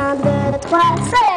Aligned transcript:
Un, 0.00 0.14
deux, 0.14 0.58
trois, 0.60 1.27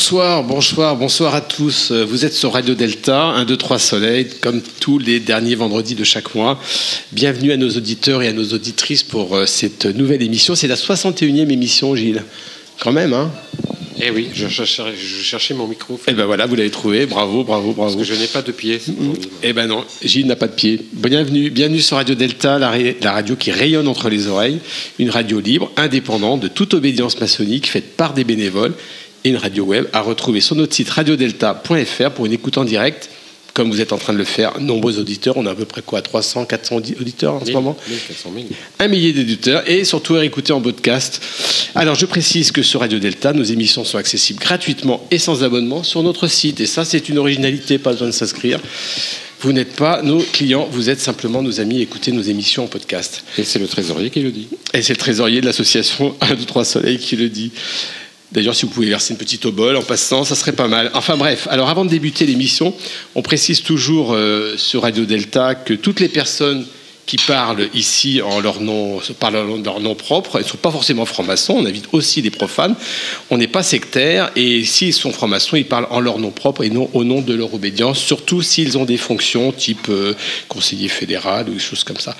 Bonsoir, 0.00 0.42
bonsoir, 0.42 0.96
bonsoir 0.96 1.34
à 1.34 1.42
tous. 1.42 1.92
Vous 1.92 2.24
êtes 2.24 2.32
sur 2.32 2.54
Radio 2.54 2.74
Delta, 2.74 3.22
1, 3.22 3.44
2, 3.44 3.54
3 3.58 3.78
Soleil, 3.78 4.28
comme 4.40 4.62
tous 4.80 4.98
les 4.98 5.20
derniers 5.20 5.56
vendredis 5.56 5.94
de 5.94 6.04
chaque 6.04 6.34
mois. 6.34 6.58
Bienvenue 7.12 7.52
à 7.52 7.58
nos 7.58 7.68
auditeurs 7.68 8.22
et 8.22 8.28
à 8.28 8.32
nos 8.32 8.46
auditrices 8.54 9.02
pour 9.02 9.36
euh, 9.36 9.44
cette 9.44 9.84
nouvelle 9.84 10.22
émission. 10.22 10.54
C'est 10.54 10.68
la 10.68 10.76
61e 10.76 11.50
émission, 11.50 11.94
Gilles. 11.94 12.24
Quand 12.80 12.92
même, 12.92 13.12
hein 13.12 13.30
Eh 14.02 14.10
oui, 14.10 14.28
je 14.32 14.48
cherchais, 14.48 14.82
je 14.98 15.22
cherchais 15.22 15.52
mon 15.52 15.66
micro. 15.68 16.00
Eh 16.08 16.14
ben 16.14 16.24
voilà, 16.24 16.46
vous 16.46 16.54
l'avez 16.56 16.70
trouvé. 16.70 17.04
Bravo, 17.04 17.44
bravo, 17.44 17.74
Parce 17.74 17.92
bravo. 17.94 17.98
que 17.98 18.04
je 18.04 18.14
n'ai 18.18 18.26
pas 18.26 18.40
de 18.40 18.52
pied. 18.52 18.80
Eh 19.42 19.52
ben 19.52 19.66
non, 19.66 19.84
Gilles 20.02 20.26
n'a 20.26 20.34
pas 20.36 20.48
de 20.48 20.54
pied. 20.54 20.80
Bienvenue, 20.94 21.50
bienvenue 21.50 21.82
sur 21.82 21.98
Radio 21.98 22.14
Delta, 22.14 22.58
la, 22.58 22.70
ré- 22.70 22.96
la 23.02 23.12
radio 23.12 23.36
qui 23.36 23.50
rayonne 23.50 23.86
entre 23.86 24.08
les 24.08 24.28
oreilles, 24.28 24.60
une 24.98 25.10
radio 25.10 25.40
libre, 25.40 25.70
indépendante, 25.76 26.40
de 26.40 26.48
toute 26.48 26.72
obédience 26.72 27.20
maçonnique, 27.20 27.68
faite 27.68 27.98
par 27.98 28.14
des 28.14 28.24
bénévoles, 28.24 28.72
et 29.24 29.30
une 29.30 29.36
radio 29.36 29.64
web 29.64 29.86
à 29.92 30.00
retrouver 30.00 30.40
sur 30.40 30.56
notre 30.56 30.74
site 30.74 30.90
radiodelta.fr 30.90 32.10
pour 32.14 32.26
une 32.26 32.32
écoute 32.32 32.58
en 32.58 32.64
direct, 32.64 33.10
comme 33.54 33.70
vous 33.70 33.80
êtes 33.80 33.92
en 33.92 33.98
train 33.98 34.12
de 34.12 34.18
le 34.18 34.24
faire. 34.24 34.60
Nombreux 34.60 34.98
auditeurs, 34.98 35.36
on 35.36 35.44
a 35.46 35.50
à 35.50 35.54
peu 35.54 35.64
près 35.64 35.82
quoi, 35.82 36.00
300, 36.02 36.44
400 36.46 36.76
audi- 36.76 36.94
auditeurs 37.00 37.34
en 37.34 37.44
ce 37.44 37.50
moment 37.50 37.76
1400 37.88 38.30
000. 38.34 38.46
un 38.78 38.88
millier 38.88 39.12
d'éditeurs 39.12 39.68
et 39.68 39.84
surtout 39.84 40.14
à 40.16 40.24
écouter 40.24 40.52
en 40.52 40.60
podcast. 40.60 41.20
Alors 41.74 41.94
je 41.96 42.06
précise 42.06 42.52
que 42.52 42.62
sur 42.62 42.80
Radio 42.80 42.98
Delta, 42.98 43.32
nos 43.32 43.42
émissions 43.44 43.84
sont 43.84 43.98
accessibles 43.98 44.40
gratuitement 44.40 45.04
et 45.10 45.18
sans 45.18 45.42
abonnement 45.44 45.82
sur 45.82 46.02
notre 46.02 46.26
site. 46.28 46.60
Et 46.60 46.66
ça, 46.66 46.84
c'est 46.84 47.08
une 47.08 47.18
originalité, 47.18 47.78
pas 47.78 47.90
besoin 47.92 48.08
de 48.08 48.12
s'inscrire. 48.12 48.60
Vous 49.42 49.52
n'êtes 49.52 49.74
pas 49.74 50.02
nos 50.02 50.18
clients, 50.18 50.68
vous 50.70 50.90
êtes 50.90 51.00
simplement 51.00 51.42
nos 51.42 51.60
amis, 51.60 51.80
écoutez 51.80 52.12
nos 52.12 52.20
émissions 52.22 52.64
en 52.64 52.66
podcast. 52.66 53.24
Et 53.38 53.42
c'est 53.42 53.58
le 53.58 53.66
trésorier 53.66 54.10
qui 54.10 54.20
le 54.20 54.30
dit. 54.32 54.48
Et 54.74 54.82
c'est 54.82 54.92
le 54.92 54.98
trésorier 54.98 55.40
de 55.40 55.46
l'association 55.46 56.14
1, 56.20 56.34
2, 56.34 56.44
3 56.44 56.64
Soleil 56.66 56.98
qui 56.98 57.16
le 57.16 57.30
dit. 57.30 57.50
D'ailleurs, 58.32 58.54
si 58.54 58.64
vous 58.64 58.70
pouvez 58.70 58.88
verser 58.88 59.12
une 59.12 59.18
petite 59.18 59.44
obole 59.44 59.76
en 59.76 59.82
passant, 59.82 60.22
ça 60.24 60.36
serait 60.36 60.52
pas 60.52 60.68
mal. 60.68 60.90
Enfin 60.94 61.16
bref, 61.16 61.48
alors 61.50 61.68
avant 61.68 61.84
de 61.84 61.90
débuter 61.90 62.26
l'émission, 62.26 62.74
on 63.16 63.22
précise 63.22 63.62
toujours 63.62 64.12
euh, 64.12 64.56
sur 64.56 64.82
Radio 64.82 65.04
Delta 65.04 65.56
que 65.56 65.74
toutes 65.74 65.98
les 65.98 66.08
personnes 66.08 66.64
qui 67.10 67.16
parlent 67.16 67.68
ici 67.74 68.22
en 68.22 68.38
leur 68.38 68.60
nom, 68.60 69.00
leur 69.64 69.80
nom 69.80 69.96
propre, 69.96 70.36
elles 70.36 70.44
ne 70.44 70.48
sont 70.48 70.58
pas 70.58 70.70
forcément 70.70 71.04
francs-maçons, 71.04 71.54
on 71.58 71.66
invite 71.66 71.86
aussi 71.90 72.22
des 72.22 72.30
profanes, 72.30 72.76
on 73.30 73.38
n'est 73.38 73.48
pas 73.48 73.64
sectaire, 73.64 74.30
et 74.36 74.62
s'ils 74.64 74.94
sont 74.94 75.10
francs-maçons, 75.10 75.56
ils 75.56 75.64
parlent 75.64 75.88
en 75.90 75.98
leur 75.98 76.20
nom 76.20 76.30
propre 76.30 76.62
et 76.62 76.70
non 76.70 76.88
au 76.92 77.02
nom 77.02 77.20
de 77.20 77.34
leur 77.34 77.52
obédience, 77.52 77.98
surtout 77.98 78.42
s'ils 78.42 78.78
ont 78.78 78.84
des 78.84 78.96
fonctions 78.96 79.50
type 79.50 79.88
euh, 79.88 80.14
conseiller 80.46 80.86
fédéral 80.86 81.48
ou 81.48 81.54
des 81.54 81.58
choses 81.58 81.82
comme 81.82 81.98
ça. 81.98 82.16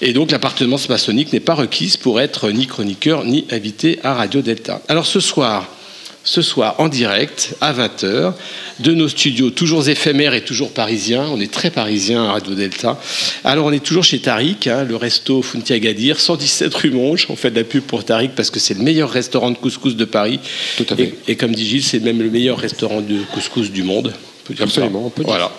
Et 0.00 0.12
donc 0.12 0.30
l'appartenance 0.30 0.88
maçonnique 0.88 1.32
n'est 1.32 1.40
pas 1.40 1.54
requise 1.54 1.96
pour 1.96 2.20
être 2.20 2.48
ni 2.52 2.68
chroniqueur 2.68 3.24
ni 3.24 3.44
invité 3.50 3.98
à 4.04 4.14
Radio 4.14 4.40
Delta. 4.40 4.80
Alors 4.86 5.06
ce 5.06 5.18
soir, 5.18 5.66
ce 6.28 6.42
soir 6.42 6.74
en 6.78 6.88
direct 6.88 7.54
à 7.62 7.72
20h 7.72 8.34
de 8.80 8.92
nos 8.92 9.08
studios 9.08 9.48
toujours 9.50 9.88
éphémères 9.88 10.34
et 10.34 10.44
toujours 10.44 10.72
parisiens. 10.72 11.26
On 11.32 11.40
est 11.40 11.50
très 11.50 11.70
parisiens 11.70 12.24
à 12.24 12.32
Radio 12.32 12.54
Delta. 12.54 13.00
Alors 13.44 13.64
on 13.64 13.72
est 13.72 13.82
toujours 13.82 14.04
chez 14.04 14.18
Tariq, 14.18 14.66
hein, 14.68 14.84
le 14.84 14.94
resto 14.96 15.40
Funti 15.40 15.72
Agadir, 15.72 16.20
117 16.20 16.74
rue 16.74 16.90
Monge. 16.90 17.26
On 17.30 17.36
fait 17.36 17.50
de 17.50 17.56
la 17.56 17.64
pub 17.64 17.82
pour 17.82 18.04
Tariq 18.04 18.32
parce 18.36 18.50
que 18.50 18.60
c'est 18.60 18.74
le 18.74 18.82
meilleur 18.82 19.10
restaurant 19.10 19.50
de 19.50 19.56
couscous 19.56 19.96
de 19.96 20.04
Paris. 20.04 20.38
Tout 20.76 20.84
à 20.90 20.96
fait. 20.96 21.14
Et, 21.26 21.32
et 21.32 21.36
comme 21.36 21.54
dit 21.54 21.66
Gilles, 21.66 21.82
c'est 21.82 22.00
même 22.00 22.20
le 22.20 22.28
meilleur 22.30 22.58
restaurant 22.58 23.00
de 23.00 23.20
couscous 23.32 23.70
du 23.70 23.82
monde. 23.82 24.12
On 24.14 24.48
peut 24.48 24.54
dire 24.54 24.64
Absolument, 24.64 25.00
ça. 25.00 25.06
on 25.06 25.10
peut 25.10 25.22
dire 25.24 25.32
Voilà. 25.32 25.50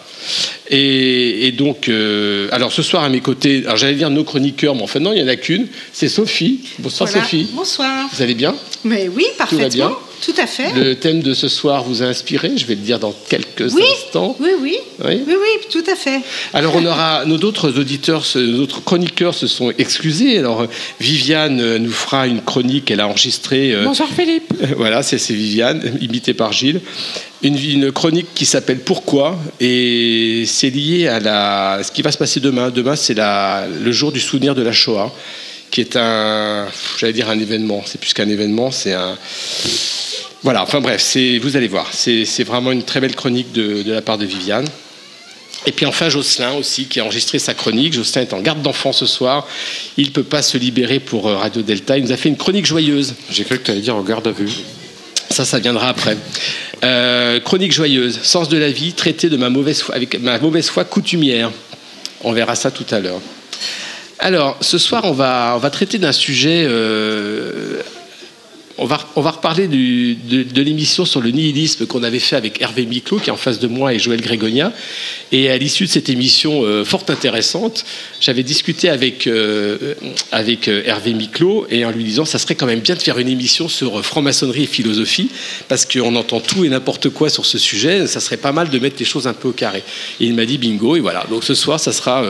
Et, 0.70 1.48
et 1.48 1.52
donc, 1.52 1.90
euh, 1.90 2.48
alors 2.52 2.72
ce 2.72 2.84
soir 2.84 3.04
à 3.04 3.10
mes 3.10 3.22
côtés, 3.22 3.64
alors 3.66 3.78
j'allais 3.78 3.96
dire 3.96 4.12
nos 4.12 4.24
chroniqueurs, 4.24 4.76
mais 4.76 4.84
enfin 4.84 5.00
non, 5.00 5.14
il 5.14 5.16
n'y 5.16 5.24
en 5.24 5.32
a 5.32 5.36
qu'une. 5.36 5.66
C'est 5.94 6.10
Sophie. 6.10 6.60
Bonsoir 6.78 7.10
Voilà. 7.10 7.24
Sophie. 7.26 7.48
Bonsoir. 7.54 8.08
Vous 8.14 8.22
allez 8.22 8.36
bien? 8.36 8.54
Mais 8.84 9.08
oui, 9.08 9.26
parfaitement. 9.38 9.68
bien? 9.88 9.98
Tout 10.26 10.34
à 10.38 10.46
fait. 10.48 10.74
Le 10.74 10.96
thème 10.96 11.22
de 11.22 11.34
ce 11.34 11.48
soir 11.48 11.84
vous 11.84 12.04
a 12.04 12.06
inspiré, 12.08 12.52
je 12.58 12.66
vais 12.66 12.76
le 12.76 12.82
dire 12.82 13.00
dans 13.00 13.14
quelques 13.30 13.72
Oui. 13.74 13.84
instants. 13.94 14.36
Oui, 14.40 14.50
oui. 14.62 14.78
Oui. 15.06 15.22
Oui, 15.26 15.34
oui, 15.34 15.68
tout 15.72 15.84
à 15.90 15.96
fait. 15.96 16.20
Alors 16.54 16.76
on 16.76 16.86
aura 16.86 17.24
nos 17.26 17.38
autres 17.38 17.80
auditeurs, 17.80 18.24
nos 18.36 18.60
autres 18.64 18.84
chroniqueurs 18.84 19.34
se 19.34 19.48
sont 19.48 19.72
excusés. 19.78 20.38
Alors 20.40 20.66
Viviane 21.00 21.62
euh, 21.62 21.80
nous 21.80 21.92
fera 21.92 22.28
une 22.28 22.42
chronique, 22.42 22.92
elle 22.92 23.00
a 23.00 23.08
enregistré. 23.08 23.74
euh, 23.74 23.84
Bonsoir 23.86 24.10
Philippe. 24.10 24.54
voilà, 24.78 25.04
c'est 25.04 25.18
Viviane, 25.32 25.98
imitée 26.02 26.34
par 26.34 26.52
Gilles. 26.52 26.82
Une, 27.42 27.58
une 27.58 27.92
chronique 27.94 28.28
qui 28.36 28.46
s'appelle 28.46 28.80
Pourquoi 28.80 29.40
et 29.62 30.44
c'est 30.46 30.70
lié 30.70 31.08
à 31.08 31.22
la, 31.22 31.80
ce 31.84 31.92
qui 31.92 32.02
va 32.02 32.12
se 32.12 32.18
passer 32.18 32.42
demain. 32.42 32.70
Demain, 32.70 32.98
c'est 32.98 33.14
la- 33.14 33.66
le 33.82 33.92
jour 33.94 34.12
du 34.12 34.20
souvenir 34.20 34.54
de 34.56 34.62
la 34.62 34.74
Shoah, 34.74 35.16
qui 35.72 35.82
est 35.82 35.96
un, 35.96 36.68
j'allais 36.98 37.14
dire 37.14 37.30
un 37.30 37.40
événement. 37.40 37.84
C'est 37.86 38.00
plus 38.00 38.14
qu'un 38.14 38.30
événement, 38.30 38.72
c'est 38.72 38.94
un. 38.94 39.18
Voilà, 40.44 40.64
enfin 40.64 40.80
bref, 40.80 41.02
c'est, 41.02 41.38
vous 41.40 41.58
allez 41.58 41.68
voir, 41.68 41.90
c'est 41.92 42.26
c'est 42.26 42.44
vraiment 42.44 42.72
une 42.72 42.84
très 42.84 43.02
belle 43.02 43.16
chronique 43.16 43.52
de, 43.52 43.84
de 43.84 43.92
la 43.92 44.02
part 44.02 44.18
de 44.18 44.26
Viviane. 44.26 44.68
Et 45.66 45.72
puis 45.72 45.86
enfin 45.86 46.10
Jocelyn 46.10 46.54
aussi 46.54 46.86
qui 46.86 47.00
a 47.00 47.04
enregistré 47.04 47.38
sa 47.38 47.54
chronique. 47.54 47.94
Jocelyn 47.94 48.22
est 48.22 48.34
en 48.34 48.42
garde 48.42 48.62
d'enfant 48.62 48.94
ce 48.94 49.06
soir. 49.06 49.46
Il 49.98 50.08
ne 50.08 50.12
peut 50.12 50.24
pas 50.24 50.42
se 50.42 50.58
libérer 50.58 51.00
pour 51.00 51.28
euh, 51.28 51.36
Radio 51.36 51.62
Delta. 51.62 51.98
Il 51.98 52.06
nous 52.06 52.12
a 52.12 52.18
fait 52.18 52.30
une 52.30 52.38
chronique 52.38 52.66
joyeuse. 52.66 53.16
J'ai 53.30 53.44
cru 53.44 53.60
que 53.60 53.66
tu 53.66 53.72
allais 53.72 53.82
dire 53.82 53.96
en 53.96 54.02
garde 54.02 54.26
à 54.28 54.32
vue. 54.32 54.50
Ça, 55.30 55.46
ça 55.46 55.60
viendra 55.60 55.90
après. 55.90 56.18
Euh, 56.84 57.40
chronique 57.42 57.72
joyeuse, 57.72 58.20
sens 58.24 58.48
de 58.50 58.58
la 58.58 58.72
vie, 58.72 58.94
traité 58.94 59.30
de 59.30 59.38
ma 59.38 59.50
mauvaise 59.50 59.82
foi, 59.82 59.96
avec 59.96 60.20
ma 60.22 60.40
mauvaise 60.40 60.70
foi 60.70 60.86
coutumière. 60.86 61.52
On 62.24 62.32
verra 62.32 62.56
ça 62.56 62.72
tout 62.72 62.86
à 62.90 63.00
l'heure. 63.00 63.22
Alors, 64.20 64.58
ce 64.62 64.78
soir, 64.78 65.06
on 65.06 65.14
va, 65.14 65.54
on 65.56 65.60
va 65.60 65.70
traiter 65.70 65.98
d'un 65.98 66.12
sujet. 66.12 66.66
euh, 66.68 67.82
on 68.80 68.86
va, 68.86 68.98
on 69.16 69.22
va 69.22 69.32
reparler 69.32 69.68
de, 69.68 70.44
de 70.44 70.62
l'émission 70.62 71.06
sur 71.06 71.22
le 71.22 71.32
nihilisme 71.32 71.86
qu'on 71.86 72.04
avait 72.04 72.20
fait 72.20 72.36
avec 72.36 72.62
Hervé 72.62 72.86
Miclot, 72.86 73.20
qui 73.20 73.30
est 73.30 73.34
en 73.34 73.38
face 73.38 73.60
de 73.60 73.68
moi, 73.68 73.94
et 73.94 74.00
Joël 74.00 74.22
Grégonia. 74.22 74.72
Et 75.32 75.50
à 75.50 75.58
l'issue 75.58 75.86
de 75.86 75.90
cette 75.90 76.10
émission 76.10 76.64
euh, 76.64 76.86
fort 76.86 77.04
intéressante, 77.10 77.86
j'avais 78.22 78.44
discuté 78.44 78.90
avec, 78.90 79.28
euh, 79.28 79.94
avec 80.32 80.68
euh, 80.68 80.82
Hervé 80.86 81.14
Miclot, 81.14 81.68
et 81.70 81.84
en 81.86 81.92
lui 81.92 82.04
disant 82.04 82.26
ça 82.26 82.40
serait 82.40 82.56
quand 82.56 82.66
même 82.66 82.80
bien 82.80 82.96
de 82.96 83.02
faire 83.02 83.20
une 83.20 83.28
émission 83.28 83.68
sur 83.68 84.04
franc-maçonnerie 84.04 84.64
et 84.64 84.68
philosophie, 84.68 85.30
parce 85.68 85.86
qu'on 85.86 86.16
entend 86.16 86.40
tout 86.40 86.64
et 86.64 86.70
n'importe 86.70 87.10
quoi 87.10 87.30
sur 87.30 87.46
ce 87.46 87.58
sujet, 87.58 88.08
ça 88.08 88.20
serait 88.20 88.38
pas 88.38 88.54
mal 88.54 88.70
de 88.70 88.80
mettre 88.80 88.96
les 89.00 89.06
choses 89.06 89.28
un 89.28 89.34
peu 89.34 89.50
au 89.50 89.54
carré. 89.54 89.84
Et 90.20 90.26
il 90.26 90.34
m'a 90.34 90.46
dit 90.46 90.58
bingo, 90.58 90.96
et 90.96 91.02
voilà. 91.02 91.26
Donc 91.30 91.44
ce 91.44 91.54
soir, 91.54 91.80
ça 91.80 91.92
sera 91.92 92.24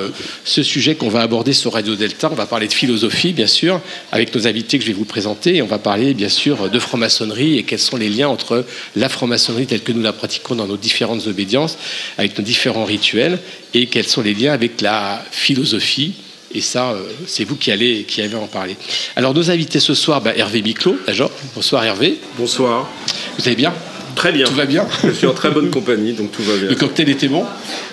ce 0.43 0.63
sujet 0.63 0.95
qu'on 0.95 1.09
va 1.09 1.21
aborder 1.21 1.53
sur 1.53 1.73
Radio 1.73 1.95
Delta. 1.95 2.29
On 2.31 2.35
va 2.35 2.45
parler 2.45 2.67
de 2.67 2.73
philosophie, 2.73 3.33
bien 3.33 3.47
sûr, 3.47 3.81
avec 4.11 4.33
nos 4.35 4.47
invités 4.47 4.77
que 4.77 4.83
je 4.83 4.89
vais 4.89 4.97
vous 4.97 5.05
présenter, 5.05 5.57
et 5.57 5.61
on 5.61 5.67
va 5.67 5.77
parler, 5.77 6.13
bien 6.13 6.29
sûr, 6.29 6.38
de 6.47 6.79
franc-maçonnerie 6.79 7.57
et 7.57 7.63
quels 7.63 7.79
sont 7.79 7.97
les 7.97 8.09
liens 8.09 8.29
entre 8.29 8.65
la 8.95 9.09
franc-maçonnerie 9.09 9.65
telle 9.65 9.81
que 9.81 9.91
nous 9.91 10.01
la 10.01 10.13
pratiquons 10.13 10.55
dans 10.55 10.67
nos 10.67 10.77
différentes 10.77 11.27
obédiences, 11.27 11.77
avec 12.17 12.37
nos 12.37 12.43
différents 12.43 12.85
rituels, 12.85 13.39
et 13.73 13.87
quels 13.87 14.07
sont 14.07 14.21
les 14.21 14.33
liens 14.33 14.53
avec 14.53 14.81
la 14.81 15.23
philosophie. 15.31 16.13
Et 16.55 16.61
ça, 16.61 16.91
euh, 16.91 17.03
c'est 17.27 17.43
vous 17.43 17.55
qui 17.55 17.71
allez, 17.71 18.05
qui 18.07 18.21
avez 18.21 18.35
en 18.35 18.47
parler. 18.47 18.75
Alors, 19.15 19.33
nos 19.33 19.51
invités 19.51 19.79
ce 19.79 19.93
soir, 19.93 20.21
bah, 20.21 20.33
Hervé 20.35 20.61
Miclot, 20.61 20.97
d'abord. 21.05 21.31
Bonsoir 21.55 21.83
Hervé. 21.83 22.17
Bonsoir. 22.37 22.89
Vous 23.37 23.45
allez 23.45 23.55
bien? 23.55 23.73
Très 24.15 24.31
bien. 24.31 24.45
Tout 24.45 24.55
va 24.55 24.65
bien? 24.65 24.87
Je 25.03 25.11
suis 25.11 25.27
en 25.27 25.33
très 25.33 25.51
bonne 25.51 25.69
compagnie, 25.69 26.13
donc 26.13 26.31
tout 26.31 26.41
va 26.41 26.55
bien. 26.57 26.69
Le 26.69 26.75
cocktail 26.75 27.09
était 27.09 27.27
bon? 27.27 27.45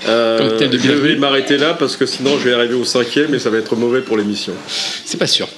Euh, 0.09 0.39
cocktail 0.39 0.71
de 0.71 0.79
je 0.79 0.93
vais 0.93 1.17
m'arrêter 1.17 1.59
là 1.59 1.75
parce 1.75 1.97
que 1.97 2.07
sinon 2.07 2.39
je 2.39 2.49
vais 2.49 2.55
arriver 2.55 2.75
au 2.75 2.85
cinquième 2.85 3.35
et 3.35 3.39
ça 3.39 3.51
va 3.51 3.59
être 3.59 3.77
mauvais 3.77 4.01
pour 4.01 4.17
l'émission. 4.17 4.55
C'est 5.05 5.19
pas 5.19 5.27
sûr. 5.27 5.49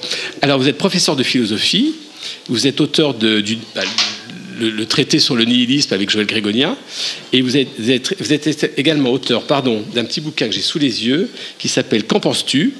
Alors, 0.41 0.59
vous 0.59 0.67
êtes 0.67 0.77
professeur 0.77 1.15
de 1.15 1.23
philosophie, 1.23 1.95
vous 2.47 2.67
êtes 2.67 2.81
auteur 2.81 3.13
de, 3.13 3.41
du, 3.41 3.57
bah, 3.75 3.81
le, 4.59 4.69
le 4.69 4.85
traité 4.85 5.19
sur 5.19 5.35
le 5.35 5.45
nihilisme 5.45 5.93
avec 5.93 6.09
Joël 6.09 6.25
Grégonia, 6.25 6.75
et 7.33 7.41
vous 7.41 7.55
êtes, 7.57 7.69
vous 7.79 7.91
êtes- 7.91 8.15
vous 8.19 8.33
êtes 8.33 8.73
également 8.77 9.11
auteur 9.11 9.43
pardon, 9.47 9.83
d'un 9.93 10.03
petit 10.05 10.21
bouquin 10.21 10.47
que 10.47 10.53
j'ai 10.53 10.61
sous 10.61 10.79
les 10.79 11.05
yeux 11.07 11.29
qui 11.57 11.67
s'appelle 11.69 12.03
Qu'en 12.03 12.19
penses-tu? 12.19 12.73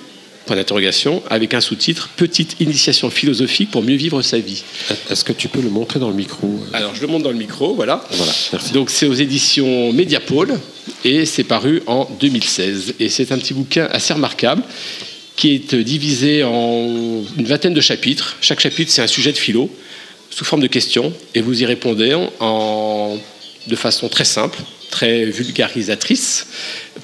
Point 0.46 0.56
d'interrogation, 0.56 1.22
avec 1.30 1.54
un 1.54 1.62
sous-titre 1.62 2.10
Petite 2.16 2.56
initiation 2.60 3.12
philosophique 3.12 3.70
pour 3.70 3.84
mieux 3.84 3.96
vivre 3.96 4.22
sa 4.24 4.40
vie. 4.40 4.64
Est-ce 5.12 5.24
que 5.24 5.32
tu 5.34 5.48
peux 5.48 5.62
le 5.62 5.70
montrer 5.70 6.00
dans 6.00 6.10
le 6.10 6.16
micro? 6.16 6.60
Alors, 6.74 6.96
je 6.96 7.02
le 7.02 7.08
montre 7.08 7.24
dans 7.26 7.32
le 7.32 7.38
micro, 7.38 7.76
voilà. 7.76 8.04
Voilà, 8.12 8.32
merci. 8.54 8.72
Donc 8.74 8.90
c'est 8.90 9.06
aux 9.06 9.14
éditions 9.14 9.94
Mediapôle 9.94 10.58
et 11.06 11.26
c'est 11.28 11.44
paru 11.44 11.84
en 11.86 12.10
2016. 12.20 12.96
Et 13.00 13.10
c'est 13.10 13.32
un 13.32 13.38
petit 13.38 13.54
bouquin 13.54 13.88
assez 13.92 14.12
remarquable 14.12 14.64
qui 15.40 15.56
est 15.56 15.74
divisé 15.74 16.44
en 16.44 17.24
une 17.38 17.46
vingtaine 17.46 17.74
de 17.74 17.80
chapitres. 17.80 18.36
Chaque 18.42 18.60
chapitre, 18.60 18.92
c'est 18.92 19.02
un 19.02 19.08
sujet 19.08 19.32
de 19.32 19.38
philo, 19.38 19.74
sous 20.30 20.44
forme 20.44 20.62
de 20.62 20.68
questions, 20.68 21.14
et 21.34 21.40
vous 21.40 21.62
y 21.64 21.66
répondez 21.66 22.14
en, 22.42 23.18
de 23.66 23.76
façon 23.78 24.10
très 24.10 24.26
simple, 24.26 24.60
très 24.92 25.24
vulgarisatrice, 25.24 26.48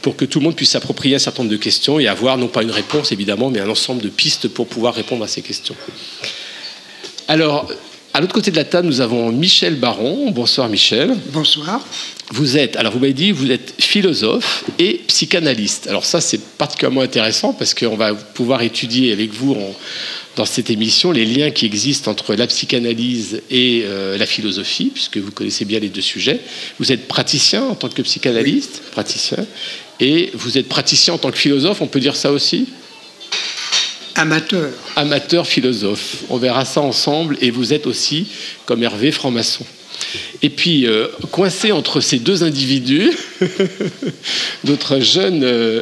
pour 0.02 0.18
que 0.18 0.26
tout 0.26 0.40
le 0.40 0.44
monde 0.44 0.56
puisse 0.58 0.72
s'approprier 0.72 1.16
un 1.16 1.20
certain 1.20 1.44
nombre 1.44 1.54
de 1.54 1.62
questions 1.64 1.98
et 1.98 2.08
avoir 2.08 2.38
non 2.38 2.50
pas 2.50 2.62
une 2.62 2.72
réponse 2.72 3.14
évidemment, 3.14 3.50
mais 3.50 3.62
un 3.62 3.70
ensemble 3.70 4.02
de 4.02 4.10
pistes 4.10 4.50
pour 4.50 4.68
pouvoir 4.68 4.96
répondre 4.96 5.24
à 5.24 5.30
ces 5.30 5.42
questions. 5.42 5.78
Alors, 7.30 7.72
à 8.16 8.22
l'autre 8.22 8.34
côté 8.34 8.50
de 8.50 8.56
la 8.56 8.64
table, 8.64 8.88
nous 8.88 9.02
avons 9.02 9.30
Michel 9.30 9.76
Baron. 9.76 10.32
Bonsoir 10.32 10.70
Michel. 10.70 11.18
Bonsoir. 11.34 11.86
Vous 12.32 12.56
êtes, 12.58 12.78
alors 12.78 12.94
vous 12.94 13.00
m'avez 13.00 13.12
dit, 13.12 13.34
vous 13.34 13.52
êtes 13.52 13.74
philosophe 13.78 14.64
et 14.80 15.02
psychanalyste. 15.06 15.88
Alors 15.88 16.06
ça, 16.06 16.22
c'est 16.22 16.40
particulièrement 16.58 17.02
intéressant 17.02 17.52
parce 17.52 17.74
qu'on 17.74 17.98
va 17.98 18.14
pouvoir 18.14 18.62
étudier 18.62 19.12
avec 19.12 19.34
vous 19.34 19.52
en- 19.52 19.76
dans 20.38 20.46
cette 20.46 20.70
émission 20.70 21.12
les 21.12 21.26
liens 21.26 21.52
qui 21.52 21.66
existent 21.66 22.10
entre 22.10 22.36
la 22.36 22.48
psychanalyse 22.48 23.42
et 23.52 23.82
euh, 23.84 24.18
la 24.18 24.26
philosophie, 24.26 24.92
puisque 24.94 25.18
vous 25.18 25.32
connaissez 25.32 25.66
bien 25.66 25.80
les 25.82 25.90
deux 25.90 26.00
sujets. 26.00 26.40
Vous 26.80 26.94
êtes 26.94 27.10
praticien 27.10 27.64
en 27.66 27.76
tant 27.76 27.90
que 27.90 28.02
psychanalyste, 28.02 28.82
praticien, 28.94 29.46
et 30.00 30.32
vous 30.36 30.58
êtes 30.58 30.70
praticien 30.70 31.16
en 31.16 31.18
tant 31.18 31.32
que 31.32 31.38
philosophe, 31.38 31.82
on 31.82 31.88
peut 31.88 32.00
dire 32.00 32.16
ça 32.16 32.32
aussi? 32.32 32.68
Amateur. 34.16 34.70
amateur 34.96 35.46
philosophe. 35.46 36.24
On 36.30 36.38
verra 36.38 36.66
ça 36.66 36.82
ensemble. 36.82 37.38
Et 37.42 37.52
vous 37.52 37.74
êtes 37.74 37.86
aussi, 37.86 38.28
comme 38.66 38.82
Hervé, 38.84 39.12
franc-maçon. 39.12 39.66
Et 40.42 40.50
puis, 40.50 40.88
euh, 40.88 41.08
coincé 41.32 41.72
entre 41.72 42.00
ces 42.00 42.20
deux 42.20 42.44
individus, 42.44 43.12
notre 44.64 45.00
jeune. 45.00 45.44
euh, 45.44 45.82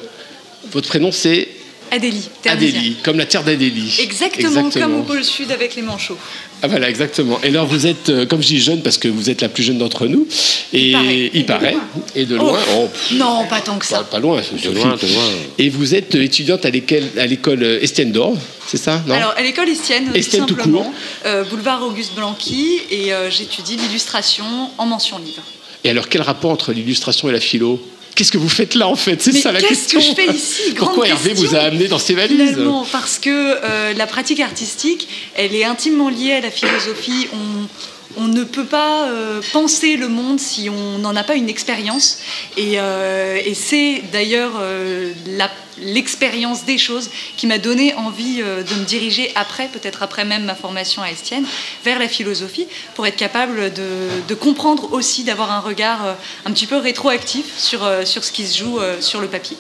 votre 0.71 0.87
prénom, 0.87 1.11
c'est 1.11 1.47
Adélie. 1.91 2.29
Adélie, 2.45 2.95
comme 3.03 3.17
la 3.17 3.25
terre 3.25 3.43
d'Adélie. 3.43 3.95
Exactement, 4.01 4.69
comme 4.69 4.95
au 4.99 5.03
pôle 5.03 5.23
sud 5.23 5.51
avec 5.51 5.75
les 5.75 5.81
manchots. 5.81 6.17
Ah 6.61 6.67
voilà, 6.67 6.89
exactement. 6.89 7.39
Et 7.43 7.47
alors 7.49 7.67
vous 7.67 7.85
êtes, 7.87 8.09
euh, 8.09 8.25
comme 8.25 8.41
je 8.41 8.47
dis 8.47 8.59
jeune, 8.61 8.81
parce 8.81 8.97
que 8.97 9.07
vous 9.07 9.29
êtes 9.29 9.41
la 9.41 9.49
plus 9.49 9.63
jeune 9.63 9.77
d'entre 9.77 10.07
nous, 10.07 10.25
et 10.71 10.91
paraît. 10.93 11.31
il 11.33 11.45
paraît, 11.45 11.77
et 12.15 12.25
de 12.25 12.35
Oh, 12.37 12.43
loin, 12.43 12.59
oh, 12.77 12.87
pff, 12.87 13.11
Non, 13.17 13.45
pas 13.49 13.59
tant 13.61 13.77
que 13.77 13.85
ça. 13.85 14.03
pas 14.03 14.19
loin, 14.19 14.41
De 14.41 14.69
loin, 14.69 14.95
de 14.95 15.07
loin. 15.13 15.23
Et 15.59 15.69
vous 15.69 15.93
êtes 15.93 16.15
étudiante 16.15 16.65
à 16.65 16.69
l'école, 16.69 17.63
euh, 17.63 17.81
Estienne 17.81 18.11
d'Or, 18.11 18.35
c'est 18.67 18.77
ça 18.77 19.03
non? 19.05 19.13
Alors, 19.13 19.33
à 19.37 19.41
l'école 19.41 19.67
Estienne, 19.69 20.05
tout 20.11 20.15
Estienne 20.17 20.45
tout 20.45 20.55
simplement, 20.55 20.83
court. 20.83 20.93
euh, 21.25 21.43
boulevard 21.43 21.83
Auguste 21.83 22.13
Blanqui, 22.15 22.79
et 22.89 23.13
euh, 23.13 23.29
j'étudie 23.29 23.75
l'illustration 23.75 24.45
en 24.77 24.85
mention 24.85 25.17
libre. 25.19 25.43
Et 25.83 25.89
alors, 25.89 26.07
quel 26.07 26.21
rapport 26.21 26.49
entre 26.51 26.71
l'illustration 26.71 27.27
et 27.29 27.33
la 27.33 27.41
philo? 27.41 27.79
Qu'est-ce 28.15 28.31
que 28.31 28.37
vous 28.37 28.49
faites 28.49 28.75
là, 28.75 28.87
en 28.87 28.95
fait? 28.95 29.21
C'est 29.21 29.31
ça 29.31 29.51
la 29.51 29.59
qu'est-ce 29.59 29.91
question. 29.93 29.99
que 29.99 30.05
je 30.05 30.13
fais 30.13 30.35
ici? 30.35 30.73
Grande 30.73 30.89
Pourquoi 30.89 31.07
Hervé 31.07 31.33
vous 31.33 31.55
a 31.55 31.59
amené 31.59 31.87
dans 31.87 31.97
ses 31.99 32.13
valises? 32.13 32.37
Finalement, 32.51 32.85
parce 32.91 33.17
que 33.19 33.29
euh, 33.29 33.93
la 33.93 34.05
pratique 34.07 34.39
artistique, 34.39 35.07
elle 35.35 35.55
est 35.55 35.63
intimement 35.65 36.09
liée 36.09 36.33
à 36.33 36.41
la 36.41 36.51
philosophie. 36.51 37.27
On, 37.33 38.21
on 38.23 38.27
ne 38.27 38.43
peut 38.43 38.65
pas 38.65 39.07
euh, 39.07 39.41
penser 39.51 39.97
le 39.97 40.07
monde 40.09 40.39
si 40.39 40.69
on 40.69 40.99
n'en 40.99 41.15
a 41.15 41.23
pas 41.23 41.33
une 41.35 41.49
expérience. 41.49 42.19
Et, 42.57 42.73
euh, 42.75 43.39
et 43.43 43.55
c'est 43.55 44.03
d'ailleurs 44.11 44.53
euh, 44.61 45.11
la- 45.25 45.49
l'expérience 45.79 46.65
des 46.65 46.77
choses 46.77 47.09
qui 47.37 47.47
m'a 47.47 47.57
donné 47.57 47.93
envie 47.95 48.41
euh, 48.41 48.63
de 48.63 48.75
me 48.75 48.85
diriger 48.85 49.31
après, 49.35 49.67
peut-être 49.67 50.03
après 50.03 50.25
même 50.25 50.45
ma 50.45 50.55
formation 50.55 51.01
à 51.01 51.09
Estienne, 51.09 51.45
vers 51.83 51.99
la 51.99 52.07
philosophie, 52.07 52.67
pour 52.95 53.05
être 53.07 53.15
capable 53.15 53.73
de, 53.73 53.83
de 54.27 54.33
comprendre 54.35 54.91
aussi, 54.93 55.23
d'avoir 55.23 55.51
un 55.51 55.59
regard 55.59 56.05
euh, 56.05 56.13
un 56.45 56.51
petit 56.51 56.67
peu 56.67 56.77
rétroactif 56.77 57.45
sur, 57.57 57.83
euh, 57.83 58.05
sur 58.05 58.23
ce 58.23 58.31
qui 58.31 58.45
se 58.47 58.57
joue 58.57 58.79
sur 58.99 59.21
le 59.21 59.27
papier. 59.27 59.57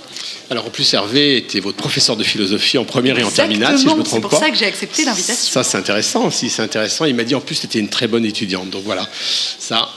Alors, 0.49 0.65
en 0.67 0.69
plus, 0.69 0.93
Hervé 0.93 1.37
était 1.37 1.59
votre 1.59 1.77
professeur 1.77 2.15
de 2.15 2.23
philosophie 2.23 2.77
en 2.77 2.85
première 2.85 3.17
et 3.17 3.23
en 3.23 3.31
terminale, 3.31 3.77
si 3.77 3.83
je 3.85 3.89
ne 3.89 3.95
me 3.95 4.01
Exactement, 4.01 4.03
c'est 4.03 4.09
trompe 4.09 4.21
pour 4.21 4.39
pas. 4.39 4.45
ça 4.45 4.51
que 4.51 4.57
j'ai 4.57 4.65
accepté 4.65 5.05
l'invitation. 5.05 5.51
Ça, 5.51 5.63
c'est 5.63 5.77
intéressant 5.77 6.25
aussi, 6.25 6.49
c'est 6.49 6.61
intéressant. 6.61 7.05
Il 7.05 7.15
m'a 7.15 7.23
dit 7.23 7.35
en 7.35 7.41
plus, 7.41 7.55
c'était 7.55 7.79
une 7.79 7.89
très 7.89 8.07
bonne 8.07 8.25
étudiante. 8.25 8.69
Donc 8.69 8.83
voilà, 8.83 9.07
ça, 9.59 9.89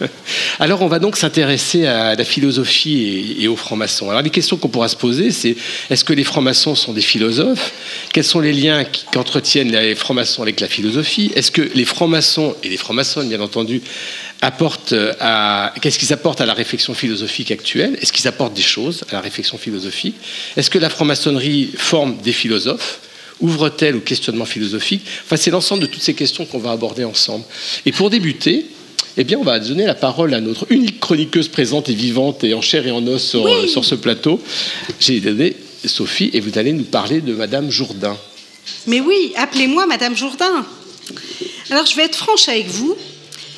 Alors, 0.60 0.82
on 0.82 0.86
va 0.86 1.00
donc 1.00 1.16
s'intéresser 1.16 1.86
à 1.86 2.14
la 2.14 2.24
philosophie 2.24 3.36
et, 3.40 3.48
aux 3.48 3.56
francs-maçons. 3.56 4.10
Alors, 4.10 4.22
les 4.22 4.30
questions 4.30 4.56
qu'on 4.56 4.68
pourra 4.68 4.88
se 4.88 4.94
poser, 4.94 5.32
c'est 5.32 5.56
est-ce 5.90 6.04
que 6.04 6.12
les 6.12 6.22
francs-maçons 6.22 6.76
sont 6.76 6.92
des 6.92 7.00
philosophes? 7.00 7.72
Quels 8.12 8.24
sont 8.24 8.38
les 8.38 8.52
liens 8.52 8.84
qu'entretiennent 9.12 9.72
les 9.72 9.96
francs-maçons 9.96 10.42
avec 10.42 10.60
la 10.60 10.68
philosophie? 10.68 11.32
Est-ce 11.34 11.50
que 11.50 11.62
les 11.74 11.84
francs-maçons 11.84 12.54
et 12.62 12.68
les 12.68 12.76
francs-maçonnes, 12.76 13.28
bien 13.28 13.40
entendu, 13.40 13.82
apportent 14.40 14.94
à 15.18 15.74
qu'est-ce 15.80 15.98
qu'ils 15.98 16.12
apportent 16.12 16.40
à 16.40 16.46
la 16.46 16.54
réflexion 16.54 16.94
philosophique 16.94 17.50
actuelle? 17.50 17.98
Est-ce 18.00 18.12
qu'ils 18.12 18.28
apportent 18.28 18.54
des 18.54 18.62
choses 18.62 19.02
à 19.10 19.14
la 19.14 19.20
réflexion 19.20 19.58
philosophique? 19.58 20.14
Est-ce 20.56 20.70
que 20.70 20.78
la 20.78 20.90
franc-maçonnerie 20.90 21.70
forme 21.76 22.16
des 22.18 22.32
philosophes? 22.32 23.00
Ouvre-t-elle 23.40 23.96
au 23.96 24.00
questionnement 24.00 24.44
philosophique 24.44 25.02
Enfin, 25.24 25.36
c'est 25.36 25.50
l'ensemble 25.50 25.82
de 25.82 25.86
toutes 25.86 26.02
ces 26.02 26.14
questions 26.14 26.44
qu'on 26.44 26.58
va 26.58 26.72
aborder 26.72 27.04
ensemble. 27.04 27.44
Et 27.86 27.92
pour 27.92 28.10
débuter, 28.10 28.66
eh 29.16 29.24
bien, 29.24 29.38
on 29.38 29.44
va 29.44 29.58
donner 29.58 29.84
la 29.84 29.94
parole 29.94 30.34
à 30.34 30.40
notre 30.40 30.66
unique 30.70 31.00
chroniqueuse 31.00 31.48
présente 31.48 31.88
et 31.88 31.94
vivante 31.94 32.44
et 32.44 32.54
en 32.54 32.62
chair 32.62 32.86
et 32.86 32.90
en 32.90 33.06
os 33.06 33.22
sur, 33.22 33.46
euh, 33.46 33.66
sur 33.66 33.84
ce 33.84 33.94
plateau. 33.94 34.40
J'ai 35.00 35.20
donné 35.20 35.56
Sophie 35.84 36.30
et 36.32 36.40
vous 36.40 36.58
allez 36.58 36.72
nous 36.72 36.84
parler 36.84 37.20
de 37.20 37.34
Madame 37.34 37.70
Jourdain. 37.70 38.16
Mais 38.86 39.00
oui, 39.00 39.32
appelez-moi 39.36 39.86
Madame 39.86 40.16
Jourdain. 40.16 40.64
Alors, 41.70 41.86
je 41.86 41.96
vais 41.96 42.04
être 42.04 42.16
franche 42.16 42.48
avec 42.48 42.66
vous. 42.68 42.96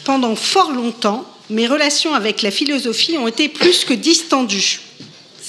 Pendant 0.05 0.35
fort 0.35 0.73
longtemps, 0.73 1.27
mes 1.51 1.67
relations 1.67 2.15
avec 2.15 2.43
la 2.43 2.51
philosophie 2.51 3.19
ont 3.19 3.29
été 3.29 3.49
plus 3.49 3.85
que 3.85 3.95
distendues. 3.95 4.81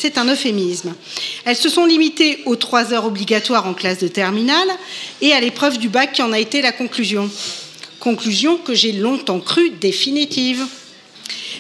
C'est 0.02 0.18
un 0.18 0.26
euphémisme. 0.26 0.96
Elles 1.46 1.56
se 1.56 1.70
sont 1.70 1.86
limitées 1.86 2.40
aux 2.48 2.56
trois 2.56 2.92
heures 2.92 3.06
obligatoires 3.06 3.68
en 3.68 3.76
classe 3.76 4.00
de 4.00 4.08
terminale 4.08 4.68
et 5.22 5.32
à 5.32 5.40
l'épreuve 5.40 5.78
du 5.78 5.90
bac 5.90 6.14
qui 6.14 6.24
en 6.24 6.32
a 6.32 6.40
été 6.40 6.64
la 6.64 6.72
conclusion. 6.72 7.30
Conclusion 8.00 8.58
que 8.58 8.74
j'ai 8.74 8.94
longtemps 8.94 9.40
cru 9.40 9.70
définitive. 9.70 10.66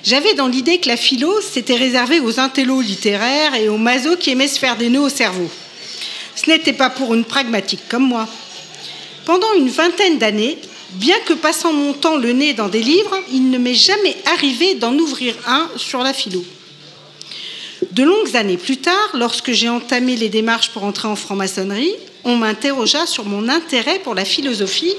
J'avais 0.04 0.34
dans 0.34 0.48
l'idée 0.48 0.80
que 0.80 0.88
la 0.88 0.98
philo, 0.98 1.32
c'était 1.40 1.76
réservé 1.76 2.20
aux 2.20 2.40
intellos 2.40 2.82
littéraires 2.82 3.54
et 3.54 3.70
aux 3.70 3.78
masos 3.78 4.18
qui 4.18 4.32
aimaient 4.32 4.48
se 4.48 4.58
faire 4.58 4.76
des 4.76 4.90
nœuds 4.90 5.02
au 5.02 5.10
cerveau. 5.10 5.48
Ce 6.36 6.50
n'était 6.50 6.74
pas 6.74 6.90
pour 6.90 7.14
une 7.14 7.26
pragmatique 7.26 7.88
comme 7.90 8.08
moi. 8.08 8.28
Pendant 9.26 9.54
une 9.54 9.70
vingtaine 9.70 10.18
d'années, 10.18 10.58
bien 10.94 11.20
que 11.28 11.34
passant 11.34 11.74
mon 11.74 11.94
temps 11.94 12.18
le 12.18 12.34
nez 12.34 12.54
dans 12.54 12.70
des 12.70 12.82
livres, 12.82 13.20
il 13.32 13.52
ne 13.52 13.60
m'est 13.60 13.76
jamais 13.76 14.18
arrivé 14.34 14.74
d'en 14.74 14.98
ouvrir 14.98 15.36
un 15.46 15.70
sur 15.78 16.02
la 16.02 16.12
philo. 16.12 16.44
De 17.89 18.04
longues 18.04 18.36
années 18.36 18.57
plus 18.57 18.78
tard, 18.78 19.10
lorsque 19.16 19.51
j'ai 19.51 19.69
entamé 19.69 20.16
les 20.16 20.30
démarches 20.30 20.69
pour 20.69 20.83
entrer 20.83 21.07
en 21.07 21.16
franc-maçonnerie, 21.16 21.95
on 22.23 22.35
m'interrogea 22.35 23.07
sur 23.07 23.26
mon 23.26 23.50
intérêt 23.50 24.00
pour 24.00 24.14
la 24.14 24.26
philosophie 24.26 24.94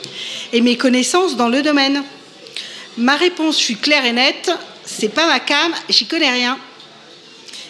et 0.53 0.61
mes 0.61 0.77
connaissances 0.77 1.37
dans 1.37 1.49
le 1.49 1.62
domaine. 1.62 2.03
Ma 2.99 3.17
réponse 3.17 3.59
fut 3.59 3.77
claire 3.77 4.05
et 4.05 4.12
nette 4.12 4.51
c'est 4.85 5.09
pas 5.09 5.27
ma 5.27 5.41
cam, 5.41 5.73
j'y 5.89 6.07
connais 6.07 6.31
rien. 6.31 6.59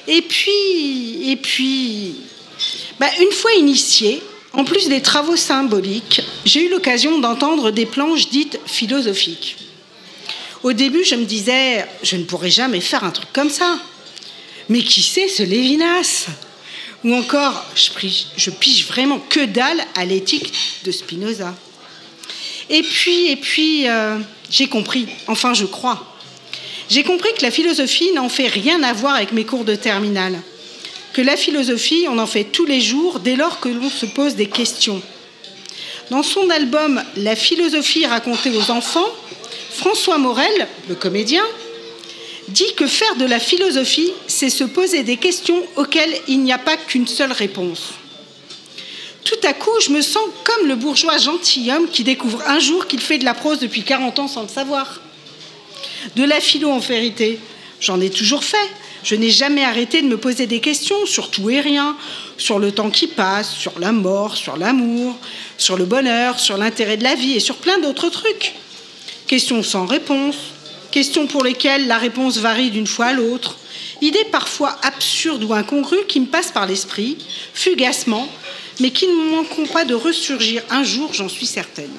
Et 0.09 0.23
puis, 0.23 1.31
et 1.31 1.37
puis, 1.37 2.17
bah, 2.99 3.09
une 3.21 3.33
fois 3.33 3.53
initiée, 3.53 4.23
en 4.53 4.65
plus 4.65 4.89
des 4.89 5.01
travaux 5.01 5.37
symboliques, 5.37 6.23
j'ai 6.45 6.67
eu 6.67 6.69
l'occasion 6.69 7.19
d'entendre 7.19 7.71
des 7.71 7.87
planches 7.87 8.29
dites 8.29 8.59
philosophiques. 8.67 9.57
Au 10.63 10.73
début, 10.73 11.05
je 11.05 11.15
me 11.15 11.25
disais, 11.25 11.85
je 12.03 12.17
ne 12.17 12.25
pourrais 12.25 12.51
jamais 12.51 12.81
faire 12.81 13.05
un 13.05 13.11
truc 13.11 13.29
comme 13.33 13.51
ça. 13.51 13.79
Mais 14.69 14.83
qui 14.83 15.03
c'est 15.03 15.29
ce 15.29 15.43
Lévinas? 15.43 16.27
Ou 17.05 17.15
encore, 17.15 17.65
je, 17.75 17.91
pige- 17.91 18.27
je 18.37 18.51
pige 18.51 18.87
vraiment 18.87 19.19
que 19.19 19.45
dalle 19.45 19.81
à 19.97 20.05
l'éthique 20.05 20.53
de 20.85 20.93
Spinoza. 20.93 21.55
Et 22.71 22.83
puis, 22.83 23.31
et 23.31 23.37
puis, 23.37 23.89
euh, 23.89 24.19
j'ai 24.51 24.69
compris, 24.69 25.07
enfin 25.27 25.53
je 25.53 25.65
crois. 25.65 26.07
J'ai 26.89 27.03
compris 27.03 27.31
que 27.37 27.43
la 27.43 27.51
philosophie 27.51 28.13
n'en 28.13 28.29
fait 28.29 28.47
rien 28.47 28.83
à 28.83 28.93
voir 28.93 29.15
avec 29.17 29.33
mes 29.33 29.45
cours 29.45 29.65
de 29.65 29.75
terminale. 29.75 30.41
Que 31.13 31.23
la 31.23 31.37
philosophie, 31.37 32.07
on 32.09 32.19
en 32.19 32.27
fait 32.27 32.45
tous 32.45 32.67
les 32.67 32.81
jours 32.81 33.19
dès 33.19 33.35
lors 33.37 33.61
que 33.61 33.69
l'on 33.69 33.91
se 33.91 34.07
pose 34.07 34.35
des 34.37 34.49
questions. 34.49 35.03
Dans 36.11 36.23
son 36.23 36.51
album 36.51 37.03
La 37.17 37.35
philosophie 37.35 38.07
racontée 38.07 38.51
aux 38.51 38.71
enfants, 38.71 39.09
François 39.71 40.19
Morel, 40.19 40.69
le 40.89 40.95
comédien, 40.95 41.43
dit 42.49 42.75
que 42.77 42.87
faire 42.87 43.17
de 43.17 43.25
la 43.25 43.39
philosophie, 43.39 44.13
c'est 44.27 44.51
se 44.51 44.65
poser 44.65 45.03
des 45.03 45.17
questions 45.17 45.63
auxquelles 45.77 46.15
il 46.29 46.43
n'y 46.43 46.53
a 46.53 46.59
pas 46.59 46.77
qu'une 46.77 47.07
seule 47.07 47.33
réponse. 47.33 47.95
Tout 49.25 49.47
à 49.47 49.53
coup, 49.53 49.71
je 49.81 49.91
me 49.91 50.03
sens 50.03 50.25
comme 50.45 50.67
le 50.67 50.75
bourgeois 50.75 51.19
gentilhomme 51.19 51.89
qui 51.89 52.03
découvre 52.03 52.43
un 52.47 52.59
jour 52.59 52.87
qu'il 52.87 53.01
fait 53.01 53.19
de 53.19 53.25
la 53.25 53.35
prose 53.35 53.61
depuis 53.61 53.83
40 53.83 54.19
ans 54.19 54.29
sans 54.29 54.43
le 54.43 54.49
savoir. 54.49 55.01
De 56.17 56.25
la 56.25 56.41
philo 56.41 56.69
en 56.71 56.81
vérité, 56.81 57.39
j'en 57.81 58.01
ai 58.01 58.11
toujours 58.11 58.43
fait. 58.43 58.69
Je 59.05 59.15
n'ai 59.15 59.31
jamais 59.31 59.65
arrêté 59.65 60.03
de 60.03 60.07
me 60.07 60.17
poser 60.17 60.47
des 60.47 60.61
questions 60.61 61.07
sur 61.07 61.31
tout 61.31 61.51
et 61.51 61.61
rien, 61.61 61.97
sur 62.37 62.59
le 62.59 62.73
temps 62.73 62.91
qui 62.91 63.09
passe, 63.09 63.53
sur 63.53 63.79
la 63.79 63.93
mort, 63.93 64.37
sur 64.37 64.57
l'amour, 64.57 65.17
sur 65.59 65.77
le 65.77 65.85
bonheur, 65.85 66.39
sur 66.39 66.57
l'intérêt 66.57 66.97
de 66.97 67.05
la 67.05 67.15
vie 67.15 67.35
et 67.35 67.41
sur 67.41 67.57
plein 67.57 67.79
d'autres 67.79 68.11
trucs. 68.11 68.55
Questions 69.27 69.63
sans 69.63 69.87
réponse, 69.87 70.52
questions 70.93 71.27
pour 71.27 71.43
lesquelles 71.43 71.89
la 71.89 71.99
réponse 71.99 72.39
varie 72.39 72.71
d'une 72.71 72.87
fois 72.87 73.07
à 73.07 73.13
l'autre, 73.13 73.59
Idées 74.03 74.25
parfois 74.33 74.77
absurdes 74.83 75.45
ou 75.45 75.55
incongrues 75.55 76.07
qui 76.09 76.19
me 76.19 76.27
passent 76.27 76.51
par 76.51 76.67
l'esprit, 76.67 77.19
fugacement, 77.55 78.29
mais 78.81 78.91
qui 78.91 79.07
ne 79.07 79.31
manqueront 79.31 79.67
pas 79.67 79.85
de 79.85 79.95
ressurgir 79.95 80.61
un 80.71 80.83
jour, 80.83 81.15
j'en 81.15 81.29
suis 81.29 81.47
certaine. 81.47 81.93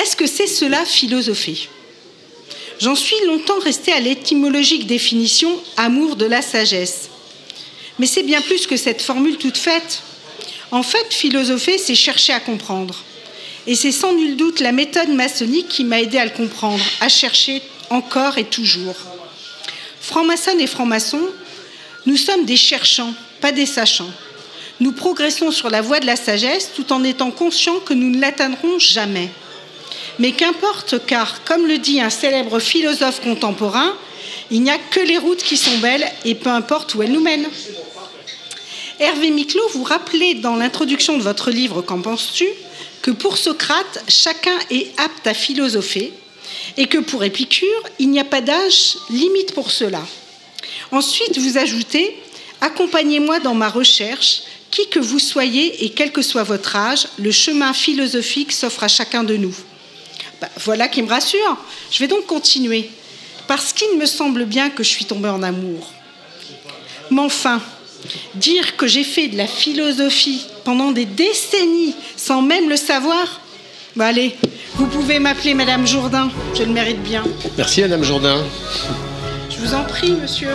Est-ce 0.00 0.14
que 0.14 0.28
c'est 0.28 0.46
cela 0.46 0.84
philosopher 0.84 1.68
J'en 2.78 2.94
suis 2.94 3.16
longtemps 3.26 3.58
restée 3.58 3.92
à 3.92 3.98
l'étymologique 3.98 4.86
définition 4.86 5.60
amour 5.76 6.14
de 6.14 6.26
la 6.26 6.40
sagesse. 6.40 7.10
Mais 7.98 8.06
c'est 8.06 8.22
bien 8.22 8.42
plus 8.42 8.68
que 8.68 8.76
cette 8.76 9.02
formule 9.02 9.38
toute 9.38 9.58
faite. 9.58 10.02
En 10.70 10.84
fait, 10.84 11.12
philosopher, 11.12 11.78
c'est 11.78 11.96
chercher 11.96 12.32
à 12.32 12.40
comprendre. 12.40 13.02
Et 13.66 13.74
c'est 13.74 13.92
sans 13.92 14.12
nul 14.12 14.36
doute 14.36 14.60
la 14.60 14.72
méthode 14.72 15.10
maçonnique 15.10 15.68
qui 15.68 15.84
m'a 15.84 16.00
aidé 16.00 16.18
à 16.18 16.24
le 16.24 16.30
comprendre, 16.30 16.84
à 17.00 17.08
chercher 17.08 17.62
encore 17.90 18.38
et 18.38 18.44
toujours. 18.44 18.96
Franc-maçon 20.00 20.58
et 20.58 20.66
franc-maçon, 20.66 21.20
nous 22.06 22.16
sommes 22.16 22.44
des 22.44 22.56
cherchants, 22.56 23.14
pas 23.40 23.52
des 23.52 23.66
sachants. 23.66 24.10
Nous 24.80 24.92
progressons 24.92 25.52
sur 25.52 25.70
la 25.70 25.80
voie 25.80 26.00
de 26.00 26.06
la 26.06 26.16
sagesse 26.16 26.70
tout 26.74 26.92
en 26.92 27.04
étant 27.04 27.30
conscients 27.30 27.78
que 27.78 27.94
nous 27.94 28.10
ne 28.10 28.20
l'atteindrons 28.20 28.80
jamais. 28.80 29.30
Mais 30.18 30.32
qu'importe, 30.32 31.06
car, 31.06 31.44
comme 31.44 31.68
le 31.68 31.78
dit 31.78 32.00
un 32.00 32.10
célèbre 32.10 32.58
philosophe 32.58 33.20
contemporain, 33.22 33.94
il 34.50 34.62
n'y 34.62 34.70
a 34.70 34.78
que 34.78 35.00
les 35.00 35.18
routes 35.18 35.42
qui 35.42 35.56
sont 35.56 35.78
belles 35.78 36.10
et 36.24 36.34
peu 36.34 36.50
importe 36.50 36.94
où 36.94 37.02
elles 37.02 37.12
nous 37.12 37.22
mènent. 37.22 37.48
Hervé 38.98 39.30
Miclot, 39.30 39.68
vous 39.74 39.84
rappelez 39.84 40.34
dans 40.34 40.56
l'introduction 40.56 41.16
de 41.16 41.22
votre 41.22 41.50
livre 41.50 41.80
Qu'en 41.82 42.00
penses-tu? 42.00 42.46
Que 43.02 43.10
pour 43.10 43.36
Socrate, 43.36 44.04
chacun 44.08 44.56
est 44.70 44.98
apte 44.98 45.26
à 45.26 45.34
philosopher 45.34 46.12
et 46.76 46.86
que 46.86 46.98
pour 46.98 47.24
Épicure, 47.24 47.82
il 47.98 48.10
n'y 48.10 48.20
a 48.20 48.24
pas 48.24 48.40
d'âge 48.40 48.96
limite 49.10 49.52
pour 49.54 49.70
cela. 49.70 50.02
Ensuite, 50.90 51.38
vous 51.38 51.58
ajoutez 51.58 52.16
Accompagnez-moi 52.62 53.40
dans 53.40 53.54
ma 53.54 53.68
recherche, 53.68 54.42
qui 54.70 54.88
que 54.88 55.00
vous 55.00 55.18
soyez 55.18 55.84
et 55.84 55.90
quel 55.90 56.12
que 56.12 56.22
soit 56.22 56.44
votre 56.44 56.76
âge, 56.76 57.08
le 57.18 57.32
chemin 57.32 57.72
philosophique 57.72 58.52
s'offre 58.52 58.84
à 58.84 58.88
chacun 58.88 59.24
de 59.24 59.36
nous. 59.36 59.54
Ben, 60.40 60.48
voilà 60.64 60.86
qui 60.86 61.02
me 61.02 61.08
rassure. 61.08 61.56
Je 61.90 61.98
vais 61.98 62.06
donc 62.06 62.24
continuer, 62.26 62.88
parce 63.48 63.72
qu'il 63.72 63.98
me 63.98 64.06
semble 64.06 64.44
bien 64.44 64.70
que 64.70 64.84
je 64.84 64.88
suis 64.90 65.04
tombée 65.04 65.28
en 65.28 65.42
amour. 65.42 65.90
Mais 67.10 67.20
enfin, 67.20 67.60
dire 68.34 68.76
que 68.76 68.86
j'ai 68.86 69.04
fait 69.04 69.28
de 69.28 69.36
la 69.36 69.46
philosophie 69.46 70.46
pendant 70.64 70.92
des 70.92 71.04
décennies 71.04 71.94
sans 72.16 72.42
même 72.42 72.68
le 72.68 72.76
savoir, 72.76 73.40
ben 73.96 74.06
allez, 74.06 74.34
vous 74.74 74.86
pouvez 74.86 75.18
m'appeler 75.18 75.54
Madame 75.54 75.86
Jourdain, 75.86 76.30
je 76.54 76.62
le 76.62 76.72
mérite 76.72 77.02
bien. 77.02 77.24
Merci, 77.56 77.82
Madame 77.82 78.04
Jourdain. 78.04 78.42
Je 79.50 79.58
vous 79.58 79.74
en 79.74 79.84
prie, 79.84 80.12
monsieur. 80.12 80.50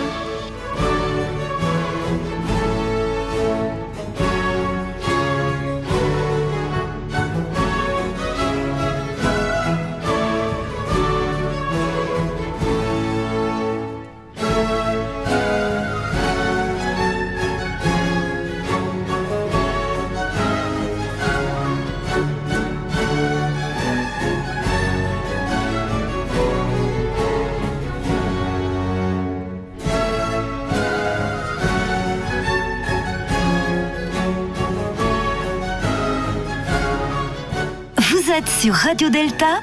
Radio 38.70 39.08
Delta, 39.08 39.62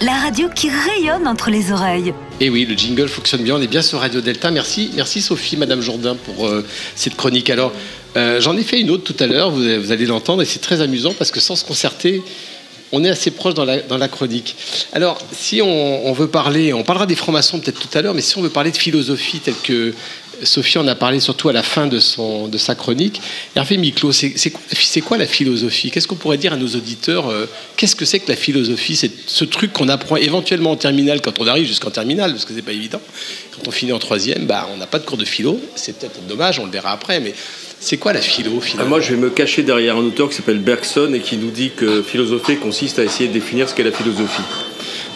la 0.00 0.14
radio 0.14 0.48
qui 0.54 0.68
rayonne 0.68 1.26
entre 1.26 1.50
les 1.50 1.72
oreilles. 1.72 2.12
Et 2.40 2.50
oui, 2.50 2.66
le 2.66 2.76
jingle 2.76 3.08
fonctionne 3.08 3.42
bien. 3.42 3.56
On 3.56 3.60
est 3.60 3.66
bien 3.66 3.82
sur 3.82 4.00
Radio 4.00 4.20
Delta. 4.20 4.50
Merci, 4.50 4.90
merci 4.94 5.22
Sophie, 5.22 5.56
Madame 5.56 5.80
Jourdain, 5.80 6.16
pour 6.16 6.46
euh, 6.46 6.64
cette 6.94 7.16
chronique. 7.16 7.50
Alors, 7.50 7.72
euh, 8.16 8.40
j'en 8.40 8.56
ai 8.56 8.62
fait 8.62 8.80
une 8.80 8.90
autre 8.90 9.04
tout 9.04 9.22
à 9.22 9.26
l'heure. 9.26 9.50
Vous, 9.50 9.62
vous 9.62 9.92
allez 9.92 10.06
l'entendre 10.06 10.42
et 10.42 10.44
c'est 10.44 10.58
très 10.58 10.80
amusant 10.80 11.14
parce 11.14 11.30
que 11.30 11.40
sans 11.40 11.56
se 11.56 11.64
concerter, 11.64 12.22
on 12.92 13.04
est 13.04 13.10
assez 13.10 13.30
proche 13.30 13.54
dans 13.54 13.64
la, 13.64 13.80
dans 13.80 13.98
la 13.98 14.08
chronique. 14.08 14.56
Alors, 14.92 15.18
si 15.32 15.60
on 15.62 16.12
veut 16.12 16.28
parler, 16.28 16.72
on 16.72 16.84
parlera 16.84 17.06
des 17.06 17.16
francs-maçons 17.16 17.60
peut-être 17.60 17.80
tout 17.80 17.98
à 17.98 18.02
l'heure, 18.02 18.14
mais 18.14 18.22
si 18.22 18.36
on 18.38 18.42
veut 18.42 18.50
parler 18.50 18.70
de 18.70 18.76
philosophie 18.76 19.40
telle 19.40 19.54
que 19.62 19.94
Sophie 20.42 20.78
en 20.78 20.86
a 20.86 20.94
parlé 20.94 21.20
surtout 21.20 21.48
à 21.48 21.52
la 21.52 21.62
fin 21.62 21.86
de, 21.86 21.98
son, 21.98 22.48
de 22.48 22.58
sa 22.58 22.74
chronique. 22.74 23.20
Hervé 23.56 23.76
Miclot, 23.76 24.12
c'est 24.12 25.00
quoi, 25.00 25.18
la 25.18 25.26
philosophie? 25.26 25.90
Qu'est-ce 25.90 26.08
qu'on 26.08 26.16
pourrait 26.16 26.38
dire 26.38 26.52
à 26.52 26.56
nos 26.56 26.68
auditeurs 26.68 27.28
euh, 27.28 27.46
Qu'est-ce 27.76 27.96
que 27.96 28.04
c'est 28.04 28.20
que 28.20 28.28
la 28.28 28.36
philosophie? 28.36 28.96
C'est 28.96 29.10
ce 29.26 29.44
truc 29.44 29.72
qu'on 29.72 29.88
apprend 29.88 30.16
éventuellement 30.16 30.72
en 30.72 30.76
terminale 30.76 31.20
quand 31.20 31.40
on 31.40 31.46
arrive 31.46 31.66
jusqu'en 31.66 31.90
terminale, 31.90 32.32
parce 32.32 32.44
que 32.44 32.54
c'est 32.54 32.62
pas 32.62 32.72
évident. 32.72 33.00
Quand 33.52 33.68
on 33.68 33.70
finit 33.70 33.92
en 33.92 33.98
troisième, 33.98 34.46
bah, 34.46 34.68
on 34.74 34.76
n'a 34.76 34.86
pas 34.86 34.98
de 34.98 35.04
cours 35.04 35.18
de 35.18 35.24
philo. 35.24 35.60
C'est 35.74 35.98
peut-être 35.98 36.26
dommage, 36.26 36.58
on 36.58 36.66
le 36.66 36.72
verra 36.72 36.92
après, 36.92 37.20
mais 37.20 37.34
c'est 37.80 37.96
quoi 37.96 38.12
la 38.12 38.20
philo 38.20 38.58
Ah, 38.58 38.64
finalement 38.64 38.90
moi, 38.90 39.00
je 39.00 39.10
vais 39.10 39.20
me 39.20 39.30
cacher 39.30 39.62
derrière 39.62 39.96
un 39.96 40.04
auteur 40.04 40.28
qui 40.28 40.34
s'appelle 40.34 40.58
Bergson 40.58 41.12
et 41.14 41.20
qui 41.20 41.36
nous 41.36 41.50
dit 41.50 41.70
que 41.76 42.02
philosopher 42.02 42.56
consiste 42.56 42.98
à 42.98 43.04
essayer 43.04 43.28
de 43.28 43.34
définir 43.34 43.68
ce 43.68 43.74
qu'est 43.74 43.84
la 43.84 43.92
philosophie. 43.92 44.42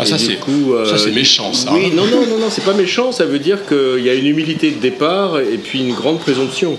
Ah, 0.02 0.06
ça, 0.06 0.18
c'est 0.18 0.38
euh, 0.48 0.84
ça, 0.84 0.98
c'est 0.98 1.12
méchant, 1.12 1.52
ça. 1.52 1.72
Oui, 1.72 1.92
non, 1.94 2.04
non, 2.06 2.26
non, 2.26 2.38
non, 2.38 2.50
c'est 2.50 2.64
pas 2.64 2.74
méchant. 2.74 3.12
Ça 3.12 3.24
veut 3.24 3.38
dire 3.38 3.66
qu'il 3.66 4.04
y 4.04 4.10
a 4.10 4.14
une 4.14 4.26
humilité 4.26 4.70
de 4.70 4.80
départ 4.80 5.38
et 5.38 5.58
puis 5.58 5.80
une 5.80 5.94
grande 5.94 6.18
présomption. 6.18 6.76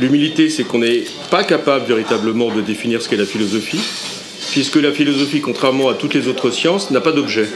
L'humilité, 0.00 0.50
c'est 0.50 0.64
qu'on 0.64 0.78
n'est 0.78 1.04
pas 1.30 1.44
capable 1.44 1.86
véritablement 1.86 2.52
de 2.52 2.60
définir 2.60 3.00
ce 3.00 3.08
qu'est 3.08 3.16
la 3.16 3.26
philosophie, 3.26 3.78
puisque 4.50 4.76
la 4.76 4.90
philosophie, 4.90 5.40
contrairement 5.40 5.88
à 5.88 5.94
toutes 5.94 6.14
les 6.14 6.26
autres 6.26 6.50
sciences, 6.50 6.90
n'a 6.90 7.00
pas 7.00 7.12
d'objet. 7.12 7.46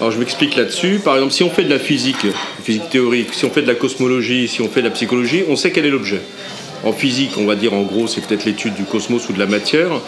Alors 0.00 0.10
je 0.10 0.18
m'explique 0.18 0.56
là-dessus. 0.56 1.00
Par 1.04 1.14
exemple, 1.14 1.32
si 1.32 1.44
on 1.44 1.50
fait 1.50 1.62
de 1.62 1.70
la 1.70 1.78
physique, 1.78 2.26
physique 2.64 2.90
théorique, 2.90 3.32
si 3.32 3.44
on 3.44 3.50
fait 3.50 3.62
de 3.62 3.68
la 3.68 3.76
cosmologie, 3.76 4.48
si 4.48 4.60
on 4.60 4.68
fait 4.68 4.80
de 4.80 4.88
la 4.88 4.92
psychologie, 4.92 5.44
on 5.48 5.54
sait 5.54 5.70
quel 5.70 5.86
est 5.86 5.90
l'objet. 5.90 6.20
En 6.84 6.92
physique, 6.92 7.30
on 7.36 7.46
va 7.46 7.54
dire 7.54 7.72
en 7.74 7.82
gros, 7.82 8.08
c'est 8.08 8.20
peut-être 8.26 8.44
l'étude 8.44 8.74
du 8.74 8.82
cosmos 8.82 9.28
ou 9.28 9.32
de 9.32 9.38
la 9.38 9.46
matière. 9.46 10.00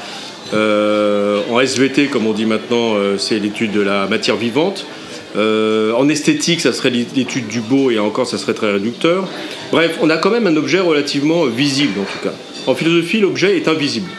Euh, 0.54 1.40
en 1.50 1.60
SVT, 1.60 2.06
comme 2.06 2.26
on 2.26 2.32
dit 2.32 2.46
maintenant, 2.46 2.94
euh, 2.94 3.18
c'est 3.18 3.38
l'étude 3.38 3.72
de 3.72 3.80
la 3.80 4.06
matière 4.06 4.36
vivante. 4.36 4.86
Euh, 5.36 5.92
en 5.92 6.08
esthétique, 6.08 6.60
ça 6.60 6.72
serait 6.72 6.90
l'étude 6.90 7.48
du 7.48 7.60
beau 7.60 7.90
et 7.90 7.98
encore, 7.98 8.26
ça 8.26 8.38
serait 8.38 8.54
très 8.54 8.70
réducteur. 8.70 9.28
Bref, 9.72 9.98
on 10.00 10.08
a 10.10 10.16
quand 10.16 10.30
même 10.30 10.46
un 10.46 10.56
objet 10.56 10.78
relativement 10.78 11.44
visible 11.46 11.98
en 12.00 12.04
tout 12.04 12.28
cas. 12.28 12.34
En 12.66 12.74
philosophie, 12.74 13.20
l'objet 13.20 13.56
est 13.56 13.66
invisible. 13.66 14.10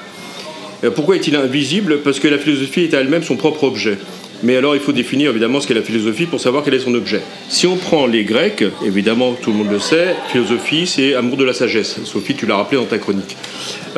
Pourquoi 0.94 1.16
est-il 1.16 1.36
invisible? 1.36 2.00
Parce 2.04 2.20
que 2.20 2.28
la 2.28 2.38
philosophie 2.38 2.82
est 2.82 2.94
à 2.94 3.00
elle-même 3.00 3.24
son 3.24 3.38
propre 3.38 3.64
objet. 3.64 3.98
Mais 4.44 4.58
alors, 4.58 4.76
il 4.76 4.82
faut 4.82 4.92
définir 4.92 5.32
évidemment 5.32 5.62
ce 5.62 5.68
qu'est 5.68 5.74
la 5.74 5.82
philosophie 5.82 6.26
pour 6.26 6.42
savoir 6.42 6.64
quel 6.64 6.74
est 6.74 6.80
son 6.80 6.94
objet. 6.94 7.22
Si 7.48 7.66
on 7.66 7.78
prend 7.78 8.06
les 8.06 8.26
Grecs, 8.26 8.64
évidemment, 8.86 9.34
tout 9.42 9.52
le 9.52 9.58
monde 9.58 9.72
le 9.72 9.80
sait, 9.80 10.16
philosophie, 10.28 10.86
c'est 10.86 11.16
amour 11.16 11.38
de 11.38 11.46
la 11.46 11.54
sagesse. 11.54 12.04
Sophie, 12.04 12.36
tu 12.36 12.46
l'as 12.46 12.58
rappelé 12.58 12.78
dans 12.80 12.86
ta 12.86 12.98
chronique. 12.98 13.38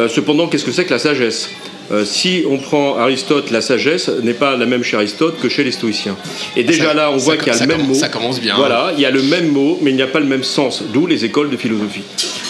Cependant, 0.07 0.47
qu'est-ce 0.47 0.63
que 0.63 0.71
c'est 0.71 0.85
que 0.85 0.93
la 0.93 0.99
sagesse? 0.99 1.49
Euh, 1.91 2.03
Si 2.05 2.43
on 2.49 2.57
prend 2.57 2.97
Aristote, 2.97 3.49
la 3.51 3.61
sagesse 3.61 4.09
n'est 4.23 4.33
pas 4.33 4.57
la 4.57 4.65
même 4.65 4.83
chez 4.83 4.97
Aristote 4.97 5.39
que 5.41 5.47
chez 5.49 5.63
les 5.63 5.71
stoïciens. 5.71 6.17
Et 6.55 6.63
déjà 6.63 6.87
Ça- 6.89 6.93
là, 6.93 7.11
on 7.11 7.17
voit 7.17 7.37
qu'il 7.37 7.47
y 7.47 7.55
a 7.55 7.59
le 7.59 7.67
même 7.67 7.77
commence- 7.77 7.87
mot. 7.87 7.93
ça 7.93 8.09
commence 8.09 8.41
bien. 8.41 8.55
Voilà, 8.57 8.91
il 8.95 9.01
y 9.01 9.05
a 9.05 9.11
le 9.11 9.21
même 9.21 9.47
mot, 9.51 9.79
mais 9.81 9.91
il 9.91 9.95
n'y 9.95 10.01
a 10.01 10.07
pas 10.07 10.19
le 10.19 10.25
même 10.25 10.43
sens. 10.43 10.83
D'où 10.93 11.07
les 11.07 11.23
écoles 11.23 11.49
de 11.49 11.57
philosophie. 11.57 12.03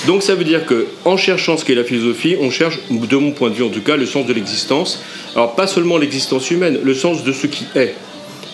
Donc 0.08 0.24
ça 0.24 0.34
veut 0.36 0.44
dire 0.44 0.66
que, 0.66 0.88
en 1.06 1.18
cherchant 1.18 1.56
ce 1.58 1.66
qu'est 1.66 1.76
la 1.76 1.84
philosophie, 1.84 2.36
on 2.42 2.50
cherche, 2.50 2.80
de 2.90 3.16
mon 3.18 3.32
point 3.32 3.50
de 3.50 3.56
vue 3.56 3.64
en 3.64 3.70
tout 3.70 3.82
cas, 3.82 3.96
le 3.96 4.06
sens 4.06 4.26
de 4.26 4.34
l'existence. 4.34 5.02
Alors 5.36 5.56
pas 5.56 5.68
seulement 5.68 5.98
l'existence 5.98 6.50
humaine, 6.50 6.80
le 6.84 6.94
sens 6.96 7.24
de 7.24 7.32
ce 7.32 7.46
qui 7.48 7.66
est. 7.76 7.94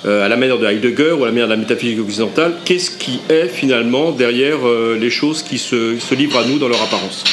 Euh, 0.06 0.26
à 0.26 0.28
la 0.28 0.36
manière 0.36 0.58
de 0.58 0.66
Heidegger 0.68 1.14
ou 1.14 1.24
à 1.24 1.28
la 1.28 1.32
manière 1.32 1.48
de 1.48 1.54
la 1.54 1.58
métaphysique 1.58 1.98
occidentale, 2.02 2.56
qu'est-ce 2.66 2.92
qui 2.92 3.20
est 3.30 3.48
finalement 3.48 4.12
derrière 4.12 4.58
euh, 4.68 4.98
les 5.00 5.10
choses 5.10 5.42
qui 5.44 5.58
se, 5.58 5.98
se 5.98 6.14
livrent 6.14 6.40
à 6.40 6.44
nous 6.46 6.58
dans 6.60 6.68
leur 6.68 6.82
apparence? 6.82 7.24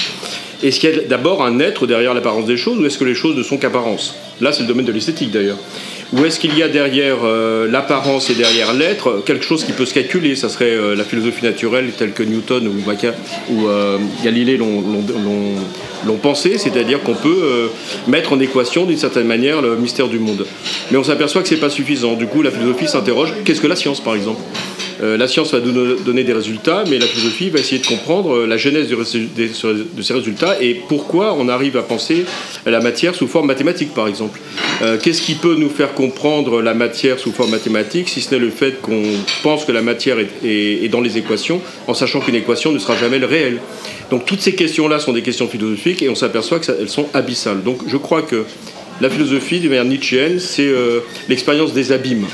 Est-ce 0.62 0.78
qu'il 0.80 0.90
y 0.90 0.98
a 0.98 1.00
d'abord 1.02 1.42
un 1.42 1.58
être 1.60 1.86
derrière 1.86 2.12
l'apparence 2.14 2.44
des 2.46 2.56
choses 2.56 2.78
ou 2.78 2.84
est-ce 2.86 2.98
que 2.98 3.04
les 3.04 3.14
choses 3.14 3.36
ne 3.36 3.42
sont 3.42 3.56
qu'apparence 3.56 4.14
Là, 4.40 4.52
c'est 4.52 4.62
le 4.62 4.68
domaine 4.68 4.84
de 4.86 4.92
l'esthétique 4.92 5.30
d'ailleurs. 5.30 5.58
Ou 6.12 6.24
est-ce 6.24 6.40
qu'il 6.40 6.58
y 6.58 6.62
a 6.62 6.68
derrière 6.68 7.18
euh, 7.24 7.70
l'apparence 7.70 8.30
et 8.30 8.34
derrière 8.34 8.74
l'être 8.74 9.22
quelque 9.24 9.44
chose 9.44 9.64
qui 9.64 9.72
peut 9.72 9.86
se 9.86 9.94
calculer? 9.94 10.34
Ça 10.34 10.48
serait 10.48 10.70
euh, 10.74 10.96
la 10.96 11.04
philosophie 11.04 11.44
naturelle 11.44 11.90
telle 11.96 12.12
que 12.12 12.24
Newton 12.24 12.66
ou, 12.68 13.68
euh, 13.68 13.96
Galilée 14.24 14.56
l'ont- 14.56 14.82
pensé, 16.20 16.58
c'est-à-dire 16.58 17.02
qu'on 17.02 17.14
peut 17.14 17.28
euh, 17.42 17.66
mettre 18.08 18.32
en 18.32 18.40
équation 18.40 18.84
d'une 18.84 18.98
certaine 18.98 19.26
manière 19.26 19.62
le 19.62 19.76
mystère 19.76 20.08
du 20.08 20.18
monde. 20.18 20.46
Mais 20.90 20.98
on 20.98 21.04
s'aperçoit 21.04 21.42
que 21.42 21.48
c'est 21.48 21.56
pas 21.56 21.70
suffisant. 21.70 22.14
Du 22.14 22.26
coup, 22.26 22.42
la 22.42 22.50
philosophie 22.50 22.88
s'interroge 22.88 23.32
qu'est-ce 23.44 23.60
que 23.60 23.66
la 23.68 23.76
science, 23.76 24.00
par 24.00 24.14
exemple? 24.16 24.40
Euh, 24.42 24.89
la 25.00 25.28
science 25.28 25.52
va 25.52 25.60
nous 25.60 25.96
donner 25.96 26.24
des 26.24 26.32
résultats, 26.32 26.84
mais 26.88 26.98
la 26.98 27.06
philosophie 27.06 27.50
va 27.50 27.58
essayer 27.58 27.80
de 27.80 27.86
comprendre 27.86 28.36
euh, 28.36 28.46
la 28.46 28.56
genèse 28.56 28.88
de 28.88 30.02
ces 30.02 30.12
résultats 30.12 30.60
et 30.60 30.74
pourquoi 30.88 31.34
on 31.38 31.48
arrive 31.48 31.76
à 31.76 31.82
penser 31.82 32.24
la 32.66 32.80
matière 32.80 33.14
sous 33.14 33.26
forme 33.26 33.46
mathématique, 33.46 33.94
par 33.94 34.08
exemple. 34.08 34.38
Euh, 34.82 34.98
qu'est-ce 35.02 35.22
qui 35.22 35.34
peut 35.34 35.54
nous 35.56 35.70
faire 35.70 35.94
comprendre 35.94 36.60
la 36.60 36.74
matière 36.74 37.18
sous 37.18 37.32
forme 37.32 37.50
mathématique, 37.50 38.08
si 38.08 38.20
ce 38.20 38.34
n'est 38.34 38.40
le 38.40 38.50
fait 38.50 38.80
qu'on 38.80 39.02
pense 39.42 39.64
que 39.64 39.72
la 39.72 39.82
matière 39.82 40.16
est, 40.44 40.88
dans 40.88 41.00
les 41.00 41.18
équations, 41.18 41.60
en 41.86 41.94
sachant 41.94 42.20
qu'une 42.20 42.34
équation 42.34 42.72
ne 42.72 42.78
sera 42.78 42.96
jamais 42.96 43.18
le 43.18 43.26
réel. 43.26 43.58
Donc 44.10 44.26
toutes 44.26 44.40
ces 44.40 44.54
questions-là 44.54 44.98
sont 44.98 45.12
des 45.12 45.22
questions 45.22 45.48
philosophiques 45.48 46.02
et 46.02 46.08
on 46.08 46.14
s'aperçoit 46.14 46.58
qu'elles 46.58 46.88
sont 46.88 47.06
abyssales. 47.14 47.62
Donc 47.62 47.80
je 47.86 47.96
crois 47.96 48.22
que 48.22 48.44
la 49.00 49.08
philosophie, 49.08 49.60
de 49.60 49.68
manière 49.68 49.84
nietzschéenne, 49.84 50.38
c'est 50.40 50.70
l'expérience 51.28 51.72
des 51.72 51.92
abîmes. 51.92 52.26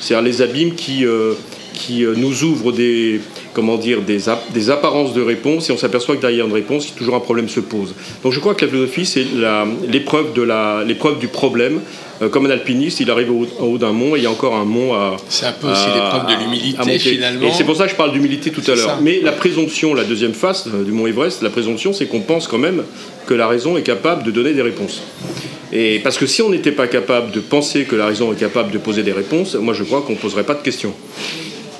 C'est-à-dire 0.00 0.24
les 0.24 0.42
abîmes 0.42 0.74
qui 0.74 1.04
qui 1.74 2.04
euh, 2.04 2.14
nous 2.16 2.44
ouvre 2.44 2.72
des, 2.72 3.20
comment 3.52 3.76
dire, 3.76 4.00
des, 4.00 4.20
des 4.54 4.70
apparences 4.70 5.12
de 5.12 5.20
réponse 5.20 5.68
et 5.68 5.72
on 5.72 5.76
s'aperçoit 5.76 6.16
que 6.16 6.22
derrière 6.22 6.46
une 6.46 6.52
réponse, 6.52 6.94
toujours 6.94 7.16
un 7.16 7.20
problème 7.20 7.48
se 7.48 7.60
pose. 7.60 7.94
Donc 8.22 8.32
je 8.32 8.40
crois 8.40 8.54
que 8.54 8.64
la 8.64 8.70
philosophie, 8.70 9.04
c'est 9.04 9.26
l'épreuve 9.88 10.32
du 11.18 11.28
problème. 11.28 11.80
Euh, 12.22 12.28
comme 12.28 12.46
un 12.46 12.50
alpiniste, 12.50 13.00
il 13.00 13.10
arrive 13.10 13.30
au, 13.32 13.46
en 13.58 13.66
haut 13.66 13.78
d'un 13.78 13.92
mont 13.92 14.14
et 14.14 14.20
il 14.20 14.22
y 14.22 14.26
a 14.26 14.30
encore 14.30 14.54
un 14.54 14.64
mont 14.64 14.94
à. 14.94 15.16
C'est 15.28 15.46
un 15.46 15.52
peu 15.52 15.66
aussi 15.66 15.86
l'épreuve 15.86 16.26
de 16.26 16.42
l'humilité 16.42 16.98
finalement. 16.98 17.46
Et 17.46 17.52
c'est 17.52 17.64
pour 17.64 17.76
ça 17.76 17.84
que 17.84 17.90
je 17.90 17.96
parle 17.96 18.12
d'humilité 18.12 18.50
tout 18.50 18.62
à 18.70 18.74
l'heure. 18.74 18.98
Mais 19.02 19.20
la 19.20 19.32
présomption, 19.32 19.94
la 19.94 20.04
deuxième 20.04 20.32
face 20.32 20.68
euh, 20.68 20.84
du 20.84 20.92
mont 20.92 21.06
Everest, 21.06 21.42
la 21.42 21.50
présomption, 21.50 21.92
c'est 21.92 22.06
qu'on 22.06 22.20
pense 22.20 22.46
quand 22.46 22.58
même 22.58 22.84
que 23.26 23.34
la 23.34 23.48
raison 23.48 23.76
est 23.76 23.82
capable 23.82 24.22
de 24.22 24.30
donner 24.30 24.52
des 24.52 24.62
réponses. 24.62 25.02
Et 25.72 25.98
parce 26.04 26.18
que 26.18 26.26
si 26.26 26.40
on 26.40 26.50
n'était 26.50 26.72
pas 26.72 26.86
capable 26.86 27.32
de 27.32 27.40
penser 27.40 27.84
que 27.84 27.96
la 27.96 28.06
raison 28.06 28.32
est 28.32 28.38
capable 28.38 28.70
de 28.70 28.78
poser 28.78 29.02
des 29.02 29.12
réponses, 29.12 29.56
moi 29.56 29.74
je 29.74 29.82
crois 29.82 30.02
qu'on 30.02 30.12
ne 30.12 30.18
poserait 30.18 30.44
pas 30.44 30.54
de 30.54 30.62
questions 30.62 30.94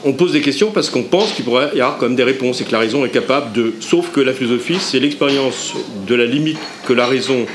on 0.05 0.13
pose 0.13 0.33
des 0.33 0.41
questions 0.41 0.71
parce 0.71 0.91
qu'on 0.91 1.03
pense 1.03 1.33
qu'il 1.33 1.45
pourrait 1.45 1.71
y 1.75 1.81
avoir 1.81 1.97
quand 1.99 2.07
même 2.07 2.17
des 2.17 2.25
réponses 2.25 2.61
et 2.61 2.65
que 2.65 2.73
la 2.73 2.79
raison 2.79 3.05
est 3.05 3.11
capable 3.11 3.53
de. 3.53 3.75
Sauf 3.81 4.11
que 4.11 4.21
la 4.21 4.33
philosophie, 4.33 4.77
c'est 4.79 5.01
l'expérience 5.01 5.73
de 6.07 6.15
la 6.15 6.27
limite 6.27 6.59
que 6.87 6.93
la 6.93 7.07
raison 7.07 7.47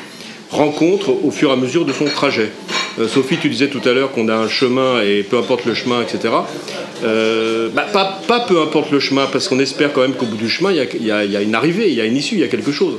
rencontre 0.49 1.11
au 1.23 1.31
fur 1.31 1.49
et 1.49 1.53
à 1.53 1.55
mesure 1.55 1.85
de 1.85 1.93
son 1.93 2.05
trajet. 2.05 2.49
Euh, 2.99 3.07
Sophie, 3.07 3.37
tu 3.37 3.49
disais 3.49 3.67
tout 3.67 3.87
à 3.87 3.93
l'heure 3.93 4.11
qu'on 4.11 4.27
a 4.29 4.35
un 4.35 4.47
chemin 4.47 5.01
et 5.01 5.23
peu 5.23 5.37
importe 5.37 5.65
le 5.65 5.73
chemin, 5.73 6.01
etc. 6.01 6.33
Euh, 7.03 7.69
bah, 7.73 7.87
pas, 7.93 8.39
peu 8.41 8.61
importe 8.61 8.91
le 8.91 8.99
chemin, 8.99 9.27
parce 9.31 9.47
qu'on 9.47 9.59
espère 9.59 9.93
quand 9.93 10.01
même 10.01 10.13
qu'au 10.13 10.25
bout 10.25 10.37
du 10.37 10.49
chemin, 10.49 10.71
il 10.71 11.05
y, 11.05 11.11
a, 11.11 11.41
une 11.41 11.55
arrivée, 11.55 11.89
il 11.89 11.95
y 11.95 12.01
a 12.01 12.05
une 12.05 12.17
issue, 12.17 12.35
il 12.35 12.41
y 12.41 12.43
a 12.43 12.47
quelque 12.47 12.71
chose. 12.71 12.95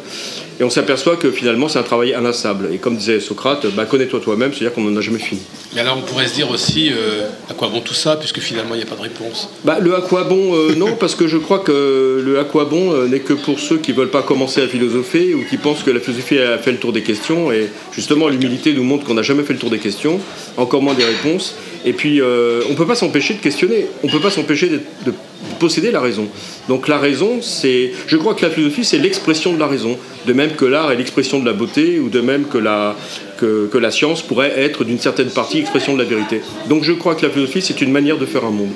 Et 0.61 0.63
on 0.63 0.69
s'aperçoit 0.69 1.17
que 1.17 1.31
finalement, 1.31 1.69
c'est 1.69 1.79
un 1.79 1.83
travail 1.83 2.13
inlassable. 2.13 2.69
Et 2.71 2.77
comme 2.77 2.95
disait 2.95 3.19
Socrate, 3.19 3.67
bah, 3.75 3.87
connais-toi 3.87 4.21
toi-même, 4.21 4.53
c'est-à-dire 4.53 4.75
qu'on 4.75 4.83
n'en 4.83 4.95
a 4.95 5.01
jamais 5.01 5.19
fini. 5.19 5.41
Mais 5.75 5.81
alors, 5.81 5.97
on 5.97 6.03
pourrait 6.03 6.27
se 6.27 6.35
dire 6.35 6.51
aussi, 6.51 6.91
euh, 6.93 7.29
à 7.49 7.55
quoi 7.55 7.69
bon 7.69 7.81
tout 7.81 7.95
ça, 7.95 8.17
puisque 8.17 8.41
finalement, 8.41 8.75
il 8.75 8.77
n'y 8.77 8.83
a 8.83 8.87
pas 8.87 8.97
de 8.97 9.01
réponse? 9.01 9.49
Bah, 9.65 9.79
Le 9.81 9.97
à 9.97 10.03
quoi 10.03 10.25
bon, 10.25 10.55
euh, 10.55 10.75
non, 10.75 10.97
parce 10.97 11.15
que 11.15 11.29
je 11.29 11.39
crois 11.39 11.61
que 11.61 12.23
le 12.23 12.39
à 12.39 12.45
quoi 12.45 12.67
bon 12.67 12.93
euh, 12.93 13.09
n'est 13.09 13.21
que 13.21 13.33
pour 13.33 13.59
ceux 13.59 13.79
qui 13.79 13.93
ne 13.93 13.97
veulent 13.97 14.11
pas 14.11 14.21
commencer 14.21 14.61
à 14.61 14.69
philosopher 14.69 15.35
ou 15.35 15.47
qui 15.49 15.57
pensent 15.57 15.83
que 15.83 15.91
la 15.91 16.01
philosophie 16.01 16.39
a 16.39 16.59
fait 16.59 16.73
le 16.73 16.79
tour 16.79 16.93
des 16.93 17.03
questions. 17.03 17.51
Et 17.51 17.71
justement, 17.93 18.29
l'humilité 18.29 18.75
nous 18.75 18.85
montre 18.85 19.07
qu'on 19.07 19.15
n'a 19.15 19.23
jamais 19.23 19.45
fait 19.45 19.55
le 19.55 19.59
tour 19.59 19.71
des 19.71 19.79
questions, 19.79 20.21
encore 20.59 20.83
moins 20.83 20.93
des 20.93 21.07
réponses. 21.07 21.55
Et 21.87 21.95
puis, 21.95 22.21
on 22.21 22.71
ne 22.71 22.77
peut 22.77 22.87
pas 22.87 22.97
s'empêcher 22.97 23.33
de 23.33 23.41
questionner, 23.41 23.87
on 24.03 24.09
ne 24.09 24.13
peut 24.13 24.21
pas 24.21 24.31
s'empêcher 24.31 24.69
de 24.69 25.15
posséder 25.59 25.91
la 25.91 26.01
raison. 26.01 26.29
Donc 26.69 26.89
la 26.89 26.99
raison, 26.99 27.41
c'est, 27.43 27.93
je 28.07 28.17
crois 28.17 28.35
que 28.35 28.45
la 28.45 28.51
philosophie, 28.51 28.85
c'est 28.85 28.99
l'expression 28.99 29.53
de 29.53 29.59
la 29.59 29.67
raison, 29.67 29.99
de 30.27 30.33
même 30.33 30.53
que 30.53 30.65
l'art 30.65 30.91
est 30.93 30.97
l'expression 30.97 31.41
de 31.41 31.47
la 31.47 31.53
beauté, 31.53 31.99
ou 31.99 32.09
de 32.09 32.21
même 32.21 32.47
que 32.47 32.59
la, 32.59 32.97
que, 33.39 33.69
que 33.71 33.79
la 33.79 33.91
science 33.91 34.23
pourrait 34.23 34.59
être 34.59 34.85
d'une 34.85 34.99
certaine 34.99 35.31
partie 35.31 35.59
expression 35.59 35.95
de 35.95 36.03
la 36.03 36.09
vérité. 36.09 36.41
Donc 36.69 36.85
je 36.85 36.93
crois 36.93 37.15
que 37.15 37.27
la 37.27 37.33
philosophie, 37.33 37.63
c'est 37.63 37.81
une 37.81 37.93
manière 37.93 38.19
de 38.19 38.27
faire 38.27 38.45
un 38.45 38.51
monde. 38.51 38.73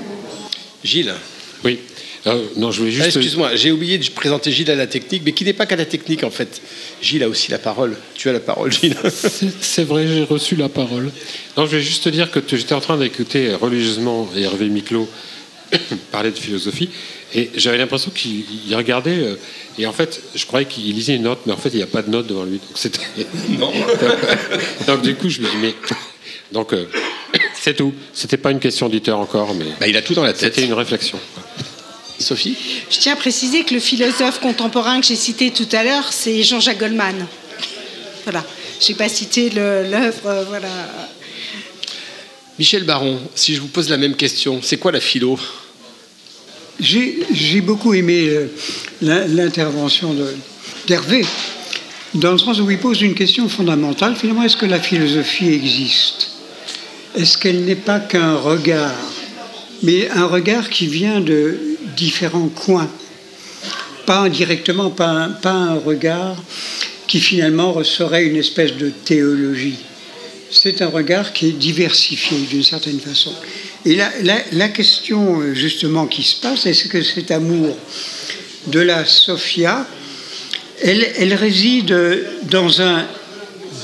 Gilles 0.83 1.15
Oui. 1.65 1.79
Euh, 2.27 2.43
non, 2.57 2.71
je 2.71 2.79
voulais 2.79 2.91
juste. 2.91 3.05
Ah, 3.05 3.09
excuse-moi, 3.09 3.55
j'ai 3.55 3.71
oublié 3.71 3.99
de 3.99 4.09
présenter 4.09 4.51
Gilles 4.51 4.71
à 4.71 4.75
la 4.75 4.87
technique, 4.87 5.23
mais 5.27 5.33
qui 5.33 5.45
n'est 5.45 5.53
pas 5.53 5.67
qu'à 5.67 5.77
la 5.77 5.85
technique 5.85 6.25
en 6.25 6.31
fait. 6.31 6.63
Gilles 7.03 7.23
a 7.23 7.29
aussi 7.29 7.51
la 7.51 7.59
parole. 7.59 7.97
Tu 8.15 8.31
as 8.31 8.33
la 8.33 8.41
parole, 8.41 8.73
Gilles. 8.73 8.97
C'est 9.61 9.85
vrai, 9.85 10.07
j'ai 10.09 10.25
reçu 10.25 10.57
la 10.57 10.71
parole. 10.71 11.11
Non, 11.57 11.65
je 11.65 11.71
voulais 11.71 11.83
juste 11.83 12.05
te 12.05 12.09
dire 12.09 12.31
que 12.31 12.41
j'étais 12.51 12.75
en 12.75 12.81
train 12.81 12.97
d'écouter 12.97 13.55
religieusement 13.55 14.29
Hervé 14.35 14.69
Miclot 14.69 15.07
parler 16.13 16.31
de 16.31 16.39
philosophie, 16.39 16.91
et 17.35 17.51
j'avais 17.57 17.79
l'impression 17.79 18.11
qu'il 18.11 18.45
regardait, 18.75 19.19
euh, 19.19 19.37
et 19.79 19.87
en 19.87 19.93
fait, 19.93 20.23
je 20.35 20.47
croyais 20.47 20.67
qu'il 20.67 20.95
lisait 20.95 21.17
une 21.17 21.23
note, 21.23 21.41
mais 21.47 21.53
en 21.53 21.57
fait, 21.57 21.71
il 21.71 21.77
n'y 21.77 21.83
a 21.83 21.87
pas 21.87 22.03
de 22.03 22.11
note 22.11 22.27
devant 22.27 22.45
lui. 22.45 22.59
Donc, 22.59 22.77
c'était... 22.77 23.01
donc, 24.87 25.03
du 25.03 25.15
coup, 25.17 25.29
je 25.29 25.41
me 25.41 25.49
dis, 25.49 25.57
mais. 25.61 25.75
Donc, 26.53 26.73
euh, 26.73 26.87
c'est 27.55 27.75
tout. 27.75 27.93
C'était 28.13 28.37
pas 28.37 28.53
une 28.53 28.61
question 28.61 28.89
d'éditeur 28.89 29.19
encore, 29.19 29.55
mais. 29.55 29.65
Bah, 29.81 29.89
il 29.89 29.97
a 29.97 30.03
tout 30.03 30.15
dans 30.15 30.23
la 30.23 30.33
tête. 30.33 30.55
C'était 30.55 30.67
une 30.67 30.75
réflexion. 30.75 31.19
Sophie? 32.19 32.57
Je 32.91 32.99
tiens 32.99 33.15
à 33.15 33.17
préciser 33.17 33.65
que 33.65 33.75
le 33.75 33.81
philosophe 33.81 34.41
contemporain 34.41 35.01
que 35.01 35.07
j'ai 35.07 35.17
cité 35.17 35.51
tout 35.51 35.69
à 35.73 35.83
l'heure, 35.83 36.13
c'est 36.13 36.43
Jean-Jacques 36.45 36.79
Goldman. 36.79 37.27
Voilà. 38.25 38.45
Je 38.81 38.89
n'ai 38.89 38.95
pas 38.95 39.09
cité 39.09 39.51
l'œuvre, 39.51 40.27
euh, 40.27 40.45
voilà. 40.45 40.69
Michel 42.57 42.85
Baron, 42.85 43.19
si 43.35 43.57
je 43.57 43.61
vous 43.61 43.67
pose 43.67 43.91
la 43.91 43.97
même 43.97 44.15
question, 44.15 44.61
c'est 44.63 44.77
quoi 44.77 44.93
la 44.93 45.01
philo? 45.01 45.37
J'ai 46.79 47.61
beaucoup 47.61 47.95
aimé 47.95 48.29
euh, 48.29 48.47
l'intervention 49.01 50.15
d'Hervé, 50.87 51.25
dans 52.15 52.31
le 52.31 52.39
sens 52.39 52.61
où 52.61 52.71
il 52.71 52.79
pose 52.79 53.03
une 53.03 53.15
question 53.15 53.49
fondamentale. 53.49 54.15
Finalement, 54.15 54.45
est-ce 54.45 54.57
que 54.57 54.67
la 54.67 54.79
philosophie 54.79 55.49
existe? 55.49 56.31
Est-ce 57.17 57.37
qu'elle 57.39 57.65
n'est 57.65 57.75
pas 57.75 57.99
qu'un 57.99 58.37
regard, 58.37 58.95
mais 59.83 60.09
un 60.11 60.27
regard 60.27 60.71
qui 60.71 60.87
vient 60.87 61.21
de 61.21 61.59
différents 61.97 62.49
coins 62.49 62.91
Pas 64.07 64.21
indirectement, 64.21 64.91
pas 64.91 65.29
pas 65.43 65.53
un 65.53 65.75
regard 65.75 66.37
qui 67.09 67.19
finalement 67.19 67.83
serait 67.83 68.27
une 68.27 68.37
espèce 68.37 68.77
de 68.77 68.91
théologie. 68.91 69.79
C'est 70.55 70.83
un 70.83 70.89
regard 70.89 71.33
qui 71.33 71.49
est 71.49 71.59
diversifié 71.59 72.39
d'une 72.49 72.63
certaine 72.63 73.01
façon. 73.01 73.33
Et 73.85 73.97
la, 73.97 74.69
question 74.69 75.41
euh, 75.41 75.53
justement 75.53 76.07
qui 76.07 76.23
se 76.23 76.37
passe, 76.41 76.65
est-ce 76.67 76.87
que 76.87 77.03
cet 77.03 77.33
amour 77.33 77.77
de 78.69 78.79
la 78.79 79.05
Sophia, 79.05 79.87
elle, 80.81 81.35
réside 81.35 81.95
dans 82.51 82.81
un 82.81 83.05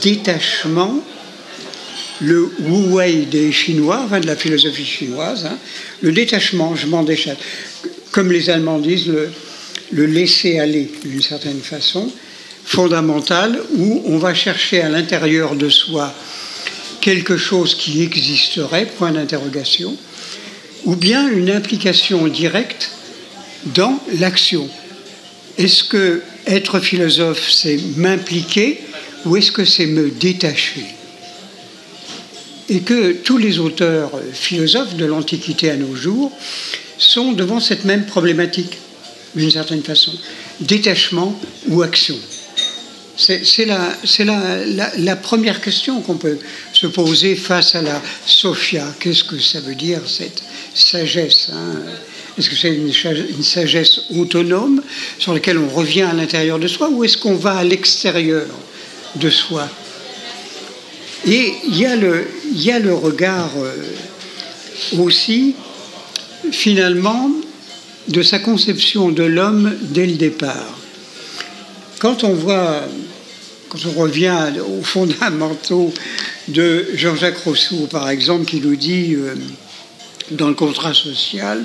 détachement, 0.01 1.05
le 2.21 2.51
Wu 2.61 2.93
Wei 2.93 3.27
des 3.27 3.51
Chinois, 3.51 4.03
enfin 4.05 4.21
de 4.21 4.27
la 4.27 4.37
philosophie 4.37 4.87
chinoise, 4.87 5.47
hein, 5.47 5.59
le 6.03 6.13
détachement, 6.13 6.77
je 6.77 6.87
m'en 6.87 7.03
déchatte, 7.03 7.39
comme 8.13 8.31
les 8.31 8.49
Allemands 8.49 8.79
disent, 8.79 9.09
le, 9.09 9.31
le 9.91 10.07
laisser 10.07 10.61
aller 10.61 10.91
d'une 11.05 11.23
certaine 11.23 11.61
façon, 11.61 12.11
fondamental, 12.65 13.61
où 13.75 14.03
on 14.07 14.19
va 14.19 14.35
chercher 14.35 14.83
à 14.83 14.89
l'intérieur 14.89 15.57
de 15.57 15.69
soi 15.69 16.15
quelque 17.01 17.37
chose 17.37 17.75
qui 17.75 18.03
existerait, 18.03 18.87
point 18.87 19.13
d'interrogation, 19.13 19.97
ou 20.85 20.97
bien 20.97 21.29
une 21.29 21.51
implication 21.51 22.27
directe 22.29 22.91
dans 23.67 23.99
l'action. 24.19 24.69
Est-ce 25.59 25.85
que 25.85 26.23
être 26.47 26.81
philosophe, 26.81 27.51
c'est 27.51 27.79
m'impliquer 27.97 28.81
ou 29.25 29.37
est-ce 29.37 29.53
que 29.53 29.65
c'est 29.65 29.87
me 29.87 30.11
détacher? 30.11 30.85
Et 32.69 32.81
que 32.81 33.13
tous 33.13 33.37
les 33.37 33.59
auteurs 33.59 34.13
philosophes 34.33 34.95
de 34.95 35.05
l'Antiquité 35.05 35.71
à 35.71 35.77
nos 35.77 35.95
jours 35.95 36.33
sont 36.97 37.33
devant 37.33 37.61
cette 37.61 37.85
même 37.85 38.07
problématique, 38.07 38.79
d'une 39.35 39.51
certaine 39.51 39.83
façon, 39.83 40.13
détachement 40.61 41.39
ou 41.69 41.83
action. 41.83 42.17
C'est 43.21 44.25
la, 44.25 45.17
première 45.17 45.61
question 45.61 46.01
qu'on 46.01 46.17
peut 46.17 46.39
se 46.73 46.87
poser 46.87 47.37
face 47.37 47.75
à 47.75 47.83
la 47.83 48.01
Sophia. 48.25 48.87
Qu'est-ce 48.99 49.25
que 49.25 49.39
ça 49.39 49.61
veut 49.61 49.75
dire 49.75 50.01
cette 50.07 50.43
sagesse 50.75 51.51
hein? 51.53 51.81
Est-ce 52.39 52.49
que 52.49 52.57
c'est 52.57 52.75
une, 52.75 53.43
sagesse 53.43 54.03
autonome 54.17 54.83
sur 55.19 55.35
laquelle 55.35 55.59
on 55.59 55.69
revient 55.69 56.03
à 56.03 56.15
l'intérieur 56.15 56.59
de 56.59 56.69
soi 56.69 56.89
ou 56.89 57.05
est-ce 57.05 57.19
qu'on 57.19 57.35
va 57.35 57.57
à 57.57 57.65
l'extérieur 57.65 58.47
de 59.17 59.29
soi? 59.29 59.69
Et 61.27 61.53
il 61.69 61.77
y, 61.77 61.85
a 61.85 61.97
le, 61.97 62.27
il 62.55 62.63
y 62.63 62.71
a 62.71 62.79
le 62.79 62.95
regard 62.95 63.51
euh, 63.59 63.75
aussi, 64.99 65.55
finalement, 66.51 67.31
de 68.09 68.23
sa 68.23 68.39
conception 68.39 69.11
de 69.11 69.25
l'homme 69.25 69.77
dès 69.83 70.07
le 70.07 70.15
départ. 70.15 70.79
Quand 71.99 72.25
on 72.25 72.33
voit 72.33 72.85
quand 73.71 73.79
on 73.87 74.01
revient 74.01 74.37
aux 74.67 74.83
fondamentaux 74.83 75.95
de 76.49 76.87
Jean-Jacques 76.95 77.39
Rousseau, 77.39 77.87
par 77.87 78.11
exemple, 78.11 78.45
qui 78.45 78.61
nous 78.61 78.75
dit 78.75 79.15
euh, 79.15 79.35
dans 80.33 80.49
le 80.49 80.55
contrat 80.55 80.93
social 80.93 81.63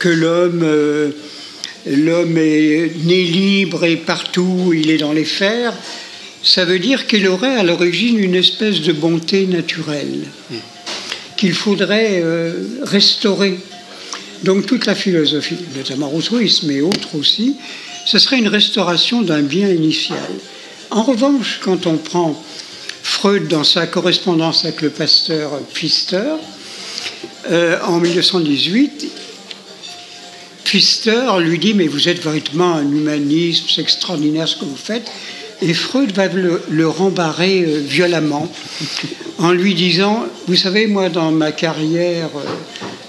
que 0.00 0.08
l'homme 0.08 0.62
euh, 0.64 1.10
l'homme 1.86 2.36
est 2.36 2.90
né 3.04 3.22
libre 3.22 3.84
et 3.84 3.96
partout 3.96 4.72
il 4.74 4.90
est 4.90 4.98
dans 4.98 5.12
les 5.12 5.24
fers, 5.24 5.72
ça 6.42 6.64
veut 6.64 6.80
dire 6.80 7.06
qu'il 7.06 7.28
aurait 7.28 7.54
à 7.54 7.62
l'origine 7.62 8.18
une 8.18 8.34
espèce 8.34 8.80
de 8.80 8.92
bonté 8.92 9.46
naturelle 9.46 10.26
qu'il 11.36 11.54
faudrait 11.54 12.22
euh, 12.24 12.54
restaurer. 12.82 13.56
Donc 14.42 14.66
toute 14.66 14.86
la 14.86 14.96
philosophie, 14.96 15.58
notamment 15.76 16.08
rousseauisme 16.08 16.66
mais 16.66 16.80
autres 16.80 17.14
aussi, 17.14 17.54
ce 18.04 18.18
serait 18.18 18.38
une 18.38 18.48
restauration 18.48 19.22
d'un 19.22 19.42
bien 19.42 19.68
initial. 19.68 20.18
En 20.90 21.02
revanche, 21.02 21.60
quand 21.62 21.86
on 21.86 21.96
prend 21.96 22.40
Freud 23.02 23.48
dans 23.48 23.64
sa 23.64 23.86
correspondance 23.86 24.64
avec 24.64 24.82
le 24.82 24.90
pasteur 24.90 25.58
Pfister, 25.72 26.34
euh, 27.50 27.78
en 27.84 27.98
1918, 27.98 29.06
Pfister 30.64 31.22
lui 31.40 31.58
dit 31.58 31.74
Mais 31.74 31.86
vous 31.86 32.08
êtes 32.08 32.22
véritablement 32.22 32.74
un 32.74 32.90
humanisme, 32.90 33.66
c'est 33.68 33.82
extraordinaire 33.82 34.48
ce 34.48 34.56
que 34.56 34.64
vous 34.64 34.76
faites. 34.76 35.10
Et 35.62 35.72
Freud 35.72 36.12
va 36.12 36.26
le, 36.28 36.88
rembarrer 36.88 37.64
euh, 37.64 37.78
violemment 37.78 38.50
en 39.38 39.52
lui 39.52 39.74
disant 39.74 40.26
Vous 40.48 40.56
savez, 40.56 40.86
moi, 40.86 41.08
dans 41.08 41.30
ma 41.30 41.52
carrière 41.52 42.30
euh, 42.36 42.44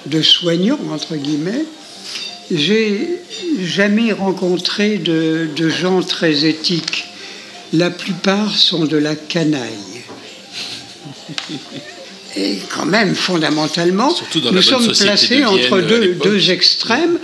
de 0.05 0.21
soignant, 0.21 0.79
entre 0.91 1.15
guillemets, 1.15 1.65
j'ai 2.51 3.19
jamais 3.61 4.13
rencontré 4.13 4.97
de, 4.97 5.69
gens 5.69 6.01
très 6.01 6.45
éthiques. 6.45 7.05
La 7.73 7.89
plupart 7.89 8.55
sont 8.55 8.85
de 8.85 8.97
la 8.97 9.15
canaille. 9.15 10.03
Et 12.35 12.59
quand 12.69 12.85
même, 12.85 13.15
fondamentalement, 13.15 14.15
nous 14.51 14.61
sommes 14.61 14.91
placés 14.93 15.43
entre 15.43 15.81
deux, 15.81 16.13
deux, 16.23 16.51
extrêmes 16.51 17.17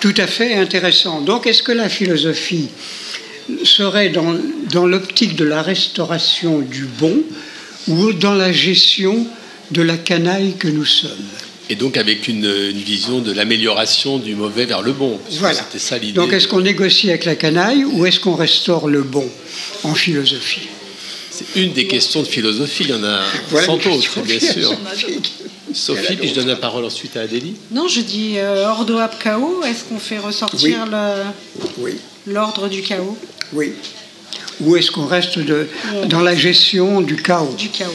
tout 0.00 0.14
à 0.16 0.26
fait 0.26 0.54
intéressants. 0.54 1.20
Donc, 1.20 1.46
est-ce 1.46 1.62
que 1.62 1.72
la 1.72 1.88
philosophie 1.88 2.68
serait 3.62 4.08
dans, 4.08 4.34
dans 4.72 4.86
l'optique 4.86 5.36
de 5.36 5.44
la 5.44 5.62
restauration 5.62 6.58
du 6.58 6.84
bon 6.84 7.22
ou 7.86 8.12
dans 8.12 8.34
la 8.34 8.50
gestion 8.50 9.26
de 9.70 9.82
la 9.82 9.96
canaille 9.96 10.56
que 10.58 10.68
nous 10.68 10.84
sommes? 10.84 11.10
Et 11.68 11.74
donc 11.74 11.96
avec 11.96 12.28
une, 12.28 12.70
vision 12.72 13.20
de 13.20 13.32
l'amélioration 13.32 14.18
du 14.18 14.34
mauvais 14.34 14.66
vers 14.66 14.82
le 14.82 14.92
bon. 14.92 15.18
Voilà. 15.32 15.60
Ça, 15.76 15.98
donc 15.98 16.32
est-ce 16.32 16.48
qu'on 16.48 16.60
négocie 16.60 17.08
avec 17.10 17.24
la 17.24 17.34
canaille 17.34 17.84
ou 17.84 18.06
est-ce 18.06 18.20
qu'on 18.20 18.36
restaure 18.36 18.88
le 18.88 19.02
bon 19.02 19.28
en 19.82 19.94
philosophie? 19.94 20.68
C'est 21.30 21.60
une 21.60 21.72
des 21.72 21.86
questions 21.86 22.22
de 22.22 22.26
philosophie. 22.26 22.84
Il 22.84 22.90
y 22.90 22.94
en 22.94 23.04
a 23.04 23.20
voilà 23.50 23.66
100 23.66 23.86
autres, 23.86 24.20
bien 24.22 24.40
sûr. 24.40 24.74
Sophie, 25.74 26.16
puis 26.16 26.28
je 26.28 26.34
donne 26.34 26.46
la 26.46 26.56
parole 26.56 26.84
ensuite 26.84 27.16
à 27.16 27.22
Adélie? 27.22 27.54
Non, 27.70 27.88
je 27.88 28.00
dis 28.00 28.34
euh, 28.38 28.68
ordo 28.68 28.98
ab 28.98 29.12
chaos. 29.22 29.62
Est-ce 29.64 29.84
qu'on 29.84 29.98
fait 29.98 30.18
ressortir 30.18 30.86
l'ordre 32.26 32.68
du 32.68 32.82
chaos 32.82 33.18
Oui. 33.52 33.72
Ou 34.60 34.76
est-ce 34.76 34.90
qu'on 34.90 35.04
reste 35.04 35.38
de, 35.38 35.68
dans 36.06 36.22
la 36.22 36.34
gestion 36.34 37.02
du 37.02 37.16
chaos? 37.16 37.54
Du 37.58 37.68
chaos. 37.68 37.92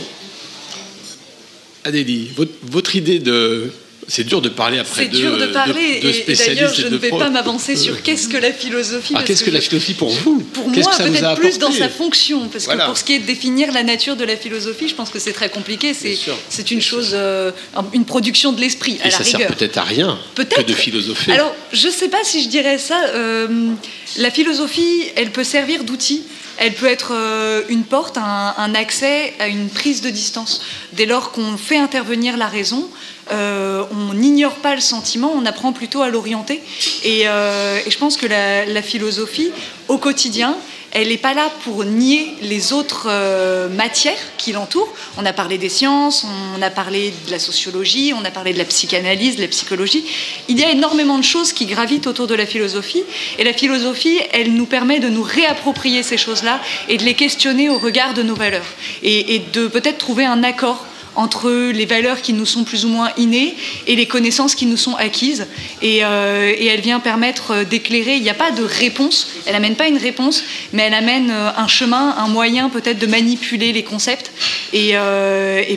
Adélie, 1.84 2.30
votre, 2.63 2.96
idée 2.96 3.20
de, 3.20 3.72
c'est 4.08 4.24
dur 4.24 4.41
de 4.41 4.50
parler 4.50 4.78
après 4.78 5.08
deux, 5.08 5.17
dur 5.17 5.38
de 5.38 5.48
parler, 5.48 6.00
et, 6.28 6.34
d'ailleurs, 6.34 6.74
je 6.74 6.88
ne 6.88 6.98
vais 6.98 7.10
pas 7.10 7.30
m'avancer 7.30 7.76
sur 7.76 8.02
qu'est-ce 8.04 8.28
que 8.28 8.38
la 8.38 8.52
philosophie. 8.52 9.13
Ah, 9.17 9.24
qu'est-ce 9.24 9.44
que, 9.44 9.50
la 9.50 9.62
philosophie 9.62 9.94
pour 9.94 10.10
vous? 10.10 10.41
Pour 10.54 10.67
moi, 10.67 10.91
peut-être 10.98 11.36
plus 11.36 11.58
dans 11.58 11.72
sa 11.72 11.89
fonction, 11.89 12.48
parce 12.50 12.67
que 12.67 12.86
pour 12.86 12.98
ce 12.98 13.04
qui 13.04 13.13
est 13.13 13.20
de 13.20 13.26
définir 13.26 13.72
la 13.72 13.84
nature 13.84 14.15
de 14.15 14.26
la 14.26 14.38
philosophie, 14.38 14.88
je 14.88 14.96
pense 14.96 15.10
que 15.10 15.20
c'est 15.20 15.34
très 15.34 15.50
compliqué. 15.50 15.94
C'est, 15.94 16.72
une 16.72 16.82
chose, 16.82 17.12
euh, 17.13 17.52
une 17.94 18.06
production 18.06 18.54
de 18.54 18.62
l'esprit. 18.62 19.00
Et 19.04 19.12
ça 19.12 19.24
sert 19.24 19.48
peut-être 19.48 19.78
à 19.78 19.84
rien 19.84 20.20
que 20.36 20.62
de 20.62 20.74
philosopher. 20.74 21.32
Alors, 21.32 21.56
je 21.74 21.88
ne 21.88 21.91
sais 21.91 22.10
pas 22.10 22.24
si 22.24 22.44
je 22.44 22.50
dirais 22.50 22.78
ça. 22.78 23.02
Euh, 23.15 23.72
la 24.17 24.30
philosophie, 24.30 25.06
elle 25.15 25.32
peut 25.32 25.44
servir 25.44 25.84
d'outil 25.84 26.24
elle 26.62 26.76
peut 26.76 26.86
être 26.86 27.13
euh, 27.15 27.63
une 27.69 27.84
porte, 27.84 28.19
un, 28.19 28.76
accès 28.76 29.34
à 29.39 29.47
une 29.47 29.67
prise 29.67 30.02
de 30.02 30.12
distance. 30.12 30.62
Dès 30.93 31.08
lors 31.08 31.32
qu'on 31.32 31.58
fait 31.58 31.78
intervenir 31.78 32.38
la 32.38 32.45
raison, 32.45 32.88
euh, 33.32 33.84
on 33.91 34.13
n'ignore 34.13 34.54
pas 34.54 34.76
le 34.76 34.82
sentiment, 34.82 35.34
on 35.36 35.47
apprend 35.47 35.74
plutôt 35.74 36.04
à 36.04 36.10
l'orienter. 36.10 36.62
Et, 37.04 37.28
euh, 37.28 37.80
je 37.89 37.97
pense 37.97 38.15
que 38.15 38.28
la 38.28 38.82
philosophie, 38.84 39.52
au 39.88 39.97
quotidien, 39.97 40.56
elle 40.91 41.08
n'est 41.10 41.17
pas 41.17 41.34
là 41.34 41.49
pour 41.63 41.86
nier 41.86 42.36
les 42.41 42.73
autres 42.73 43.08
euh, 43.10 43.69
matières 43.69 44.19
qui 44.38 44.51
l'entourent. 44.51 44.93
On 45.17 45.25
a 45.25 45.34
parlé 45.34 45.58
des 45.58 45.69
sciences, 45.69 46.25
on 46.58 46.62
a 46.62 46.69
parlé 46.69 47.13
de 47.25 47.32
la 47.32 47.39
sociologie, 47.39 48.13
on 48.15 48.25
a 48.25 48.32
parlé 48.32 48.54
de 48.54 48.58
la 48.58 48.65
psychanalyse, 48.65 49.38
de 49.38 49.41
la 49.41 49.47
psychologie. 49.47 50.04
Il 50.49 50.60
y 50.60 50.63
a 50.63 50.71
énormément 50.71 51.17
de 51.17 51.23
choses 51.23 51.54
qui 51.54 51.65
gravitent 51.65 52.08
autour 52.08 52.27
de 52.27 52.36
la 52.36 52.45
philosophie. 52.45 53.04
Et 53.39 53.43
la 53.43 53.54
philosophie, 53.54 54.19
elle 54.34 54.54
nous 54.54 54.65
permet 54.65 54.99
de 54.99 55.08
nous 55.08 55.23
réapproprier 55.23 56.04
ces 56.04 56.17
choses-là 56.17 56.60
et 56.89 56.97
de 56.97 57.04
les 57.04 57.13
questionner 57.13 57.69
au 57.69 57.77
regard 57.77 58.13
de 58.13 58.23
nos 58.23 58.36
valeurs. 58.36 58.65
et 59.04 59.41
de 59.54 59.67
peut-être 59.67 59.97
trouver 59.97 60.25
un 60.25 60.43
accord 60.43 60.86
entre 61.15 61.71
les 61.71 61.86
valeurs 61.86 62.21
qui 62.21 62.34
nous 62.34 62.45
sont 62.45 62.63
plus 62.63 62.86
ou 62.86 62.89
moins 62.89 63.12
innées 63.17 63.56
et 63.88 63.95
les 63.95 64.06
connaissances 64.06 64.56
qui 64.56 64.65
nous 64.65 64.78
sont 64.78 64.95
acquises. 64.95 65.47
Et, 65.82 66.04
euh, 66.04 66.54
elle 66.60 66.82
vient 66.82 67.00
permettre 67.00 67.52
euh, 67.52 67.63
d'éclairer. 67.63 68.15
Il 68.15 68.24
n'y 68.24 68.30
a 68.30 68.34
pas 68.34 68.52
de 68.52 68.63
réponse. 68.63 69.28
Elle 69.45 69.54
n'amène 69.54 69.76
pas 69.76 69.88
une 69.88 69.97
réponse, 69.97 70.43
mais 70.74 70.84
elle 70.84 70.93
amène 70.93 71.30
euh, 71.30 71.52
un 71.56 71.67
chemin, 71.67 72.15
un 72.17 72.28
moyen 72.28 72.69
peut-être 72.69 73.00
de 73.00 73.08
manipuler 73.08 73.74
les 73.74 73.84
concepts 73.84 74.32
et, 74.74 74.95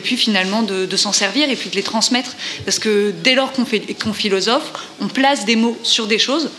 puis 0.03 0.17
finalement 0.17 0.61
de, 0.61 0.95
s'en 0.95 1.11
servir 1.11 1.49
et 1.49 1.55
puis 1.55 1.69
de 1.69 1.75
les 1.75 1.83
transmettre. 1.83 2.35
Parce 2.63 2.79
que 2.79 3.13
dès 3.23 3.35
lors 3.35 3.51
qu'on 3.51 3.65
qu'on 4.01 4.13
philosophe, 4.13 4.71
on 5.01 5.07
place 5.07 5.45
des 5.45 5.55
mots 5.55 5.77
sur 5.83 6.07
des 6.07 6.19
choses 6.19 6.49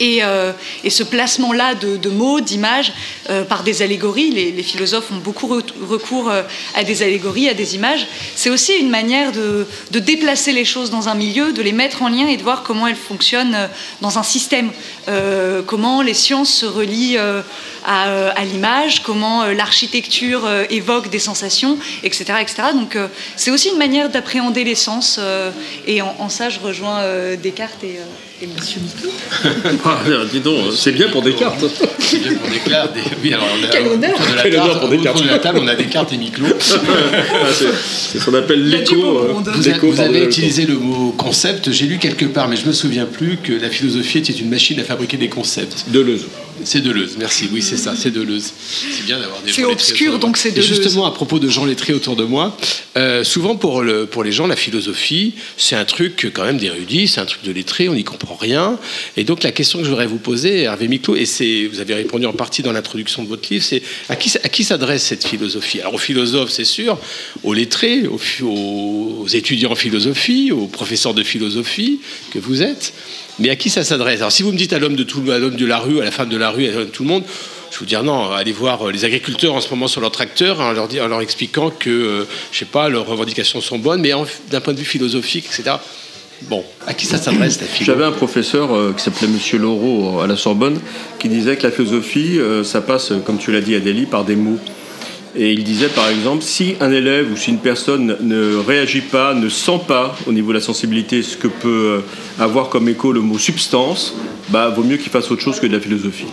euh, 0.00 0.52
et, 0.84 0.90
ce 0.90 1.02
placement-là 1.02 1.74
de, 1.74 2.08
mots, 2.08 2.40
d'images, 2.40 2.92
euh, 3.30 3.44
par 3.44 3.62
des 3.62 3.82
allégories, 3.82 4.30
les, 4.30 4.62
philosophes 4.62 5.10
ont 5.12 5.16
beaucoup 5.16 5.46
recours 5.46 6.30
euh, 6.30 6.42
à 6.74 6.84
des 6.84 7.02
allégories, 7.02 7.48
à 7.48 7.54
des 7.54 7.74
images, 7.74 8.06
c'est 8.36 8.50
aussi 8.50 8.74
une 8.74 8.90
manière 8.90 9.32
de, 9.32 9.66
déplacer 9.92 10.52
les 10.52 10.64
choses 10.64 10.90
dans 10.90 11.08
un 11.08 11.14
milieu, 11.14 11.52
de 11.52 11.62
les 11.62 11.72
mettre 11.72 12.02
en 12.02 12.08
lien 12.08 12.26
et 12.26 12.36
de 12.36 12.42
voir 12.42 12.62
comment 12.62 12.86
elles 12.86 12.96
fonctionnent 12.96 13.68
dans 14.00 14.18
un 14.18 14.22
système, 14.22 14.70
comment 15.66 16.02
les 16.02 16.14
sciences 16.14 16.52
se 16.52 16.66
relient 16.66 17.18
à, 17.84 18.44
l'image, 18.44 19.02
comment 19.02 19.46
l'architecture 19.46 20.48
évoque 20.70 21.10
des 21.10 21.18
sensations, 21.18 21.78
etc. 22.02 22.34
etc. 22.40 22.62
Donc 22.74 22.96
c'est 23.36 23.50
aussi 23.50 23.70
une 23.70 23.78
manière 23.78 24.08
d'appréhender 24.08 24.64
les 24.64 24.74
sens, 24.74 25.20
et 25.86 26.02
en, 26.02 26.14
en, 26.18 26.28
ça 26.28 26.48
je 26.48 26.60
rejoins 26.60 27.02
Descartes 27.42 27.84
et 27.84 28.46
Monsieur 28.46 28.80
ah, 29.84 30.00
dis 30.30 30.40
donc, 30.40 30.72
c'est 30.74 30.90
bien 30.90 31.08
pour 31.08 31.22
Descartes. 31.22 31.64
C'est 31.98 32.18
bien 32.18 32.34
pour 32.34 32.48
Descartes. 32.48 32.96
Oui, 33.22 33.32
alors 33.32 33.46
on 33.56 33.64
a, 33.64 33.68
Quel 33.68 33.86
honneur 33.86 34.18
Quel 34.42 34.56
honneur 34.56 34.80
pour 34.80 34.88
Descartes. 34.88 35.16
Autour 35.16 35.26
de 35.28 35.32
la 35.32 35.38
table, 35.38 35.60
on 35.62 35.68
a 35.68 35.74
Descartes 35.74 36.12
et 36.12 36.16
Miclot. 36.16 36.46
Ah, 37.34 37.46
c'est 37.52 38.18
ce 38.18 38.24
qu'on 38.24 38.34
appelle 38.34 38.68
l'écho. 38.68 38.94
Euh, 38.94 39.32
vous, 39.32 39.90
vous 39.90 40.00
avez 40.00 40.24
utilisé 40.24 40.66
le 40.66 40.74
mot 40.74 41.12
concept. 41.12 41.70
J'ai 41.70 41.86
lu 41.86 41.98
quelque 41.98 42.24
part, 42.24 42.48
mais 42.48 42.56
je 42.56 42.66
me 42.66 42.72
souviens 42.72 43.06
plus 43.06 43.36
que 43.36 43.52
la 43.52 43.70
philosophie 43.70 44.18
était 44.18 44.32
une 44.32 44.48
machine 44.48 44.78
à 44.80 44.84
fabriquer 44.84 45.16
des 45.16 45.28
concepts. 45.28 45.86
Deleuze. 45.88 46.26
C'est 46.64 46.80
Deleuze, 46.80 47.16
merci. 47.18 47.48
Oui, 47.52 47.62
c'est 47.62 47.76
ça, 47.76 47.94
c'est 47.96 48.10
Deleuze. 48.10 48.52
C'est 48.90 49.04
bien 49.04 49.18
d'avoir 49.18 49.40
des 49.42 49.52
gens 49.52 49.70
obscur, 49.70 50.18
donc 50.18 50.36
c'est 50.36 50.50
Deleuze. 50.50 50.64
Et 50.64 50.74
justement, 50.74 51.06
à 51.06 51.10
propos 51.10 51.38
de 51.38 51.48
gens 51.48 51.64
lettrés 51.64 51.92
autour 51.92 52.16
de 52.16 52.24
moi, 52.24 52.56
euh, 52.96 53.24
souvent 53.24 53.56
pour, 53.56 53.82
le, 53.82 54.06
pour 54.06 54.22
les 54.24 54.32
gens, 54.32 54.46
la 54.46 54.56
philosophie, 54.56 55.34
c'est 55.56 55.76
un 55.76 55.84
truc 55.84 56.30
quand 56.32 56.44
même 56.44 56.58
d'érudit, 56.58 57.08
c'est 57.08 57.20
un 57.20 57.26
truc 57.26 57.42
de 57.42 57.52
lettré, 57.52 57.88
on 57.88 57.94
n'y 57.94 58.04
comprend 58.04 58.34
rien. 58.34 58.78
Et 59.16 59.24
donc 59.24 59.42
la 59.42 59.52
question 59.52 59.78
que 59.78 59.84
je 59.84 59.90
voudrais 59.90 60.06
vous 60.06 60.18
poser, 60.18 60.62
Hervé 60.62 60.88
Miclot, 60.88 61.16
et 61.16 61.26
c'est, 61.26 61.66
vous 61.66 61.80
avez 61.80 61.94
répondu 61.94 62.26
en 62.26 62.32
partie 62.32 62.62
dans 62.62 62.72
l'introduction 62.72 63.22
de 63.22 63.28
votre 63.28 63.52
livre, 63.52 63.64
c'est 63.64 63.82
à 64.08 64.16
qui, 64.16 64.32
à 64.36 64.48
qui 64.48 64.64
s'adresse 64.64 65.02
cette 65.02 65.26
philosophie? 65.26 65.80
Alors 65.80 65.94
aux 65.94 65.98
philosophes, 65.98 66.50
c'est 66.50 66.64
sûr, 66.64 66.98
aux 67.42 67.54
lettrés, 67.54 68.06
aux, 68.06 68.20
aux 68.44 69.26
étudiants 69.28 69.72
en 69.72 69.76
philosophie, 69.76 70.52
aux 70.52 70.66
professeurs 70.66 71.14
de 71.14 71.22
philosophie 71.22 72.00
que 72.30 72.38
vous 72.38 72.62
êtes. 72.62 72.92
Mais 73.38 73.50
à 73.50 73.56
qui 73.56 73.70
ça 73.70 73.84
s'adresse? 73.84 74.20
Alors 74.20 74.32
si 74.32 74.42
vous 74.42 74.52
me 74.52 74.56
dites 74.56 74.72
à 74.72 74.78
l'homme 74.78 74.96
de, 74.96 75.04
tout, 75.04 75.22
à 75.30 75.38
l'homme 75.38 75.56
de 75.56 75.66
la 75.66 75.78
rue, 75.78 76.00
à 76.00 76.04
la 76.04 76.10
femme 76.10 76.28
de 76.28 76.36
la 76.36 76.50
rue, 76.50 76.68
à 76.68 76.84
tout 76.86 77.02
le 77.02 77.08
monde, 77.08 77.24
je 77.72 77.78
vous 77.78 77.86
dire 77.86 78.02
non, 78.02 78.30
allez 78.32 78.52
voir 78.52 78.86
euh, 78.86 78.92
les 78.92 79.04
agriculteurs 79.04 79.54
en 79.54 79.60
ce 79.60 79.70
moment 79.70 79.88
sur 79.88 80.00
leur 80.00 80.12
tracteur 80.12 80.60
en 80.60 80.72
leur, 80.72 81.20
expliquant 81.20 81.70
que, 81.70 81.90
euh, 81.90 82.24
je 82.52 82.58
sais 82.58 82.64
pas, 82.64 82.88
leurs 82.88 83.06
revendications 83.06 83.60
sont 83.60 83.78
bonnes, 83.78 84.02
mais 84.02 84.12
d'un 84.50 84.60
point 84.60 84.74
de 84.74 84.78
vue 84.78 84.84
philosophique, 84.84 85.46
etc. 85.46 85.76
Bon, 86.42 86.64
à 86.86 86.92
qui 86.92 87.06
ça 87.06 87.18
s'adresse 87.18 87.60
la 87.60 87.66
philosophie 87.66 87.84
J'avais 87.84 88.04
un 88.04 88.12
professeur 88.12 88.74
euh, 88.74 88.92
qui 88.96 89.02
s'appelait 89.02 89.28
Monsieur 89.28 89.58
Laureau 89.58 90.20
à 90.20 90.26
la 90.26 90.36
Sorbonne 90.36 90.80
qui 91.18 91.28
disait 91.28 91.56
que 91.56 91.62
la 91.62 91.70
philosophie, 91.70 92.38
ça 92.64 92.80
passe, 92.80 93.12
comme 93.24 93.38
tu 93.38 93.52
l'as 93.52 93.60
dit 93.60 93.74
Adélie, 93.74 94.06
par 94.06 94.24
des 94.24 94.36
mots. 94.36 94.58
Et 95.34 95.52
il 95.52 95.64
disait 95.64 95.88
par 95.88 96.08
exemple, 96.08 96.42
si 96.42 96.74
un 96.80 96.92
élève 96.92 97.32
ou 97.32 97.36
si 97.36 97.50
une 97.50 97.58
personne 97.58 98.16
ne 98.20 98.56
réagit 98.56 99.00
pas, 99.00 99.32
ne 99.32 99.48
sent 99.48 99.80
pas 99.88 100.14
au 100.26 100.32
niveau 100.32 100.48
de 100.48 100.58
la 100.58 100.60
sensibilité 100.60 101.22
ce 101.22 101.36
que 101.38 101.48
peut 101.48 102.02
euh, 102.38 102.42
avoir 102.42 102.68
comme 102.68 102.88
écho 102.88 103.12
le 103.12 103.20
mot 103.20 103.38
substance, 103.38 104.14
bah 104.50 104.68
vaut 104.68 104.84
mieux 104.84 104.98
qu'il 104.98 105.10
fasse 105.10 105.30
autre 105.30 105.42
chose 105.42 105.58
que 105.58 105.66
de 105.66 105.72
la 105.72 105.80
philosophie. 105.80 106.26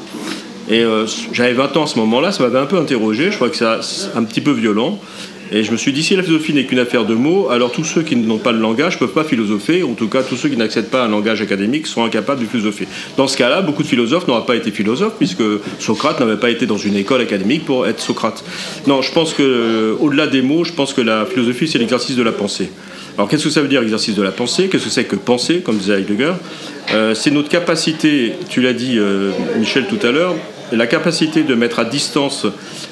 Et 0.70 0.84
euh, 0.84 1.08
j'avais 1.32 1.54
20 1.54 1.78
ans 1.78 1.84
à 1.84 1.88
ce 1.88 1.98
moment-là, 2.00 2.32
ça 2.32 2.44
m'avait 2.44 2.60
un 2.60 2.66
peu 2.66 2.78
interrogé, 2.78 3.32
je 3.32 3.36
crois 3.36 3.50
que 3.50 3.56
c'est 3.56 3.66
un 4.16 4.24
petit 4.24 4.42
peu 4.42 4.52
violent. 4.52 5.00
Et 5.52 5.64
je 5.64 5.72
me 5.72 5.78
suis 5.78 5.92
dit, 5.92 6.04
si 6.04 6.16
la 6.16 6.22
philosophie 6.22 6.54
n'est 6.54 6.66
qu'une 6.66 6.80
affaire 6.80 7.06
de 7.06 7.16
mots, 7.16 7.50
alors 7.50 7.72
tous 7.72 7.84
ceux 7.84 8.04
qui 8.04 8.16
n'ont 8.16 8.38
pas 8.38 8.52
le 8.52 8.60
langage 8.60 8.96
ne 8.96 9.00
peuvent 9.00 9.14
pas 9.14 9.24
philosopher, 9.24 9.84
en 9.84 9.94
tout 9.94 10.08
cas 10.08 10.22
tous 10.22 10.36
ceux 10.36 10.50
qui 10.50 10.58
n'accèdent 10.58 10.90
pas 10.90 11.02
à 11.02 11.06
un 11.06 11.10
langage 11.10 11.42
académique 11.42 11.88
sont 11.88 12.04
incapables 12.04 12.42
de 12.42 12.46
philosopher. 12.46 12.88
Dans 13.18 13.28
ce 13.28 13.36
cas-là, 13.36 13.62
beaucoup 13.62 13.82
de 13.82 13.88
philosophes 13.88 14.28
n'auraient 14.28 14.46
pas 14.46 14.56
été 14.56 14.70
philosophes, 14.70 15.16
puisque 15.18 15.44
Socrate 15.80 16.20
n'avait 16.20 16.38
pas 16.38 16.52
été 16.52 16.68
dans 16.68 16.78
une 16.78 16.96
école 16.96 17.22
académique 17.22 17.66
pour 17.66 17.88
être 17.88 18.00
Socrate. 18.00 18.44
Non, 18.86 19.02
je 19.02 19.12
pense 19.12 19.34
que, 19.34 19.98
au-delà 20.00 20.28
des 20.28 20.42
mots, 20.42 20.64
je 20.64 20.74
pense 20.74 20.94
que 20.94 21.02
la 21.02 21.26
philosophie, 21.26 21.68
c'est 21.68 21.80
l'exercice 21.80 22.16
de 22.16 22.24
la 22.24 22.32
pensée. 22.32 22.70
Alors 23.18 23.28
qu'est-ce 23.28 23.44
que 23.44 23.50
ça 23.50 23.62
veut 23.62 23.68
dire 23.68 23.82
exercice 23.82 24.16
de 24.16 24.22
la 24.22 24.32
pensée? 24.32 24.70
Qu'est-ce 24.70 24.86
que 24.86 24.90
c'est 24.90 25.04
que 25.04 25.16
penser, 25.16 25.60
comme 25.60 25.78
disait 25.78 26.00
Heidegger? 26.00 26.34
Euh, 26.94 27.14
C'est 27.16 27.32
notre 27.32 27.50
capacité, 27.50 28.34
tu 28.50 28.62
l'as 28.62 28.74
dit 28.74 28.98
euh, 28.98 29.32
Michel 29.58 29.88
tout 29.88 30.00
à 30.08 30.12
l'heure, 30.12 30.36
la 30.72 30.88
capacité 30.88 31.44
de 31.44 31.56
mettre 31.56 31.80
à 31.80 31.86
distance 31.86 32.46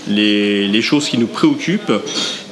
les, 0.08 0.68
les 0.68 0.82
choses 0.82 1.08
qui 1.10 1.18
nous 1.18 1.28
préoccupent 1.28 1.92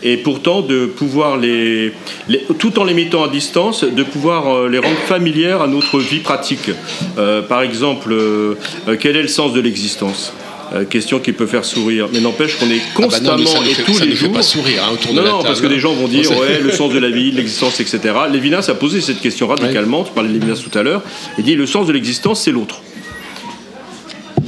et 0.03 0.17
pourtant 0.17 0.61
de 0.61 0.85
pouvoir 0.85 1.38
les, 1.38 1.93
les- 2.27 2.43
tout 2.59 2.77
en 2.79 2.83
les 2.83 2.93
mettant 2.93 3.23
à 3.23 3.27
distance, 3.27 3.83
de 3.83 4.03
pouvoir 4.03 4.53
euh, 4.53 4.69
les 4.69 4.79
rendre 4.79 4.97
familières 5.07 5.61
à 5.61 5.67
notre 5.67 5.99
vie 5.99 6.19
pratique. 6.19 6.69
Euh, 7.17 7.41
par 7.41 7.61
exemple, 7.61 8.11
euh, 8.13 8.55
quel 8.99 9.15
est 9.15 9.21
le 9.23 9.27
sens 9.27 9.53
de 9.53 9.61
l'existence? 9.61 10.33
Euh, 10.73 10.83
question 10.83 11.19
qui 11.19 11.31
peut 11.31 11.45
faire 11.45 11.63
sourire, 11.63 12.07
mais 12.11 12.19
n'empêche 12.19 12.55
qu'on 12.57 12.69
est 12.71 12.79
Ah 12.79 12.79
bah 12.79 13.01
non, 13.01 13.07
constamment 13.07 13.38
nous 13.38 13.69
et 13.69 13.73
fait- 13.75 13.83
tous 13.83 13.99
les 14.01 14.15
jours. 14.15 14.31
pas 14.33 14.41
sourire, 14.41 14.83
hein, 14.83 14.93
autour 14.93 15.13
de 15.13 15.19
la 15.21 15.25
non, 15.29 15.38
table, 15.38 15.47
parce 15.47 15.61
que 15.61 15.67
hein. 15.67 15.69
des 15.69 15.79
gens 15.79 15.93
vont 15.93 16.07
dire 16.07 16.29
ouais, 16.31 16.59
le 16.59 16.71
sens 16.71 16.91
de 16.91 16.97
la 16.97 17.09
vie, 17.11 17.31
l'existence, 17.31 17.79
etc. 17.79 17.99
Lévinas 18.31 18.65
a 18.69 18.73
posé 18.73 18.99
cette 18.99 19.21
question 19.21 19.47
radicalement. 19.47 20.03
Tu 20.03 20.11
parlais 20.11 20.29
de 20.29 20.33
Lévinas 20.33 20.59
tout 20.67 20.75
à 20.77 20.81
l'heure. 20.81 21.03
Il 21.38 21.43
dit 21.43 21.53
le 21.55 21.67
sens 21.67 21.85
de 21.85 21.93
l'existence, 21.93 22.41
c'est 22.41 22.51
l'autre. 22.51 22.81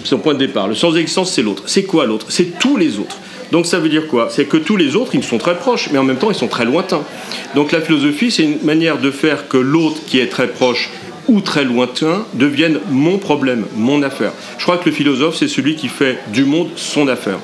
Son 0.07 0.19
point 0.19 0.35
de 0.35 0.39
départ. 0.39 0.69
Le 0.69 0.73
sens 0.73 0.93
de 0.93 1.05
c'est 1.25 1.41
l'autre. 1.41 1.63
C'est 1.65 1.83
quoi 1.83 2.05
l'autre? 2.05 2.27
C'est 2.29 2.57
tous 2.57 2.77
les 2.77 2.97
autres. 2.97 3.17
Donc 3.51 3.65
ça 3.65 3.77
veut 3.79 3.89
dire 3.89 4.07
quoi? 4.07 4.29
C'est 4.31 4.45
que 4.45 4.55
tous 4.55 4.77
les 4.77 4.95
autres, 4.95 5.15
ils 5.15 5.23
sont 5.23 5.37
très 5.37 5.57
proches, 5.57 5.89
mais 5.91 5.97
en 5.97 6.05
même 6.05 6.15
temps, 6.15 6.31
ils 6.31 6.37
sont 6.37 6.47
très 6.47 6.63
lointains. 6.63 7.03
Donc 7.55 7.73
la 7.73 7.81
philosophie, 7.81 8.31
c'est 8.31 8.43
une 8.43 8.61
manière 8.63 8.99
de 8.99 9.11
faire 9.11 9.49
que 9.49 9.57
l'autre 9.57 9.97
qui 10.07 10.19
est 10.19 10.27
très 10.27 10.47
proche 10.47 10.91
ou 11.27 11.41
très 11.41 11.65
lointain 11.65 12.25
devienne 12.35 12.79
mon 12.89 13.17
problème, 13.17 13.65
mon 13.75 14.01
affaire. 14.01 14.31
Je 14.57 14.63
crois 14.63 14.77
que 14.77 14.85
le 14.85 14.95
philosophe, 14.95 15.35
c'est 15.35 15.49
celui 15.49 15.75
qui 15.75 15.89
fait 15.89 16.19
du 16.31 16.45
monde 16.45 16.69
son 16.77 17.09
affaire. 17.09 17.39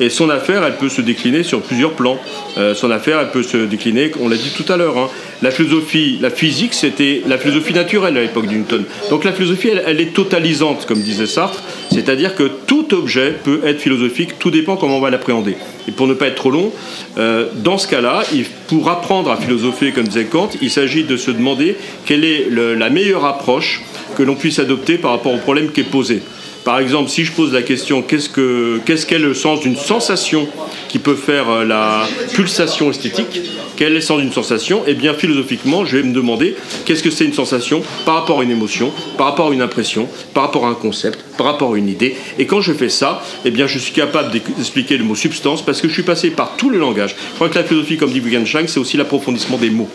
Et 0.00 0.10
son 0.10 0.28
affaire, 0.30 0.64
elle 0.64 0.76
peut 0.76 0.88
se 0.88 1.00
décliner 1.00 1.42
sur 1.42 1.60
plusieurs 1.60 1.92
plans. 1.92 2.18
Euh, 2.58 2.74
son 2.74 2.90
affaire, 2.90 3.20
elle 3.20 3.30
peut 3.30 3.42
se 3.42 3.56
décliner, 3.56 4.10
on 4.20 4.28
l'a 4.28 4.36
dit 4.36 4.52
tout 4.56 4.70
à 4.72 4.76
l'heure. 4.76 4.98
hein. 4.98 5.08
La 5.42 5.50
philosophie, 5.50 6.18
la 6.20 6.30
physique, 6.30 6.74
c'était 6.74 7.22
la 7.26 7.38
philosophie 7.38 7.74
naturelle 7.74 8.16
à 8.16 8.22
l'époque 8.22 8.46
de 8.46 8.54
Newton. 8.54 8.84
Donc 9.10 9.24
la 9.24 9.32
philosophie, 9.32 9.70
elle, 9.86 10.00
est 10.00 10.14
totalisante, 10.14 10.86
comme 10.86 11.00
disait 11.00 11.26
Sartre. 11.26 11.62
C'est-à-dire 11.92 12.34
que 12.34 12.44
tout 12.66 12.94
objet 12.94 13.34
peut 13.44 13.60
être 13.64 13.80
philosophique, 13.80 14.38
tout 14.38 14.50
dépend 14.50 14.76
comment 14.76 14.98
on 14.98 15.00
va 15.00 15.10
l'appréhender. 15.10 15.56
Et 15.86 15.92
pour 15.92 16.06
ne 16.06 16.14
pas 16.14 16.28
être 16.28 16.36
trop 16.36 16.50
long, 16.50 16.72
euh, 17.18 17.46
dans 17.56 17.78
ce 17.78 17.86
cas-là, 17.88 18.24
pour 18.68 18.88
apprendre 18.88 19.30
à 19.30 19.36
philosopher, 19.36 19.92
comme 19.92 20.08
disait 20.08 20.24
Kant, 20.24 20.50
il 20.62 20.70
s'agit 20.70 21.04
de 21.04 21.16
se 21.16 21.30
demander 21.30 21.76
quelle 22.06 22.24
est 22.24 22.48
la 22.50 22.90
meilleure 22.90 23.24
approche 23.24 23.82
que 24.16 24.22
l'on 24.22 24.34
puisse 24.34 24.58
adopter 24.58 24.96
par 24.96 25.10
rapport 25.10 25.34
au 25.34 25.38
problème 25.38 25.70
qui 25.70 25.80
est 25.80 25.84
posé. 25.84 26.22
Par 26.64 26.78
exemple, 26.78 27.10
si 27.10 27.24
je 27.24 27.32
pose 27.32 27.52
la 27.52 27.60
question 27.60 28.00
qu'est-ce 28.00 28.30
que 28.30 28.80
qu'est 28.86 29.18
le 29.18 29.34
sens 29.34 29.60
d'une 29.60 29.76
sensation 29.76 30.48
qui 30.88 30.98
peut 30.98 31.14
faire 31.14 31.50
euh, 31.50 31.64
la 31.64 32.08
pulsation 32.32 32.90
esthétique? 32.90 33.42
Quel 33.76 33.92
est 33.92 33.96
le 33.96 34.00
sens 34.00 34.20
d'une 34.20 34.32
sensation? 34.32 34.82
Eh 34.86 34.94
bien, 34.94 35.12
philosophiquement, 35.12 35.84
je 35.84 35.98
vais 35.98 36.02
me 36.02 36.14
demander 36.14 36.56
qu'est-ce 36.86 37.02
que 37.02 37.10
c'est 37.10 37.26
une 37.26 37.34
sensation 37.34 37.82
par 38.06 38.14
rapport 38.14 38.40
à 38.40 38.44
une 38.44 38.50
émotion, 38.50 38.92
par 39.18 39.26
rapport 39.26 39.50
à 39.50 39.52
une 39.52 39.60
impression, 39.60 40.08
par 40.32 40.44
rapport 40.44 40.64
à 40.64 40.70
un 40.70 40.74
concept, 40.74 41.18
par 41.36 41.46
rapport 41.46 41.74
à 41.74 41.76
une 41.76 41.88
idée? 41.88 42.16
Et 42.38 42.46
quand 42.46 42.62
je 42.62 42.72
fais 42.72 42.88
ça, 42.88 43.22
eh 43.44 43.52
je 43.54 43.78
suis 43.78 43.92
capable 43.92 44.30
d'expliquer 44.30 44.96
le 44.96 45.04
mot 45.04 45.14
substance 45.14 45.62
parce 45.62 45.82
que 45.82 45.88
je 45.88 45.92
suis 45.92 46.02
passé 46.02 46.30
par 46.30 46.56
tout 46.56 46.70
le 46.70 46.78
langage. 46.78 47.14
Je 47.30 47.34
crois 47.34 47.50
que 47.50 47.56
la 47.56 47.64
philosophie, 47.64 47.98
comme 47.98 48.10
dit 48.10 48.20
Wittgenstein, 48.20 48.68
c'est 48.68 48.80
aussi 48.80 48.96
l'approfondissement 48.96 49.58
des 49.58 49.70
mots. 49.70 49.90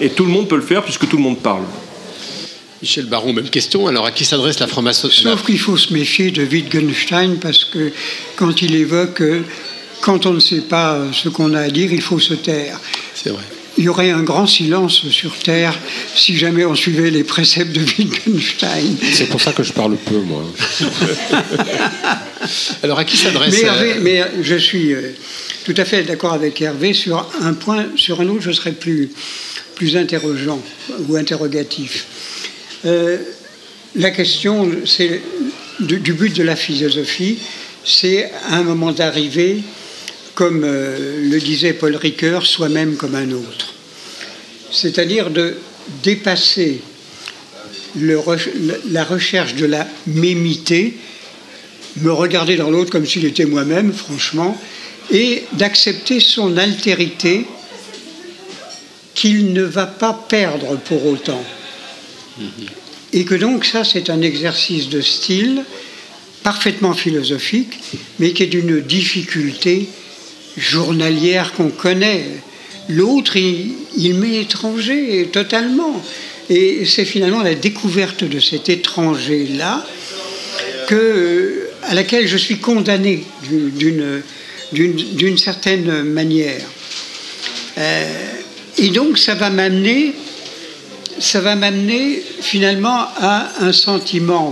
Et 0.00 0.10
tout 0.10 0.24
le 0.24 0.30
monde 0.30 0.46
peut 0.46 0.56
le 0.56 0.62
faire 0.62 0.82
puisque 0.82 1.08
tout 1.08 1.16
le 1.16 1.22
monde 1.22 1.38
parle. 1.38 1.62
Michel 2.82 3.06
Baron, 3.06 3.32
même 3.32 3.48
question. 3.48 3.86
Alors, 3.86 4.06
à 4.06 4.10
qui 4.10 4.24
s'adresse 4.24 4.58
la 4.58 4.66
franc-maçonnerie? 4.66 5.22
Sauf 5.22 5.46
qu'il 5.46 5.58
faut 5.58 5.76
se 5.76 5.92
méfier 5.92 6.32
de 6.32 6.42
Wittgenstein 6.42 7.36
parce 7.36 7.64
que 7.64 7.92
quand 8.34 8.60
il 8.60 8.74
évoque 8.74 9.20
euh, 9.20 9.42
quand 10.00 10.26
on 10.26 10.32
ne 10.32 10.40
sait 10.40 10.62
pas 10.62 10.94
euh, 10.94 11.12
ce 11.12 11.28
qu'on 11.28 11.54
a 11.54 11.60
à 11.60 11.70
dire, 11.70 11.92
il 11.92 12.02
faut 12.02 12.18
se 12.18 12.34
taire. 12.34 12.80
C'est 13.14 13.30
vrai. 13.30 13.44
Il 13.78 13.84
y 13.84 13.88
aurait 13.88 14.10
un 14.10 14.24
grand 14.24 14.48
silence 14.48 15.08
sur 15.10 15.38
Terre 15.38 15.78
si 16.16 16.36
jamais 16.36 16.64
on 16.64 16.74
suivait 16.74 17.10
les 17.10 17.22
préceptes 17.22 17.72
de 17.72 17.80
Wittgenstein. 17.80 18.96
C'est 19.12 19.28
pour 19.28 19.40
ça 19.40 19.52
que 19.52 19.62
je 19.62 19.72
parle 19.72 19.96
peu, 19.96 20.18
moi. 20.18 20.42
Alors, 22.82 22.98
à 22.98 23.04
qui 23.04 23.16
s'adresse 23.16 23.62
Mais, 23.62 23.64
euh, 23.64 23.72
Hervé, 23.72 23.94
mais 24.00 24.24
je 24.42 24.56
suis 24.56 24.92
tout 25.64 25.74
à 25.76 25.84
fait 25.84 26.02
d'accord 26.02 26.32
avec 26.32 26.60
Hervé 26.60 26.94
sur 26.94 27.28
un 27.40 27.54
point, 27.54 27.86
sur 27.94 28.20
un 28.20 28.26
autre, 28.26 28.42
je 28.42 28.50
serais 28.50 28.72
plus, 28.72 29.08
plus 29.76 29.96
interrogeant 29.96 30.60
ou 31.08 31.16
interrogatif. 31.16 32.06
Euh, 32.84 33.18
la 33.94 34.10
question 34.10 34.68
du, 35.80 36.12
but 36.14 36.34
de 36.34 36.42
la 36.42 36.56
philosophie, 36.56 37.38
c'est 37.84 38.30
à 38.48 38.56
un 38.56 38.62
moment 38.62 38.92
d'arriver, 38.92 39.62
comme 40.34 40.64
euh, 40.64 41.30
le 41.30 41.38
disait 41.38 41.74
Paul 41.74 41.94
Ricoeur, 41.94 42.44
soi-même 42.44 42.96
comme 42.96 43.14
un 43.14 43.30
autre. 43.30 43.74
C'est-à-dire 44.70 45.30
de 45.30 45.56
dépasser 46.02 46.80
la 47.96 49.04
recherche 49.04 49.54
de 49.54 49.66
la 49.66 49.86
mémité, 50.06 50.96
me 51.98 52.10
regarder 52.10 52.56
dans 52.56 52.70
l'autre 52.70 52.90
comme 52.90 53.06
s'il 53.06 53.26
était 53.26 53.44
moi-même, 53.44 53.92
franchement, 53.92 54.58
et 55.10 55.44
d'accepter 55.52 56.20
son 56.20 56.56
altérité 56.56 57.44
qu'il 59.14 59.52
ne 59.52 59.62
va 59.62 59.86
pas 59.86 60.14
perdre 60.28 60.78
pour 60.86 61.04
autant. 61.06 61.44
Et 63.12 63.24
que 63.24 63.34
donc 63.34 63.64
ça, 63.64 63.84
c'est 63.84 64.10
un 64.10 64.22
exercice 64.22 64.88
de 64.88 65.00
style 65.00 65.64
parfaitement 66.42 66.94
philosophique, 66.94 67.78
mais 68.18 68.32
qui 68.32 68.42
est 68.42 68.46
d'une 68.46 68.80
difficulté 68.80 69.88
journalière 70.56 71.52
qu'on 71.52 71.70
connaît. 71.70 72.24
L'autre, 72.88 73.36
il, 73.36 73.72
il 73.96 74.14
m'est 74.14 74.40
étranger 74.40 75.28
totalement. 75.32 76.02
Et 76.50 76.84
c'est 76.84 77.04
finalement 77.04 77.42
la 77.42 77.54
découverte 77.54 78.24
de 78.24 78.40
cet 78.40 78.68
étranger-là 78.68 79.86
que, 80.88 81.68
à 81.84 81.94
laquelle 81.94 82.26
je 82.26 82.36
suis 82.36 82.58
condamné 82.58 83.24
d'une, 83.48 84.22
d'une, 84.72 84.94
d'une 84.94 85.38
certaine 85.38 86.02
manière. 86.02 86.60
Euh, 87.78 88.32
et 88.78 88.88
donc 88.88 89.18
ça 89.18 89.34
va 89.34 89.50
m'amener, 89.50 90.12
ça 91.22 91.40
va 91.40 91.54
m'amener 91.56 92.22
finalement 92.40 93.06
à 93.18 93.48
un 93.60 93.72
sentiment 93.72 94.50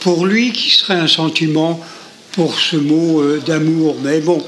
pour 0.00 0.26
lui 0.26 0.52
qui 0.52 0.70
serait 0.70 0.94
un 0.94 1.06
sentiment 1.06 1.80
pour 2.32 2.58
ce 2.58 2.76
mot 2.76 3.20
euh, 3.20 3.40
d'amour. 3.46 3.96
Mais 4.02 4.20
bon, 4.20 4.42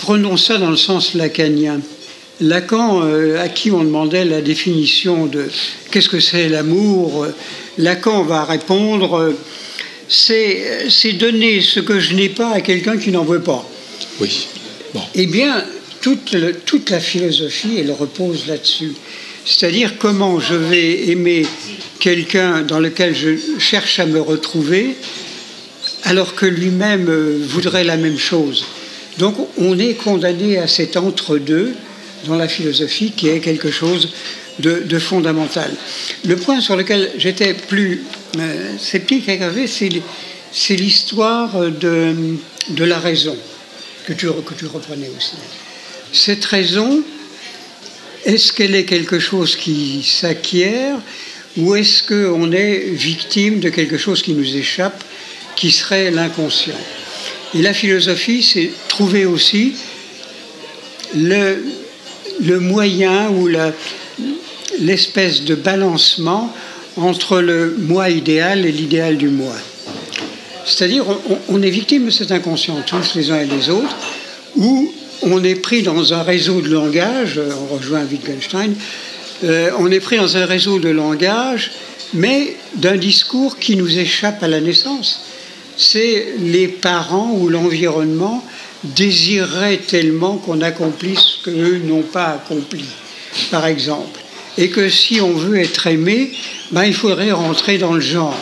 prenons 0.00 0.36
ça 0.36 0.58
dans 0.58 0.70
le 0.70 0.76
sens 0.76 1.14
lacanien. 1.14 1.80
Lacan, 2.40 3.02
euh, 3.04 3.40
à 3.40 3.48
qui 3.48 3.70
on 3.70 3.84
demandait 3.84 4.24
la 4.24 4.40
définition 4.40 5.26
de 5.26 5.46
qu'est-ce 5.90 6.08
que 6.08 6.18
c'est 6.20 6.48
l'amour, 6.48 7.24
euh, 7.24 7.34
Lacan 7.78 8.22
va 8.24 8.44
répondre 8.44 9.16
euh, 9.18 9.38
c'est, 10.08 10.90
c'est 10.90 11.12
donner 11.12 11.60
ce 11.60 11.80
que 11.80 12.00
je 12.00 12.14
n'ai 12.14 12.28
pas 12.28 12.50
à 12.52 12.60
quelqu'un 12.60 12.96
qui 12.98 13.10
n'en 13.10 13.24
veut 13.24 13.40
pas. 13.40 13.64
Oui. 14.20 14.46
Bon. 14.92 15.00
Eh 15.14 15.26
bien, 15.26 15.64
toute, 16.00 16.32
le- 16.32 16.54
toute 16.54 16.90
la 16.90 17.00
philosophie, 17.00 17.76
elle 17.78 17.92
repose 17.92 18.46
là-dessus. 18.48 18.92
C'est-à-dire 19.44 19.98
comment 19.98 20.40
je 20.40 20.54
vais 20.54 21.08
aimer 21.08 21.46
quelqu'un 22.00 22.62
dans 22.62 22.80
lequel 22.80 23.14
je 23.14 23.36
cherche 23.58 23.98
à 23.98 24.06
me 24.06 24.20
retrouver, 24.20 24.96
alors 26.04 26.34
que 26.34 26.46
lui-même 26.46 27.08
euh, 27.08 27.38
voudrait 27.46 27.84
la 27.84 27.96
même 27.96 28.18
chose. 28.18 28.64
Donc 29.18 29.36
on 29.58 29.78
est 29.78 29.94
condamné 29.94 30.58
à 30.58 30.66
cet 30.66 30.96
entre-deux 30.96 31.74
dans 32.26 32.36
la 32.36 32.48
philosophie 32.48 33.12
qui 33.12 33.28
est 33.28 33.40
quelque 33.40 33.70
chose 33.70 34.10
de, 34.58 34.98
fondamental. 34.98 35.70
Le 36.24 36.36
point 36.36 36.60
sur 36.60 36.76
lequel 36.76 37.10
j'étais 37.18 37.54
plus 37.54 38.02
euh, 38.38 38.78
sceptique 38.78 39.28
avec 39.28 39.40
Hervé, 39.40 39.66
c'est 39.66 40.76
l'histoire 40.76 41.70
de, 41.70 42.14
de 42.70 42.84
la 42.84 42.98
raison 42.98 43.36
que 44.06 44.12
tu, 44.12 44.26
que 44.26 44.54
tu 44.56 44.66
reprenais 44.66 45.10
aussi. 45.16 45.34
Cette 46.12 46.44
raison, 46.44 47.02
est-ce 48.24 48.52
qu'elle 48.52 48.74
est 48.74 48.84
quelque 48.84 49.18
chose 49.18 49.56
qui 49.56 50.02
s'acquiert 50.02 50.96
ou 51.56 51.74
est-ce 51.74 52.02
qu'on 52.02 52.50
est 52.52 52.90
victime 52.90 53.60
de 53.60 53.68
quelque 53.68 53.96
chose 53.96 54.22
qui 54.22 54.32
nous 54.32 54.56
échappe, 54.56 55.04
qui 55.56 55.70
serait 55.70 56.10
l'inconscient? 56.10 56.74
Et 57.54 57.62
la 57.62 57.72
philosophie, 57.72 58.42
c'est 58.42 58.70
trouver 58.88 59.26
aussi 59.26 59.74
le, 61.16 61.62
le 62.40 62.60
moyen 62.60 63.28
ou 63.30 63.48
l'espèce 64.80 65.44
de 65.44 65.54
balancement 65.54 66.52
entre 66.96 67.40
le 67.40 67.76
moi 67.78 68.10
idéal 68.10 68.66
et 68.66 68.72
l'idéal 68.72 69.16
du 69.16 69.28
moi. 69.28 69.54
C'est-à-dire, 70.64 71.04
on, 71.48 71.62
est 71.62 71.70
victime 71.70 72.06
de 72.06 72.10
cet 72.10 72.32
inconscient, 72.32 72.76
tous 72.86 73.14
les 73.16 73.30
uns 73.30 73.40
et 73.40 73.46
les 73.46 73.68
autres, 73.68 73.96
où 74.56 74.92
on 75.24 75.42
est 75.42 75.54
pris 75.54 75.82
dans 75.82 76.12
un 76.12 76.22
réseau 76.22 76.60
de 76.60 76.70
langage, 76.70 77.38
euh, 77.38 77.50
on 77.62 77.76
rejoint 77.76 78.04
Wittgenstein, 78.04 78.74
euh, 79.44 79.70
on 79.78 79.90
est 79.90 80.00
pris 80.00 80.16
dans 80.16 80.36
un 80.36 80.44
réseau 80.44 80.78
de 80.78 80.90
langage, 80.90 81.72
mais 82.12 82.56
d'un 82.76 82.96
discours 82.96 83.58
qui 83.58 83.76
nous 83.76 83.98
échappe 83.98 84.42
à 84.42 84.48
la 84.48 84.60
naissance. 84.60 85.20
C'est 85.76 86.34
les 86.38 86.68
parents 86.68 87.32
ou 87.32 87.48
l'environnement 87.48 88.44
désireraient 88.84 89.78
tellement 89.78 90.36
qu'on 90.36 90.60
accomplisse 90.60 91.20
ce 91.20 91.44
qu'eux 91.44 91.80
n'ont 91.84 92.02
pas 92.02 92.28
accompli. 92.28 92.84
par 93.50 93.66
exemple, 93.66 94.20
et 94.56 94.68
que 94.68 94.88
si 94.88 95.20
on 95.20 95.32
veut 95.32 95.58
être 95.58 95.88
aimé, 95.88 96.30
ben, 96.70 96.84
il 96.84 96.94
faudrait 96.94 97.32
rentrer 97.32 97.78
dans 97.78 97.94
le 97.94 98.00
genre. 98.00 98.38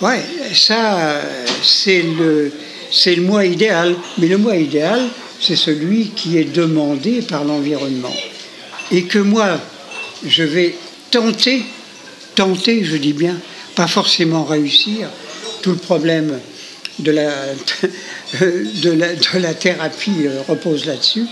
Ouais, 0.00 0.22
ça, 0.54 1.20
c'est 1.62 2.02
le, 2.02 2.52
c'est 2.92 3.16
le 3.16 3.22
moi 3.22 3.44
idéal. 3.44 3.96
Mais 4.18 4.28
le 4.28 4.38
moi 4.38 4.54
idéal, 4.54 5.00
c'est 5.40 5.56
celui 5.56 6.10
qui 6.10 6.38
est 6.38 6.44
demandé 6.44 7.22
par 7.22 7.44
l'environnement. 7.44 8.14
Et 8.90 9.04
que 9.04 9.18
moi, 9.18 9.60
je 10.26 10.42
vais 10.42 10.74
tenter, 11.10 11.62
tenter, 12.34 12.84
je 12.84 12.96
dis 12.96 13.12
bien, 13.12 13.36
pas 13.74 13.86
forcément 13.86 14.44
réussir. 14.44 15.08
Tout 15.62 15.70
le 15.70 15.76
problème 15.76 16.38
de 16.98 17.12
la, 17.12 17.30
thérapie 19.54 20.26
euh, 20.26 20.42
repose 20.48 20.86
là-dessus, 20.86 21.26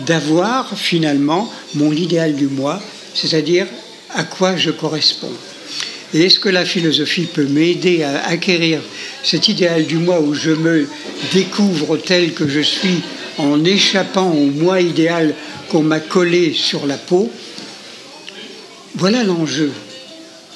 d'avoir 0.00 0.76
finalement 0.76 1.50
mon 1.74 1.92
idéal 1.92 2.34
du 2.34 2.48
moi, 2.48 2.82
c'est-à-dire 3.14 3.66
à 4.14 4.24
quoi 4.24 4.56
je 4.56 4.70
corresponds. 4.70 5.32
Et 6.12 6.26
est-ce 6.26 6.38
que 6.38 6.50
la 6.50 6.64
philosophie 6.64 7.24
peut 7.24 7.46
m'aider 7.46 8.02
à 8.02 8.26
acquérir 8.26 8.80
cet 9.24 9.48
idéal 9.48 9.86
du 9.86 9.96
moi 9.96 10.20
où 10.20 10.34
je 10.34 10.50
me 10.50 10.86
découvre 11.32 11.96
tel 11.96 12.32
que 12.32 12.46
je 12.46 12.60
suis 12.60 13.02
en 13.38 13.64
échappant 13.64 14.30
au 14.30 14.46
moi 14.46 14.80
idéal 14.80 15.34
qu'on 15.68 15.82
m'a 15.82 16.00
collé 16.00 16.52
sur 16.54 16.86
la 16.86 16.96
peau 16.96 17.30
Voilà 18.94 19.22
l'enjeu, 19.24 19.72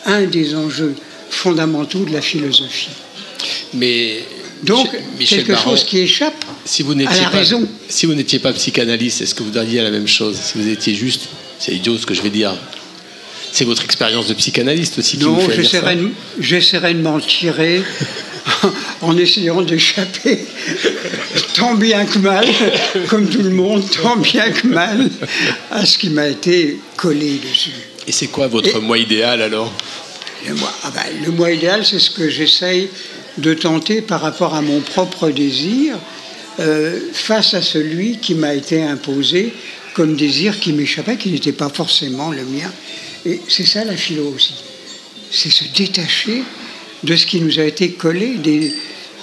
un 0.07 0.23
des 0.23 0.55
enjeux 0.55 0.95
fondamentaux 1.31 2.05
de 2.05 2.13
la 2.13 2.21
philosophie. 2.23 2.89
Mais 3.75 4.23
Donc, 4.63 4.89
Michel 5.19 5.39
quelque 5.39 5.53
Baron, 5.53 5.71
chose 5.71 5.85
qui 5.85 5.99
échappe 5.99 6.45
si 6.65 6.83
vous 6.83 6.93
à 6.93 6.97
n'étiez 6.97 7.23
la 7.23 7.31
pas, 7.31 7.39
raison. 7.39 7.67
si 7.89 8.07
vous 8.07 8.15
n'étiez 8.15 8.39
pas 8.39 8.53
psychanalyste, 8.53 9.21
est-ce 9.23 9.35
que 9.35 9.43
vous 9.43 9.51
diriez 9.51 9.83
la 9.83 9.91
même 9.91 10.09
chose? 10.09 10.37
Si 10.37 10.59
vous 10.59 10.69
étiez 10.69 10.95
juste, 10.95 11.29
c'est 11.59 11.73
idiot 11.73 11.97
ce 11.99 12.07
que 12.07 12.15
je 12.15 12.23
vais 12.23 12.31
dire. 12.31 12.55
C'est 13.53 13.65
votre 13.65 13.85
expérience 13.85 14.29
de 14.29 14.35
psychanalyste 14.35 14.99
aussi 14.99 15.19
qui 15.19 15.25
Non, 15.25 15.35
vous 15.35 15.41
fait 15.51 15.57
de, 15.97 16.11
j'essaierai 16.41 16.95
de 16.95 17.01
m'en 17.03 17.19
tirer 17.19 17.83
en 19.03 19.17
essayant 19.17 19.63
d'échapper 19.63 20.39
tant 21.55 21.75
bien 21.75 22.05
que 22.05 22.19
mal, 22.19 22.47
comme 23.09 23.29
tout 23.29 23.43
le 23.43 23.51
monde, 23.51 23.85
tant 24.03 24.17
bien 24.17 24.51
que 24.51 24.67
mal, 24.67 25.11
à 25.71 25.85
ce 25.85 25.99
qui 25.99 26.11
m'a 26.11 26.29
été 26.29 26.79
collé 26.97 27.39
dessus. 27.39 27.73
Et 28.07 28.13
c'est 28.13 28.29
quoi 28.29 28.49
votre 28.49 28.77
Et- 28.77 28.81
moi 28.81 28.99
idéal 28.99 29.43
alors? 29.43 29.73
Le 30.49 30.55
moi, 30.55 30.73
ah 30.85 30.91
ben, 30.95 31.03
le 31.25 31.33
moi 31.33 31.51
idéal, 31.51 31.85
c'est 31.85 31.99
ce 31.99 32.11
que 32.11 32.29
j'essaye 32.31 32.89
de 33.39 33.53
tenter 33.53 34.01
par 34.01 34.23
rapport 34.23 34.55
à 34.55 34.63
mon 34.63 34.81
propre 34.81 35.29
désir 35.31 35.97
euh, 36.61 36.99
face 37.13 37.55
à 37.55 37.63
celui 37.63 38.19
qui 38.19 38.35
m'a 38.35 38.55
été 38.55 38.83
imposé 38.83 39.53
comme 39.95 40.17
désir 40.17 40.59
qui 40.59 40.73
m'échappait, 40.73 41.17
qui 41.17 41.31
n'était 41.31 41.53
pas 41.53 41.69
forcément 41.69 42.31
le 42.31 42.45
mien. 42.45 42.71
Et 43.27 43.41
c'est 43.49 43.67
ça 43.67 43.85
la 43.85 43.97
philo 43.97 44.33
aussi. 44.35 44.55
C'est 45.31 45.51
se 45.51 45.65
détacher 45.77 46.43
de 47.05 47.17
ce 47.17 47.27
qui 47.27 47.41
nous 47.41 47.59
a 47.59 47.65
été 47.65 47.93
collé, 47.93 48.35
des, 48.37 48.69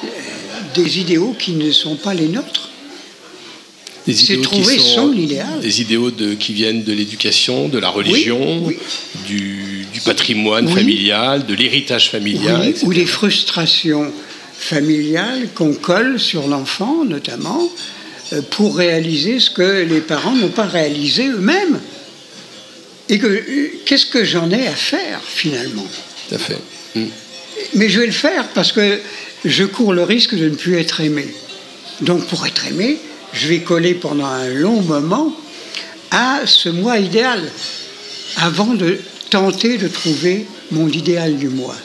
euh, 0.04 0.08
des 0.76 1.00
idéaux 1.00 1.36
qui 1.38 1.52
ne 1.54 1.72
sont 1.72 1.96
pas 1.96 2.13
les 2.13 2.28
nôtres. 2.28 2.70
C'est 4.10 4.40
trouver 4.42 4.80
sont- 4.80 4.96
son 5.12 5.13
idéal. 5.13 5.60
Des 5.62 5.82
idéaux 5.82 6.12
de, 6.12 6.34
qui 6.34 6.54
viennent 6.54 6.84
de 6.84 6.94
l'éducation, 6.94 7.68
de 7.68 7.78
la 7.78 7.90
religion, 7.90 8.63
oui. 8.66 8.78
Du, 9.28 9.86
du 9.94 10.00
patrimoine 10.00 10.66
Oui. 10.68 10.74
familial, 10.74 11.46
de 11.46 11.54
l'héritage 11.54 12.10
familial, 12.10 12.74
ou 12.84 12.92
les 12.92 13.06
frustrations 13.06 14.10
familiales 14.58 15.50
qu'on 15.54 15.74
colle 15.74 16.20
sur 16.22 16.48
l'enfant, 16.48 17.04
notamment, 17.04 17.70
euh, 18.32 18.42
pour 18.50 18.78
réaliser 18.78 19.40
ce 19.42 19.50
que 19.50 19.84
les 19.84 20.00
parents 20.00 20.34
n'ont 20.36 20.48
pas 20.50 20.66
réalisé 20.66 21.28
eux-mêmes. 21.28 21.80
Et 23.10 23.20
que 23.20 23.28
euh, 23.28 23.72
qu'est-ce 23.86 24.06
que 24.06 24.24
j'en 24.24 24.50
ai 24.52 24.68
à 24.68 24.76
faire 24.76 25.20
finalement? 25.22 25.86
Tout 26.30 26.36
à 26.36 26.38
fait. 26.38 26.58
Mm. 26.96 27.06
Mais 27.74 27.89
je 27.89 28.00
vais 28.00 28.06
le 28.06 28.12
faire 28.12 28.48
parce 28.50 28.72
que 28.72 29.00
je 29.46 29.63
cours 29.63 29.93
le 29.93 30.04
risque 30.04 30.36
de 30.36 30.50
ne 30.50 30.56
plus 30.56 30.78
être 30.78 31.02
aimé. 31.02 31.28
Donc 32.02 32.26
pour 32.28 32.46
être 32.46 32.67
aimé, 32.67 32.98
je 33.34 33.48
vais 33.48 33.60
coller 33.60 33.93
pendant 33.93 34.26
un 34.26 34.48
long 34.50 34.82
moment 34.82 35.36
à 36.12 36.41
ce 36.46 36.70
moi 36.70 37.00
idéal 37.00 37.43
avant 38.38 38.74
de 38.74 39.00
tenter 39.30 39.78
de 39.78 39.88
trouver 39.88 40.46
mon 40.72 40.88
idéal 40.88 41.38
du 41.38 41.50
moi. 41.50 41.76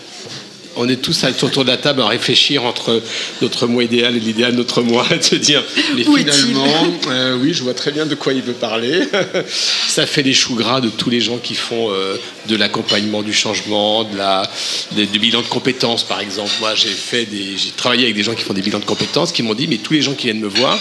On 0.77 0.89
est 0.89 0.97
tous 0.97 1.25
autour 1.43 1.65
de 1.65 1.71
la 1.71 1.77
table 1.77 2.01
à 2.03 2.07
réfléchir 2.07 2.65
entre 2.65 3.03
notre 3.41 3.67
moi 3.67 3.85
idéal 3.85 4.17
et 4.17 4.21
l'idéal 4.21 4.53
de 4.53 4.57
notre 4.57 4.83
moi, 4.83 5.07
de 5.17 5.23
se 5.23 5.35
dire, 5.35 5.63
mais 5.97 6.07
Où 6.07 6.17
finalement, 6.17 6.87
euh, 7.09 7.37
oui, 7.41 7.53
je 7.53 7.63
vois 7.63 7.75
très 7.75 7.91
bien 7.91 8.07
de 8.07 8.15
quoi 8.15 8.33
il 8.33 8.43
veut 8.43 8.53
parler. 8.55 9.03
Ça 9.89 10.07
fait 10.07 10.23
les 10.23 10.33
choux 10.33 10.55
gras 10.55 10.81
de 10.81 10.89
tous 10.89 11.11
les 11.11 11.21
gens 11.21 11.39
qui 11.39 11.55
font 11.55 11.91
euh, 11.91 12.17
de 12.49 12.57
l'accompagnement 12.57 13.23
du 13.23 13.33
changement, 13.33 14.05
de 14.05 14.17
la, 14.17 14.51
des, 14.93 15.07
du 15.07 15.19
bilan 15.19 15.43
de 15.43 15.47
compétences, 15.47 16.05
par 16.05 16.21
exemple. 16.21 16.51
Moi, 16.61 16.75
j'ai 16.75 16.89
fait 16.89 17.27
des, 17.27 17.57
j'ai 17.57 17.71
travaillé 17.77 18.05
avec 18.05 18.15
des 18.17 18.23
gens 18.23 18.35
qui 18.35 18.43
font 18.43 18.55
des 18.55 18.63
bilans 18.63 18.81
de 18.81 18.85
compétences, 18.85 19.33
qui 19.33 19.43
m'ont 19.43 19.55
dit, 19.55 19.69
mais 19.69 19.77
tous 19.79 19.93
les 19.93 20.03
gens 20.03 20.15
qui 20.15 20.25
viennent 20.29 20.41
me 20.41 20.49
voir, 20.49 20.79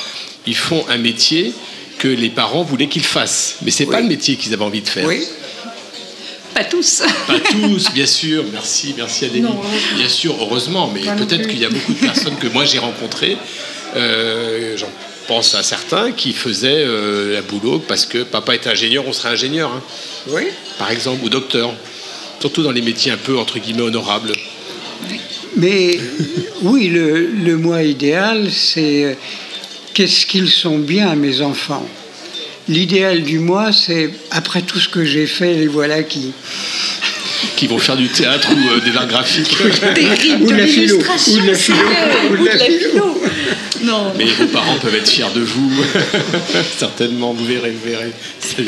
ils 0.48 0.56
font 0.56 0.86
un 0.90 0.98
métier 0.98 1.54
que 1.98 2.08
les 2.08 2.30
parents 2.30 2.64
voulaient 2.64 2.88
qu'ils 2.88 3.04
fassent, 3.04 3.58
mais 3.62 3.70
c'est 3.72 3.86
pas 3.86 3.98
Oui. 3.98 4.04
le 4.04 4.08
métier 4.10 4.36
qu'ils 4.36 4.54
avaient 4.54 4.64
envie 4.64 4.82
de 4.82 4.88
faire. 4.90 5.06
Oui, 5.06 5.22
Pas 6.54 6.64
tous. 6.66 7.04
Pas 7.28 7.40
tous, 7.40 7.92
bien 7.94 8.06
sûr. 8.06 8.44
Merci, 8.52 8.94
merci 8.98 9.26
Adélie. 9.26 9.42
Non. 9.42 9.60
Bien 9.96 10.10
sûr, 10.10 10.36
heureusement, 10.40 10.92
mais 10.94 11.02
peut-être 11.16 11.48
qu'il 11.48 11.60
y 11.60 11.66
a 11.66 11.70
beaucoup 11.70 11.94
de 11.94 12.00
personnes 12.00 12.38
que 12.38 12.48
moi 12.48 12.66
j'ai 12.66 12.80
rencontrées. 12.80 13.38
euh, 13.96 14.76
J'en 14.78 14.90
pense 15.28 15.56
à 15.56 15.64
certains 15.64 16.12
qui 16.12 16.34
faisaient 16.34 16.84
euh, 16.86 17.40
un 17.40 17.42
boulot 17.44 17.80
parce 17.80 18.06
que 18.06 18.24
papa 18.24 18.54
est 18.56 18.68
ingénieur, 18.68 19.06
on 19.08 19.14
serait 19.14 19.30
ingénieur, 19.30 19.72
hein, 19.72 19.82
oui. 20.30 20.44
par 20.78 20.92
exemple, 20.92 21.24
ou 21.24 21.30
docteur. 21.30 21.74
Surtout 22.40 22.64
dans 22.64 22.72
les 22.72 22.82
métiers 22.82 23.12
un 23.12 23.18
peu 23.18 23.38
entre 23.38 23.60
guillemets 23.60 23.84
honorables. 23.84 24.34
Mais 25.56 26.00
oui, 26.64 26.88
le, 26.90 27.28
le 27.28 27.58
moi 27.58 27.84
idéal, 27.84 28.50
c'est 28.52 29.04
euh, 29.06 29.14
qu'est-ce 29.94 30.26
qu'ils 30.26 30.50
sont 30.50 30.80
bien, 30.80 31.16
mes 31.16 31.42
enfants? 31.42 31.88
L'idéal 32.72 33.24
du 33.24 33.40
moi, 33.40 33.74
c'est 33.74 34.10
après 34.32 34.62
tout 34.62 34.80
ce 34.80 34.88
que 34.88 35.04
j'ai 35.04 35.28
fait, 35.28 35.56
les 35.56 35.68
voilà 35.68 36.04
qui. 36.04 36.32
Qui 37.58 37.68
vont 37.68 37.80
faire 37.80 37.98
du 37.98 38.08
théâtre 38.08 38.48
ou 38.52 38.70
euh, 38.70 38.80
des 38.80 38.96
arts 38.96 39.08
graphiques. 39.08 39.58
Terrible 39.94 40.44
Ou 40.44 40.48
de 40.52 40.56
la 40.56 40.66
philo, 40.68 40.96
ou 40.98 41.02
de 41.02 41.08
la 41.08 41.18
philo, 41.18 41.54
sérieux, 41.54 41.84
ou 42.30 42.36
de 42.36 42.38
ou 42.38 42.44
de 42.44 42.46
la 42.48 42.54
la 42.56 42.66
philo. 42.66 42.90
philo. 42.92 43.22
Non. 43.84 44.14
Mais 44.18 44.26
vos 44.26 44.46
parents 44.46 44.76
peuvent 44.82 44.96
être 44.96 45.10
fiers 45.10 45.26
de 45.36 45.42
vous. 45.42 45.72
Certainement, 46.78 47.34
vous 47.34 47.46
verrez, 47.46 47.72
vous 47.72 47.90
verrez. 47.90 48.14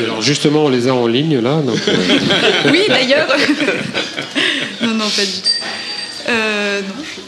Alors 0.04 0.20
justement, 0.20 0.66
on 0.66 0.68
les 0.68 0.86
a 0.88 0.94
en 0.94 1.06
ligne 1.06 1.40
là. 1.40 1.62
donc, 1.62 1.78
euh, 1.88 2.70
Oui, 2.70 2.82
d'ailleurs. 2.88 3.28
non, 4.82 4.94
non, 4.94 5.08
pas 5.08 5.24
du 5.24 5.32
tout. 5.32 6.28
Euh, 6.28 6.80
non. 6.82 6.94
Je, 7.02 7.23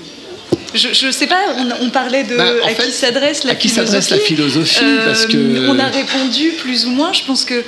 je 0.77 1.11
sais 1.11 1.27
pas, 1.27 1.41
on, 1.57 1.87
on 1.87 1.91
parlait 1.91 2.25
de 2.25 2.37
Bah, 2.37 2.45
à 2.65 2.69
fait, 2.71 2.85
qui 2.85 2.93
s'adresse 2.93 3.45
la 3.45 3.53
à 3.53 3.55
qui 3.55 3.69
philosophie. 3.69 3.87
s'adresse 3.93 4.11
la 4.11 4.19
philosophie, 4.19 4.85
parce 5.05 5.27
que- 5.27 5.37
Euh, 5.37 5.69
On 5.71 5.79
a 5.79 5.87
répondu 5.89 6.51
plus 6.59 6.87
ou 6.87 6.91
moins. 6.91 7.13
Je 7.13 7.23
pense 7.25 7.45
que 7.45 7.63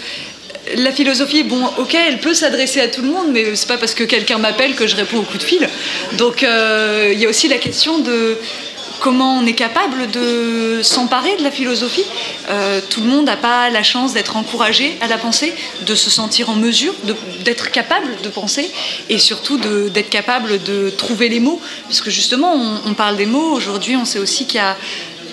la 0.76 0.92
philosophie, 0.92 1.44
bon, 1.44 1.64
ok, 1.78 1.94
elle 1.94 2.18
peut 2.18 2.34
s'adresser 2.34 2.80
à 2.80 2.88
tout 2.88 3.02
le 3.02 3.08
monde, 3.08 3.28
mais 3.32 3.54
c'est 3.54 3.68
pas 3.68 3.78
parce 3.78 3.94
que 3.94 4.04
quelqu'un 4.04 4.38
m'appelle 4.38 4.74
que 4.74 4.86
je 4.86 4.96
réponds 4.96 5.18
au 5.18 5.22
coup 5.22 5.38
de 5.38 5.42
fil. 5.42 5.66
Donc 6.18 6.42
euh, 6.42 7.10
il 7.12 7.18
y 7.18 7.26
a 7.26 7.28
aussi 7.28 7.48
la 7.48 7.56
question 7.58 7.98
de 7.98 8.36
comment 9.00 9.38
on 9.38 9.46
est 9.46 9.54
capable 9.54 10.10
de 10.10 10.80
s'emparer 10.82 11.36
de 11.36 11.42
la 11.42 11.50
philosophie. 11.50 12.04
Euh, 12.50 12.80
tout 12.88 13.00
le 13.00 13.08
monde 13.08 13.26
n'a 13.26 13.36
pas 13.36 13.70
la 13.70 13.82
chance 13.82 14.12
d'être 14.12 14.36
encouragé 14.36 14.96
à 15.00 15.08
la 15.08 15.18
pensée, 15.18 15.54
de 15.82 15.94
se 15.94 16.10
sentir 16.10 16.50
en 16.50 16.54
mesure, 16.54 16.94
d'être 17.44 17.70
capable 17.70 18.20
de 18.22 18.28
penser 18.28 18.70
et 19.08 19.18
surtout 19.18 19.58
d'être 19.58 20.10
capable 20.10 20.62
de 20.62 20.90
trouver 20.90 21.28
les 21.28 21.40
mots. 21.40 21.60
Parce 21.84 22.00
que 22.00 22.10
justement, 22.10 22.54
on, 22.84 22.94
parle 22.94 23.16
des 23.16 23.26
mots, 23.26 23.52
aujourd'hui 23.52 23.96
on 23.96 24.04
sait 24.04 24.18
aussi 24.18 24.46
qu'il 24.46 24.56
y 24.56 24.60
a 24.60 24.76